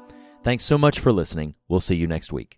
Thanks 0.48 0.64
so 0.64 0.78
much 0.78 0.99
for 0.99 1.11
listening. 1.11 1.56
We'll 1.68 1.82
see 1.82 1.98
you 1.98 2.07
next 2.07 2.32
week. 2.32 2.57